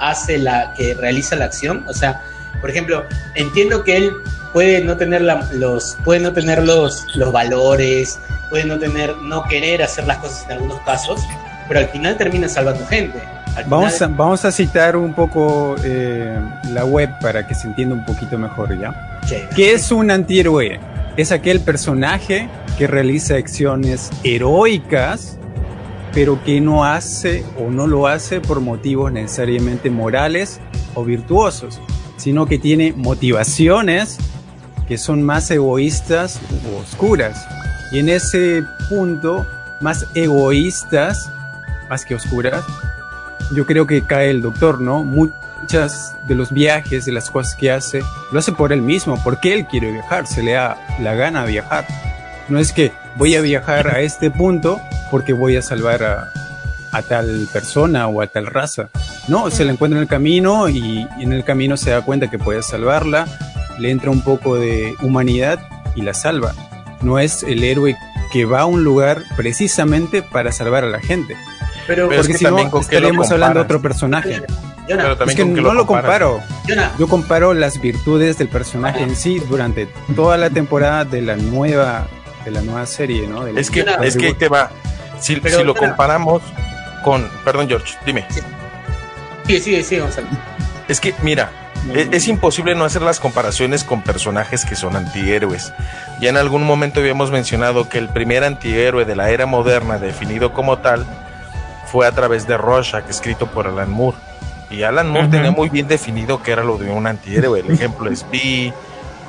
hace 0.00 0.38
la, 0.38 0.74
que 0.76 0.94
realiza 0.94 1.36
la 1.36 1.46
acción. 1.46 1.84
O 1.88 1.92
sea, 1.92 2.22
por 2.60 2.70
ejemplo, 2.70 3.04
entiendo 3.34 3.84
que 3.84 3.96
él 3.96 4.12
puede 4.52 4.82
no 4.82 4.96
tener 4.96 5.22
los, 5.52 5.98
puede 6.04 6.20
no 6.20 6.32
tener 6.32 6.62
los, 6.62 7.14
los 7.14 7.30
valores, 7.30 8.18
puede 8.48 8.64
no 8.64 8.78
tener, 8.78 9.14
no 9.18 9.44
querer 9.44 9.82
hacer 9.82 10.06
las 10.06 10.18
cosas 10.18 10.46
en 10.46 10.52
algunos 10.52 10.80
casos, 10.80 11.20
pero 11.68 11.80
al 11.80 11.88
final 11.88 12.16
termina 12.16 12.48
salvando 12.48 12.86
gente. 12.86 13.18
vamos, 13.66 14.00
a, 14.00 14.06
vamos 14.06 14.44
a 14.44 14.52
citar 14.52 14.96
un 14.96 15.12
poco 15.12 15.76
eh, 15.84 16.40
la 16.70 16.84
web 16.84 17.10
para 17.20 17.46
que 17.46 17.54
se 17.54 17.66
entienda 17.66 17.94
un 17.94 18.04
poquito 18.04 18.38
mejor, 18.38 18.78
¿ya? 18.78 19.20
¿Qué 19.54 19.74
es 19.74 19.92
un 19.92 20.10
antihéroe? 20.10 20.80
Es 21.16 21.32
aquel 21.32 21.60
personaje 21.60 22.48
que 22.78 22.86
realiza 22.86 23.34
acciones 23.34 24.10
heroicas, 24.24 25.38
pero 26.14 26.42
que 26.44 26.62
no 26.62 26.84
hace 26.84 27.44
o 27.58 27.70
no 27.70 27.86
lo 27.86 28.06
hace 28.06 28.40
por 28.40 28.60
motivos 28.60 29.12
necesariamente 29.12 29.90
morales 29.90 30.60
o 30.94 31.04
virtuosos 31.04 31.78
sino 32.16 32.46
que 32.46 32.58
tiene 32.58 32.92
motivaciones 32.96 34.18
que 34.88 34.98
son 34.98 35.22
más 35.22 35.50
egoístas 35.50 36.40
u 36.70 36.76
oscuras. 36.76 37.46
Y 37.92 37.98
en 37.98 38.08
ese 38.08 38.64
punto, 38.88 39.46
más 39.80 40.06
egoístas, 40.14 41.30
más 41.88 42.04
que 42.04 42.14
oscuras, 42.14 42.64
yo 43.54 43.66
creo 43.66 43.86
que 43.86 44.02
cae 44.02 44.30
el 44.30 44.42
doctor, 44.42 44.80
¿no? 44.80 45.04
Muchas 45.04 46.14
de 46.26 46.34
los 46.34 46.52
viajes, 46.52 47.04
de 47.04 47.12
las 47.12 47.30
cosas 47.30 47.54
que 47.54 47.70
hace, 47.70 48.02
lo 48.32 48.38
hace 48.38 48.52
por 48.52 48.72
él 48.72 48.82
mismo, 48.82 49.20
porque 49.22 49.54
él 49.54 49.66
quiere 49.66 49.92
viajar, 49.92 50.26
se 50.26 50.42
le 50.42 50.52
da 50.52 50.76
la 51.00 51.14
gana 51.14 51.44
viajar. 51.44 51.86
No 52.48 52.58
es 52.58 52.72
que 52.72 52.92
voy 53.16 53.34
a 53.34 53.40
viajar 53.40 53.88
a 53.88 54.00
este 54.00 54.30
punto 54.30 54.80
porque 55.10 55.32
voy 55.32 55.56
a 55.56 55.62
salvar 55.62 56.02
a 56.92 57.02
tal 57.02 57.48
persona 57.52 58.06
o 58.08 58.22
a 58.22 58.26
tal 58.26 58.46
raza. 58.46 58.88
No, 59.28 59.50
se 59.50 59.64
la 59.64 59.72
encuentra 59.72 59.98
en 59.98 60.02
el 60.02 60.08
camino 60.08 60.68
y, 60.68 61.06
en 61.18 61.32
el 61.32 61.44
camino 61.44 61.76
se 61.76 61.90
da 61.90 62.02
cuenta 62.02 62.30
que 62.30 62.38
puede 62.38 62.62
salvarla, 62.62 63.26
le 63.78 63.90
entra 63.90 64.10
un 64.10 64.22
poco 64.22 64.56
de 64.56 64.94
humanidad 65.02 65.58
y 65.94 66.02
la 66.02 66.14
salva. 66.14 66.54
No 67.02 67.18
es 67.18 67.42
el 67.42 67.64
héroe 67.64 67.96
que 68.32 68.44
va 68.44 68.60
a 68.60 68.66
un 68.66 68.84
lugar 68.84 69.22
precisamente 69.36 70.22
para 70.22 70.52
salvar 70.52 70.84
a 70.84 70.88
la 70.88 71.00
gente. 71.00 71.36
Pero, 71.86 72.08
porque 72.08 72.34
si 72.34 72.44
no 72.44 72.80
estaríamos 72.80 73.30
hablando 73.30 73.60
de 73.60 73.64
otro 73.64 73.82
personaje. 73.82 74.42
es 75.26 75.34
que 75.34 75.44
no 75.44 75.74
lo, 75.74 75.86
comparo. 75.86 76.40
Yo 76.98 77.08
comparo 77.08 77.54
las 77.54 77.80
virtudes 77.80 78.38
del 78.38 78.48
personaje 78.48 79.02
en 79.02 79.16
sí 79.16 79.40
durante 79.48 79.88
toda 80.14 80.36
la 80.36 80.50
temporada 80.50 81.04
de 81.04 81.22
la 81.22 81.36
nueva 81.36 82.06
de 82.44 82.52
la 82.52 82.60
nueva 82.60 82.86
serie, 82.86 83.26
¿no? 83.26 83.44
es 83.44 83.70
que 83.70 83.84
es 84.02 84.16
que 84.16 84.34
te 84.34 84.48
va. 84.48 84.70
Si, 85.18 85.34
si 85.34 85.64
lo 85.64 85.74
comparamos 85.74 86.42
con, 87.02 87.28
perdón 87.44 87.68
George, 87.68 87.94
dime. 88.04 88.24
Sí, 88.30 88.40
sí, 89.46 89.82
sí, 89.82 89.98
Gonzalo. 89.98 90.28
Es 90.88 91.00
que, 91.00 91.14
mira, 91.22 91.50
e, 91.94 92.08
es, 92.12 92.28
imposible 92.28 92.74
no 92.74 92.84
hacer 92.84 93.02
las 93.02 93.20
comparaciones 93.20 93.84
con 93.84 94.02
personajes 94.02 94.64
que 94.64 94.76
son 94.76 94.96
antihéroes. 94.96 95.72
Ya 96.20 96.30
en 96.30 96.36
algún 96.36 96.64
momento 96.64 97.00
habíamos 97.00 97.30
mencionado 97.30 97.88
que 97.88 97.98
el 97.98 98.08
primer 98.08 98.44
antihéroe 98.44 99.04
de 99.04 99.16
la 99.16 99.30
era 99.30 99.46
moderna, 99.46 99.98
definido 99.98 100.52
como 100.52 100.78
tal, 100.78 101.06
fue 101.86 102.06
a 102.06 102.12
través 102.12 102.46
de 102.46 102.56
Rorschach, 102.56 103.08
escrito 103.08 103.46
por 103.46 103.66
Alan 103.66 103.90
Moore. 103.90 104.16
Y 104.70 104.82
Alan 104.82 105.08
Moore 105.08 105.28
tenía 105.28 105.52
muy 105.52 105.68
bien 105.68 105.86
definido 105.86 106.42
que 106.42 106.50
era 106.50 106.64
lo 106.64 106.76
de 106.76 106.90
un 106.90 107.06
antihéroe. 107.06 107.60
El 107.60 107.70
ejemplo 107.70 108.10
es 108.10 108.28
B, 108.30 108.72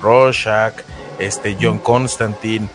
Rorschach, 0.02 0.74
este, 1.20 1.58
John 1.62 1.78
Constantine. 1.80 2.68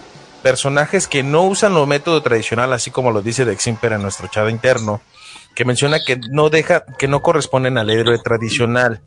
Personajes 0.43 1.09
que 1.09 1.23
no 1.23 1.43
usan 1.43 1.74
lo 1.74 1.86
método 1.86 2.23
tradicional, 2.23 2.73
así 2.73 2.90
como 2.90 3.10
lo 3.10 3.23
dice 3.23 3.44
Deximper 3.44 3.93
en 3.93 4.02
nuestro 4.02 4.28
chat 4.28 4.48
interno, 4.48 5.01
que 5.54 5.64
menciona 5.64 5.98
que 6.04 6.18
no 6.30 6.50
deja, 6.50 6.84
que 6.98 7.08
no 7.08 7.22
corresponden 7.22 7.78
al 7.78 7.90
héroe 7.90 8.18
tradicional. 8.18 9.02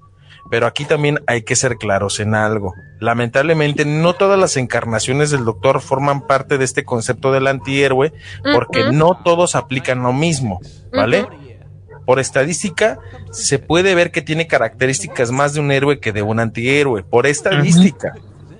Pero 0.51 0.67
aquí 0.67 0.85
también 0.85 1.21
hay 1.25 1.41
que 1.41 1.55
ser 1.55 1.77
claros 1.77 2.19
en 2.19 2.35
algo. 2.35 2.75
Lamentablemente, 2.99 3.83
no 3.83 4.13
todas 4.13 4.37
las 4.39 4.57
encarnaciones 4.57 5.31
del 5.31 5.43
Doctor 5.43 5.81
forman 5.81 6.27
parte 6.27 6.59
de 6.59 6.65
este 6.65 6.83
concepto 6.83 7.31
del 7.31 7.47
antihéroe, 7.47 8.13
porque 8.53 8.91
no 8.91 9.19
todos 9.23 9.55
aplican 9.55 10.03
lo 10.03 10.13
mismo, 10.13 10.59
¿vale? 10.93 11.25
Por 12.05 12.19
estadística, 12.19 12.99
se 13.31 13.57
puede 13.57 13.95
ver 13.95 14.11
que 14.11 14.21
tiene 14.21 14.45
características 14.45 15.31
más 15.31 15.55
de 15.55 15.61
un 15.61 15.71
héroe 15.71 15.99
que 15.99 16.13
de 16.13 16.21
un 16.21 16.39
antihéroe, 16.39 17.01
por 17.01 17.25
estadística. 17.25 18.13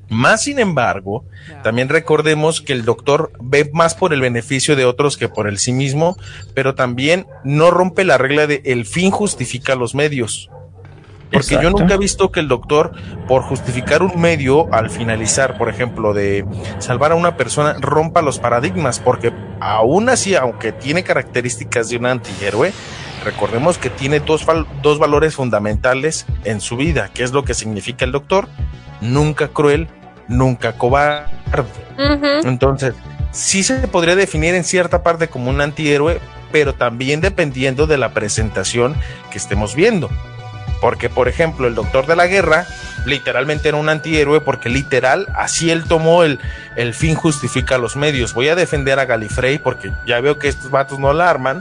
Más 0.09 0.43
sin 0.43 0.59
embargo, 0.59 1.25
también 1.63 1.89
recordemos 1.89 2.61
que 2.61 2.73
el 2.73 2.85
doctor 2.85 3.31
ve 3.39 3.69
más 3.73 3.95
por 3.95 4.13
el 4.13 4.21
beneficio 4.21 4.75
de 4.75 4.85
otros 4.85 5.17
que 5.17 5.29
por 5.29 5.47
el 5.47 5.57
sí 5.57 5.71
mismo, 5.71 6.15
pero 6.53 6.75
también 6.75 7.25
no 7.43 7.71
rompe 7.71 8.03
la 8.03 8.17
regla 8.17 8.45
de 8.47 8.61
el 8.65 8.85
fin 8.85 9.11
justifica 9.11 9.75
los 9.75 9.95
medios. 9.95 10.49
Porque 11.31 11.57
yo 11.61 11.69
nunca 11.69 11.95
he 11.95 11.97
visto 11.97 12.31
que 12.31 12.39
el 12.39 12.47
doctor, 12.47 12.91
por 13.27 13.41
justificar 13.41 14.03
un 14.03 14.21
medio 14.21 14.71
al 14.73 14.89
finalizar, 14.89 15.57
por 15.57 15.69
ejemplo, 15.69 16.13
de 16.13 16.45
salvar 16.79 17.11
a 17.11 17.15
una 17.15 17.35
persona, 17.35 17.75
rompa 17.79 18.21
los 18.21 18.39
paradigmas, 18.39 18.99
porque 18.99 19.33
aún 19.59 20.07
así, 20.09 20.35
aunque 20.35 20.71
tiene 20.71 21.03
características 21.03 21.89
de 21.89 21.97
un 21.97 22.05
antihéroe, 22.05 22.71
recordemos 23.23 23.77
que 23.77 23.89
tiene 23.89 24.19
dos, 24.19 24.45
dos 24.81 24.99
valores 24.99 25.35
fundamentales 25.35 26.25
en 26.43 26.61
su 26.61 26.77
vida, 26.77 27.09
que 27.13 27.23
es 27.23 27.33
lo 27.33 27.43
que 27.43 27.53
significa 27.53 28.05
el 28.05 28.11
doctor, 28.11 28.47
nunca 29.01 29.47
cruel, 29.47 29.87
nunca 30.27 30.73
cobarde. 30.73 31.29
Entonces, 32.43 32.93
sí 33.31 33.63
se 33.63 33.87
podría 33.87 34.15
definir 34.15 34.55
en 34.55 34.63
cierta 34.63 35.03
parte 35.03 35.27
como 35.27 35.49
un 35.49 35.61
antihéroe, 35.61 36.19
pero 36.51 36.73
también 36.73 37.21
dependiendo 37.21 37.87
de 37.87 37.97
la 37.97 38.09
presentación 38.13 38.95
que 39.31 39.37
estemos 39.37 39.75
viendo. 39.75 40.09
Porque, 40.81 41.09
por 41.09 41.27
ejemplo, 41.27 41.67
el 41.67 41.75
Doctor 41.75 42.05
de 42.05 42.15
la 42.15 42.27
Guerra 42.27 42.65
literalmente 43.05 43.69
era 43.69 43.77
un 43.77 43.89
antihéroe 43.89 44.41
porque 44.41 44.69
literal 44.69 45.27
así 45.35 45.69
él 45.71 45.85
tomó 45.85 46.23
el, 46.23 46.39
el 46.75 46.93
fin 46.93 47.15
justifica 47.15 47.77
los 47.77 47.95
medios. 47.95 48.33
Voy 48.33 48.49
a 48.49 48.55
defender 48.55 48.99
a 48.99 49.05
Galifrey 49.05 49.57
porque 49.57 49.91
ya 50.05 50.19
veo 50.21 50.37
que 50.39 50.47
estos 50.47 50.71
vatos 50.71 50.99
no 50.99 51.13
la 51.13 51.29
arman. 51.29 51.59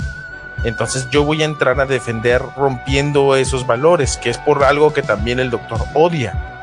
Entonces 0.64 1.08
yo 1.10 1.24
voy 1.24 1.42
a 1.42 1.44
entrar 1.44 1.78
a 1.80 1.86
defender 1.86 2.40
rompiendo 2.56 3.36
esos 3.36 3.66
valores, 3.66 4.16
que 4.16 4.30
es 4.30 4.38
por 4.38 4.64
algo 4.64 4.92
que 4.92 5.02
también 5.02 5.38
el 5.38 5.50
doctor 5.50 5.78
odia. 5.92 6.53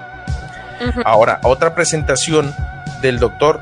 Ahora, 1.06 1.40
otra 1.44 1.76
presentación 1.76 2.54
del 3.02 3.20
doctor 3.20 3.60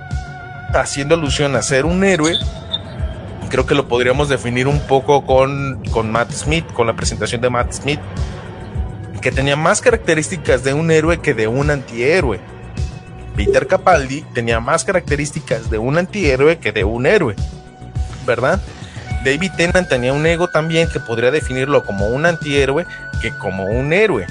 haciendo 0.74 1.16
alusión 1.16 1.56
a 1.56 1.62
ser 1.62 1.86
un 1.86 2.04
héroe, 2.04 2.36
creo 3.50 3.66
que 3.66 3.76
lo 3.76 3.88
podríamos 3.88 4.30
definir 4.30 4.68
un 4.68 4.80
poco 4.80 5.26
con, 5.26 5.84
con 5.91 6.12
Matt 6.12 6.32
Smith, 6.32 6.66
con 6.74 6.88
la 6.88 6.96
presentación 6.96 7.41
de 7.41 7.50
Matt 7.50 7.74
Smith, 7.74 8.00
que 9.22 9.32
tenía 9.32 9.56
más 9.56 9.82
características 9.82 10.64
de 10.64 10.74
un 10.74 10.91
héroe 10.91 11.20
que 11.20 11.34
de 11.34 11.48
un 11.48 11.70
antihéroe. 11.72 12.40
Peter 13.36 13.68
Capaldi 13.68 14.22
tenía 14.34 14.60
más 14.60 14.84
características 14.84 15.70
de 15.70 15.78
un 15.78 15.98
antihéroe 15.98 16.60
que 16.60 16.72
de 16.72 16.84
un 16.84 17.06
héroe, 17.06 17.36
¿verdad? 18.26 18.60
David 19.24 19.52
Tennant 19.58 19.88
tenía 19.88 20.14
un 20.14 20.26
ego 20.26 20.48
también 20.48 20.88
que 20.90 21.00
podría 21.00 21.32
definirlo 21.32 21.84
como 21.84 22.08
un 22.08 22.26
antihéroe 22.26 22.86
que 23.22 23.32
como 23.32 23.66
un 23.66 23.91
héroe. 23.91 24.26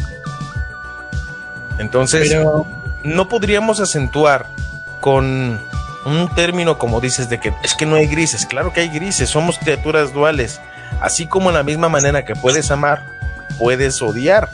Entonces, 1.79 2.35
no 3.03 3.29
podríamos 3.29 3.81
acentuar 3.81 4.47
con 5.01 5.61
un 6.05 6.29
término 6.35 6.79
como 6.79 7.01
dices 7.01 7.29
de 7.29 7.39
que 7.39 7.53
es 7.63 7.75
que 7.75 7.87
no 7.87 7.97
hay 7.97 8.07
grises. 8.07 8.47
Claro 8.47 8.73
que 8.73 8.81
hay 8.81 8.89
grises, 8.89 9.29
somos 9.29 9.59
criaturas 9.59 10.13
duales. 10.13 10.61
Así 11.01 11.27
como 11.27 11.51
en 11.51 11.55
la 11.55 11.63
misma 11.63 11.89
manera 11.89 12.25
que 12.25 12.35
puedes 12.35 12.71
amar, 12.71 13.05
puedes 13.59 14.01
odiar. 14.03 14.51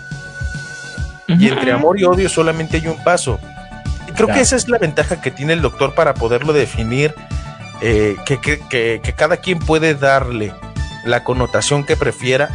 Y 1.26 1.48
entre 1.48 1.72
amor 1.72 1.98
y 1.98 2.04
odio 2.04 2.28
solamente 2.28 2.76
hay 2.76 2.86
un 2.86 3.02
paso. 3.02 3.40
Y 4.08 4.12
creo 4.12 4.28
que 4.28 4.40
esa 4.40 4.56
es 4.56 4.68
la 4.68 4.78
ventaja 4.78 5.20
que 5.20 5.30
tiene 5.30 5.54
el 5.54 5.62
doctor 5.62 5.94
para 5.94 6.14
poderlo 6.14 6.52
definir, 6.52 7.14
eh, 7.80 8.16
que, 8.26 8.38
que 8.38 9.14
cada 9.16 9.38
quien 9.38 9.58
puede 9.58 9.94
darle 9.94 10.52
la 11.04 11.24
connotación 11.24 11.84
que 11.84 11.96
prefiera 11.96 12.50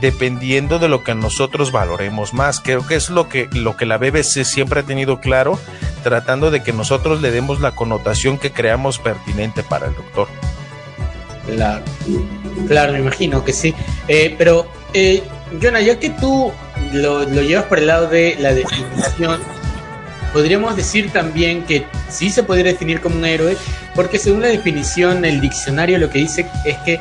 dependiendo 0.00 0.78
de 0.78 0.88
lo 0.88 1.04
que 1.04 1.14
nosotros 1.14 1.72
valoremos 1.72 2.34
más. 2.34 2.60
Creo 2.60 2.86
que 2.86 2.96
es 2.96 3.10
lo 3.10 3.28
que, 3.28 3.48
lo 3.52 3.76
que 3.76 3.86
la 3.86 3.98
BBC 3.98 4.44
siempre 4.44 4.80
ha 4.80 4.82
tenido 4.82 5.20
claro, 5.20 5.58
tratando 6.02 6.50
de 6.50 6.62
que 6.62 6.72
nosotros 6.72 7.20
le 7.20 7.30
demos 7.30 7.60
la 7.60 7.72
connotación 7.72 8.38
que 8.38 8.52
creamos 8.52 8.98
pertinente 8.98 9.62
para 9.62 9.86
el 9.86 9.94
doctor. 9.94 10.28
Claro, 11.46 11.84
claro 12.68 12.92
me 12.92 13.00
imagino 13.00 13.44
que 13.44 13.52
sí. 13.52 13.74
Eh, 14.08 14.34
pero, 14.38 14.66
eh, 14.94 15.22
Jonah, 15.62 15.80
ya 15.80 15.98
que 15.98 16.10
tú 16.10 16.52
lo, 16.92 17.24
lo 17.24 17.42
llevas 17.42 17.64
por 17.64 17.78
el 17.78 17.86
lado 17.86 18.08
de 18.08 18.36
la 18.40 18.54
definición, 18.54 19.40
podríamos 20.32 20.74
decir 20.76 21.10
también 21.12 21.64
que 21.64 21.86
sí 22.08 22.30
se 22.30 22.42
podría 22.42 22.72
definir 22.72 23.00
como 23.00 23.16
un 23.16 23.24
héroe, 23.24 23.56
porque 23.94 24.18
según 24.18 24.42
la 24.42 24.48
definición, 24.48 25.24
el 25.24 25.40
diccionario 25.40 25.98
lo 25.98 26.10
que 26.10 26.18
dice 26.18 26.46
es 26.64 26.76
que 26.78 27.00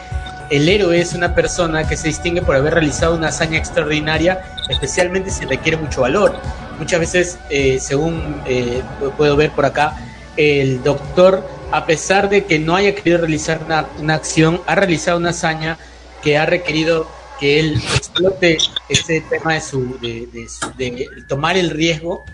el 0.53 0.69
héroe 0.69 1.01
es 1.01 1.13
una 1.13 1.33
persona 1.33 1.87
que 1.87 1.97
se 1.97 2.09
distingue 2.09 2.43
por 2.43 2.55
haber 2.55 2.75
realizado 2.75 3.15
una 3.15 3.29
hazaña 3.29 3.57
extraordinaria, 3.57 4.45
especialmente 4.69 5.31
si 5.31 5.45
requiere 5.45 5.77
mucho 5.77 6.01
valor. 6.01 6.35
Muchas 6.77 6.99
veces, 6.99 7.39
eh, 7.49 7.79
según 7.79 8.39
eh, 8.45 8.83
puedo 9.17 9.35
ver 9.35 9.49
por 9.49 9.65
acá, 9.65 9.97
el 10.37 10.83
doctor, 10.83 11.43
a 11.71 11.87
pesar 11.87 12.29
de 12.29 12.45
que 12.45 12.59
no 12.59 12.75
haya 12.75 12.93
querido 12.93 13.17
realizar 13.17 13.61
una, 13.99 14.13
acción, 14.13 14.61
ha 14.67 14.75
realizado 14.75 15.17
una 15.17 15.31
hazaña 15.31 15.79
que 16.21 16.37
ha 16.37 16.45
requerido 16.45 17.07
que 17.39 17.59
él 17.59 17.81
explote 17.95 18.59
ese 18.89 19.21
tema 19.21 19.55
de, 19.55 19.61
su, 19.61 19.97
de 20.77 21.09
tomar 21.27 21.57
el 21.57 21.71
riesgo 21.71 22.25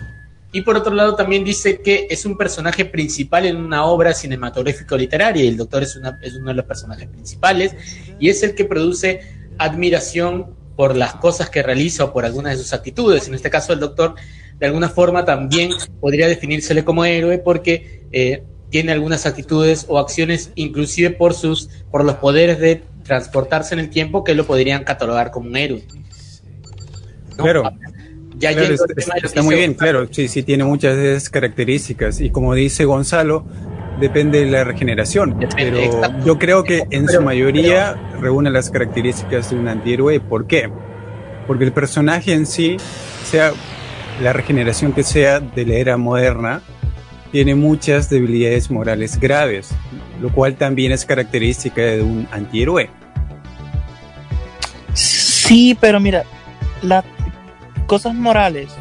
y 0.51 0.61
por 0.61 0.75
otro 0.75 0.93
lado 0.93 1.15
también 1.15 1.43
dice 1.43 1.81
que 1.81 2.07
es 2.09 2.25
un 2.25 2.37
personaje 2.37 2.85
principal 2.85 3.45
en 3.45 3.57
una 3.57 3.85
obra 3.85 4.13
cinematográfica 4.13 4.95
literaria, 4.97 5.43
y 5.43 5.47
el 5.47 5.57
doctor 5.57 5.83
es, 5.83 5.99
es 6.21 6.35
uno 6.35 6.47
de 6.47 6.55
los 6.55 6.65
personajes 6.65 7.07
principales, 7.07 7.75
y 8.19 8.29
es 8.29 8.41
el 8.43 8.55
que 8.55 8.65
produce 8.65 9.21
admiración 9.57 10.55
por 10.75 10.95
las 10.95 11.15
cosas 11.15 11.49
que 11.49 11.61
realiza 11.61 12.05
o 12.05 12.13
por 12.13 12.25
algunas 12.25 12.57
de 12.57 12.63
sus 12.63 12.73
actitudes. 12.73 13.27
En 13.27 13.33
este 13.33 13.49
caso 13.49 13.73
el 13.73 13.79
doctor 13.79 14.15
de 14.57 14.65
alguna 14.65 14.87
forma 14.87 15.25
también 15.25 15.71
podría 15.99 16.27
definírsele 16.27 16.85
como 16.85 17.03
héroe 17.03 17.37
porque 17.37 18.07
eh, 18.13 18.43
tiene 18.69 18.93
algunas 18.93 19.25
actitudes 19.25 19.85
o 19.89 19.99
acciones 19.99 20.51
inclusive 20.55 21.11
por 21.11 21.33
sus 21.33 21.69
por 21.91 22.05
los 22.05 22.15
poderes 22.15 22.59
de 22.59 22.83
transportarse 23.03 23.73
en 23.73 23.79
el 23.81 23.89
tiempo 23.89 24.23
que 24.23 24.35
lo 24.35 24.45
podrían 24.45 24.85
catalogar 24.85 25.31
como 25.31 25.49
un 25.49 25.57
héroe. 25.57 25.83
Pero 27.35 27.63
ya 28.39 28.51
está, 28.51 29.43
muy 29.43 29.55
bien, 29.55 29.73
claro, 29.73 30.07
sí, 30.09 30.27
sí 30.27 30.43
tiene 30.43 30.63
muchas 30.63 30.95
de 30.95 31.15
esas 31.15 31.29
características 31.29 32.21
y 32.21 32.29
como 32.29 32.53
dice 32.55 32.85
Gonzalo, 32.85 33.45
depende 33.99 34.39
de 34.39 34.45
la 34.49 34.63
regeneración, 34.63 35.37
pero 35.55 35.77
yo 36.25 36.39
creo 36.39 36.63
que 36.63 36.87
en 36.89 37.07
su 37.07 37.21
mayoría 37.21 37.95
reúne 38.19 38.49
las 38.49 38.69
características 38.69 39.49
de 39.49 39.57
un 39.57 39.67
antihéroe. 39.67 40.19
¿Por 40.19 40.47
qué? 40.47 40.69
Porque 41.47 41.65
el 41.65 41.73
personaje 41.73 42.33
en 42.33 42.45
sí, 42.45 42.77
sea 43.25 43.51
la 44.21 44.33
regeneración 44.33 44.93
que 44.93 45.03
sea 45.03 45.39
de 45.39 45.65
la 45.65 45.75
era 45.75 45.97
moderna, 45.97 46.61
tiene 47.31 47.55
muchas 47.55 48.09
debilidades 48.09 48.71
morales 48.71 49.19
graves, 49.19 49.69
lo 50.21 50.31
cual 50.31 50.55
también 50.55 50.91
es 50.91 51.05
característica 51.05 51.81
de 51.81 52.01
un 52.01 52.27
antihéroe. 52.31 52.89
Sí, 54.93 55.77
pero 55.79 55.99
mira, 55.99 56.23
la, 56.81 57.03
cosas 57.89 58.13
morales, 58.13 58.71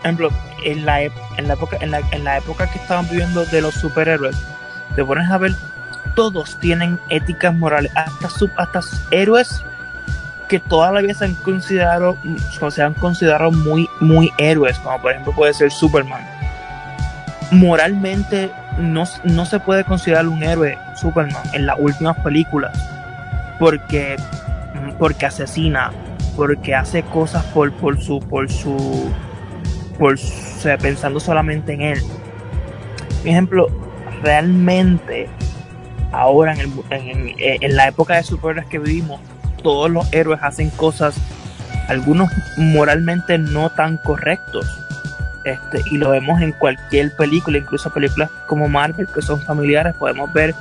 ejemplo, 0.00 0.28
en 0.64 0.84
la, 0.84 1.00
en 1.00 1.48
la 1.48 1.54
época 1.54 1.78
en 1.80 1.90
la, 1.90 2.00
en 2.12 2.24
la 2.24 2.36
época 2.36 2.66
que 2.70 2.78
estaban 2.78 3.08
viviendo 3.08 3.46
de 3.46 3.62
los 3.62 3.74
superhéroes, 3.74 4.36
te 4.94 5.02
pones 5.02 5.30
a 5.30 5.38
ver, 5.38 5.52
todos 6.14 6.58
tienen 6.60 7.00
éticas 7.08 7.54
morales, 7.54 7.90
hasta 7.94 8.28
sub, 8.28 8.50
hasta 8.58 8.80
héroes 9.10 9.64
que 10.46 10.58
toda 10.58 10.92
la 10.92 11.00
vida 11.00 11.14
se 11.14 11.24
han 11.24 11.34
considerado, 11.36 12.18
se 12.68 12.82
han 12.82 12.92
considerado 12.92 13.50
muy, 13.50 13.88
muy 14.00 14.30
héroes, 14.36 14.78
como 14.80 15.00
por 15.00 15.12
ejemplo 15.12 15.32
puede 15.34 15.54
ser 15.54 15.70
Superman. 15.70 16.22
Moralmente 17.50 18.52
no, 18.76 19.04
no 19.24 19.46
se 19.46 19.58
puede 19.58 19.84
considerar 19.84 20.28
un 20.28 20.42
héroe 20.42 20.78
Superman 21.00 21.42
en 21.54 21.64
las 21.64 21.78
últimas 21.78 22.18
películas 22.18 22.78
porque, 23.58 24.16
porque 24.98 25.24
asesina, 25.24 25.92
porque 26.36 26.74
hace 26.74 27.02
cosas 27.02 27.44
por, 27.46 27.72
por 27.72 28.00
su, 28.00 28.20
por 28.20 28.50
su, 28.50 29.10
por, 29.98 30.16
pensando 30.80 31.20
solamente 31.20 31.74
en 31.74 31.82
él. 31.82 32.02
Por 33.20 33.28
ejemplo, 33.28 33.68
realmente 34.22 35.28
ahora 36.12 36.54
en, 36.54 36.72
en, 36.90 37.34
en, 37.38 37.76
la 37.76 37.88
época 37.88 38.16
de 38.16 38.22
superhéroes 38.22 38.68
que 38.68 38.78
vivimos, 38.78 39.20
todos 39.62 39.90
los 39.90 40.12
héroes 40.12 40.40
hacen 40.42 40.70
cosas, 40.70 41.16
algunos 41.88 42.30
moralmente 42.56 43.38
no 43.38 43.70
tan 43.70 43.96
correctos. 43.98 44.66
Este, 45.44 45.82
y 45.90 45.98
lo 45.98 46.10
vemos 46.10 46.40
en 46.40 46.52
cualquier 46.52 47.14
película, 47.16 47.58
incluso 47.58 47.92
películas 47.92 48.30
como 48.46 48.68
Marvel, 48.68 49.08
que 49.12 49.22
son 49.22 49.40
familiares, 49.42 49.94
podemos 49.94 50.32
ver, 50.32 50.54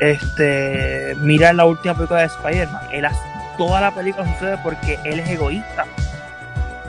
este, 0.00 1.16
mira 1.20 1.52
la 1.54 1.64
última 1.64 1.94
película 1.94 2.20
de 2.20 2.26
Spider-Man, 2.26 2.82
él 2.92 3.06
toda 3.56 3.80
la 3.80 3.90
película 3.94 4.26
sucede 4.32 4.58
porque 4.62 4.98
él 5.04 5.20
es 5.20 5.28
egoísta 5.30 5.86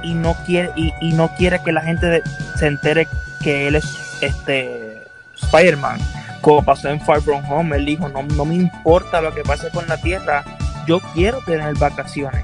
y 0.02 0.14
no 0.14 0.36
quiere 0.46 0.72
y, 0.76 1.14
no 1.14 1.30
quiere 1.36 1.62
que 1.64 1.72
la 1.72 1.82
gente 1.82 2.22
se 2.58 2.68
entere 2.68 3.08
que 3.42 3.68
él 3.68 3.76
es 3.76 4.18
este 4.22 5.02
Spider-Man 5.42 6.00
como 6.42 6.64
pasó 6.64 6.90
en 6.90 7.00
Far 7.00 7.22
From 7.22 7.44
Home 7.50 7.76
él 7.78 7.86
dijo 7.86 8.10
no, 8.10 8.24
no 8.24 8.46
me 8.46 8.56
importa 8.56 9.22
lo 9.22 9.34
que 9.34 9.44
pase 9.44 9.70
con 9.70 9.88
la 9.88 9.98
tierra 9.98 10.44
yo 10.86 11.00
quiero 11.14 11.40
tener 11.46 11.74
vacaciones 11.76 12.44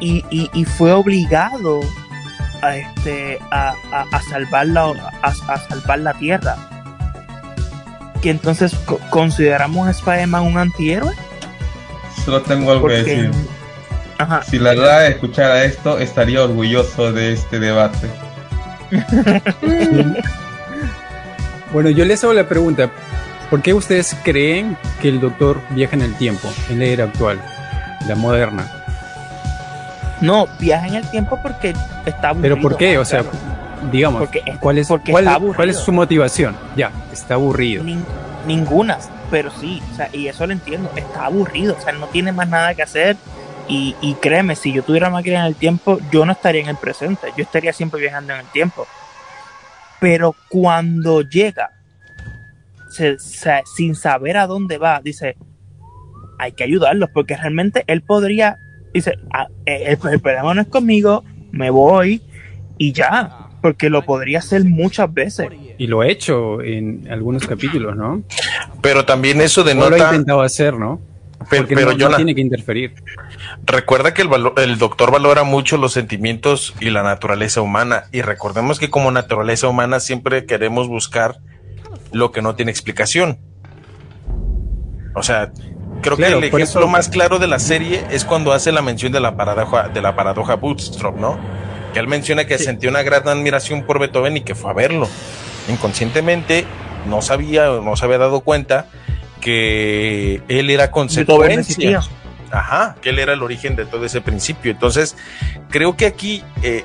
y, 0.00 0.64
fue 0.76 0.92
obligado 0.92 1.80
a, 2.62 2.76
este, 2.76 3.38
a, 3.50 3.74
salvar 4.28 4.66
la, 4.66 4.92
a, 5.22 5.28
a 5.28 5.58
salvar 5.58 5.98
la 6.00 6.14
Tierra. 6.14 6.56
Que 8.22 8.30
entonces 8.30 8.74
co- 8.86 9.00
consideramos 9.10 9.86
a 9.86 9.90
Spider-Man 9.90 10.42
un 10.42 10.58
antihéroe. 10.58 11.12
Solo 12.24 12.42
tengo 12.42 12.72
algo 12.72 12.88
que 12.88 12.94
decir. 12.94 13.30
ajá, 14.18 14.42
Si 14.42 14.58
la 14.58 14.70
verdad 14.70 15.06
escuchara 15.06 15.64
esto, 15.64 15.98
estaría 15.98 16.42
orgulloso 16.42 17.12
de 17.12 17.32
este 17.34 17.58
debate. 17.60 18.08
Bueno, 21.72 21.90
yo 21.90 22.04
les 22.04 22.22
hago 22.22 22.32
la 22.32 22.48
pregunta. 22.48 22.88
¿Por 23.50 23.60
qué 23.60 23.74
ustedes 23.74 24.16
creen 24.22 24.76
que 25.02 25.08
el 25.08 25.20
doctor 25.20 25.60
viaja 25.70 25.96
en 25.96 26.02
el 26.02 26.14
tiempo, 26.14 26.48
en 26.70 26.78
la 26.78 26.84
era 26.84 27.04
actual, 27.04 27.40
la 28.06 28.14
moderna? 28.14 28.70
no, 30.20 30.46
viaja 30.60 30.86
en 30.86 30.94
el 30.94 31.10
tiempo 31.10 31.38
porque 31.42 31.74
está 32.06 32.28
aburrido. 32.28 32.54
¿Pero 32.56 32.62
por 32.62 32.76
qué? 32.78 32.96
O 32.98 33.04
sea, 33.04 33.22
Claro. 33.22 33.36
digamos, 33.90 34.20
Porque 34.20 34.42
¿cuál 34.60 34.78
es, 34.78 34.86
porque 34.88 35.10
cuál, 35.12 35.38
cuál 35.54 35.68
es 35.70 35.76
su 35.76 35.90
motivación? 35.92 36.56
Ya, 36.76 36.90
está 37.12 37.34
aburrido. 37.34 37.82
Nin- 37.84 38.04
ninguna, 38.46 38.96
pero 39.30 39.50
sí, 39.50 39.82
o 39.92 39.96
sea, 39.96 40.08
y 40.12 40.26
eso 40.28 40.46
lo 40.46 40.52
entiendo, 40.52 40.90
está 40.96 41.26
aburrido, 41.26 41.76
o 41.78 41.80
sea, 41.80 41.92
no 41.92 42.06
tiene 42.08 42.32
más 42.32 42.48
nada 42.48 42.74
que 42.74 42.82
hacer. 42.82 43.16
Y, 43.68 43.94
y 44.02 44.14
créeme, 44.14 44.56
si 44.56 44.72
yo 44.72 44.82
tuviera 44.82 45.08
máquina 45.08 45.40
en 45.40 45.46
el 45.46 45.54
tiempo, 45.54 45.98
yo 46.12 46.26
no 46.26 46.32
estaría 46.32 46.60
en 46.60 46.68
el 46.68 46.76
presente, 46.76 47.28
yo 47.36 47.42
estaría 47.44 47.72
siempre 47.72 48.00
viajando 48.00 48.34
en 48.34 48.40
el 48.40 48.46
tiempo. 48.52 48.86
Pero 50.00 50.34
cuando 50.50 51.22
llega, 51.22 51.70
se- 52.90 53.18
se- 53.18 53.62
sin 53.74 53.94
saber 53.94 54.36
a 54.36 54.46
dónde 54.46 54.76
va, 54.78 55.00
dice, 55.02 55.36
hay 56.38 56.52
que 56.52 56.64
ayudarlos, 56.64 57.08
porque 57.14 57.36
realmente 57.36 57.84
él 57.86 58.02
podría, 58.02 58.58
dice, 58.92 59.14
"Ah, 59.32 59.46
eh, 59.66 59.96
el, 60.02 60.10
el 60.12 60.20
problema 60.20 60.52
no 60.54 60.60
es 60.60 60.68
conmigo, 60.68 61.24
me 61.50 61.70
voy 61.70 62.20
y 62.76 62.92
ya, 62.92 63.32
porque 63.62 63.88
lo 63.88 64.02
podría 64.04 64.40
hacer 64.40 64.64
muchas 64.64 65.12
veces. 65.12 65.48
Y 65.78 65.86
lo 65.86 66.00
ha 66.02 66.08
hecho 66.08 66.60
en 66.62 67.06
algunos 67.10 67.46
capítulos, 67.46 67.96
¿no? 67.96 68.22
Pero 68.80 69.04
también 69.04 69.40
eso 69.40 69.62
No 69.64 69.74
lo 69.74 69.86
ha 69.86 69.90
denota. 69.90 70.04
intentado 70.10 70.40
hacer, 70.42 70.74
¿no? 70.74 71.00
Pero, 71.50 71.62
Porque 71.62 71.74
pero 71.74 71.92
no, 71.94 72.16
tiene 72.16 72.34
que 72.34 72.40
interferir. 72.40 72.94
recuerda 73.64 74.14
que 74.14 74.22
el, 74.22 74.28
valo- 74.28 74.54
el 74.58 74.78
doctor 74.78 75.10
valora 75.10 75.42
mucho 75.42 75.76
los 75.76 75.92
sentimientos 75.92 76.74
y 76.80 76.88
la 76.90 77.02
naturaleza 77.02 77.60
humana. 77.60 78.04
Y 78.12 78.22
recordemos 78.22 78.78
que 78.78 78.88
como 78.88 79.10
naturaleza 79.10 79.68
humana 79.68 80.00
siempre 80.00 80.46
queremos 80.46 80.88
buscar 80.88 81.38
lo 82.12 82.30
que 82.32 82.40
no 82.40 82.54
tiene 82.54 82.70
explicación. 82.70 83.38
O 85.14 85.22
sea, 85.22 85.52
creo 86.02 86.16
Claro, 86.16 86.40
que 86.40 86.46
el 86.48 86.54
ejemplo 86.54 86.80
eso- 86.80 86.88
más 86.88 87.08
claro 87.08 87.38
de 87.38 87.46
la 87.46 87.58
serie 87.58 88.04
es 88.10 88.24
cuando 88.24 88.52
hace 88.52 88.72
la 88.72 88.80
mención 88.82 89.12
de 89.12 89.20
la 89.20 89.36
paradoja, 89.36 89.88
de 89.88 90.00
la 90.00 90.16
paradoja 90.16 90.54
Bootstrap, 90.56 91.16
¿no? 91.16 91.38
Que 91.92 92.00
él 92.00 92.08
menciona 92.08 92.46
que 92.46 92.58
Sí. 92.58 92.64
sentía 92.64 92.90
una 92.90 93.02
gran 93.02 93.28
admiración 93.28 93.82
por 93.84 93.98
Beethoven 94.00 94.36
y 94.38 94.40
que 94.40 94.54
fue 94.54 94.70
a 94.70 94.74
verlo. 94.74 95.08
Inconscientemente 95.68 96.64
no 97.06 97.22
sabía, 97.22 97.66
no 97.66 97.96
se 97.96 98.04
había 98.04 98.18
dado 98.18 98.40
cuenta 98.40 98.86
que 99.40 100.42
él 100.48 100.70
era 100.70 100.90
consecuencia. 100.90 102.00
Ajá, 102.50 102.96
que 103.00 103.10
él 103.10 103.18
era 103.18 103.32
el 103.32 103.42
origen 103.42 103.74
de 103.74 103.84
todo 103.84 104.04
ese 104.04 104.20
principio. 104.20 104.70
Entonces, 104.70 105.16
creo 105.70 105.96
que 105.96 106.06
aquí, 106.06 106.44
eh, 106.62 106.84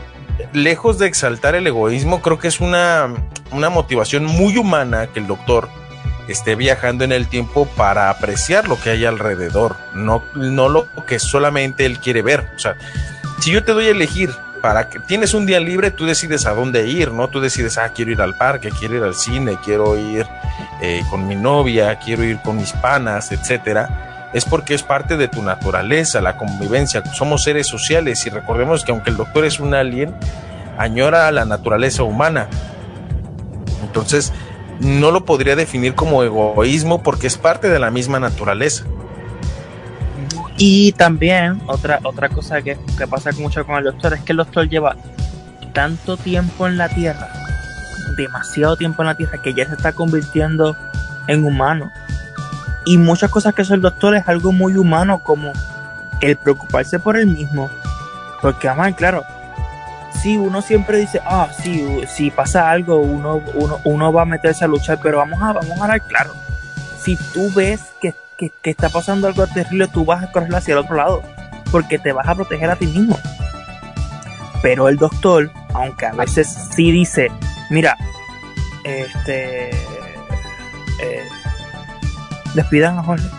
lejos 0.51 0.97
de 0.97 1.07
exaltar 1.07 1.53
el 1.55 1.67
egoísmo, 1.67 2.21
creo 2.21 2.39
que 2.39 2.47
es 2.47 2.59
una, 2.59 3.13
una 3.51 3.69
motivación 3.69 4.25
muy 4.25 4.57
humana 4.57 5.07
que 5.13 5.19
el 5.19 5.27
doctor 5.27 5.69
esté 6.27 6.55
viajando 6.55 7.03
en 7.03 7.11
el 7.11 7.27
tiempo 7.27 7.67
para 7.75 8.09
apreciar 8.09 8.67
lo 8.67 8.79
que 8.79 8.91
hay 8.91 9.05
alrededor, 9.05 9.77
no, 9.93 10.23
no 10.35 10.69
lo 10.69 10.87
que 11.07 11.19
solamente 11.19 11.85
él 11.85 11.99
quiere 11.99 12.21
ver. 12.21 12.49
O 12.55 12.59
sea, 12.59 12.75
si 13.39 13.51
yo 13.51 13.63
te 13.63 13.71
doy 13.71 13.87
a 13.87 13.91
elegir 13.91 14.29
para 14.61 14.89
que 14.89 14.99
tienes 14.99 15.33
un 15.33 15.45
día 15.45 15.59
libre, 15.59 15.91
tú 15.91 16.05
decides 16.05 16.45
a 16.45 16.53
dónde 16.53 16.87
ir, 16.87 17.11
¿no? 17.11 17.27
Tú 17.27 17.39
decides, 17.39 17.77
ah, 17.77 17.91
quiero 17.93 18.11
ir 18.11 18.21
al 18.21 18.35
parque, 18.35 18.69
quiero 18.69 18.97
ir 18.97 19.03
al 19.03 19.15
cine, 19.15 19.57
quiero 19.63 19.97
ir 19.97 20.25
eh, 20.81 21.03
con 21.09 21.27
mi 21.27 21.35
novia, 21.35 21.97
quiero 21.99 22.23
ir 22.23 22.39
con 22.41 22.57
mis 22.57 22.73
panas, 22.73 23.31
etcétera. 23.31 24.29
Es 24.33 24.45
porque 24.45 24.73
es 24.73 24.83
parte 24.83 25.17
de 25.17 25.27
tu 25.27 25.41
naturaleza, 25.41 26.21
la 26.21 26.37
convivencia. 26.37 27.03
Somos 27.13 27.43
seres 27.43 27.67
sociales 27.67 28.25
y 28.25 28.29
recordemos 28.29 28.85
que 28.85 28.91
aunque 28.91 29.09
el 29.09 29.17
doctor 29.17 29.45
es 29.45 29.59
un 29.59 29.73
alien, 29.73 30.15
añora 30.77 31.27
a 31.27 31.31
la 31.31 31.45
naturaleza 31.45 32.03
humana. 32.03 32.47
Entonces, 33.83 34.31
no 34.79 35.11
lo 35.11 35.25
podría 35.25 35.55
definir 35.55 35.95
como 35.95 36.23
egoísmo 36.23 37.03
porque 37.03 37.27
es 37.27 37.37
parte 37.37 37.69
de 37.69 37.79
la 37.79 37.91
misma 37.91 38.19
naturaleza. 38.19 38.85
Y 40.59 40.91
también 40.91 41.61
otra, 41.67 42.01
otra 42.03 42.27
cosa 42.27 42.61
que, 42.61 42.77
que 42.97 43.07
pasa 43.07 43.31
mucho 43.39 43.65
con 43.65 43.77
el 43.77 43.85
doctor 43.85 44.13
es 44.13 44.19
que 44.21 44.33
el 44.33 44.37
doctor 44.37 44.67
lleva 44.67 44.97
tanto 45.73 46.17
tiempo 46.17 46.67
en 46.67 46.77
la 46.77 46.89
Tierra, 46.89 47.29
demasiado 48.17 48.75
tiempo 48.75 49.01
en 49.01 49.07
la 49.07 49.15
Tierra, 49.15 49.41
que 49.41 49.53
ya 49.53 49.65
se 49.65 49.75
está 49.75 49.93
convirtiendo 49.93 50.75
en 51.27 51.45
humano. 51.45 51.89
Y 52.85 52.97
muchas 52.97 53.31
cosas 53.31 53.53
que 53.53 53.61
hace 53.61 53.73
el 53.73 53.81
doctor 53.81 54.15
es 54.15 54.27
algo 54.27 54.51
muy 54.51 54.75
humano, 54.75 55.19
como 55.19 55.53
el 56.19 56.35
preocuparse 56.35 56.99
por 56.99 57.17
él 57.17 57.27
mismo. 57.27 57.69
Porque, 58.41 58.67
además, 58.67 58.95
claro, 58.95 59.23
si 60.21 60.37
uno 60.37 60.61
siempre 60.61 60.97
dice, 60.97 61.21
ah, 61.25 61.49
sí, 61.57 62.01
si 62.07 62.31
pasa 62.31 62.69
algo, 62.69 62.97
uno, 62.97 63.41
uno, 63.53 63.79
uno 63.85 64.11
va 64.11 64.23
a 64.23 64.25
meterse 64.25 64.65
a 64.65 64.67
luchar, 64.67 64.99
pero 65.01 65.19
vamos 65.19 65.41
a, 65.41 65.53
vamos 65.53 65.79
a 65.79 65.83
hablar 65.83 66.01
claro. 66.01 66.33
Si 66.99 67.15
tú 67.33 67.49
ves 67.53 67.93
que, 68.01 68.13
que, 68.39 68.51
que 68.61 68.71
está 68.71 68.89
pasando 68.89 69.27
algo 69.27 69.45
terrible, 69.47 69.87
tú 69.87 70.05
vas 70.05 70.23
a 70.23 70.31
correr 70.31 70.55
hacia 70.55 70.71
el 70.71 70.79
otro 70.79 70.95
lado, 70.95 71.21
porque 71.71 71.99
te 71.99 72.13
vas 72.13 72.27
a 72.27 72.33
proteger 72.33 72.71
a 72.71 72.77
ti 72.77 72.87
mismo. 72.87 73.19
Pero 74.61 74.87
el 74.87 74.97
doctor, 74.97 75.51
aunque 75.73 76.05
a 76.05 76.13
veces 76.13 76.47
sí 76.75 76.91
dice, 76.91 77.29
mira, 77.69 77.97
este, 78.83 79.69
eh, 79.69 81.23
despidan 82.55 82.97
a 82.97 83.03
Jorge. 83.03 83.27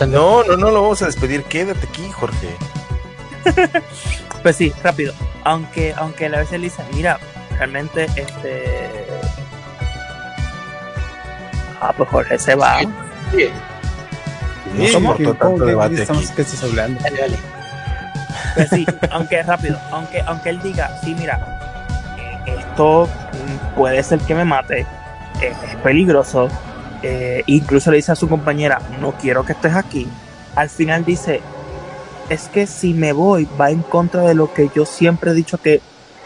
No, 0.00 0.44
no. 0.44 0.56
No, 0.56 0.70
lo 0.70 0.82
vamos 0.82 1.02
a 1.02 1.06
despedir. 1.06 1.42
Quédate 1.44 1.86
aquí, 1.86 2.08
Jorge. 2.10 2.56
Pues 4.42 4.54
sí, 4.54 4.72
rápido. 4.84 5.12
Aunque, 5.42 5.92
aunque 5.96 6.26
a 6.26 6.28
veces 6.28 6.52
le 6.52 6.66
dice, 6.66 6.84
mira, 6.94 7.18
realmente 7.58 8.04
este. 8.14 9.08
Ah, 11.80 11.92
pues 11.96 12.08
Jorge 12.08 12.38
se 12.38 12.54
va. 12.54 12.78
Bien, 13.32 13.52
No 15.02 15.16
¿qué- 15.16 15.24
tanto 15.24 15.56
que- 15.56 15.64
debate 15.64 15.94
¿qué 15.96 16.02
estamos, 16.02 16.24
aquí. 16.24 16.32
¿Qué 16.36 16.42
estás 16.42 16.64
hablando? 16.64 17.00
dale, 17.02 17.16
dale. 17.20 17.38
Pues 18.54 18.68
sí, 18.70 18.86
aunque 19.10 19.42
rápido, 19.42 19.78
aunque, 19.90 20.20
aunque 20.26 20.50
él 20.50 20.60
diga, 20.62 20.98
sí, 21.02 21.14
mira, 21.18 21.58
eh, 22.18 22.54
esto 22.58 23.08
puede 23.76 24.02
ser 24.02 24.18
que 24.20 24.34
me 24.34 24.44
mate, 24.44 24.80
eh, 25.40 25.52
es 25.68 25.76
peligroso, 25.82 26.48
eh, 27.02 27.42
incluso 27.46 27.90
le 27.90 27.96
dice 27.98 28.12
a 28.12 28.16
su 28.16 28.28
compañera, 28.28 28.80
no 29.00 29.12
quiero 29.12 29.44
que 29.44 29.52
estés 29.52 29.74
aquí, 29.74 30.08
al 30.54 30.68
final 30.68 31.04
dice, 31.04 31.40
es 32.28 32.48
que 32.48 32.66
si 32.66 32.94
me 32.94 33.12
voy 33.12 33.48
va 33.60 33.70
en 33.70 33.82
contra 33.82 34.22
de 34.22 34.34
lo 34.34 34.52
que 34.52 34.70
yo 34.74 34.84
siempre 34.84 35.30
he 35.30 35.34
dicho 35.34 35.58
que 35.58 35.80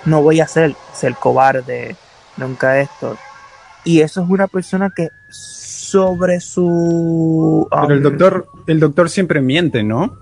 no 0.04 0.20
voy 0.22 0.40
a 0.40 0.44
hacer, 0.44 0.74
ser 0.94 1.14
cobarde, 1.14 1.96
nunca 2.36 2.78
esto. 2.80 3.16
Y 3.84 4.00
eso 4.00 4.22
es 4.22 4.30
una 4.30 4.46
persona 4.46 4.92
que 4.94 5.09
sobre 5.30 6.40
su... 6.40 7.66
Pero 7.70 7.88
el 7.90 7.96
um, 7.98 8.02
doctor, 8.02 8.46
el 8.66 8.80
doctor 8.80 9.10
siempre 9.10 9.40
miente, 9.40 9.82
¿no? 9.82 10.16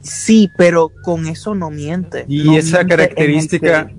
Sí, 0.00 0.50
pero 0.56 0.92
con 1.02 1.26
eso 1.26 1.54
no 1.54 1.70
miente. 1.70 2.24
Y 2.28 2.44
No 2.44 2.56
esa 2.56 2.78
miente 2.78 2.96
característica, 2.96 3.90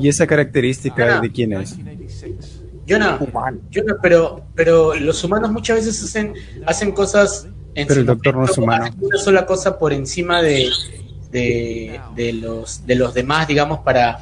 y 0.00 0.08
esa 0.08 0.26
característica 0.26 1.20
de 1.20 1.30
quién 1.30 1.52
es. 1.52 1.76
1986. 1.76 2.62
Jonah, 2.88 3.18
que- 3.18 3.24
humano. 3.24 3.58
Jonah, 3.72 3.96
pero, 4.02 4.44
pero 4.54 4.94
los 4.94 5.22
humanos 5.22 5.52
muchas 5.52 5.76
veces 5.76 6.02
hacen, 6.02 6.34
hacen 6.66 6.90
cosas 6.92 7.46
en 7.74 7.86
Pero 7.86 8.00
el 8.00 8.06
doctor 8.06 8.36
no 8.36 8.44
es 8.44 8.58
humano. 8.58 8.84
hacen 8.86 8.98
Una 9.00 9.18
sola 9.18 9.46
cosa 9.46 9.78
por 9.78 9.92
encima 9.92 10.42
de, 10.42 10.70
de, 11.30 12.00
de 12.16 12.32
los, 12.32 12.84
de 12.86 12.94
los 12.96 13.14
demás, 13.14 13.46
digamos, 13.46 13.78
para 13.80 14.18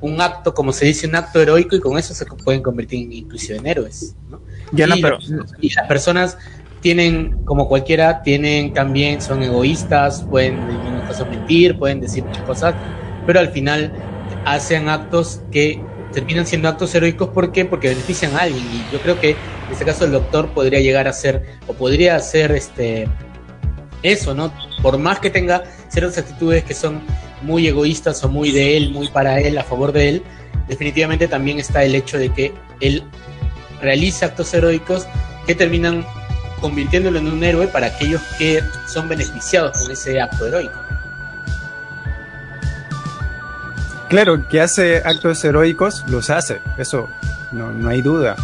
un 0.00 0.20
acto, 0.20 0.54
como 0.54 0.72
se 0.72 0.86
dice, 0.86 1.06
un 1.06 1.16
acto 1.16 1.40
heroico, 1.40 1.76
y 1.76 1.80
con 1.80 1.98
eso 1.98 2.14
se 2.14 2.26
pueden 2.26 2.62
convertir 2.62 3.04
en, 3.04 3.12
inclusive 3.12 3.58
en 3.58 3.66
héroes. 3.66 4.14
¿no? 4.30 4.40
Jonah, 4.76 4.96
y, 4.96 5.02
pero 5.02 5.18
y 5.60 5.72
las 5.74 5.86
personas 5.86 6.38
tienen, 6.80 7.44
como 7.44 7.68
cualquiera, 7.68 8.22
tienen 8.22 8.72
también, 8.72 9.20
son 9.20 9.42
egoístas, 9.42 10.22
pueden 10.24 10.58
cosas 11.06 11.28
mentir, 11.28 11.78
pueden 11.78 12.00
decir 12.00 12.24
muchas 12.24 12.42
cosas, 12.44 12.74
pero 13.26 13.40
al 13.40 13.48
final 13.48 13.92
hacen 14.44 14.88
actos 14.88 15.40
que 15.50 15.80
terminan 16.12 16.46
siendo 16.46 16.68
actos 16.68 16.94
heroicos. 16.94 17.28
¿Por 17.30 17.52
qué? 17.52 17.64
Porque 17.64 17.88
benefician 17.88 18.34
a 18.36 18.40
alguien. 18.40 18.64
Y 18.64 18.92
yo 18.92 19.00
creo 19.00 19.20
que 19.20 19.30
en 19.30 19.72
este 19.72 19.84
caso 19.84 20.04
el 20.04 20.12
doctor 20.12 20.48
podría 20.50 20.80
llegar 20.80 21.08
a 21.08 21.12
ser, 21.12 21.44
o 21.66 21.72
podría 21.72 22.16
hacer 22.16 22.52
este 22.52 23.08
eso, 24.02 24.34
¿no? 24.34 24.52
Por 24.82 24.98
más 24.98 25.18
que 25.18 25.30
tenga 25.30 25.64
ciertas 25.88 26.18
actitudes 26.18 26.64
que 26.64 26.74
son 26.74 27.00
muy 27.42 27.66
egoístas 27.66 28.22
o 28.24 28.28
muy 28.28 28.50
de 28.50 28.76
él, 28.76 28.90
muy 28.90 29.08
para 29.08 29.40
él, 29.40 29.58
a 29.58 29.64
favor 29.64 29.92
de 29.92 30.08
él, 30.08 30.22
definitivamente 30.68 31.28
también 31.28 31.58
está 31.58 31.84
el 31.84 31.94
hecho 31.94 32.18
de 32.18 32.32
que 32.32 32.54
él 32.80 33.02
realiza 33.80 34.26
actos 34.26 34.52
heroicos 34.54 35.06
que 35.46 35.54
terminan 35.54 36.04
convirtiéndolo 36.60 37.18
en 37.18 37.28
un 37.28 37.44
héroe 37.44 37.68
para 37.68 37.88
aquellos 37.88 38.22
que 38.38 38.62
son 38.88 39.08
beneficiados 39.08 39.78
con 39.78 39.92
ese 39.92 40.20
acto 40.20 40.46
heroico. 40.46 40.86
claro, 44.08 44.48
que 44.48 44.60
hace 44.60 44.98
actos 45.04 45.44
heroicos, 45.44 46.04
los 46.08 46.30
hace, 46.30 46.60
eso 46.78 47.08
no, 47.52 47.72
no 47.72 47.88
hay 47.88 48.02
duda, 48.02 48.36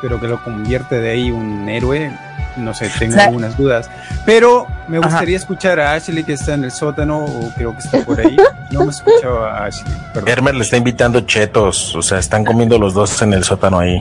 pero 0.00 0.20
que 0.20 0.28
lo 0.28 0.42
convierte 0.42 1.00
de 1.00 1.10
ahí 1.10 1.30
un 1.30 1.68
héroe, 1.68 2.16
no 2.58 2.74
sé, 2.74 2.90
tengo 2.98 3.12
O 3.14 3.16
sea- 3.16 3.26
algunas 3.26 3.56
dudas. 3.56 3.90
Pero 4.26 4.66
me 4.88 4.98
Ajá. 4.98 5.08
gustaría 5.08 5.36
escuchar 5.36 5.80
a 5.80 5.94
Ashley 5.94 6.24
que 6.24 6.34
está 6.34 6.54
en 6.54 6.64
el 6.64 6.70
sótano, 6.72 7.24
o 7.24 7.52
creo 7.56 7.72
que 7.72 7.78
está 7.78 8.04
por 8.04 8.20
ahí. 8.20 8.36
No 8.70 8.84
me 8.84 8.90
escuchaba 8.90 9.56
a 9.58 9.64
Ashley, 9.66 9.92
perdón. 10.12 10.28
Hermer 10.28 10.54
le 10.54 10.62
está 10.62 10.76
invitando 10.76 11.20
chetos, 11.22 11.94
o 11.96 12.02
sea, 12.02 12.18
están 12.18 12.44
comiendo 12.44 12.78
los 12.78 12.92
dos 12.94 13.20
en 13.22 13.32
el 13.32 13.44
sótano 13.44 13.78
ahí. 13.78 14.00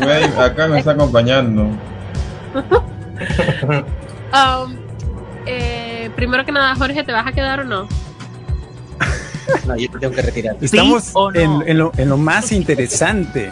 Güey, 0.00 0.24
acá 0.38 0.66
me 0.68 0.78
está 0.78 0.92
acompañando. 0.92 1.62
Um, 4.32 4.76
eh, 5.46 6.10
primero 6.16 6.44
que 6.44 6.52
nada, 6.52 6.74
Jorge, 6.74 7.02
¿te 7.04 7.12
vas 7.12 7.26
a 7.26 7.32
quedar 7.32 7.60
o 7.60 7.64
no? 7.64 7.88
No, 9.66 9.76
yo 9.76 9.88
me 9.92 10.00
tengo 10.00 10.14
que 10.14 10.22
retirar. 10.22 10.56
Estamos 10.60 11.10
o 11.14 11.30
no? 11.30 11.38
en, 11.38 11.68
en 11.68 11.78
lo, 11.78 11.92
en 11.96 12.08
lo 12.08 12.16
más 12.16 12.50
interesante. 12.52 13.50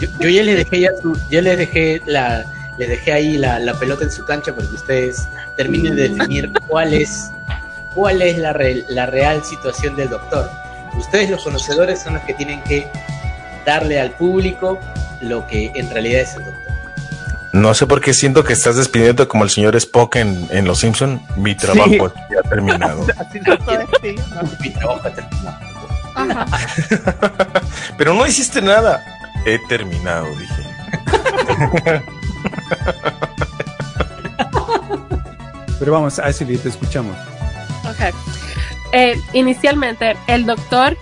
Yo, 0.00 0.08
yo 0.20 0.28
ya 0.30 0.42
les 0.42 0.56
dejé 0.56 0.80
ya 0.80 0.90
su, 1.02 1.16
ya 1.30 1.42
les 1.42 1.58
dejé 1.58 2.00
la, 2.06 2.44
les 2.78 2.88
dejé 2.88 3.12
ahí 3.12 3.38
la, 3.38 3.58
la 3.58 3.74
pelota 3.74 4.04
en 4.04 4.10
su 4.10 4.24
cancha 4.24 4.54
para 4.54 4.66
que 4.68 4.74
ustedes 4.74 5.28
terminen 5.56 5.94
de 5.96 6.08
definir 6.08 6.52
cuál 6.66 6.92
es, 6.94 7.30
cuál 7.94 8.20
es 8.22 8.38
la, 8.38 8.52
re- 8.52 8.84
la 8.88 9.06
real 9.06 9.44
situación 9.44 9.94
del 9.96 10.08
doctor. 10.10 10.50
Ustedes 10.98 11.30
los 11.30 11.42
conocedores 11.44 12.02
son 12.02 12.14
los 12.14 12.22
que 12.24 12.34
tienen 12.34 12.62
que 12.64 12.86
darle 13.66 14.00
al 14.00 14.10
público 14.12 14.78
lo 15.20 15.46
que 15.46 15.70
en 15.74 15.90
realidad 15.90 16.20
es 16.22 16.34
el 16.34 16.44
doctor. 16.44 16.62
No 17.52 17.72
sé 17.72 17.86
por 17.86 18.00
qué 18.00 18.12
siento 18.14 18.42
que 18.42 18.52
estás 18.52 18.74
despidiendo 18.76 19.28
como 19.28 19.44
el 19.44 19.50
señor 19.50 19.76
Spock 19.76 20.16
en, 20.16 20.48
en 20.50 20.64
Los 20.64 20.80
Simpson. 20.80 21.22
Mi 21.36 21.54
trabajo 21.54 21.88
Sí. 22.08 22.20
aquí 22.24 22.34
ha 22.44 22.48
terminado. 22.48 23.06
Mi 24.60 24.70
trabajo 24.70 25.06
está 25.06 25.14
terminado. 25.14 25.58
Ajá. 26.16 26.46
Pero 27.96 28.14
no 28.14 28.26
hiciste 28.26 28.60
nada. 28.60 29.04
He 29.46 29.58
terminado, 29.68 30.26
dije. 30.36 32.02
Pero 35.78 35.92
vamos, 35.92 36.18
Ashley, 36.18 36.56
te 36.56 36.68
escuchamos. 36.68 37.16
Ok. 37.84 38.14
Eh, 38.92 39.20
inicialmente, 39.32 40.16
el 40.26 40.46
doctor, 40.46 40.96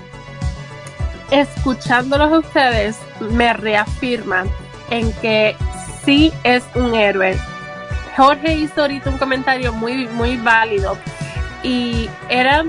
escuchándolos 1.31 2.33
a 2.33 2.39
ustedes, 2.39 2.99
me 3.21 3.53
reafirma 3.53 4.45
en 4.91 5.13
que 5.15 5.57
sí 6.05 6.33
es 6.43 6.65
un 6.75 6.95
héroe. 6.95 7.39
Jorge 8.17 8.55
hizo 8.55 8.83
ahorita 8.83 9.11
un 9.11 9.19
comentario 9.19 9.73
muy, 9.73 10.07
muy 10.09 10.37
válido 10.37 10.99
y 11.63 12.11
era 12.29 12.65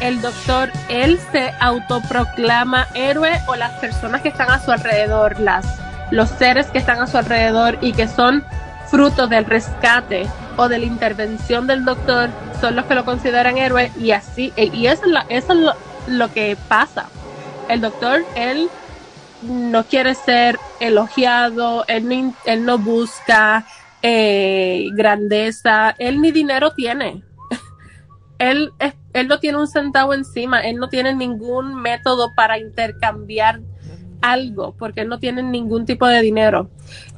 el 0.00 0.20
doctor, 0.20 0.70
él 0.88 1.18
se 1.30 1.52
autoproclama 1.60 2.88
héroe 2.94 3.40
o 3.46 3.54
las 3.54 3.78
personas 3.78 4.20
que 4.20 4.28
están 4.28 4.50
a 4.50 4.58
su 4.58 4.72
alrededor, 4.72 5.38
las, 5.38 5.64
los 6.12 6.28
seres 6.28 6.66
que 6.66 6.78
están 6.78 7.00
a 7.00 7.06
su 7.06 7.16
alrededor 7.16 7.78
y 7.80 7.92
que 7.94 8.06
son 8.06 8.44
fruto 8.88 9.26
del 9.28 9.46
rescate 9.46 10.28
o 10.58 10.68
de 10.68 10.78
la 10.78 10.84
intervención 10.84 11.66
del 11.66 11.86
doctor 11.86 12.28
son 12.60 12.76
los 12.76 12.84
que 12.84 12.94
lo 12.94 13.06
consideran 13.06 13.56
héroe 13.56 13.90
y 13.98 14.10
así 14.10 14.52
e- 14.56 14.66
y 14.66 14.86
eso 14.86 15.04
es, 15.30 15.46
lo, 16.06 16.32
que 16.32 16.56
pasa. 16.68 17.08
El 17.70 17.80
doctor 17.80 18.22
él 18.36 18.68
no 19.40 19.84
quiere 19.84 20.14
ser 20.14 20.58
elogiado 20.80 21.86
él 21.88 22.34
no, 22.60 22.78
busca 22.78 23.64
eh, 24.02 24.88
grandeza 24.92 25.94
él 25.98 26.20
ni 26.20 26.30
dinero 26.30 26.72
tiene. 26.72 27.24
Él 28.38 28.72
él 29.14 29.28
no 29.28 29.38
tiene 29.38 29.58
un 29.58 29.68
centavo 29.68 30.14
encima 30.14 30.60
él 30.60 30.76
no 30.76 30.88
tiene 30.88 31.14
ningún 31.14 31.74
método 31.74 32.34
para 32.34 32.58
intercambiar 32.58 33.60
algo 34.22 34.74
porque 34.78 35.04
no 35.04 35.18
tiene 35.18 35.42
ningún 35.42 35.84
tipo 35.84 36.06
de 36.06 36.22
dinero. 36.22 36.70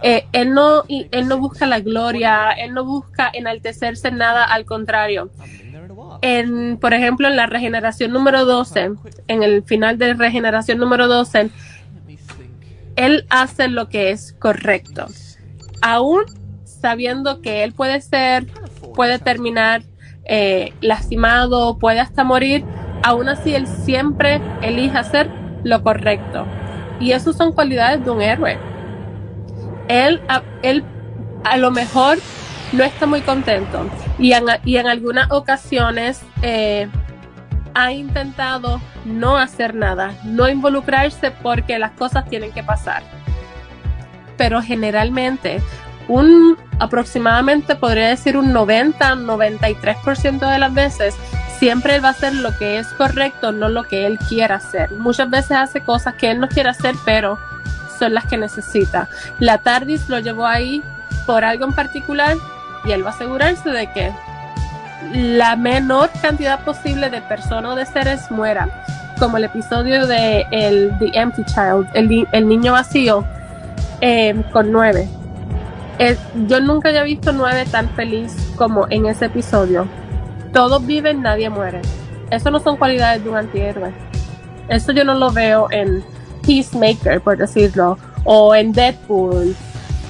Eh, 0.02 0.26
él 0.32 0.52
no 0.52 0.82
él 0.88 1.28
no 1.28 1.38
busca 1.38 1.66
la 1.66 1.80
gloria 1.80 2.50
él 2.50 2.74
no 2.74 2.84
busca 2.84 3.30
enaltecerse 3.32 4.08
en 4.08 4.16
nada 4.16 4.44
al 4.44 4.64
contrario. 4.64 5.30
En 6.22 6.78
por 6.78 6.94
ejemplo 6.94 7.28
en 7.28 7.36
la 7.36 7.46
regeneración 7.46 8.12
número 8.12 8.44
12 8.44 8.92
en 9.28 9.42
el 9.42 9.62
final 9.62 9.98
de 9.98 10.14
regeneración 10.14 10.78
número 10.78 11.06
12 11.06 11.50
él 12.96 13.26
hace 13.28 13.68
lo 13.68 13.88
que 13.88 14.10
es 14.10 14.32
correcto. 14.32 15.06
Aún 15.82 16.22
sabiendo 16.64 17.40
que 17.42 17.62
él 17.62 17.72
puede 17.72 18.00
ser 18.00 18.46
puede 18.94 19.18
terminar 19.18 19.82
eh, 20.24 20.72
lastimado 20.80 21.78
puede 21.78 22.00
hasta 22.00 22.24
morir 22.24 22.64
aún 23.02 23.28
así 23.28 23.54
él 23.54 23.66
siempre 23.66 24.40
elige 24.62 24.96
hacer 24.96 25.28
lo 25.64 25.82
correcto 25.82 26.46
y 27.04 27.12
eso 27.12 27.32
son 27.32 27.52
cualidades 27.52 28.02
de 28.04 28.10
un 28.10 28.22
héroe 28.22 28.58
él, 29.88 30.22
a, 30.28 30.42
él 30.62 30.82
a 31.44 31.58
lo 31.58 31.70
mejor 31.70 32.18
no 32.72 32.82
está 32.82 33.06
muy 33.06 33.20
contento 33.20 33.86
y 34.18 34.32
en, 34.32 34.44
y 34.64 34.78
en 34.78 34.86
algunas 34.86 35.30
ocasiones 35.30 36.22
eh, 36.42 36.88
ha 37.74 37.92
intentado 37.92 38.80
no 39.04 39.36
hacer 39.36 39.74
nada, 39.74 40.14
no 40.24 40.48
involucrarse 40.48 41.30
porque 41.30 41.78
las 41.78 41.90
cosas 41.92 42.24
tienen 42.28 42.52
que 42.52 42.62
pasar. 42.62 43.02
Pero 44.36 44.62
generalmente, 44.62 45.60
un 46.08 46.56
aproximadamente 46.78 47.76
podría 47.76 48.08
decir 48.08 48.36
un 48.36 48.52
90-93% 48.52 50.50
de 50.50 50.58
las 50.58 50.74
veces, 50.74 51.14
siempre 51.58 51.96
él 51.96 52.04
va 52.04 52.08
a 52.08 52.12
hacer 52.12 52.34
lo 52.34 52.56
que 52.58 52.78
es 52.78 52.88
correcto, 52.88 53.52
no 53.52 53.68
lo 53.68 53.84
que 53.84 54.06
él 54.06 54.18
quiera 54.18 54.56
hacer. 54.56 54.90
Muchas 54.92 55.30
veces 55.30 55.52
hace 55.52 55.80
cosas 55.80 56.14
que 56.14 56.30
él 56.30 56.40
no 56.40 56.48
quiere 56.48 56.68
hacer, 56.68 56.94
pero 57.04 57.38
son 57.98 58.14
las 58.14 58.26
que 58.26 58.36
necesita. 58.36 59.08
La 59.38 59.58
TARDIS 59.58 60.08
lo 60.08 60.18
llevó 60.18 60.46
ahí 60.46 60.82
por 61.26 61.44
algo 61.44 61.64
en 61.64 61.72
particular 61.72 62.36
y 62.84 62.92
él 62.92 63.04
va 63.04 63.10
a 63.10 63.14
asegurarse 63.14 63.70
de 63.70 63.90
que 63.92 64.12
la 65.12 65.56
menor 65.56 66.10
cantidad 66.20 66.60
posible 66.64 67.10
de 67.10 67.20
personas 67.22 67.72
o 67.72 67.74
de 67.74 67.86
seres 67.86 68.30
mueran, 68.30 68.70
como 69.18 69.36
el 69.36 69.44
episodio 69.44 70.06
de 70.06 70.46
el 70.50 70.92
The 70.98 71.18
Empty 71.18 71.44
Child, 71.44 71.88
el, 71.94 72.26
el 72.32 72.48
niño 72.48 72.72
vacío, 72.72 73.24
eh, 74.00 74.42
con 74.52 74.72
nueve. 74.72 75.08
Yo 76.46 76.60
nunca 76.60 76.88
había 76.88 77.02
visto 77.04 77.32
nueve 77.32 77.64
tan 77.70 77.88
feliz 77.90 78.34
como 78.56 78.86
en 78.90 79.06
ese 79.06 79.26
episodio. 79.26 79.86
Todos 80.52 80.84
viven, 80.84 81.22
nadie 81.22 81.48
muere. 81.48 81.80
Eso 82.30 82.50
no 82.50 82.58
son 82.60 82.76
cualidades 82.76 83.22
de 83.22 83.30
un 83.30 83.36
antihéroe. 83.36 83.92
Eso 84.68 84.92
yo 84.92 85.04
no 85.04 85.14
lo 85.14 85.30
veo 85.30 85.68
en 85.70 86.04
Peacemaker, 86.46 87.20
por 87.20 87.36
decirlo, 87.38 87.98
o 88.24 88.54
en 88.54 88.72
Deadpool. 88.72 89.54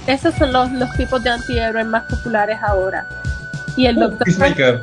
Esos 0.06 0.34
son 0.34 0.52
los, 0.52 0.70
los 0.72 0.90
tipos 0.96 1.22
de 1.22 1.30
antihéroes 1.30 1.86
más 1.86 2.04
populares 2.04 2.58
ahora. 2.62 3.06
Y 3.76 3.86
el 3.86 3.96
Uh, 3.98 4.00
doctor. 4.00 4.24
Peacemaker. 4.26 4.82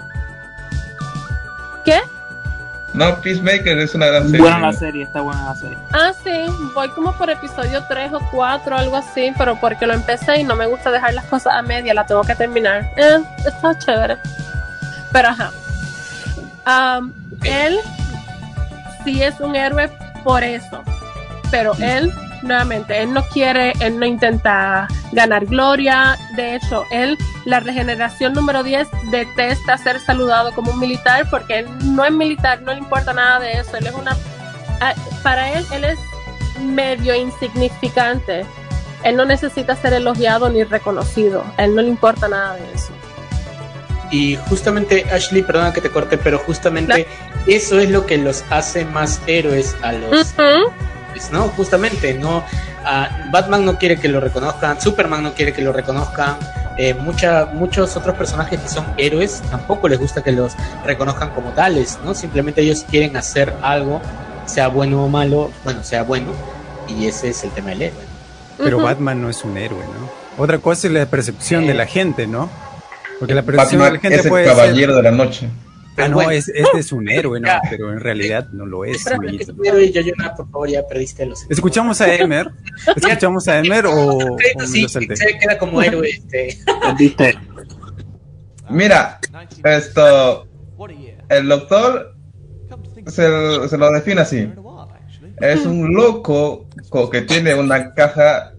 No, 2.93 3.21
Peacemaker 3.21 3.79
es 3.79 3.95
una 3.95 4.07
gran 4.07 4.25
serie. 4.25 4.41
Buena 4.41 4.59
la 4.59 4.73
serie, 4.73 5.03
está 5.03 5.21
buena 5.21 5.45
la 5.45 5.55
serie. 5.55 5.77
Ah, 5.93 6.11
sí, 6.23 6.29
voy 6.73 6.89
como 6.89 7.13
por 7.13 7.29
episodio 7.29 7.83
3 7.87 8.13
o 8.13 8.19
4, 8.31 8.75
algo 8.75 8.97
así, 8.97 9.31
pero 9.37 9.55
porque 9.59 9.87
lo 9.87 9.93
empecé 9.93 10.41
y 10.41 10.43
no 10.43 10.55
me 10.55 10.65
gusta 10.65 10.91
dejar 10.91 11.13
las 11.13 11.25
cosas 11.25 11.53
a 11.55 11.61
media, 11.61 11.93
la 11.93 12.05
tengo 12.05 12.21
que 12.23 12.35
terminar. 12.35 12.89
Eh, 12.97 13.19
está 13.45 13.77
chévere. 13.77 14.17
Pero 15.11 15.29
ajá. 15.29 15.51
Am, 16.65 17.13
él 17.43 17.79
sí 19.03 19.23
es 19.23 19.39
un 19.39 19.55
héroe 19.55 19.89
por 20.23 20.43
eso, 20.43 20.83
pero 21.49 21.73
él, 21.79 22.13
nuevamente, 22.43 23.01
él 23.01 23.13
no 23.13 23.23
quiere, 23.29 23.73
él 23.79 23.99
no 23.99 24.05
intenta 24.05 24.87
ganar 25.11 25.45
gloria. 25.45 26.17
De 26.35 26.55
hecho, 26.55 26.85
él, 26.91 27.17
la 27.45 27.59
regeneración 27.59 28.33
número 28.33 28.63
10, 28.63 28.87
detesta 29.11 29.77
ser 29.77 29.99
saludado 29.99 30.51
como 30.53 30.71
un 30.71 30.79
militar 30.79 31.27
porque 31.29 31.59
él 31.59 31.67
no 31.83 32.05
es 32.05 32.11
militar, 32.11 32.61
no 32.61 32.73
le 32.73 32.79
importa 32.79 33.13
nada 33.13 33.39
de 33.39 33.53
eso. 33.53 33.77
Él 33.77 33.87
es 33.87 33.93
una 33.93 34.15
para 35.23 35.51
él, 35.53 35.65
él 35.71 35.83
es 35.83 35.99
medio 36.59 37.15
insignificante. 37.15 38.45
Él 39.03 39.15
no 39.15 39.25
necesita 39.25 39.75
ser 39.75 39.93
elogiado 39.93 40.49
ni 40.49 40.63
reconocido. 40.63 41.43
A 41.57 41.65
él 41.65 41.75
no 41.75 41.81
le 41.81 41.89
importa 41.89 42.27
nada 42.27 42.55
de 42.55 42.73
eso. 42.73 42.91
Y 44.11 44.35
justamente, 44.49 45.05
Ashley, 45.11 45.41
perdona 45.41 45.71
que 45.71 45.81
te 45.81 45.89
corte, 45.89 46.17
pero 46.17 46.37
justamente 46.37 47.07
eso 47.47 47.79
es 47.79 47.89
lo 47.89 48.05
que 48.05 48.17
los 48.17 48.43
hace 48.49 48.85
más 48.85 49.21
héroes 49.25 49.75
a 49.81 49.93
los. 49.93 50.33
Pues, 51.11 51.31
no, 51.31 51.49
justamente, 51.49 52.13
no. 52.13 52.43
ah, 52.85 53.27
Batman 53.31 53.65
no 53.65 53.77
quiere 53.77 53.99
que 53.99 54.07
lo 54.07 54.19
reconozcan, 54.19 54.79
Superman 54.81 55.23
no 55.23 55.33
quiere 55.33 55.53
que 55.53 55.61
lo 55.61 55.71
reconozcan, 55.73 56.37
eh, 56.77 56.93
mucha, 56.93 57.45
muchos 57.53 57.95
otros 57.95 58.15
personajes 58.15 58.59
que 58.59 58.67
son 58.69 58.85
héroes 58.97 59.41
tampoco 59.51 59.87
les 59.87 59.99
gusta 59.99 60.23
que 60.23 60.31
los 60.31 60.53
reconozcan 60.85 61.29
como 61.31 61.49
tales, 61.51 61.99
¿no? 62.03 62.13
Simplemente 62.13 62.61
ellos 62.61 62.85
quieren 62.89 63.15
hacer 63.17 63.53
algo, 63.61 64.01
sea 64.45 64.67
bueno 64.69 65.03
o 65.03 65.09
malo, 65.09 65.51
bueno, 65.63 65.83
sea 65.83 66.03
bueno, 66.03 66.27
y 66.87 67.05
ese 67.05 67.29
es 67.29 67.43
el 67.43 67.51
tema 67.51 67.69
del 67.71 67.83
héroe. 67.83 68.11
Pero. 68.57 68.79
Batman 68.79 69.21
no 69.21 69.29
es 69.29 69.43
un 69.43 69.57
héroe, 69.57 69.83
¿no? 69.85 70.43
Otra 70.43 70.57
cosa 70.59 70.87
es 70.87 70.93
la 70.93 71.05
percepción 71.05 71.63
Eh. 71.65 71.67
de 71.67 71.73
la 71.73 71.85
gente, 71.85 72.25
¿no? 72.27 72.49
Porque 73.19 73.33
la 73.35 73.43
percepción 73.43 73.83
de 73.83 73.91
la 73.91 73.99
gente 73.99 74.17
es 74.17 74.25
el 74.25 74.29
puede 74.29 74.45
caballero 74.45 74.95
de 74.95 75.03
la 75.03 75.11
noche. 75.11 75.49
Ah, 76.03 76.07
no, 76.09 76.15
bueno. 76.15 76.31
es, 76.31 76.47
este 76.49 76.79
es 76.79 76.91
un 76.91 77.09
héroe, 77.09 77.39
¿no? 77.39 77.49
Pero 77.69 77.91
en 77.91 77.99
realidad 77.99 78.47
no 78.51 78.65
lo 78.65 78.85
es. 78.85 78.97
Espérame, 78.97 79.21
que 79.21 79.27
amiguito. 79.29 79.53
tu 79.55 79.63
héroe, 79.63 79.91
Yoyona, 79.91 80.33
por 80.35 80.49
favor, 80.49 80.69
ya 80.69 80.85
perdiste 80.87 81.25
los. 81.25 81.45
¿Escuchamos 81.49 81.99
a 82.01 82.13
Emer? 82.13 82.49
¿Escuchamos 82.95 83.47
a 83.47 83.59
Emer 83.59 83.85
o, 83.85 84.17
o 84.17 84.37
sí, 84.65 84.87
se 84.89 84.99
queda 85.07 85.57
como 85.57 85.81
héroe. 85.81 86.09
Este. 86.09 86.57
Mira, 88.69 89.19
esto, 89.63 90.47
el 91.29 91.47
doctor 91.47 92.15
se, 93.07 93.67
se 93.69 93.77
lo 93.77 93.91
define 93.91 94.21
así. 94.21 94.49
Es 95.39 95.65
un 95.65 95.93
loco 95.93 96.67
co- 96.89 97.09
que 97.09 97.21
tiene 97.23 97.55
una 97.55 97.93
caja, 97.93 98.53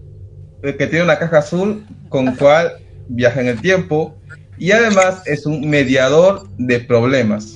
que 0.61 0.73
tiene 0.87 1.03
una 1.03 1.17
caja 1.17 1.39
azul 1.39 1.85
con 2.09 2.35
cual 2.35 2.73
viaja 3.07 3.41
en 3.41 3.47
el 3.47 3.61
tiempo 3.61 4.15
y 4.63 4.71
además 4.71 5.21
es 5.25 5.45
un 5.45 5.69
mediador 5.69 6.47
de 6.57 6.79
problemas. 6.79 7.55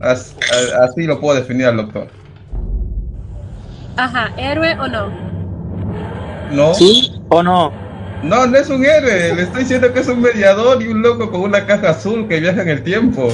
Así 0.00 1.02
lo 1.04 1.20
puedo 1.20 1.38
definir 1.38 1.66
al 1.66 1.76
doctor. 1.76 2.08
Ajá, 3.98 4.30
héroe 4.38 4.74
o 4.80 4.88
no. 4.88 5.12
¿No? 6.50 6.72
¿Sí 6.72 7.12
o 7.28 7.42
no? 7.42 7.70
No, 8.22 8.46
no 8.46 8.56
es 8.56 8.70
un 8.70 8.86
héroe. 8.86 9.34
Le 9.34 9.42
estoy 9.42 9.60
diciendo 9.64 9.92
que 9.92 10.00
es 10.00 10.08
un 10.08 10.22
mediador 10.22 10.82
y 10.82 10.88
un 10.88 11.02
loco 11.02 11.30
con 11.30 11.42
una 11.42 11.66
caja 11.66 11.90
azul 11.90 12.26
que 12.26 12.40
viaja 12.40 12.62
en 12.62 12.70
el 12.70 12.82
tiempo. 12.82 13.26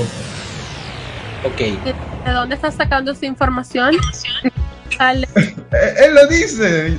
Ok. 1.44 1.56
¿De, 1.58 1.94
de 2.24 2.32
dónde 2.32 2.56
estás 2.56 2.74
sacando 2.74 3.12
esa 3.12 3.24
información? 3.26 3.94
Ale- 4.98 5.28
Eh, 5.36 5.94
él 6.06 6.14
lo 6.16 6.26
dice. 6.26 6.98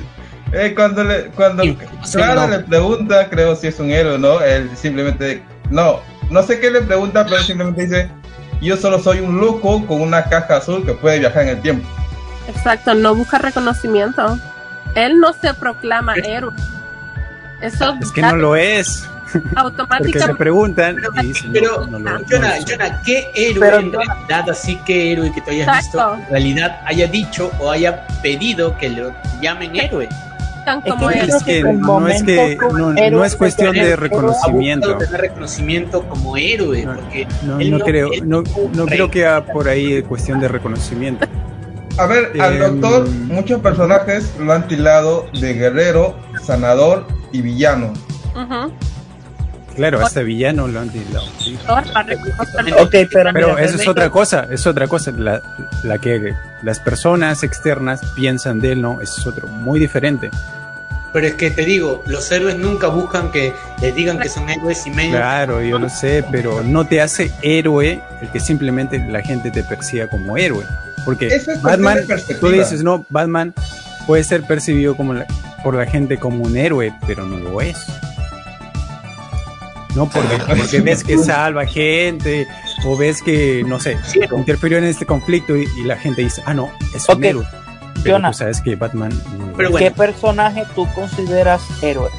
Eh, 0.52 0.72
cuando 0.74 1.04
le, 1.04 1.24
cuando 1.36 1.62
Sí, 1.64 1.76
Clara 2.12 2.46
no. 2.46 2.56
le 2.56 2.58
pregunta, 2.60 3.28
creo 3.28 3.54
si 3.56 3.66
es 3.66 3.78
un 3.78 3.90
héroe 3.90 4.14
o 4.14 4.18
no, 4.18 4.40
él 4.40 4.70
simplemente, 4.74 5.42
no, 5.70 6.00
no 6.30 6.42
sé 6.42 6.60
qué 6.60 6.70
le 6.70 6.82
pregunta, 6.82 7.24
pero 7.24 7.42
simplemente 7.42 7.82
dice, 7.82 8.10
yo 8.60 8.76
solo 8.76 8.98
soy 8.98 9.20
un 9.20 9.38
loco 9.40 9.86
con 9.86 10.00
una 10.00 10.24
caja 10.24 10.56
azul 10.56 10.84
que 10.84 10.92
puede 10.92 11.18
viajar 11.18 11.42
en 11.44 11.48
el 11.50 11.62
tiempo. 11.62 11.88
Exacto, 12.48 12.94
no 12.94 13.14
busca 13.14 13.38
reconocimiento. 13.38 14.38
Él 14.94 15.18
no 15.20 15.32
se 15.32 15.52
proclama 15.54 16.14
héroe. 16.14 16.52
Eso 17.60 17.96
Es 18.00 18.12
que 18.12 18.22
no 18.22 18.36
lo 18.36 18.56
es. 18.56 19.06
Porque 19.32 19.48
le 19.54 19.60
automáticamente. 19.60 20.34
preguntan 20.36 20.96
y 21.20 21.26
dicen, 21.26 21.52
Pero, 21.52 21.86
no, 21.86 21.98
no 21.98 21.98
lo 21.98 22.18
no 22.20 22.26
Jonah, 22.28 23.02
¿qué 23.04 23.28
héroe 23.34 23.60
Pero, 23.60 23.78
en 23.80 23.92
realidad, 23.92 24.50
así 24.50 24.76
que 24.86 25.12
héroe 25.12 25.32
que 25.34 25.40
tú 25.40 25.50
hayas 25.50 25.66
Exacto. 25.68 26.10
visto, 26.16 26.24
en 26.26 26.30
realidad 26.30 26.80
haya 26.86 27.06
dicho 27.08 27.50
o 27.58 27.70
haya 27.70 28.06
pedido 28.22 28.76
que 28.78 28.90
lo 28.90 29.12
llamen 29.42 29.74
héroe? 29.76 30.08
Tan 30.66 30.82
Es 30.84 30.92
como 30.92 31.08
que 31.08 31.18
Es 31.20 31.42
que 31.44 31.62
no 31.62 32.08
es 32.08 32.22
que 32.24 32.58
no, 33.10 33.24
es 33.24 33.36
cuestión 33.36 33.72
de 33.74 33.96
reconocimiento. 33.96 34.98
Reconocimiento 35.16 36.02
como 36.08 36.36
héroe, 36.36 36.84
No, 36.84 36.94
porque 36.96 37.26
No, 37.42 37.78
creo, 37.78 38.10
no, 38.24 38.42
creo 38.86 39.10
que 39.10 39.24
haya 39.26 39.46
por 39.46 39.68
ahí 39.68 40.02
cuestión 40.02 40.40
de 40.40 40.48
reconocimiento. 40.48 41.26
A 41.98 42.06
ver, 42.06 42.32
al 42.40 42.56
Em, 42.60 42.80
doctor, 42.80 43.08
muchos 43.08 43.60
personajes 43.62 44.34
lo 44.38 44.52
han 44.52 44.68
tildado 44.68 45.26
de 45.40 45.54
guerrero, 45.54 46.14
sanador 46.42 47.06
y 47.32 47.40
villano. 47.40 47.94
Claro, 49.76 50.00
hasta 50.04 50.20
villano 50.22 50.66
lo 50.68 50.80
han 50.80 50.88
tildado. 50.90 51.26
sí. 51.38 51.56
Thor 51.66 51.84
va 51.94 52.00
a 52.00 52.02
reconocer- 52.04 52.74
Ok, 52.82 52.90
pero, 53.12 53.30
Pero 53.32 53.48
mira, 53.54 53.62
eso 53.62 53.76
es 53.76 53.86
otra 53.88 54.10
cosa, 54.10 54.46
es 54.50 54.66
otra 54.66 54.88
cosa. 54.88 55.10
La, 55.12 55.40
la 55.84 55.98
que 55.98 56.34
las 56.66 56.80
personas 56.80 57.44
externas 57.44 58.00
piensan 58.16 58.58
de 58.60 58.72
él, 58.72 58.82
no, 58.82 59.00
es 59.00 59.24
otro, 59.24 59.46
muy 59.46 59.78
diferente. 59.78 60.30
Pero 61.12 61.28
es 61.28 61.34
que 61.34 61.52
te 61.52 61.64
digo, 61.64 62.02
los 62.06 62.30
héroes 62.32 62.58
nunca 62.58 62.88
buscan 62.88 63.30
que 63.30 63.52
les 63.80 63.94
digan 63.94 64.18
que 64.18 64.28
son 64.28 64.50
héroes 64.50 64.84
y 64.84 64.90
menos. 64.90 65.12
Claro, 65.16 65.62
yo 65.62 65.78
lo 65.78 65.88
sé, 65.88 66.24
pero 66.30 66.64
no 66.64 66.84
te 66.84 67.00
hace 67.00 67.30
héroe 67.40 68.02
el 68.20 68.28
que 68.30 68.40
simplemente 68.40 68.98
la 68.98 69.22
gente 69.22 69.52
te 69.52 69.62
persiga 69.62 70.08
como 70.08 70.36
héroe. 70.36 70.64
Porque 71.04 71.28
Eso 71.28 71.52
es 71.52 71.62
Batman, 71.62 72.00
tú 72.40 72.48
dices, 72.48 72.82
no, 72.82 73.06
Batman 73.10 73.54
puede 74.04 74.24
ser 74.24 74.42
percibido 74.42 74.96
como 74.96 75.14
la- 75.14 75.26
por 75.62 75.74
la 75.76 75.86
gente 75.86 76.18
como 76.18 76.42
un 76.42 76.56
héroe, 76.56 76.92
pero 77.06 77.24
no 77.24 77.38
lo 77.38 77.60
es. 77.60 77.76
No 79.94 80.06
porque, 80.10 80.36
porque 80.58 80.80
ves 80.80 81.02
que 81.04 81.16
salva 81.24 81.64
gente 81.64 82.46
o 82.86 82.96
ves 82.96 83.20
que, 83.20 83.64
no 83.66 83.80
sé, 83.80 83.98
interfirió 84.36 84.78
en 84.78 84.84
este 84.84 85.06
conflicto 85.06 85.56
y, 85.56 85.68
y 85.76 85.82
la 85.82 85.96
gente 85.96 86.22
dice, 86.22 86.42
ah, 86.46 86.54
no, 86.54 86.70
es 86.94 87.08
un 87.08 87.22
héroe. 87.24 87.46
Pero 88.02 88.16
Jonah. 88.16 88.30
tú 88.30 88.38
sabes 88.38 88.60
que 88.60 88.76
Batman 88.76 89.10
no 89.36 89.52
Pero 89.56 89.70
bueno. 89.70 89.86
¿Qué 89.86 89.90
personaje 89.90 90.64
tú 90.74 90.86
consideras 90.94 91.62
héroe? 91.82 92.10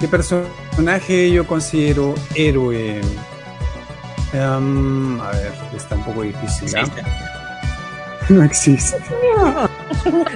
¿Qué 0.00 0.08
personaje 0.08 1.30
yo 1.30 1.46
considero 1.46 2.14
héroe? 2.34 3.00
Em, 4.32 5.20
a 5.20 5.30
ver, 5.30 5.52
está 5.76 5.96
un 5.96 6.04
poco 6.04 6.22
difícil. 6.22 6.74
¿ah? 6.76 6.84
No 8.28 8.42
existe. 8.42 8.96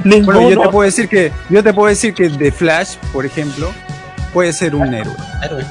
Bueno, 0.05 0.51
yo 0.51 0.61
te 0.61 0.69
puedo 0.69 0.83
decir 0.83 1.09
que 1.09 1.33
yo 1.49 1.63
te 1.63 1.73
puedo 1.73 1.89
decir 1.89 2.15
que 2.15 2.29
The 2.29 2.53
Flash, 2.53 2.97
por 3.13 3.25
ejemplo, 3.25 3.73
puede 4.33 4.53
ser 4.53 4.75
un 4.77 4.93
héroe, 4.93 5.17
héroe. 5.43 5.65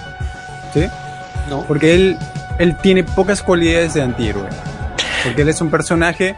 ¿sí? 0.73 0.87
No. 1.49 1.63
Porque 1.65 1.93
él 1.93 2.17
él 2.59 2.77
tiene 2.81 3.03
pocas 3.03 3.41
cualidades 3.41 3.93
de 3.93 4.01
antihéroe. 4.03 4.49
Porque 5.23 5.41
él 5.41 5.49
es 5.49 5.59
un 5.61 5.69
personaje 5.71 6.35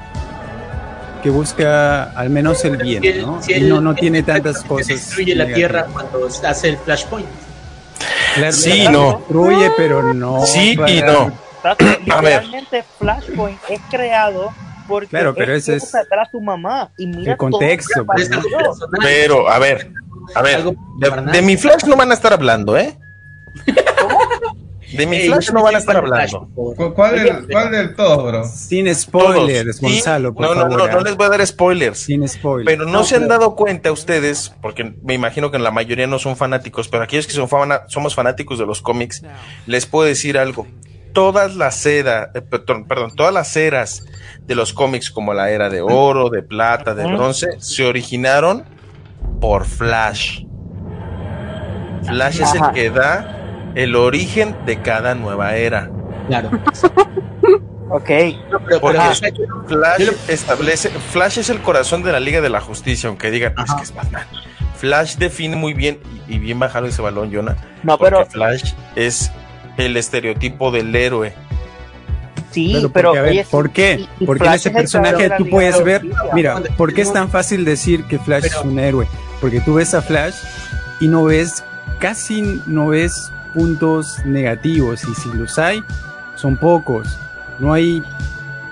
que 1.24 1.30
busca 1.30 2.04
al 2.12 2.30
menos 2.30 2.64
el 2.66 2.78
bien, 2.78 3.02
Si 3.02 3.08
él- 3.10 3.22
¿no? 3.26 3.42
si 3.42 3.52
Y 3.52 3.56
él- 3.56 3.70
no, 3.70 3.82
no 3.82 3.96
tiene 3.96 4.20
él 4.20 4.26
tantas 4.26 4.62
que 4.62 4.68
cosas. 4.68 4.88
Destruye 4.88 5.36
la 5.36 5.46
negativas. 5.46 5.72
tierra 5.72 5.88
cuando 5.92 6.28
hace 6.48 6.70
el 6.70 6.78
flashpoint. 6.78 7.28
Claro, 8.36 8.52
Sí, 8.54 8.86
no. 8.90 9.18
Destruye, 9.18 9.72
pero 9.76 10.14
no. 10.14 10.46
Sí 10.46 10.72
y 10.72 10.78
para- 10.78 11.12
no. 11.12 11.32
A 11.64 12.22
ver. 12.22 12.44
Literalmente 12.46 12.86
Flashpoint 13.00 13.60
es 13.68 13.82
creado 13.90 14.52
porque 14.88 15.08
Claro, 15.10 15.34
pero 15.36 15.52
él 15.52 15.58
ese 15.58 15.76
es 15.78 15.94
a 15.94 16.04
su 16.32 16.40
mamá 16.40 16.90
y 16.98 17.08
mira 17.08 17.32
el 17.34 17.38
contexto, 17.38 18.06
pues, 18.06 18.30
personal. 18.30 18.72
Pero, 19.02 19.50
a 19.50 19.60
ver, 19.60 19.92
a 20.36 20.42
ver, 20.44 20.64
de, 20.98 21.10
de 21.32 21.42
mi 21.42 21.58
Flash 21.58 21.84
no 21.86 21.98
van 21.98 22.12
a 22.12 22.14
estar 22.14 22.32
hablando, 22.32 22.78
¿eh? 22.78 22.96
De 24.98 25.06
mi 25.08 25.16
Ey, 25.18 25.28
Flash 25.28 25.52
no 25.52 25.64
van 25.64 25.76
a 25.76 25.78
estar 25.78 25.96
fan 25.96 26.04
hablando. 26.06 26.40
por 26.54 26.76
favor. 26.76 26.76
¿Cu- 26.76 26.94
¿Cuál 26.96 27.24
del, 27.24 27.48
cuál 27.50 27.72
del 27.72 27.96
todo, 27.96 28.26
bro? 28.26 28.44
Sin 28.44 28.94
spoilers, 28.94 29.80
Todos. 29.80 29.94
Gonzalo, 29.94 30.34
por 30.34 30.44
no, 30.46 30.56
no, 30.56 30.62
favor. 30.64 30.78
no, 30.78 30.88
no 30.88 31.00
les 31.02 31.16
voy 31.16 31.26
a 31.28 31.30
dar 31.30 31.46
spoilers. 31.48 32.00
Sin 32.00 32.28
spoilers. 32.28 32.66
Pero 32.66 32.86
no, 32.86 32.92
No, 32.92 33.04
se 33.04 33.16
han 33.16 33.28
dado 33.28 33.56
cuenta 33.56 33.92
ustedes, 33.92 34.54
porque 34.62 34.96
me 35.04 35.14
imagino 35.14 35.52
que 35.52 35.60
la 35.60 35.72
mayoría 35.72 36.08
no 36.08 36.20
son 36.20 36.36
fanáticos, 36.36 36.88
pero 36.90 37.04
aquellos 37.04 37.28
que 37.28 37.34
son 37.34 37.48
fana- 37.48 37.84
somos 37.88 38.16
fanáticos 38.16 38.58
de 38.60 38.66
los 38.66 38.82
cómics, 38.82 39.24
les 39.68 39.86
puedo 39.86 40.08
decir 40.08 40.38
algo. 40.38 40.68
Todas 41.14 41.56
las 41.56 41.84
eras, 41.86 42.30
eh, 42.36 42.42
perdón, 42.42 43.16
todas 43.16 43.34
las 43.34 43.56
eras 43.58 44.06
de 44.46 44.54
los 44.56 44.72
cómics, 44.74 45.10
como 45.10 45.34
la 45.34 45.50
era 45.50 45.70
de 45.70 45.82
oro, 45.82 46.30
de 46.30 46.44
plata, 46.44 46.94
de 46.94 47.06
bronce, 47.06 47.48
se 47.60 47.86
originaron 47.86 48.66
por 49.42 49.66
Flash. 49.66 50.44
Flash 52.08 52.42
es 52.42 52.54
el 52.54 52.62
Ajá. 52.62 52.72
que 52.72 52.90
da 52.90 53.47
el 53.76 53.96
origen 53.96 54.56
de 54.66 54.82
cada 54.82 55.16
nueva 55.16 55.56
era. 55.56 55.90
Claro. 56.28 56.52
Ok, 57.90 58.04
pero, 58.06 58.82
Porque 58.82 59.00
Flash 59.68 60.10
establece, 60.28 60.90
Flash 60.90 61.38
es 61.40 61.50
el 61.50 61.62
corazón 61.62 62.04
de 62.04 62.12
la 62.12 62.20
Liga 62.20 62.42
de 62.42 62.50
la 62.50 62.60
Justicia, 62.60 63.08
aunque 63.08 63.32
digan, 63.32 63.54
es 63.54 63.60
Ajá. 63.60 63.78
que 63.78 63.84
es 63.84 63.96
Batman. 63.96 64.24
Flash 64.76 65.16
define 65.16 65.56
muy 65.56 65.74
bien, 65.74 65.98
y 66.28 66.38
bien 66.38 66.60
bajado 66.60 66.86
ese 66.88 67.02
balón, 67.02 67.32
Jonah, 67.34 67.56
no, 67.84 67.98
porque 67.98 68.16
pero 68.16 68.26
Flash 68.26 68.74
es 68.98 69.32
el 69.78 69.96
estereotipo 69.96 70.70
del 70.70 70.94
héroe. 70.94 71.34
sí, 72.52 72.72
Pero, 72.74 72.90
pero 72.92 73.10
porque, 73.12 73.20
a 73.20 73.22
ver, 73.22 73.46
¿por 73.50 73.70
qué? 73.70 74.06
y- 74.20 74.24
y 74.24 74.26
Porque 74.26 74.44
Flash 74.44 74.54
en 74.54 74.58
ese 74.60 74.70
es 74.70 74.76
personaje 74.76 75.30
tú 75.38 75.50
puedes 75.50 75.82
ver, 75.82 76.02
mira, 76.34 76.62
¿por 76.76 76.94
qué 76.94 77.04
es 77.04 77.14
tan 77.14 77.30
fácil 77.30 77.64
decir 77.64 78.04
que 78.04 78.20
Flash 78.20 78.48
es 78.48 78.56
un 78.66 78.78
héroe? 78.80 79.08
Porque 79.40 79.62
tú 79.62 79.76
ves 79.76 79.94
a 79.94 80.02
Flash 80.02 80.36
y 81.00 81.08
no 81.08 81.24
ves, 81.24 81.64
casi 82.00 82.42
no 82.68 82.88
ves 82.88 83.32
puntos 83.48 84.24
negativos, 84.26 85.04
y 85.04 85.14
si 85.16 85.30
los 85.34 85.58
hay, 85.58 85.84
son 86.36 86.58
pocos. 86.58 87.18
No 87.60 87.74
hay 87.74 88.04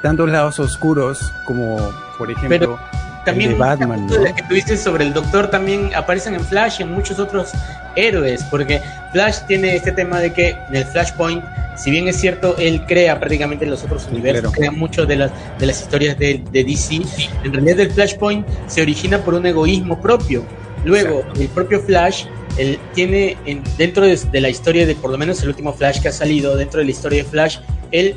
tantos 0.01 0.29
lados 0.29 0.59
oscuros 0.59 1.33
como, 1.45 1.77
por 2.17 2.29
ejemplo, 2.29 2.79
también 3.25 3.51
el 3.51 3.57
de 3.57 3.59
Batman, 3.59 4.01
muchas 4.01 4.17
¿no? 4.17 4.23
de 4.23 4.29
las 4.29 4.41
que 4.41 4.47
tuviste 4.47 4.77
sobre 4.77 5.03
el 5.03 5.13
doctor 5.13 5.49
también 5.49 5.93
aparecen 5.95 6.35
en 6.35 6.41
Flash 6.41 6.79
y 6.79 6.83
en 6.83 6.91
muchos 6.91 7.19
otros 7.19 7.51
héroes, 7.95 8.43
porque 8.43 8.81
Flash 9.11 9.39
tiene 9.47 9.75
este 9.75 9.91
tema 9.91 10.19
de 10.19 10.31
que 10.31 10.49
en 10.69 10.75
el 10.75 10.85
Flashpoint, 10.85 11.43
si 11.75 11.91
bien 11.91 12.07
es 12.07 12.17
cierto, 12.17 12.55
él 12.57 12.85
crea 12.85 13.19
prácticamente 13.19 13.65
los 13.65 13.83
otros 13.83 14.07
universos, 14.11 14.51
claro. 14.51 14.51
crea 14.51 14.71
mucho 14.71 15.05
de 15.05 15.15
las, 15.15 15.31
de 15.59 15.65
las 15.65 15.81
historias 15.81 16.17
de, 16.17 16.43
de 16.51 16.63
DC, 16.63 17.01
en 17.43 17.53
realidad 17.53 17.79
el 17.79 17.91
Flashpoint 17.91 18.45
se 18.67 18.81
origina 18.81 19.17
por 19.19 19.33
un 19.33 19.45
egoísmo 19.45 19.99
propio. 19.99 20.45
Luego, 20.83 21.25
el 21.39 21.47
propio 21.47 21.79
Flash 21.81 22.25
él 22.57 22.79
tiene 22.93 23.37
en- 23.45 23.63
dentro 23.77 24.05
de, 24.05 24.15
de 24.31 24.41
la 24.41 24.49
historia 24.49 24.85
de, 24.85 24.95
por 24.95 25.11
lo 25.11 25.17
menos 25.17 25.41
el 25.43 25.49
último 25.49 25.73
Flash 25.73 26.01
que 26.01 26.07
ha 26.09 26.11
salido, 26.11 26.55
dentro 26.55 26.79
de 26.79 26.85
la 26.85 26.91
historia 26.91 27.23
de 27.23 27.29
Flash, 27.29 27.57
él 27.91 28.15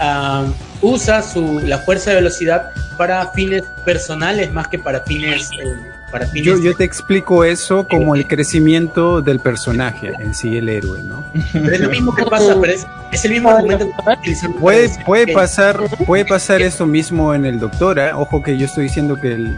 ah, 0.00 0.44
usa 0.82 1.22
su, 1.22 1.60
la 1.60 1.78
fuerza 1.78 2.10
de 2.10 2.16
velocidad 2.16 2.70
para 2.96 3.26
fines 3.32 3.62
personales 3.84 4.52
más 4.52 4.68
que 4.68 4.78
para 4.78 5.00
fines 5.02 5.50
eh, 5.62 5.74
para 6.10 6.26
fines 6.26 6.46
Yo, 6.46 6.58
yo 6.58 6.74
te 6.74 6.84
explico 6.84 7.44
eso 7.44 7.86
como 7.88 8.14
el 8.14 8.26
crecimiento 8.26 9.22
del 9.22 9.40
personaje 9.40 10.12
en 10.18 10.34
sí, 10.34 10.56
el 10.56 10.68
héroe, 10.68 11.02
¿no? 11.02 11.24
Pero 11.52 11.70
es 11.72 11.80
lo 11.80 11.90
mismo 11.90 12.14
que 12.14 12.24
pasa, 12.24 12.56
pero 12.60 12.72
es, 12.72 12.86
es 13.12 13.24
el 13.24 13.32
mismo 13.32 13.50
argumento 13.50 13.86
que 14.24 14.34
Puede, 14.58 14.90
puede 15.06 15.32
pasar, 15.32 15.78
puede 16.06 16.24
pasar 16.24 16.62
eso 16.62 16.86
mismo 16.86 17.32
en 17.34 17.44
el 17.46 17.60
doctor, 17.60 17.98
¿eh? 17.98 18.12
ojo 18.12 18.42
que 18.42 18.56
yo 18.58 18.66
estoy 18.66 18.84
diciendo 18.84 19.20
que 19.20 19.34
el, 19.34 19.56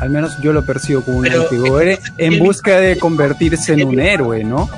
al 0.00 0.10
menos 0.10 0.38
yo 0.40 0.52
lo 0.52 0.64
percibo 0.64 1.02
como 1.02 1.18
un 1.18 1.26
antihéroe 1.26 1.98
en 2.18 2.38
busca 2.38 2.78
de 2.78 2.98
convertirse 2.98 3.72
en 3.74 3.86
un 3.86 4.00
héroe, 4.00 4.44
¿no? 4.44 4.68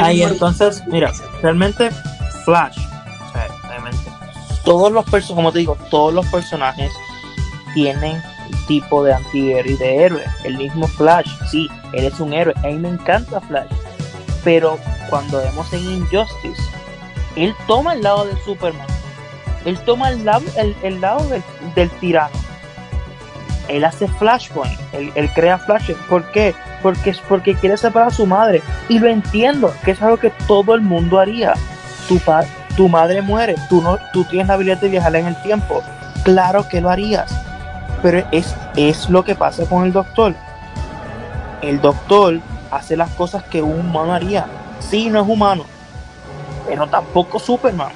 Ahí 0.00 0.22
entonces, 0.22 0.82
mira, 0.86 1.12
realmente 1.42 1.90
Flash, 2.44 2.78
o 2.78 3.32
sea, 3.32 3.48
realmente, 3.68 4.10
todos 4.64 4.90
los 4.92 5.04
personajes, 5.04 5.34
como 5.36 5.52
te 5.52 5.58
digo, 5.60 5.76
todos 5.90 6.14
los 6.14 6.26
personajes 6.26 6.90
tienen 7.74 8.22
tipo 8.66 9.04
de 9.04 9.14
antihéroe 9.14 9.72
y 9.72 9.76
de 9.76 9.96
héroe. 10.04 10.24
El 10.44 10.56
mismo 10.58 10.86
Flash, 10.86 11.28
sí, 11.50 11.68
él 11.92 12.04
es 12.04 12.20
un 12.20 12.32
héroe. 12.32 12.54
A 12.58 12.68
mí 12.68 12.74
me 12.74 12.88
encanta 12.88 13.40
Flash. 13.40 13.70
Pero 14.44 14.78
cuando 15.10 15.38
vemos 15.38 15.72
en 15.72 15.80
Injustice, 15.90 16.62
él 17.36 17.54
toma 17.66 17.94
el 17.94 18.02
lado 18.02 18.26
de 18.26 18.36
Superman. 18.44 18.86
Él 19.64 19.78
toma 19.80 20.10
el 20.10 20.24
lado, 20.24 20.44
el, 20.56 20.76
el 20.82 21.00
lado 21.00 21.26
del, 21.28 21.42
del 21.74 21.90
tirano. 21.98 22.34
Él 23.68 23.84
hace 23.84 24.08
Flashpoint. 24.08 24.78
Él, 24.92 25.30
crea 25.34 25.58
Flash. 25.58 25.92
¿Por 26.08 26.24
qué? 26.30 26.54
Porque 26.82 27.10
es 27.10 27.20
porque 27.20 27.54
quiere 27.54 27.76
separar 27.76 28.08
a 28.08 28.12
su 28.12 28.26
madre. 28.26 28.62
Y 28.88 28.98
lo 28.98 29.08
entiendo, 29.08 29.74
que 29.84 29.90
es 29.92 30.02
algo 30.02 30.16
que 30.16 30.30
todo 30.46 30.74
el 30.74 30.80
mundo 30.80 31.18
haría. 31.18 31.54
Tu, 32.08 32.18
pa- 32.18 32.44
tu 32.76 32.88
madre 32.88 33.20
muere, 33.22 33.56
tú, 33.68 33.82
no, 33.82 33.98
tú 34.12 34.24
tienes 34.24 34.48
la 34.48 34.54
habilidad 34.54 34.78
de 34.78 34.88
viajar 34.88 35.14
en 35.16 35.26
el 35.26 35.42
tiempo. 35.42 35.82
Claro 36.24 36.66
que 36.68 36.80
lo 36.80 36.88
harías. 36.90 37.30
Pero 38.02 38.26
es, 38.32 38.54
es 38.76 39.10
lo 39.10 39.24
que 39.24 39.34
pasa 39.34 39.66
con 39.66 39.84
el 39.84 39.92
doctor. 39.92 40.34
El 41.60 41.80
doctor 41.80 42.40
hace 42.70 42.96
las 42.96 43.10
cosas 43.10 43.42
que 43.44 43.60
un 43.60 43.80
humano 43.80 44.14
haría. 44.14 44.46
Sí, 44.78 45.10
no 45.10 45.20
es 45.20 45.28
humano, 45.28 45.64
pero 46.66 46.86
tampoco 46.86 47.38
Superman. 47.40 47.90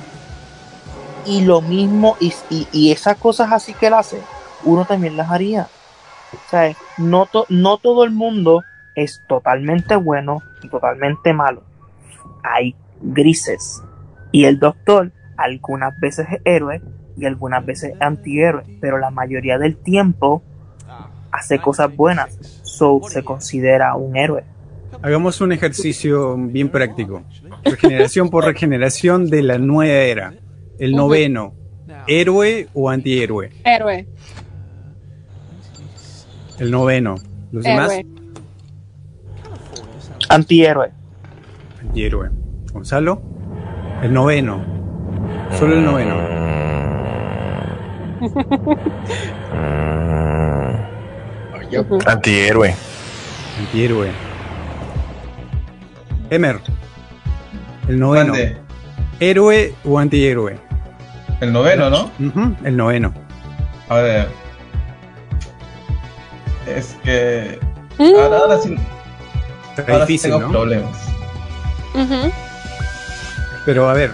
Y 1.24 1.42
lo 1.42 1.60
mismo, 1.60 2.16
y, 2.18 2.34
y, 2.50 2.66
y 2.72 2.90
esas 2.90 3.16
cosas 3.16 3.52
así 3.52 3.72
que 3.74 3.86
él 3.86 3.94
hace, 3.94 4.20
uno 4.64 4.84
también 4.84 5.16
las 5.16 5.30
haría. 5.30 5.68
O 6.32 6.50
sea, 6.50 6.74
no, 6.98 7.26
to- 7.26 7.46
no 7.48 7.78
todo 7.78 8.04
el 8.04 8.10
mundo 8.10 8.62
es 8.94 9.22
totalmente 9.28 9.96
bueno 9.96 10.42
y 10.62 10.68
totalmente 10.68 11.32
malo. 11.32 11.62
Hay 12.42 12.74
grises. 13.00 13.82
Y 14.30 14.44
el 14.44 14.58
doctor 14.58 15.12
algunas 15.36 15.98
veces 16.00 16.26
es 16.30 16.40
héroe 16.44 16.80
y 17.16 17.26
algunas 17.26 17.64
veces 17.66 17.92
es 17.94 18.00
antihéroe, 18.00 18.64
pero 18.80 18.98
la 18.98 19.10
mayoría 19.10 19.58
del 19.58 19.76
tiempo 19.76 20.42
hace 21.30 21.58
cosas 21.58 21.94
buenas, 21.94 22.38
so 22.62 23.00
se 23.08 23.22
considera 23.24 23.94
un 23.96 24.16
héroe. 24.16 24.44
Hagamos 25.02 25.40
un 25.40 25.52
ejercicio 25.52 26.36
bien 26.36 26.68
práctico. 26.68 27.22
Regeneración 27.64 28.28
por 28.30 28.44
regeneración 28.44 29.28
de 29.30 29.42
la 29.42 29.58
nueva 29.58 29.92
era. 29.94 30.34
El 30.78 30.94
noveno. 30.94 31.54
¿Héroe 32.06 32.68
o 32.74 32.88
antihéroe? 32.90 33.50
Héroe. 33.64 34.06
El 36.58 36.70
noveno. 36.70 37.16
¿Los 37.50 37.64
demás? 37.64 37.92
Héroe. 37.92 38.06
Antihéroe. 40.28 40.90
Antihéroe. 41.80 42.30
Gonzalo. 42.72 43.22
El 44.02 44.12
noveno. 44.12 44.64
Solo 45.58 45.74
el 45.74 45.84
noveno. 45.84 46.14
Antihéroe. 52.06 52.74
Antihéroe. 53.58 54.10
Emer. 56.30 56.60
El 57.88 57.98
noveno. 57.98 58.32
¿Héroe 59.20 59.74
o 59.84 59.98
antihéroe? 59.98 60.56
El 61.40 61.52
noveno, 61.52 61.90
¿no? 61.90 62.10
El 62.64 62.76
noveno. 62.76 63.12
A 63.88 63.96
ver. 63.96 64.41
Es 66.66 66.96
que. 67.02 67.58
Mm, 67.98 68.14
Ahora, 68.18 68.38
ahora 68.38 68.58
sí, 68.58 68.76
Está 69.76 69.92
ahora 69.92 70.06
sí 70.06 70.18
tengo 70.18 70.40
¿no? 70.40 70.50
problemas. 70.50 70.98
Pero 73.64 73.88
a 73.88 73.94
ver, 73.94 74.12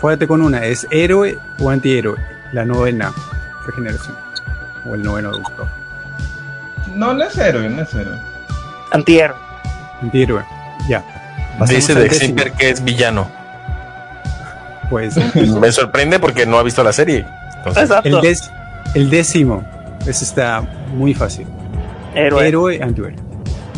fuérate 0.00 0.26
con 0.26 0.42
una. 0.42 0.64
¿Es 0.64 0.86
héroe 0.90 1.38
o 1.60 1.70
antihéroe? 1.70 2.16
La 2.52 2.64
novena 2.64 3.12
regeneración. 3.66 4.16
O 4.88 4.94
el 4.94 5.02
noveno 5.02 5.32
doctor. 5.32 5.66
No, 6.94 7.12
no 7.12 7.24
es 7.24 7.36
héroe, 7.36 7.68
no 7.68 7.82
es 7.82 7.94
héroe. 7.94 8.18
Antihéroe. 8.92 9.36
Antihéroe. 10.02 10.44
Ya. 10.88 11.04
Pasamos 11.58 11.70
Dice 11.70 11.94
de 11.94 12.52
que 12.52 12.70
es 12.70 12.84
villano. 12.84 13.28
Pues 14.90 15.16
Me 15.34 15.72
sorprende 15.72 16.18
porque 16.18 16.46
no 16.46 16.58
ha 16.58 16.62
visto 16.62 16.82
la 16.84 16.92
serie. 16.92 17.26
Entonces, 17.56 17.84
Exacto. 17.84 18.22
el, 18.94 19.10
décimo. 19.10 19.64
Ese 20.06 20.24
está 20.24 20.60
muy 20.94 21.14
fácil. 21.14 21.46
Héroe. 22.16 22.46
Héroe, 22.48 22.82
antihéroe. 22.82 23.14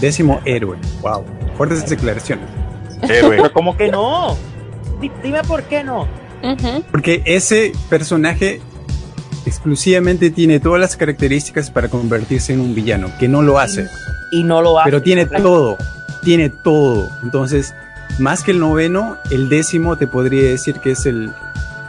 Décimo 0.01 0.41
héroe. 0.45 0.77
Wow. 1.03 1.25
Fuertes 1.57 1.89
declaraciones. 1.89 2.49
héroe. 3.03 3.37
Pero 3.37 3.53
¿cómo 3.53 3.77
que 3.77 3.89
no? 3.91 4.37
Di- 5.01 5.11
dime 5.23 5.43
por 5.45 5.63
qué 5.65 5.83
no. 5.85 6.07
Porque 6.91 7.23
ese 7.25 7.73
personaje 7.91 8.61
exclusivamente 9.47 10.31
tiene 10.31 10.61
todas 10.61 10.81
las 10.81 10.97
características 10.97 11.71
para 11.71 11.89
convertirse 11.89 12.53
en 12.53 12.61
un 12.61 12.75
villano, 12.75 13.11
que 13.19 13.29
no 13.29 13.43
lo 13.43 13.59
hace. 13.59 13.87
Y 14.31 14.45
no 14.45 14.61
lo 14.63 14.79
hace. 14.79 14.91
Pero 14.91 15.03
tiene 15.03 15.27
todo, 15.27 15.77
tiene 16.23 16.51
todo. 16.51 17.11
Entonces, 17.23 17.75
más 18.19 18.43
que 18.45 18.51
el 18.53 18.61
noveno, 18.61 19.17
el 19.31 19.49
décimo 19.49 19.97
te 19.97 20.07
podría 20.07 20.43
decir 20.49 20.77
que 20.81 20.93
es 20.93 21.07
el 21.07 21.33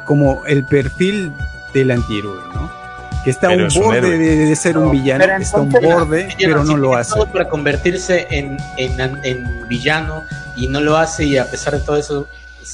como 0.05 0.43
el 0.47 0.65
perfil 0.65 1.31
del 1.73 1.91
antihéroe, 1.91 2.41
¿no? 2.55 2.71
Que 3.23 3.31
está 3.31 3.47
a 3.47 3.51
un 3.51 3.67
borde 3.75 4.17
de, 4.17 4.35
de 4.45 4.55
ser 4.55 4.77
un 4.77 4.91
villano, 4.91 5.23
Pero 5.25 5.37
está 5.41 5.57
a 5.57 5.61
un 5.61 5.69
borde, 5.69 6.29
pero 6.39 6.63
no 6.63 6.77
lo 6.77 6.95
hace. 6.95 7.19
para 7.27 7.49
convertirse 7.49 8.27
en, 8.29 8.57
en, 8.77 9.19
en 9.23 9.67
villano 9.67 10.23
y 10.55 10.67
no 10.67 10.79
lo 10.79 10.95
hace 10.97 11.25
y 11.25 11.37
a 11.37 11.49
pesar 11.49 11.73
de 11.73 11.79
todo 11.81 11.97
eso 11.97 12.27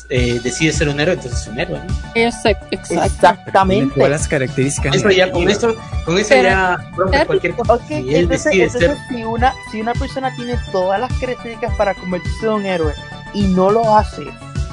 eh, 0.09 0.39
decide 0.43 0.71
ser 0.73 0.89
un 0.89 0.99
héroe, 0.99 1.15
entonces 1.15 1.41
es 1.41 1.47
un 1.47 1.59
héroe. 1.59 1.79
¿no? 1.79 1.93
Exactamente. 2.15 3.95
todas 3.95 4.09
las 4.11 4.27
características. 4.27 4.95
Eso 4.95 5.09
ya, 5.09 5.31
con 5.31 5.49
esto, 5.49 5.75
con 6.05 6.17
eso 6.17 6.29
Pero- 6.29 6.49
ya 6.49 6.77
rompe 6.95 7.11
pero- 7.17 7.27
cualquier 7.27 7.53
cosa. 7.55 7.73
Ok, 7.73 7.89
y 7.91 7.93
él 7.95 8.15
entonces, 8.23 8.43
decide 8.45 8.63
entonces 8.65 8.89
ser 8.89 8.97
si, 9.09 9.23
una, 9.23 9.53
si 9.71 9.81
una 9.81 9.93
persona 9.93 10.35
tiene 10.35 10.57
todas 10.71 10.99
las 10.99 11.11
características 11.13 11.73
para 11.75 11.93
convertirse 11.95 12.45
en 12.45 12.51
un 12.51 12.65
héroe 12.65 12.93
y 13.33 13.43
no 13.47 13.71
lo 13.71 13.95
hace, 13.97 14.23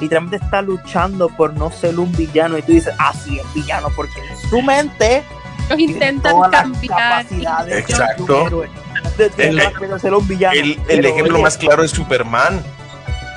literalmente 0.01 0.43
está 0.43 0.61
luchando 0.61 1.29
por 1.29 1.53
no 1.53 1.71
ser 1.71 1.97
un 1.99 2.11
villano 2.11 2.57
y 2.57 2.61
tú 2.63 2.73
dices, 2.73 2.93
ah, 2.99 3.13
sí, 3.23 3.39
es 3.39 3.53
villano, 3.53 3.89
porque 3.95 4.19
en 4.19 4.49
su 4.49 4.61
mente 4.61 5.23
Los 5.69 5.79
intentan 5.79 6.35
cambiar. 6.51 7.25
Exacto. 7.69 8.63
El-. 10.51 10.79
El, 10.87 11.05
ejemplo 11.05 11.35
oye, 11.35 11.43
más 11.43 11.57
claro 11.57 11.83
es 11.83 11.91
Superman. 11.91 12.61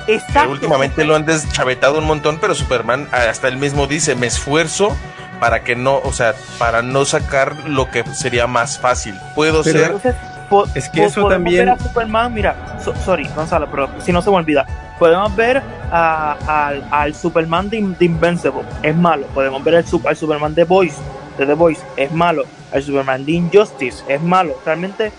que 0.05 0.15
Exacto. 0.15 0.51
últimamente 0.51 1.03
lo 1.03 1.15
han 1.15 1.25
deschavetado 1.25 1.99
un 1.99 2.05
montón, 2.05 2.37
pero 2.39 2.55
Superman 2.55 3.07
hasta 3.11 3.47
él 3.49 3.57
mismo 3.57 3.87
dice, 3.87 4.15
me 4.15 4.27
esfuerzo 4.27 4.95
para 5.39 5.63
que 5.63 5.75
no, 5.75 5.97
o 5.97 6.13
sea, 6.13 6.33
para 6.57 6.81
no 6.81 7.05
sacar 7.05 7.55
lo 7.69 7.91
que 7.91 8.03
sería 8.15 8.47
más 8.47 8.79
fácil. 8.79 9.15
Puedo 9.35 9.63
Pero- 9.63 9.79
ser 9.79 9.85
Entonces, 9.91 10.15
po- 10.49 10.65
Es 10.75 10.89
que 10.89 11.01
po- 11.01 11.07
eso 11.07 11.21
podemos 11.21 11.43
también- 11.43 11.65
ver 11.65 11.69
a 11.75 11.79
Superman, 11.79 12.33
mira, 12.33 12.79
so- 12.83 12.95
sorry, 13.05 13.27
Gonzalo, 13.35 13.67
pero 13.69 13.89
si 13.99 14.11
no 14.13 14.21
se 14.21 14.29
me 14.31 14.37
olvida, 14.37 14.65
podemos 14.97 15.35
ver 15.35 15.61
a- 15.91 16.37
al, 16.47 16.87
al 16.89 17.13
Superman 17.13 17.69
de, 17.69 17.81
de 17.99 18.05
Invincible, 18.05 18.61
es 18.81 18.95
malo. 18.95 19.27
Podemos 19.27 19.63
ver 19.63 19.75
al, 19.75 19.85
al 20.05 20.15
Superman 20.17 20.55
de 20.55 20.63
Boys, 20.63 20.95
de 21.37 21.45
The 21.45 21.53
Boys, 21.53 21.79
es 21.95 22.11
malo. 22.11 22.45
Al 22.71 22.83
Superman 22.83 23.25
de 23.25 23.31
Injustice, 23.33 24.03
es 24.07 24.21
malo. 24.21 24.55
Realmente, 24.65 25.11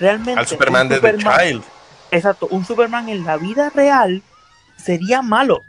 realmente. 0.00 0.40
al 0.40 0.46
Superman 0.46 0.88
de 0.88 1.00
The 1.00 1.12
Superman- 1.18 1.40
Child. 1.40 1.62
Exacto, 2.10 2.48
un 2.50 2.64
Superman 2.64 3.08
en 3.08 3.24
la 3.24 3.36
vida 3.36 3.70
real 3.74 4.22
sería 4.76 5.22
malo. 5.22 5.62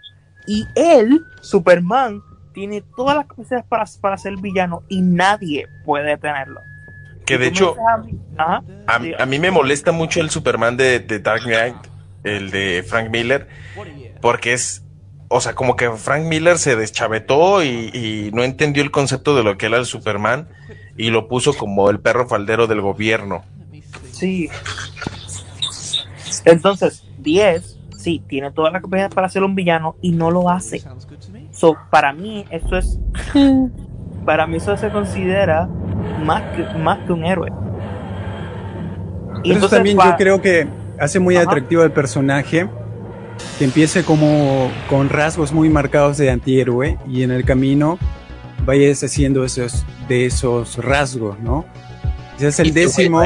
Y 0.46 0.66
él, 0.76 1.26
Superman, 1.42 2.22
tiene 2.54 2.84
todas 2.96 3.16
las 3.18 3.28
capacidades 3.28 3.66
para, 3.68 3.86
para 4.02 4.18
ser 4.18 4.38
villano 4.38 4.84
y 4.88 5.02
nadie 5.02 5.68
puede 5.84 6.06
detenerlo. 6.10 6.62
Que 7.26 7.38
de 7.38 7.48
hecho, 7.48 7.76
a 8.38 9.26
mí 9.26 9.40
me 9.40 9.52
molesta 9.52 9.92
mucho 9.92 10.22
el 10.22 10.30
Superman 10.30 10.78
de, 10.78 11.00
de 11.00 11.20
Dark 11.20 11.44
Knight, 11.44 11.76
el 12.24 12.52
de 12.52 12.86
Frank 12.88 13.10
Miller, 13.10 13.48
porque 14.22 14.54
es, 14.54 14.82
o 15.30 15.42
sea, 15.42 15.56
como 15.56 15.76
que 15.76 15.90
Frank 15.92 16.24
Miller 16.24 16.58
se 16.58 16.76
deschavetó 16.76 17.64
y, 17.64 17.90
y 17.94 18.32
no 18.34 18.44
entendió 18.44 18.84
el 18.84 18.92
concepto 18.92 19.36
de 19.36 19.44
lo 19.44 19.58
que 19.58 19.66
era 19.66 19.78
el 19.78 19.86
Superman 19.86 20.48
y 20.96 21.10
lo 21.10 21.28
puso 21.28 21.54
como 21.54 21.90
el 21.90 22.00
perro 22.00 22.28
faldero 22.28 22.68
del 22.68 22.82
gobierno. 22.82 23.44
Sí. 24.12 24.50
Entonces, 26.46 27.04
10, 27.20 27.78
sí, 27.98 28.24
tiene 28.28 28.52
todas 28.52 28.74
las 28.74 28.82
capacidades 28.82 29.14
para 29.14 29.30
ser 29.30 29.44
un 29.44 29.54
villano 29.54 29.96
y 30.02 30.12
no 30.12 30.32
lo 30.32 30.50
hace. 30.50 30.82
So, 31.52 31.76
para 31.90 32.14
mí, 32.14 32.46
eso 32.50 32.78
es. 32.78 33.00
Para 34.26 34.46
mí, 34.46 34.58
eso 34.58 34.76
se 34.76 34.90
considera 34.90 35.70
más 36.26 36.42
que, 36.54 36.64
más 36.78 37.00
que 37.06 37.14
un 37.14 37.24
héroe. 37.24 37.50
Pero 39.42 39.58
eso 39.58 39.70
también 39.70 39.98
yo 39.98 40.16
creo 40.18 40.42
que 40.42 40.68
hace 41.00 41.18
muy 41.18 41.38
atractivo 41.38 41.82
al 41.82 41.94
personaje 41.94 42.68
que 43.58 43.66
empiece 43.66 44.04
como 44.04 44.72
con 44.90 45.10
rasgos 45.10 45.52
muy 45.52 45.70
marcados 45.70 46.18
de 46.18 46.30
antihéroe 46.30 46.98
y 47.08 47.24
en 47.24 47.32
el 47.32 47.44
camino 47.46 47.98
vaya 48.66 48.88
deshaciendo 48.88 49.44
esos, 49.46 49.86
de 50.08 50.26
esos 50.26 50.78
rasgos, 50.78 51.40
¿no? 51.40 51.66
es 52.40 52.60
el 52.60 52.74
décimo. 52.74 53.24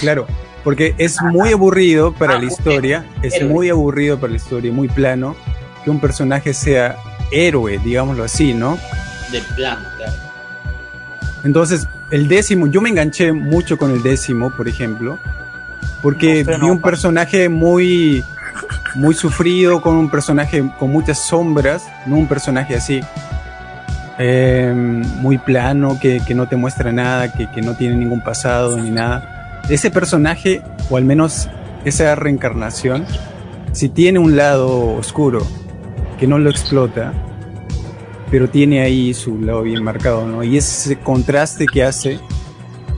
Claro, 0.00 0.26
porque 0.62 0.94
es 0.98 1.20
muy 1.22 1.52
aburrido 1.52 2.12
para 2.12 2.38
la 2.38 2.44
historia, 2.44 3.04
es 3.22 3.42
muy 3.44 3.68
aburrido 3.70 4.18
para 4.18 4.30
la 4.30 4.36
historia, 4.36 4.72
muy 4.72 4.88
plano, 4.88 5.34
que 5.82 5.90
un 5.90 6.00
personaje 6.00 6.54
sea 6.54 6.96
héroe, 7.32 7.78
digámoslo 7.78 8.24
así, 8.24 8.54
¿no? 8.54 8.78
De 9.32 9.40
plano, 9.56 9.88
claro. 9.96 10.12
Entonces, 11.44 11.86
el 12.10 12.28
décimo, 12.28 12.66
yo 12.68 12.80
me 12.80 12.88
enganché 12.88 13.32
mucho 13.32 13.76
con 13.76 13.90
el 13.90 14.02
décimo, 14.02 14.50
por 14.56 14.68
ejemplo, 14.68 15.18
porque 16.02 16.44
vi 16.44 16.70
un 16.70 16.80
personaje 16.80 17.48
muy, 17.48 18.24
muy 18.94 19.14
sufrido, 19.14 19.80
con 19.80 19.96
un 19.96 20.10
personaje 20.10 20.64
con 20.78 20.92
muchas 20.92 21.18
sombras, 21.18 21.86
no 22.06 22.16
un 22.16 22.26
personaje 22.26 22.76
así, 22.76 23.00
eh, 24.18 24.72
muy 24.74 25.38
plano, 25.38 25.98
que, 26.00 26.20
que, 26.26 26.34
no 26.34 26.48
te 26.48 26.56
muestra 26.56 26.92
nada, 26.92 27.32
que, 27.32 27.50
que, 27.50 27.62
no 27.62 27.74
tiene 27.74 27.96
ningún 27.96 28.20
pasado 28.20 28.76
ni 28.76 28.90
nada. 28.90 29.62
Ese 29.68 29.90
personaje, 29.90 30.62
o 30.90 30.96
al 30.96 31.04
menos 31.04 31.48
esa 31.84 32.14
reencarnación, 32.14 33.04
si 33.72 33.88
tiene 33.88 34.20
un 34.20 34.36
lado 34.36 34.94
oscuro 34.94 35.44
que 36.18 36.26
no 36.26 36.38
lo 36.38 36.48
explota, 36.50 37.12
pero 38.30 38.48
tiene 38.48 38.82
ahí 38.82 39.14
su 39.14 39.40
lado 39.40 39.62
bien 39.62 39.82
marcado, 39.82 40.26
¿no? 40.26 40.44
Y 40.44 40.56
ese 40.56 40.96
contraste 40.98 41.66
que 41.66 41.82
hace 41.82 42.20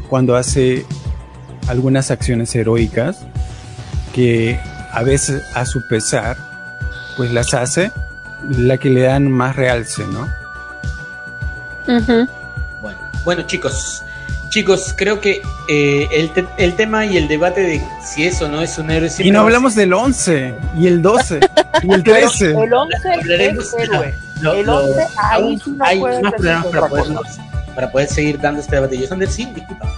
cuando 0.09 0.37
hace 0.37 0.85
algunas 1.69 2.11
acciones 2.11 2.55
heroicas, 2.55 3.27
que 4.15 4.59
a 4.97 5.03
veces 5.03 5.43
a 5.53 5.67
su 5.67 5.83
pesar, 5.83 6.39
pues 7.19 7.31
las 7.31 7.53
hace, 7.53 7.93
la 8.49 8.79
que 8.79 8.89
le 8.89 9.03
dan 9.03 9.31
más 9.31 9.55
realce, 9.55 10.07
¿no? 10.07 10.27
Bueno, 12.81 12.99
bueno 13.23 13.43
chicos, 13.43 14.03
chicos, 14.49 14.95
creo 14.97 15.21
que 15.21 15.43
eh, 15.69 16.09
el, 16.13 16.33
te 16.33 16.47
el, 16.57 16.77
tema 16.77 17.05
y 17.05 17.19
el 17.19 17.29
debate 17.29 17.61
de 17.61 17.85
si 18.03 18.27
eso 18.27 18.49
no 18.49 18.63
es 18.63 18.79
un 18.79 18.91
héroe. 18.91 19.11
Y 19.19 19.31
no 19.31 19.41
hablamos 19.41 19.75
del 19.75 19.93
11 19.93 20.55
y 20.79 20.87
el 20.87 21.03
12 21.03 21.41
y 21.83 21.93
el 21.93 22.03
13. 22.03 22.53
el 22.53 22.73
11 22.73 22.97
es 23.21 23.75
héroe. 23.75 24.15
Lo, 24.41 24.55
el 24.55 24.67
11 24.67 25.07
ahí 25.19 25.61
sí 25.63 25.71
no 25.73 25.85
hay 25.85 26.01
más 26.01 26.23
ser 26.23 26.37
programas 26.37 26.67
para 26.69 26.89
poder, 26.89 27.07
para 27.75 27.93
poder 27.93 28.09
seguir 28.09 28.41
dando 28.41 28.63
este 28.63 28.77
debate. 28.77 28.97
Yo 28.97 29.07
Sander, 29.07 29.29
sí, 29.29 29.45
disculpa. 29.55 29.93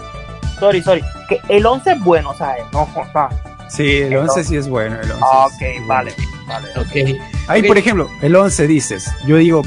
Sorry, 0.58 0.82
sorry. 0.82 1.04
Que 1.28 1.40
el 1.48 1.64
11 1.64 1.92
es 1.92 2.00
bueno, 2.00 2.34
¿sabes? 2.36 2.64
No, 2.72 2.82
o 2.82 3.12
sea, 3.12 3.30
Sí, 3.68 3.98
el 4.02 4.16
11 4.16 4.44
sí 4.44 4.56
es 4.56 4.68
bueno. 4.68 4.96
El 5.00 5.10
11 5.12 5.24
Ok, 5.24 5.62
es 5.62 5.86
vale, 5.86 6.14
vale. 6.46 6.68
Ok. 6.76 7.20
Ahí, 7.48 7.62
por 7.62 7.76
ejemplo, 7.78 8.10
el 8.22 8.34
11 8.34 8.66
dices. 8.66 9.10
Yo 9.26 9.36
digo, 9.36 9.62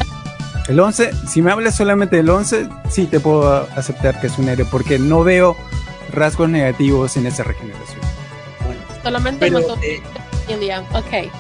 el 0.68 0.80
11, 0.80 1.12
si 1.28 1.42
me 1.42 1.52
hablas 1.52 1.76
solamente 1.76 2.16
del 2.18 2.30
11, 2.30 2.68
sí 2.90 3.06
te 3.06 3.20
puedo 3.20 3.68
aceptar 3.76 4.20
que 4.20 4.28
es 4.28 4.38
un 4.38 4.50
héroe, 4.50 4.66
porque 4.70 4.98
no 5.00 5.24
veo 5.24 5.56
rasgos 6.14 6.50
negativos 6.50 7.16
en 7.18 7.26
esa 7.28 7.44
regeneración. 7.44 8.02
Bueno, 8.66 8.82
Solamente 9.04 9.40
pero, 9.48 9.60
mató 9.60 9.78
eh. 9.82 10.02
Ok. 10.94 11.32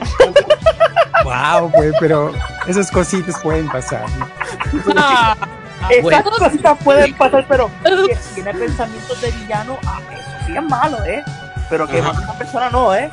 Wow, 1.24 1.70
pues, 1.70 1.92
pero 2.00 2.32
esas 2.66 2.90
cositas 2.90 3.38
pueden 3.42 3.68
pasar. 3.68 4.06
¿no? 4.18 4.94
Ah, 4.96 5.36
Esas 5.90 6.02
Bueno. 6.02 6.22
cositas 6.38 6.78
pueden 6.82 7.14
pasar, 7.14 7.44
pero 7.46 7.70
tiene 8.34 8.54
pensamientos 8.54 9.20
de 9.20 9.30
villano, 9.32 9.78
ah, 9.86 10.00
eso 10.12 10.46
sí 10.46 10.56
es 10.56 10.62
malo, 10.62 11.04
¿eh? 11.04 11.22
Pero 11.70 11.86
que 11.88 11.98
Ajá. 12.00 12.10
una 12.20 12.32
persona 12.34 12.68
no, 12.70 12.94
¿eh? 12.94 13.10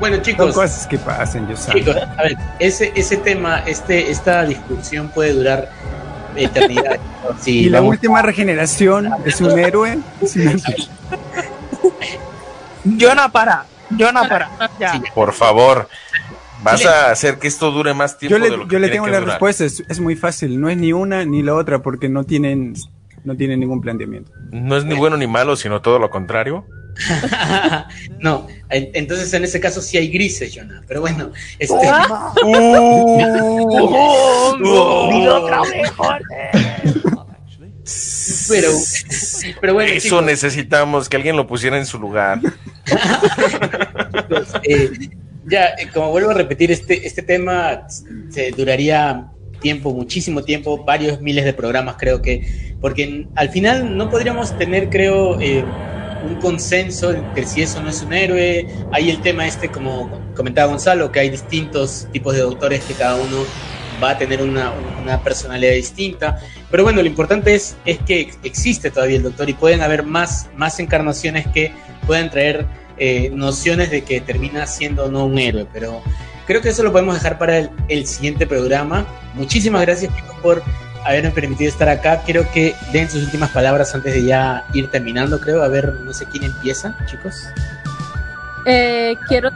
bueno, 0.00 0.16
Son 0.16 0.24
chicos, 0.24 0.54
cosas 0.54 0.86
que 0.86 0.96
pasan, 0.98 1.48
yo 1.48 1.56
sé. 1.56 1.72
chicos, 1.72 1.96
a 1.96 2.22
ver, 2.22 2.36
ese, 2.58 2.92
ese 2.94 3.16
tema, 3.18 3.58
este, 3.66 4.10
esta 4.10 4.44
discusión 4.44 5.08
puede 5.08 5.32
durar 5.34 5.68
eternidad. 6.36 6.98
Sí, 7.40 7.60
y 7.66 7.68
la 7.68 7.80
vamos- 7.80 7.94
última 7.96 8.22
regeneración 8.22 9.10
es 9.24 9.40
un 9.40 9.58
héroe. 9.58 9.98
Héroe. 10.34 10.56
Jonah, 12.98 13.28
para. 13.30 13.64
Jonah, 13.98 14.28
para. 14.28 14.50
Ya. 14.78 14.92
Sí. 14.92 15.02
Por 15.14 15.32
favor, 15.32 15.88
vas 16.62 16.84
a 16.86 17.10
hacer 17.10 17.38
que 17.38 17.48
esto 17.48 17.70
dure 17.70 17.92
más 17.94 18.16
tiempo 18.18 18.36
Yo 18.36 18.38
le, 18.42 18.50
de 18.50 18.56
lo 18.56 18.68
que 18.68 18.72
yo 18.74 18.78
le 18.78 18.86
tiene 18.88 18.94
tengo 18.96 19.06
que 19.06 19.10
la 19.12 19.18
durar. 19.20 19.34
respuesta, 19.34 19.64
es, 19.64 19.82
es 19.88 20.00
muy 20.00 20.16
fácil, 20.16 20.60
no 20.60 20.68
es 20.68 20.76
ni 20.76 20.92
una 20.92 21.24
ni 21.24 21.42
la 21.42 21.54
otra 21.54 21.80
porque 21.80 22.08
no 22.08 22.24
tienen, 22.24 22.74
no 23.28 23.36
tienen 23.36 23.60
ningún 23.60 23.80
planteamiento. 23.80 24.32
No 24.50 24.76
es 24.76 24.84
ni 24.84 24.96
bueno 24.96 25.16
ni 25.16 25.26
malo, 25.26 25.54
sino 25.54 25.80
todo 25.82 25.98
lo 25.98 26.10
contrario. 26.10 26.64
no, 28.18 28.48
en- 28.70 28.90
entonces 28.94 29.32
en 29.34 29.44
ese 29.44 29.60
caso 29.60 29.80
sí 29.82 29.98
hay 29.98 30.08
grises, 30.08 30.52
Jonah. 30.56 30.82
Pero 30.88 31.02
bueno, 31.02 31.30
este, 31.58 31.76
Toma. 31.76 32.32
Uh, 37.90 38.46
pero, 38.48 38.68
pero 39.60 39.74
bueno, 39.74 39.92
Eso 39.92 40.08
chicos, 40.08 40.24
necesitamos 40.24 41.08
que 41.08 41.16
alguien 41.16 41.36
lo 41.36 41.46
pusiera 41.46 41.78
en 41.78 41.86
su 41.86 41.98
lugar. 41.98 42.40
eh, 44.64 44.90
ya, 45.46 45.66
eh, 45.68 45.88
como 45.94 46.10
vuelvo 46.10 46.30
a 46.30 46.34
repetir, 46.34 46.70
este, 46.70 47.06
este 47.06 47.22
tema 47.22 47.86
se 48.30 48.50
duraría 48.50 49.28
tiempo, 49.60 49.92
muchísimo 49.92 50.42
tiempo, 50.42 50.84
varios 50.84 51.20
miles 51.20 51.44
de 51.44 51.52
programas, 51.52 51.96
creo 51.98 52.22
que, 52.22 52.46
porque 52.80 53.26
al 53.34 53.50
final 53.50 53.96
no 53.96 54.10
podríamos 54.10 54.56
tener, 54.58 54.88
creo, 54.88 55.40
eh, 55.40 55.64
un 56.24 56.36
consenso 56.36 57.12
entre 57.12 57.46
si 57.46 57.62
eso 57.62 57.82
no 57.82 57.90
es 57.90 58.02
un 58.02 58.12
héroe. 58.12 58.66
Hay 58.92 59.10
el 59.10 59.20
tema 59.20 59.46
este, 59.46 59.68
como 59.68 60.10
comentaba 60.34 60.68
Gonzalo, 60.68 61.12
que 61.12 61.20
hay 61.20 61.30
distintos 61.30 62.08
tipos 62.12 62.34
de 62.34 62.40
doctores 62.40 62.82
que 62.84 62.94
cada 62.94 63.16
uno 63.16 63.44
va 64.02 64.10
a 64.10 64.18
tener 64.18 64.42
una, 64.42 64.72
una 65.02 65.22
personalidad 65.22 65.72
distinta. 65.72 66.38
Pero 66.70 66.84
bueno, 66.84 67.02
lo 67.02 67.08
importante 67.08 67.54
es, 67.54 67.76
es 67.84 67.98
que 67.98 68.30
existe 68.44 68.90
todavía 68.90 69.16
el 69.16 69.22
doctor 69.22 69.48
y 69.48 69.54
pueden 69.54 69.80
haber 69.80 70.04
más, 70.04 70.48
más 70.56 70.78
encarnaciones 70.80 71.46
que 71.48 71.72
puedan 72.06 72.30
traer 72.30 72.66
eh, 72.98 73.30
nociones 73.32 73.90
de 73.90 74.02
que 74.02 74.20
termina 74.20 74.66
siendo 74.66 75.10
no 75.10 75.26
un 75.26 75.38
héroe. 75.38 75.66
Pero 75.72 76.02
creo 76.48 76.62
que 76.62 76.70
eso 76.70 76.82
lo 76.82 76.90
podemos 76.90 77.14
dejar 77.14 77.38
para 77.38 77.58
el, 77.58 77.70
el 77.88 78.06
siguiente 78.06 78.46
programa. 78.46 79.06
Muchísimas 79.34 79.82
gracias 79.82 80.12
chicos 80.16 80.34
por 80.42 80.62
haberme 81.04 81.30
permitido 81.30 81.70
estar 81.70 81.88
acá. 81.90 82.22
Quiero 82.24 82.50
que 82.50 82.74
den 82.90 83.08
sus 83.08 83.22
últimas 83.22 83.50
palabras 83.50 83.94
antes 83.94 84.14
de 84.14 84.24
ya 84.24 84.64
ir 84.72 84.90
terminando, 84.90 85.38
creo. 85.38 85.62
A 85.62 85.68
ver, 85.68 85.92
no 85.92 86.12
sé 86.12 86.24
quién 86.24 86.44
empieza, 86.44 86.96
chicos. 87.06 87.48
eh, 88.64 89.16
quiero, 89.28 89.50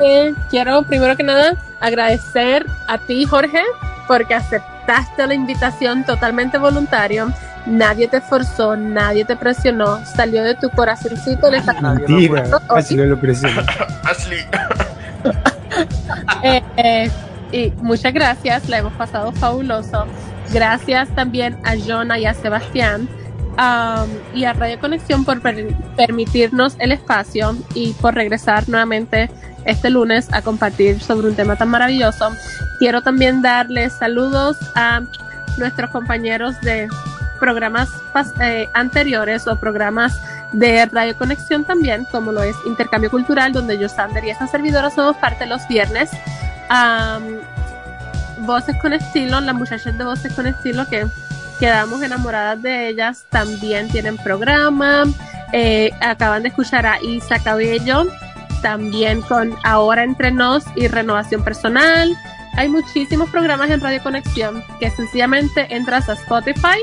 eh, 0.00 0.34
quiero 0.48 0.82
primero 0.82 1.14
que 1.14 1.22
nada 1.22 1.56
agradecer 1.78 2.66
a 2.88 2.96
ti, 2.98 3.24
Jorge, 3.26 3.62
porque 4.08 4.34
aceptaste 4.34 5.26
la 5.26 5.34
invitación 5.34 6.04
totalmente 6.04 6.56
voluntario. 6.56 7.32
Nadie 7.66 8.08
te 8.08 8.22
forzó, 8.22 8.74
nadie 8.76 9.26
te 9.26 9.36
presionó, 9.36 10.02
salió 10.06 10.42
de 10.42 10.54
tu 10.54 10.70
corazoncito. 10.70 11.50
Le 11.50 11.60
Mentira, 11.60 12.44
no, 12.48 12.58
así 12.70 12.96
lo 12.96 13.20
presiono. 13.20 13.62
Ashley. 14.04 14.46
Eh, 16.42 16.62
eh, 16.76 17.10
y 17.52 17.70
muchas 17.82 18.12
gracias, 18.14 18.68
la 18.68 18.78
hemos 18.78 18.92
pasado 18.94 19.32
fabuloso. 19.32 20.06
Gracias 20.52 21.08
también 21.14 21.58
a 21.64 21.74
Jonah 21.76 22.18
y 22.18 22.26
a 22.26 22.34
Sebastián 22.34 23.08
um, 23.58 24.08
y 24.34 24.44
a 24.44 24.52
Radio 24.52 24.80
Conexión 24.80 25.24
por 25.24 25.40
per- 25.40 25.74
permitirnos 25.96 26.76
el 26.78 26.92
espacio 26.92 27.56
y 27.74 27.92
por 27.94 28.14
regresar 28.14 28.68
nuevamente 28.68 29.30
este 29.64 29.90
lunes 29.90 30.32
a 30.32 30.42
compartir 30.42 31.00
sobre 31.00 31.28
un 31.28 31.34
tema 31.34 31.56
tan 31.56 31.68
maravilloso. 31.68 32.30
Quiero 32.78 33.02
también 33.02 33.42
darles 33.42 33.92
saludos 33.92 34.56
a 34.74 35.02
nuestros 35.58 35.90
compañeros 35.90 36.58
de 36.62 36.88
programas 37.38 37.88
eh, 38.40 38.68
anteriores 38.74 39.46
o 39.46 39.56
programas 39.56 40.18
de 40.52 40.86
Radio 40.86 41.16
Conexión 41.16 41.64
también, 41.64 42.04
como 42.10 42.32
lo 42.32 42.42
es 42.42 42.56
Intercambio 42.66 43.10
Cultural, 43.10 43.52
donde 43.52 43.78
yo, 43.78 43.88
Sander 43.88 44.24
y 44.24 44.30
esta 44.30 44.46
servidora 44.46 44.90
somos 44.90 45.16
parte 45.16 45.46
los 45.46 45.66
viernes. 45.68 46.10
Am, 46.68 47.38
Voces 48.40 48.76
con 48.80 48.92
Estilo, 48.92 49.40
las 49.40 49.54
muchachas 49.54 49.96
de 49.98 50.04
Voces 50.04 50.32
con 50.32 50.46
Estilo 50.46 50.88
que 50.88 51.06
quedamos 51.58 52.02
enamoradas 52.02 52.62
de 52.62 52.88
ellas, 52.88 53.26
también 53.28 53.88
tienen 53.88 54.16
programa. 54.16 55.04
Eh, 55.52 55.90
acaban 56.00 56.42
de 56.42 56.48
escuchar 56.48 56.86
a 56.86 57.00
Isa 57.02 57.38
Cabello, 57.38 58.06
también 58.62 59.20
con 59.22 59.54
Ahora 59.62 60.04
Entre 60.04 60.30
Nos 60.30 60.64
y 60.74 60.88
Renovación 60.88 61.44
Personal. 61.44 62.16
Hay 62.56 62.68
muchísimos 62.68 63.28
programas 63.30 63.70
en 63.70 63.80
Radio 63.80 64.02
Conexión 64.02 64.64
que 64.80 64.90
sencillamente 64.90 65.66
entras 65.74 66.08
a 66.08 66.14
Spotify, 66.14 66.78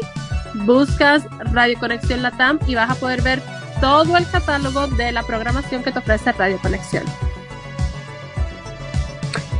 buscas 0.66 1.26
Radio 1.52 1.78
Conexión 1.80 2.22
Latam 2.22 2.60
y 2.68 2.76
vas 2.76 2.90
a 2.90 2.96
poder 2.96 3.22
ver 3.22 3.42
todo 3.82 4.18
el 4.18 4.30
catálogo 4.30 4.88
de 4.88 5.12
la 5.12 5.24
programación 5.24 5.84
que 5.84 5.92
te 5.92 6.00
ofrece 6.00 6.32
Radio 6.32 6.58
Conexión. 6.62 7.04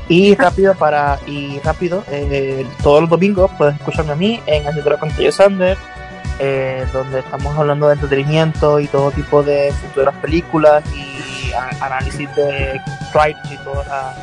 Y 0.10 0.36
rápido 0.36 0.74
para 0.76 1.20
y 1.28 1.60
rápido, 1.60 2.04
eh, 2.10 2.66
todos 2.82 3.02
los 3.02 3.10
domingos 3.10 3.52
puedes 3.58 3.76
escucharme 3.76 4.14
a 4.14 4.16
mí 4.16 4.42
en 4.46 4.64
la 4.64 4.98
Pantalla 4.98 5.32
Sander 5.34 5.78
eh, 6.40 6.86
donde 6.94 7.20
estamos 7.20 7.58
hablando 7.58 7.88
de 7.88 7.96
entretenimiento 7.96 8.80
y 8.80 8.88
todo 8.88 9.12
tipo 9.12 9.42
de 9.44 9.74
futuras 9.82 10.14
películas 10.22 10.84
y 10.96 11.52
a- 11.52 11.86
análisis 11.86 12.34
de 12.36 12.80
trailers 13.12 13.52
y 13.52 13.58
todo, 13.58 13.84
la- 13.86 14.14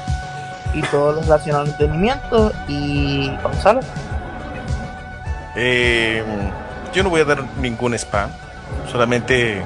y 0.72 0.82
todo 0.82 1.12
lo 1.12 1.20
relacionado 1.22 1.64
al 1.64 1.70
entretenimiento. 1.70 2.52
Y 2.68 3.30
Gonzalo, 3.42 3.80
Eh, 5.56 6.22
yo 6.92 7.02
no 7.02 7.10
voy 7.10 7.20
a 7.20 7.24
dar 7.24 7.44
ningún 7.60 7.94
spam, 7.94 8.28
solamente 8.90 9.62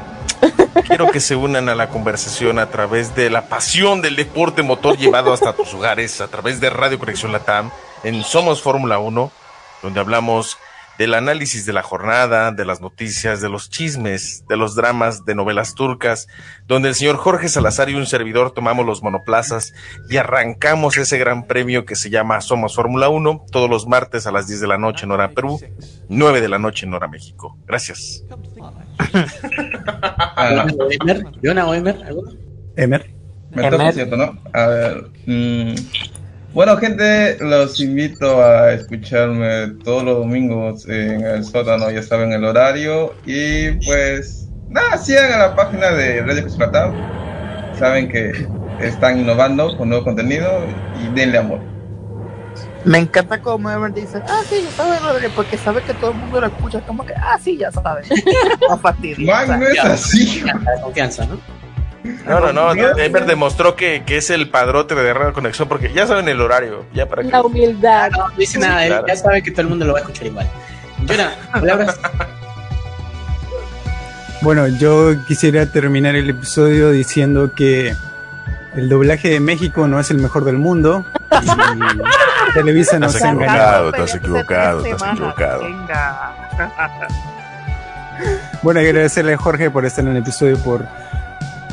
quiero 0.82 1.10
que 1.10 1.20
se 1.20 1.36
unan 1.36 1.68
a 1.68 1.74
la 1.74 1.88
conversación 1.88 2.58
a 2.58 2.70
través 2.70 3.14
de 3.14 3.30
la 3.30 3.48
pasión 3.48 4.02
del 4.02 4.16
deporte 4.16 4.62
motor 4.62 4.96
llevado 4.96 5.32
hasta 5.32 5.52
tus 5.52 5.74
hogares, 5.74 6.20
a 6.20 6.28
través 6.28 6.60
de 6.60 6.70
Radio 6.70 6.98
Conexión 6.98 7.32
Latam, 7.32 7.70
en 8.04 8.22
Somos 8.22 8.62
Fórmula 8.62 8.98
1, 8.98 9.30
donde 9.82 10.00
hablamos 10.00 10.58
del 10.98 11.14
análisis 11.14 11.64
de 11.64 11.72
la 11.72 11.82
jornada, 11.82 12.50
de 12.50 12.64
las 12.64 12.80
noticias, 12.80 13.40
de 13.40 13.48
los 13.48 13.70
chismes, 13.70 14.44
de 14.48 14.56
los 14.56 14.74
dramas, 14.74 15.24
de 15.24 15.36
novelas 15.36 15.74
turcas, 15.74 16.26
donde 16.66 16.88
el 16.88 16.96
señor 16.96 17.16
Jorge 17.16 17.48
Salazar 17.48 17.88
y 17.88 17.94
un 17.94 18.06
servidor 18.06 18.50
tomamos 18.50 18.84
los 18.84 19.02
monoplazas 19.02 19.72
y 20.10 20.16
arrancamos 20.16 20.96
ese 20.96 21.16
gran 21.16 21.46
premio 21.46 21.84
que 21.84 21.94
se 21.94 22.10
llama 22.10 22.40
Somos 22.40 22.74
Fórmula 22.74 23.08
1 23.08 23.46
todos 23.50 23.70
los 23.70 23.86
martes 23.86 24.26
a 24.26 24.32
las 24.32 24.48
10 24.48 24.60
de 24.60 24.66
la 24.66 24.78
noche 24.78 25.06
en 25.06 25.12
hora 25.12 25.30
Perú, 25.30 25.60
9 26.08 26.40
de 26.40 26.48
la 26.48 26.58
noche 26.58 26.84
en 26.84 26.94
hora 26.94 27.06
México. 27.06 27.56
Gracias. 27.66 28.24
Oemer, 30.36 31.24
Jonah 31.42 31.66
Oemer, 31.66 32.02
¿alguno? 32.04 32.32
Emer. 32.76 33.10
me 33.50 33.66
Emer. 33.66 33.92
¿cierto, 33.92 34.16
no? 34.16 34.36
A 34.52 34.66
ver. 34.66 35.10
mm, 35.26 35.74
bueno, 36.54 36.76
gente, 36.78 37.36
los 37.40 37.78
invito 37.80 38.42
a 38.42 38.72
escucharme 38.72 39.74
todos 39.84 40.02
los 40.02 40.18
domingos 40.18 40.88
en 40.88 41.22
el 41.24 41.44
sótano, 41.44 41.90
ya 41.90 42.02
saben 42.02 42.32
el 42.32 42.44
horario. 42.44 43.14
Y 43.26 43.72
pues, 43.86 44.48
nada, 44.68 44.96
sigan 44.96 45.32
a 45.32 45.38
la 45.38 45.56
página 45.56 45.90
de 45.90 46.22
Radio 46.22 46.46
Latam. 46.58 46.94
Saben 47.78 48.08
que 48.08 48.32
están 48.80 49.20
innovando 49.20 49.76
con 49.76 49.88
nuevo 49.88 50.04
contenido 50.04 50.48
y 51.02 51.14
denle 51.14 51.38
amor. 51.38 51.60
me 52.84 52.98
encanta 52.98 53.40
como 53.40 53.70
Ever 53.70 53.92
dice, 53.92 54.20
ah, 54.26 54.40
sí, 54.48 54.62
ya 54.64 54.70
sabes, 54.70 55.02
Rodríguez", 55.02 55.32
porque 55.36 55.58
sabe 55.58 55.82
que 55.82 55.94
todo 55.94 56.10
el 56.12 56.16
mundo 56.16 56.40
lo 56.40 56.46
escucha, 56.46 56.80
como 56.80 57.04
que, 57.04 57.14
ah, 57.14 57.38
sí, 57.42 57.58
ya 57.58 57.70
sabes. 57.70 58.08
No 58.68 58.78
fastidio. 58.78 59.26
Man, 59.26 59.60
no 59.60 59.66
es 59.66 59.78
así. 59.78 60.42
La 60.42 60.80
confianza, 60.82 61.26
¿no? 61.26 61.57
No, 62.26 62.40
no, 62.40 62.52
no. 62.52 62.72
Ever 62.72 63.26
demostró 63.26 63.76
que, 63.76 64.02
que 64.04 64.18
es 64.18 64.30
el 64.30 64.48
padrote 64.48 64.94
de 64.94 65.14
Radio 65.14 65.32
Conexión 65.32 65.68
porque 65.68 65.92
ya 65.92 66.06
saben 66.06 66.28
el 66.28 66.40
horario. 66.40 66.84
Ya 66.94 67.06
para 67.06 67.22
que. 67.22 67.30
La 67.30 67.42
humildad. 67.42 68.10
No, 68.10 68.28
no 68.28 68.36
dice 68.36 68.58
nada, 68.58 68.84
él 68.84 68.90
claro. 68.90 69.06
ya 69.06 69.16
sabe 69.16 69.42
que 69.42 69.50
todo 69.50 69.62
el 69.62 69.68
mundo 69.68 69.84
lo 69.84 69.92
va 69.92 69.98
a 69.98 70.02
escuchar 70.02 70.26
igual. 70.26 70.46
Jonah, 71.06 71.32
palabras. 71.52 71.98
Bueno, 74.40 74.68
yo 74.68 75.14
quisiera 75.26 75.66
terminar 75.66 76.14
el 76.14 76.30
episodio 76.30 76.92
diciendo 76.92 77.54
que 77.56 77.92
el 78.76 78.88
doblaje 78.88 79.30
de 79.30 79.40
México 79.40 79.88
no 79.88 79.98
es 79.98 80.12
el 80.12 80.18
mejor 80.18 80.44
del 80.44 80.58
mundo. 80.58 81.04
Y 81.42 82.52
Televisa 82.54 83.00
nos 83.00 83.20
ha 83.20 83.30
engañado. 83.30 83.88
estás 83.88 84.14
equivocado, 84.14 84.86
estás 84.86 85.12
equivocado. 85.12 85.64
Venga. 85.64 86.34
Bueno, 88.62 88.80
agradecerle 88.80 89.34
a 89.34 89.38
Jorge 89.38 89.70
por 89.70 89.84
estar 89.84 90.04
en 90.04 90.12
el 90.12 90.18
episodio, 90.18 90.56
por... 90.58 90.86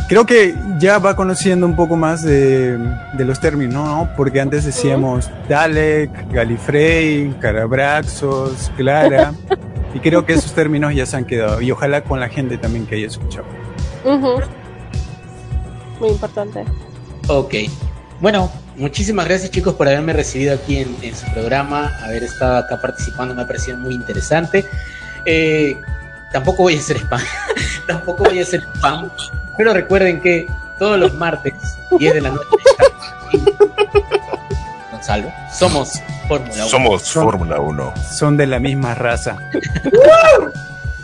Creo 0.08 0.26
que 0.26 0.56
ya 0.78 1.00
va 1.00 1.16
conociendo 1.16 1.66
un 1.66 1.76
poco 1.76 1.96
más 1.96 2.22
de, 2.22 2.78
de 3.14 3.26
los 3.26 3.40
términos, 3.40 3.74
¿no? 3.74 4.10
Porque 4.16 4.40
antes 4.40 4.64
decíamos 4.64 5.32
Dalek, 5.50 6.32
Galifrey, 6.32 7.36
Carabraxos, 7.40 8.72
Clara. 8.78 9.34
Y 9.96 10.00
creo 10.02 10.26
que 10.26 10.34
esos 10.34 10.52
términos 10.52 10.94
ya 10.94 11.06
se 11.06 11.16
han 11.16 11.24
quedado. 11.24 11.62
Y 11.62 11.72
ojalá 11.72 12.04
con 12.04 12.20
la 12.20 12.28
gente 12.28 12.58
también 12.58 12.86
que 12.86 12.96
haya 12.96 13.08
escuchado. 13.08 13.46
Ujú. 14.04 14.42
Muy 16.02 16.10
importante. 16.10 16.66
Ok. 17.30 17.54
Bueno, 18.20 18.52
muchísimas 18.76 19.26
gracias 19.26 19.52
chicos 19.52 19.74
por 19.76 19.88
haberme 19.88 20.12
recibido 20.12 20.54
aquí 20.54 20.80
en, 20.80 20.94
en 21.02 21.16
su 21.16 21.26
programa, 21.32 21.98
haber 22.04 22.24
estado 22.24 22.58
acá 22.58 22.82
participando, 22.82 23.34
me 23.36 23.44
ha 23.44 23.48
parecido 23.48 23.78
muy 23.78 23.94
interesante. 23.94 24.66
Eh, 25.26 25.78
tampoco 26.36 26.64
voy 26.64 26.76
a 26.76 26.80
hacer 26.80 26.98
spam, 26.98 27.22
tampoco 27.88 28.26
voy 28.26 28.40
a 28.40 28.42
hacer 28.42 28.68
spam, 28.76 29.10
pero 29.58 29.74
recuerden 29.74 30.20
que 30.20 30.48
todos 30.78 31.00
los 31.00 31.14
martes, 31.14 31.54
10 31.98 32.14
de 32.14 32.20
la 32.20 32.32
noche, 32.32 32.46
Gonzalo, 34.92 35.32
somos 35.50 36.02
Fórmula 36.28 36.54
1. 36.56 36.68
Somos 36.68 37.10
Fórmula 37.10 37.62
1. 37.62 37.94
Son 38.12 38.36
de 38.36 38.48
la 38.48 38.60
misma 38.60 38.94
raza. 38.96 39.38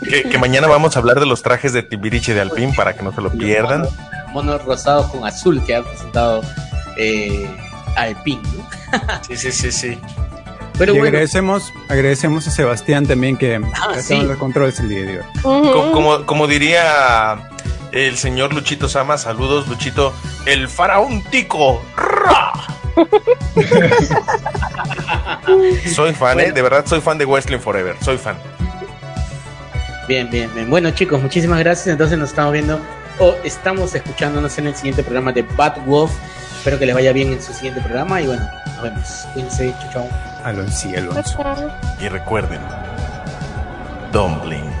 Que, 0.02 0.24
que 0.24 0.36
mañana 0.36 0.66
vamos 0.66 0.96
a 0.96 0.98
hablar 0.98 1.20
de 1.20 1.26
los 1.26 1.42
trajes 1.42 1.72
de 1.72 1.84
Tibiriche 1.84 2.34
de 2.34 2.40
Alpín 2.40 2.74
para 2.74 2.92
que 2.92 3.04
no 3.04 3.12
se 3.12 3.20
lo 3.20 3.30
pierdan. 3.30 3.86
Monos 4.32 4.64
rosados 4.64 5.06
con 5.12 5.24
azul 5.24 5.64
que 5.64 5.76
ha 5.76 5.82
presentado 5.84 6.42
eh, 6.96 7.48
Alpine, 7.94 8.42
¿no? 8.42 8.66
Sí, 9.24 9.36
sí, 9.36 9.52
sí, 9.52 9.70
sí. 9.70 10.00
Pero 10.78 10.94
y 10.94 10.98
bueno, 10.98 11.08
agradecemos, 11.08 11.72
agradecemos 11.88 12.46
a 12.48 12.50
Sebastián 12.50 13.06
también 13.06 13.36
que 13.36 13.60
Ah, 13.74 13.94
sí. 14.00 14.20
los 14.22 14.36
controles 14.38 14.80
el 14.80 14.88
día 14.88 15.02
de 15.04 15.18
hoy. 15.20 15.24
Como, 15.92 16.24
como 16.26 16.46
diría 16.46 17.50
el 17.92 18.16
señor 18.16 18.54
Luchito 18.54 18.88
Sama, 18.88 19.18
saludos 19.18 19.68
Luchito, 19.68 20.14
el 20.46 20.68
faraón 20.68 21.22
tico. 21.24 21.82
Soy 25.94 26.12
fan, 26.14 26.40
¿eh? 26.40 26.52
De 26.52 26.62
verdad 26.62 26.84
soy 26.86 27.00
fan 27.00 27.18
de 27.18 27.24
Wrestling 27.24 27.58
Forever, 27.58 27.96
soy 28.02 28.18
fan. 28.18 28.36
Bien, 30.08 30.28
bien, 30.30 30.50
bien. 30.54 30.68
Bueno, 30.70 30.90
chicos, 30.90 31.22
muchísimas 31.22 31.58
gracias. 31.60 31.88
Entonces 31.88 32.18
nos 32.18 32.30
estamos 32.30 32.52
viendo 32.52 32.80
o 33.18 33.34
estamos 33.44 33.94
escuchándonos 33.94 34.56
en 34.58 34.66
el 34.68 34.76
siguiente 34.76 35.02
programa 35.02 35.32
de 35.32 35.42
Bad 35.42 35.84
Wolf. 35.86 36.12
Espero 36.58 36.78
que 36.78 36.86
les 36.86 36.94
vaya 36.94 37.12
bien 37.12 37.32
en 37.32 37.42
su 37.42 37.52
siguiente 37.52 37.80
programa 37.80 38.20
y 38.20 38.26
bueno, 38.26 38.46
nos 38.74 38.82
vemos. 38.82 39.26
Cuídense, 39.32 39.74
chau, 39.80 39.92
chau. 39.92 40.31
Alonso 40.44 40.88
Alonso. 40.96 41.42
Y 42.00 42.08
recuerden, 42.08 42.60
don't 44.12 44.42
blink. 44.42 44.72